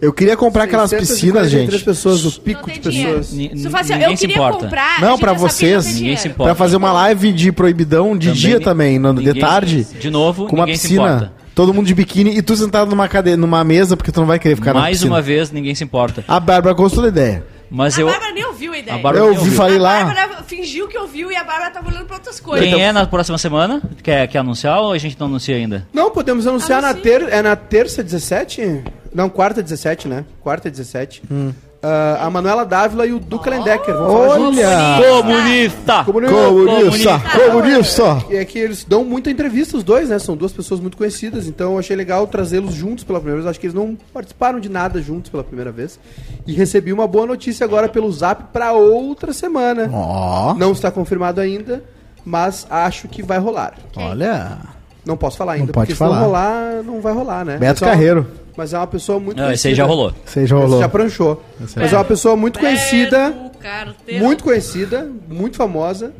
eu 0.00 0.12
queria 0.12 0.36
comprar 0.36 0.64
aquelas 0.64 0.90
643 0.90 1.48
piscinas, 1.48 1.50
gente. 1.72 1.84
pessoas, 1.84 2.24
o 2.24 2.40
pico 2.40 2.66
tem 2.66 2.74
de 2.74 2.80
pessoas. 2.80 3.26
Se 3.26 3.36
ninguém 3.36 4.10
eu 4.10 4.16
se 4.16 4.26
importa. 4.26 4.58
comprar. 4.64 5.00
Não, 5.00 5.08
a 5.08 5.10
gente 5.12 5.20
pra 5.20 5.32
já 5.32 5.38
sabe 5.38 5.48
que 5.48 5.54
vocês. 5.54 5.84
tem 5.86 5.94
Ninguém 5.94 6.16
se 6.16 6.28
importa. 6.28 6.44
Pra 6.44 6.54
fazer 6.54 6.76
uma 6.76 6.92
live 6.92 7.32
de 7.32 7.50
proibidão 7.52 8.16
de 8.18 8.28
Também 8.28 8.40
dia 8.40 8.60
também, 8.60 8.98
no, 8.98 9.14
de 9.14 9.24
ninguém- 9.26 9.40
tarde. 9.40 9.86
De 9.98 10.10
novo, 10.10 10.46
Com 10.46 10.56
uma 10.56 10.66
ninguém 10.66 10.76
se 10.76 10.88
piscina. 10.88 11.02
importa. 11.16 11.32
Todo 11.54 11.74
mundo 11.74 11.86
de 11.86 11.94
biquíni 11.94 12.36
e 12.38 12.42
tu 12.42 12.54
sentado 12.54 12.88
numa 12.88 13.08
cadeira, 13.08 13.36
numa 13.36 13.64
mesa, 13.64 13.96
porque 13.96 14.12
tu 14.12 14.20
não 14.20 14.28
vai 14.28 14.38
querer 14.38 14.54
ficar 14.54 14.72
na 14.72 14.78
Mais 14.80 14.98
piscina. 14.98 15.14
uma 15.16 15.20
vez, 15.20 15.50
ninguém 15.50 15.74
se 15.74 15.82
importa. 15.82 16.22
A 16.28 16.38
Bárbara 16.38 16.72
gostou 16.72 17.02
da 17.02 17.08
ideia. 17.08 17.44
Mas 17.70 17.98
A 17.98 18.00
eu. 18.02 18.06
Bárbara 18.06 18.32
nem 18.32 18.44
ouviu 18.44 18.72
a 18.72 18.78
ideia. 18.78 18.96
A 18.96 19.00
Bárbara 19.00 19.24
Eu 19.24 19.30
nem 19.30 19.34
vi, 19.34 19.40
ouviu. 19.40 19.56
falei 19.56 19.76
a 19.76 19.80
lá. 19.80 20.04
Bárbara 20.04 20.42
fingiu 20.44 20.88
que 20.88 20.98
ouviu 20.98 21.30
e 21.30 21.36
a 21.36 21.44
Bárbara 21.44 21.70
tava 21.70 21.88
olhando 21.88 22.06
pra 22.06 22.16
outras 22.16 22.40
coisas. 22.40 22.68
Quem 22.68 22.82
é 22.82 22.92
na 22.92 23.06
próxima 23.06 23.36
semana? 23.38 23.82
Quer, 24.02 24.26
quer 24.28 24.38
anunciar 24.38 24.80
ou 24.80 24.92
a 24.92 24.98
gente 24.98 25.18
não 25.18 25.26
anuncia 25.26 25.56
ainda? 25.56 25.86
Não, 25.92 26.10
podemos 26.10 26.46
anunciar 26.46 26.80
na, 26.82 26.88
Anuncia. 26.90 27.20
ter, 27.20 27.28
é 27.32 27.42
na 27.42 27.54
terça 27.56 28.02
17? 28.02 28.82
Não, 29.14 29.28
quarta 29.28 29.62
17, 29.62 30.08
né? 30.08 30.24
Quarta 30.40 30.70
17. 30.70 31.22
Hum. 31.30 31.52
Ah, 31.80 32.26
a 32.26 32.30
Manuela 32.30 32.64
Dávila 32.66 33.06
e 33.06 33.12
o 33.12 33.20
Duca 33.20 33.48
Lendecker 33.50 33.94
vão 33.94 34.10
falar 34.10 34.36
juntos. 34.38 34.58
Olha! 34.58 35.22
Comunista! 35.22 36.04
Comunista! 36.04 37.22
Comunista! 37.50 38.24
E 38.30 38.36
é 38.36 38.44
que 38.44 38.58
eles 38.58 38.84
dão 38.84 39.04
muita 39.04 39.30
entrevista, 39.30 39.76
os 39.76 39.84
dois, 39.84 40.08
né? 40.08 40.18
São 40.18 40.36
duas 40.36 40.52
pessoas 40.52 40.80
muito 40.80 40.96
conhecidas, 40.96 41.46
então 41.46 41.74
eu 41.74 41.78
achei 41.78 41.94
legal 41.94 42.26
trazê-los 42.26 42.74
juntos 42.74 43.04
pela 43.04 43.20
primeira 43.20 43.42
vez. 43.42 43.50
Acho 43.50 43.60
que 43.60 43.66
eles 43.66 43.74
não 43.74 43.96
participaram 44.12 44.58
de 44.58 44.68
nada 44.68 45.00
juntos 45.00 45.30
pela 45.30 45.44
primeira 45.44 45.70
vez. 45.70 46.00
E 46.46 46.52
recebi 46.52 46.92
uma 46.92 47.06
boa 47.06 47.26
notícia 47.26 47.62
agora 47.64 47.88
pelo 47.88 48.10
zap 48.10 48.44
pra 48.52 48.72
outra 48.72 49.32
semana. 49.32 49.88
Ó, 49.92 50.54
Não 50.54 50.72
está 50.72 50.90
confirmado 50.90 51.40
ainda, 51.40 51.84
mas 52.24 52.66
acho 52.68 53.06
que 53.06 53.22
vai 53.22 53.38
rolar. 53.38 53.74
olha. 53.96 54.58
Não 55.06 55.16
posso 55.16 55.38
falar 55.38 55.52
ainda, 55.52 55.66
Não 55.66 55.72
pode 55.72 55.86
porque 55.86 55.92
se 55.94 55.98
falar. 55.98 56.16
não 56.16 56.24
rolar, 56.26 56.82
não 56.84 57.00
vai 57.00 57.12
rolar, 57.14 57.44
né? 57.44 57.56
Beto 57.56 57.82
uma- 57.84 57.90
Carreiro. 57.92 58.26
Mas 58.58 58.72
é 58.74 58.76
uma 58.78 58.88
pessoa 58.88 59.20
muito 59.20 59.40
Não, 59.40 59.52
esse 59.52 59.68
aí 59.68 59.74
já 59.76 59.84
rolou. 59.84 60.12
Você 60.26 60.44
já 60.44 60.56
Esse 60.56 60.64
rolou. 60.66 60.80
já 60.80 60.88
pranchou. 60.88 61.40
Mas 61.76 61.92
é 61.92 61.96
uma 61.96 62.04
pessoa 62.04 62.34
muito 62.34 62.58
conhecida, 62.58 63.32
Carteiro. 63.60 64.24
muito 64.24 64.42
conhecida, 64.42 65.08
muito 65.28 65.56
famosa. 65.56 66.12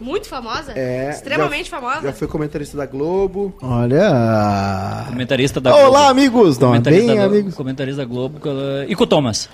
Muito 0.00 0.28
famosa? 0.28 0.72
É, 0.76 1.10
Extremamente 1.10 1.68
já- 1.68 1.76
famosa? 1.80 2.02
Já 2.02 2.12
foi 2.12 2.28
comentarista 2.28 2.76
da 2.76 2.86
Globo. 2.86 3.52
Olha. 3.60 5.06
Comentarista 5.08 5.60
da 5.60 5.74
Olá, 5.74 5.82
Globo. 5.88 5.96
amigos. 6.10 6.58
Não, 6.58 6.68
é 6.68 6.70
Comentarista 6.70 7.06
bem 7.06 7.16
da 7.16 7.22
Globo, 7.22 7.34
amigos. 7.34 7.54
Comentarista 7.56 8.02
da 8.02 8.04
Globo. 8.08 8.40
E 8.88 8.94
com 8.94 9.02
o 9.02 9.06
Thomas. 9.08 9.48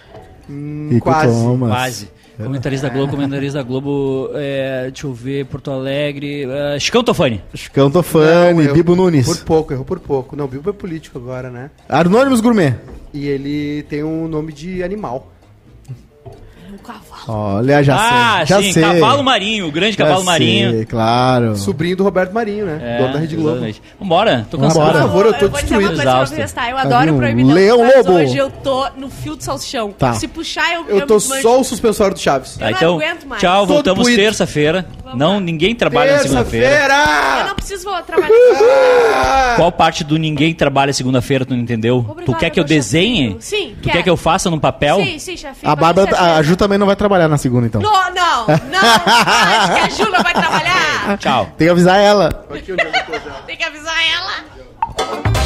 E 0.48 0.90
com 0.92 1.00
quase, 1.00 1.32
Thomas. 1.44 1.70
Quase. 1.70 2.08
Comentarista 2.44 2.88
da 2.88 2.94
Globo, 2.94 3.12
comentarista 3.12 3.58
da 3.58 3.64
Globo. 3.64 4.30
É, 4.34 4.84
deixa 4.90 5.06
eu 5.06 5.12
ver, 5.12 5.44
Porto 5.46 5.70
Alegre. 5.72 6.46
Uh, 6.46 6.78
Chicão 6.78 7.02
Tofani. 7.02 7.42
Chicão 7.52 7.90
Tofani, 7.90 8.54
Não, 8.54 8.62
errou 8.62 8.74
Bibo 8.74 8.94
Nunes. 8.94 9.26
Por 9.26 9.44
pouco, 9.44 9.72
errou 9.72 9.84
por 9.84 9.98
pouco. 9.98 10.36
Não, 10.36 10.46
Bibo 10.46 10.70
é 10.70 10.72
político 10.72 11.18
agora, 11.18 11.50
né? 11.50 11.70
Anônimos 11.88 12.40
Gourmet. 12.40 12.76
E 13.12 13.26
ele 13.26 13.82
tem 13.84 14.04
um 14.04 14.28
nome 14.28 14.52
de 14.52 14.82
animal. 14.84 15.32
Um 16.72 16.78
cavalo. 16.78 17.07
Olha, 17.26 17.82
já 17.82 17.96
ah, 17.96 18.36
sei. 18.38 18.46
Já 18.46 18.62
sim, 18.62 18.72
sei. 18.72 18.82
Cavalo 18.82 19.22
Marinho, 19.24 19.66
o 19.66 19.72
grande 19.72 19.92
Já 19.96 20.04
Cavalo 20.04 20.18
sei, 20.20 20.26
Marinho. 20.26 20.86
claro. 20.86 21.56
Sobrinho 21.56 21.96
do 21.96 22.04
Roberto 22.04 22.32
Marinho, 22.32 22.66
né? 22.66 22.78
É, 22.82 22.98
Dono 22.98 23.12
da 23.12 23.18
Rede 23.18 23.34
Globo. 23.36 23.50
exatamente. 23.50 23.82
Vambora, 24.00 24.46
tô 24.50 24.56
Vambora. 24.56 24.74
cansado. 24.74 24.92
Por 24.92 25.00
favor, 25.08 25.26
eu 25.26 25.32
tô 25.34 25.38
vou 25.48 25.48
dizer 25.62 25.74
uma 25.74 25.78
destruído. 25.80 25.88
coisa 25.88 26.02
pra 26.02 26.48
tá? 26.48 26.70
Eu 26.70 26.76
Tá 26.76 26.82
adoro 26.82 27.14
um 27.14 27.18
proibidão. 27.18 27.54
leão 27.54 27.78
mas 27.84 27.96
lobo. 28.06 28.12
hoje 28.18 28.36
eu 28.36 28.50
tô 28.50 28.88
no 28.96 29.10
fio 29.10 29.36
do 29.36 29.42
salsichão. 29.42 29.90
Tá. 29.92 30.12
Se 30.14 30.28
puxar, 30.28 30.72
eu, 30.74 30.86
Eu 30.88 31.06
tô 31.06 31.16
me 31.18 31.28
manjo. 31.28 31.42
só 31.42 31.60
o 31.60 31.64
suspensório 31.64 32.14
do 32.14 32.20
Chaves. 32.20 32.56
Tá, 32.56 32.66
Eu 32.66 32.70
não 32.70 32.76
então, 32.76 32.94
aguento 32.96 33.26
mais. 33.26 33.40
tchau, 33.40 33.60
Todo 33.66 33.74
voltamos 33.74 34.06
terça-feira. 34.06 34.86
Não, 35.14 35.40
ninguém 35.40 35.74
trabalha 35.74 36.12
na 36.12 36.18
segunda-feira. 36.18 36.94
Eu 37.40 37.46
não 37.48 37.54
preciso 37.54 37.84
vou 37.84 38.02
trabalhar. 38.02 38.28
Ah! 38.60 39.54
Qual 39.56 39.72
parte 39.72 40.04
do 40.04 40.16
ninguém 40.18 40.52
trabalha 40.54 40.92
segunda-feira 40.92 41.44
tu 41.44 41.54
não 41.54 41.60
entendeu? 41.62 41.98
Obrigada, 41.98 42.26
tu 42.26 42.34
quer 42.34 42.50
que 42.50 42.60
eu 42.60 42.64
desenhe? 42.64 43.36
Sim, 43.40 43.74
Tu 43.82 43.88
quer 43.88 44.02
que 44.02 44.10
eu 44.10 44.16
faça 44.16 44.50
no 44.50 44.60
papel? 44.60 44.98
Sim, 45.02 45.18
sim, 45.18 45.36
chefinho. 45.36 45.70
A 45.72 45.74
Bárbara, 45.74 46.08
certeza. 46.08 46.34
a 46.36 46.42
Ju 46.42 46.56
também 46.56 46.76
não 46.78 46.86
vai 46.86 46.94
trabalhar 46.96 47.07
na 47.28 47.38
segunda, 47.38 47.66
então. 47.66 47.80
Não, 47.80 47.92
não, 48.12 48.46
não. 48.46 48.78
Acho 49.84 49.96
que 49.96 50.02
a 50.02 50.06
não 50.10 50.22
vai 50.22 50.32
trabalhar. 50.32 51.18
Tchau. 51.18 51.48
Tem 51.56 51.66
que 51.66 51.70
avisar 51.70 51.98
ela. 51.98 52.30
Tem 53.46 53.56
que 53.56 53.64
avisar 53.64 53.94
ela. 54.12 55.37